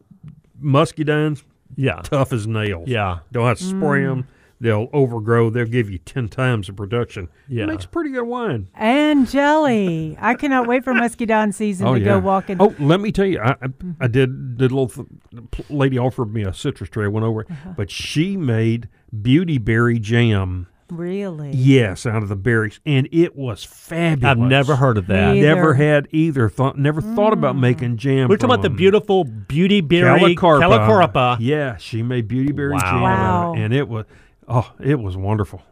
muscadines, 0.61 1.43
yeah, 1.75 2.01
tough 2.03 2.31
as 2.33 2.47
nails. 2.47 2.87
yeah. 2.87 3.19
Don't 3.31 3.47
have 3.47 3.57
to 3.57 3.63
spray 3.63 4.01
Mm. 4.03 4.07
them. 4.09 4.27
They'll 4.61 4.87
overgrow. 4.93 5.49
They'll 5.49 5.65
give 5.65 5.89
you 5.89 5.97
ten 5.97 6.29
times 6.29 6.67
the 6.67 6.73
production. 6.73 7.27
Yeah. 7.49 7.65
it 7.65 7.67
makes 7.67 7.85
pretty 7.85 8.11
good 8.11 8.23
wine. 8.23 8.67
and 8.73 9.27
jelly. 9.27 10.17
I 10.21 10.33
cannot 10.35 10.65
wait 10.65 10.85
for 10.85 10.93
muscadine 10.93 11.51
season 11.51 11.93
to 11.93 11.99
go 11.99 12.19
walking. 12.19 12.57
Oh, 12.61 12.73
let 12.79 13.01
me 13.01 13.11
tell 13.11 13.25
you, 13.25 13.39
I 13.39 13.49
I, 13.61 13.67
Mm-hmm. 13.67 13.91
I 14.03 14.07
did 14.07 14.57
did 14.57 14.71
a 14.71 14.75
little. 14.75 15.05
Th- 15.51 15.69
lady 15.69 15.99
offered 15.99 16.33
me 16.33 16.43
a 16.43 16.53
citrus 16.53 16.89
tray. 16.89 17.03
I 17.05 17.07
went 17.09 17.25
over 17.25 17.45
Uh-huh. 17.49 17.73
but 17.75 17.91
she 17.91 18.37
made 18.37 18.87
beauty 19.21 19.57
berry 19.57 19.99
jam. 19.99 20.67
Really? 20.91 21.51
Yes, 21.51 22.05
out 22.05 22.21
of 22.21 22.29
the 22.29 22.35
berries, 22.35 22.79
and 22.85 23.09
it 23.11 23.35
was 23.35 23.63
fabulous. 23.63 24.31
I've 24.31 24.37
never 24.37 24.75
heard 24.75 24.99
of 24.99 25.07
that. 25.07 25.33
Me 25.33 25.41
Never 25.41 25.73
had 25.73 26.07
either. 26.11 26.47
Thought 26.47 26.77
never 26.77 27.01
thought 27.01 27.33
about 27.33 27.55
mm. 27.55 27.59
making 27.61 27.97
jam. 27.97 28.29
We're 28.29 28.37
talking 28.37 28.53
about 28.53 28.61
the 28.61 28.69
beautiful 28.69 29.23
beauty 29.23 29.81
berry 29.81 30.35
Callicarpa. 30.35 30.59
callicarpa. 30.61 31.37
Yeah, 31.39 31.77
she 31.77 32.03
made 32.03 32.27
beauty 32.27 32.51
berry 32.51 32.73
Wow. 32.73 32.79
jam, 32.81 33.01
Wow. 33.01 33.53
and 33.55 33.73
it 33.73 33.87
was 33.87 34.05
oh, 34.47 34.71
it 34.79 34.99
was 34.99 35.17
wonderful. 35.17 35.63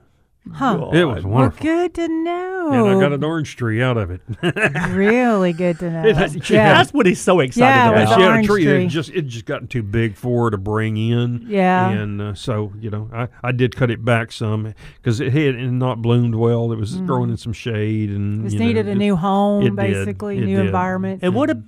Huh. 0.52 0.90
It 0.92 1.06
was 1.06 1.24
Well, 1.24 1.34
wonderful. 1.34 1.64
good 1.64 1.94
to 1.94 2.08
know. 2.10 2.70
And 2.72 2.98
I 2.98 3.00
got 3.00 3.14
an 3.14 3.24
orange 3.24 3.56
tree 3.56 3.82
out 3.82 3.96
of 3.98 4.12
it. 4.12 4.20
really 4.92 5.54
good 5.54 5.80
to 5.80 5.90
know. 5.90 6.06
It 6.06 6.16
has- 6.18 6.38
she 6.44 6.54
yeah. 6.56 6.74
That's 6.74 6.94
what 6.94 7.06
he's 7.06 7.22
so 7.22 7.40
excited 7.40 7.64
Yeah, 7.66 7.92
Yeah, 7.92 8.00
was 8.02 8.10
about. 8.10 8.16
she 8.18 8.22
had 8.22 8.28
a 8.28 8.32
orange 8.34 8.48
tree, 8.48 8.64
tree. 8.66 8.84
that 8.84 8.90
just 8.90 9.10
it 9.12 9.22
just 9.24 9.46
gotten 9.46 9.68
too 9.68 9.84
big 9.84 10.16
for 10.16 10.46
her 10.46 10.52
to 10.52 10.58
bring 10.58 10.98
in. 10.98 11.46
Yeah. 11.48 11.90
and 11.90 12.22
uh, 12.22 12.34
so 12.34 12.74
you 12.80 12.90
know, 12.90 13.10
I, 13.14 13.28
I 13.44 13.52
did 13.54 13.76
cut 13.76 13.90
it 13.90 14.04
back 14.04 14.32
some 14.32 14.74
because 14.98 15.20
it 15.20 15.32
had 15.34 15.56
not 15.72 16.02
bloomed 16.02 16.36
well. 16.36 16.72
It 16.72 16.78
was 16.78 16.96
growing 17.02 17.30
in 17.30 17.38
some 17.38 17.54
shade 17.54 18.10
and 18.10 18.44
Just 18.44 18.54
you 18.56 18.60
know, 18.60 18.66
needed 18.66 18.88
a 18.88 18.92
it- 18.92 18.96
new 18.96 19.16
home, 19.16 19.64
did. 19.64 19.76
basically, 19.76 20.40
It 20.40 20.46
new 20.46 20.58
did. 20.58 20.66
environment. 20.66 21.20
And 21.24 21.36
what 21.36 21.50
a 21.50 21.62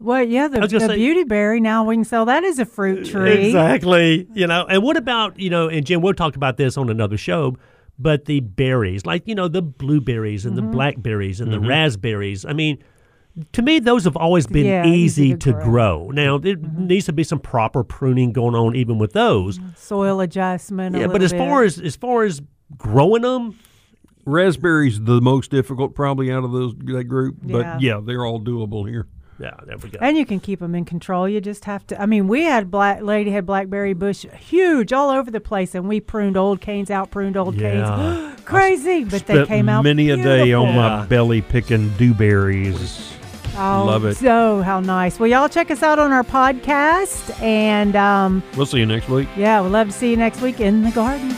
well, 0.00 0.22
yeah, 0.22 0.48
the, 0.48 0.62
I 0.62 0.66
the 0.66 0.80
say- 0.80 0.94
beauty 0.96 1.24
berry. 1.24 1.60
Now 1.60 1.84
we 1.84 1.96
can 1.96 2.04
sell 2.04 2.24
that 2.26 2.42
as 2.44 2.58
a 2.58 2.64
fruit 2.64 3.06
tree. 3.06 3.46
Exactly. 3.46 4.26
You 4.32 4.46
know, 4.46 4.64
and 4.68 4.82
what 4.82 4.96
about, 4.96 5.38
you 5.38 5.50
know, 5.50 5.68
and 5.68 5.84
Jim, 5.84 6.00
we'll 6.02 6.14
talk 6.14 6.36
about 6.36 6.56
this 6.56 6.76
on 6.76 6.88
another 6.88 7.16
show, 7.16 7.56
but 7.98 8.26
the 8.26 8.40
berries, 8.40 9.04
like, 9.04 9.26
you 9.26 9.34
know, 9.34 9.48
the 9.48 9.62
blueberries 9.62 10.44
and 10.44 10.56
Mm-hmm. 10.56 10.66
the 10.66 10.72
blackberries 10.72 11.40
and 11.40 11.52
the 11.52 11.58
mm-hmm. 11.58 11.68
raspberries. 11.68 12.44
I 12.44 12.52
mean, 12.52 12.78
to 13.52 13.62
me, 13.62 13.78
those 13.78 14.04
have 14.04 14.16
always 14.16 14.46
been 14.46 14.66
Yeah, 14.66 14.86
easy, 14.86 15.28
easy 15.28 15.30
to 15.32 15.36
to 15.38 15.52
grow. 15.52 15.64
grow. 15.64 16.10
Now, 16.10 16.38
there 16.38 16.56
mm-hmm. 16.56 16.86
needs 16.86 17.06
to 17.06 17.12
be 17.12 17.24
some 17.24 17.38
proper 17.38 17.84
pruning 17.84 18.32
going 18.32 18.54
on 18.54 18.74
even 18.76 18.98
with 18.98 19.12
those. 19.12 19.58
Mm-hmm. 19.58 19.70
Soil 19.76 20.20
adjustment. 20.20 20.96
a 20.96 21.00
Yeah, 21.00 21.06
but 21.06 21.22
as 21.22 21.32
bit. 21.32 21.38
far 21.38 21.64
as 21.64 21.78
as 21.78 21.96
far 21.96 22.24
as 22.24 22.40
growing 22.76 23.22
them, 23.22 23.58
raspberries 24.24 25.00
the 25.00 25.20
most 25.20 25.50
difficult 25.50 25.94
probably 25.94 26.30
out 26.30 26.44
of 26.44 26.52
those 26.52 26.74
that 26.84 27.04
group. 27.04 27.36
Yeah. 27.44 27.52
But 27.52 27.80
yeah, 27.80 28.00
they're 28.04 28.24
all 28.24 28.40
doable 28.40 28.88
here. 28.88 29.06
Yeah, 29.40 29.54
there 29.66 29.76
we 29.78 29.90
go. 29.90 29.98
And 30.00 30.16
you 30.16 30.26
can 30.26 30.40
keep 30.40 30.60
them 30.60 30.74
in 30.74 30.84
control. 30.84 31.28
You 31.28 31.40
just 31.40 31.64
have 31.66 31.86
to. 31.88 32.00
I 32.00 32.06
mean, 32.06 32.28
we 32.28 32.44
had 32.44 32.70
black 32.70 33.02
lady 33.02 33.30
had 33.30 33.46
blackberry 33.46 33.92
bush 33.94 34.24
huge 34.38 34.92
all 34.92 35.10
over 35.10 35.30
the 35.30 35.40
place, 35.40 35.74
and 35.74 35.88
we 35.88 36.00
pruned 36.00 36.36
old 36.36 36.60
canes 36.60 36.90
out, 36.90 37.10
pruned 37.10 37.36
old 37.36 37.54
Yeah. 37.54 38.34
canes. 38.34 38.40
Crazy, 38.44 39.04
but 39.04 39.26
they 39.26 39.44
came 39.46 39.68
out 39.68 39.82
many 39.82 40.10
a 40.10 40.16
day 40.16 40.52
on 40.52 40.66
beautiful. 40.66 40.72
my 40.82 41.06
belly 41.06 41.42
picking 41.42 41.90
dewberries. 41.90 43.12
Oh, 43.60 43.84
Love 43.86 44.04
it. 44.04 44.14
So 44.16 44.62
how 44.62 44.78
nice. 44.80 45.18
Well, 45.18 45.28
y'all 45.28 45.48
check 45.48 45.70
us 45.72 45.82
out 45.82 45.98
on 45.98 46.12
our 46.12 46.22
podcast, 46.22 47.40
and 47.42 47.96
um, 47.96 48.42
We'll 48.56 48.66
see 48.66 48.78
you 48.78 48.86
next 48.86 49.08
week. 49.08 49.28
yeah, 49.36 49.60
we'd 49.60 49.70
love 49.70 49.88
to 49.88 49.92
see 49.92 50.10
you 50.10 50.16
next 50.16 50.40
week 50.40 50.60
in 50.60 50.82
the 50.82 50.92
garden. 50.92 51.34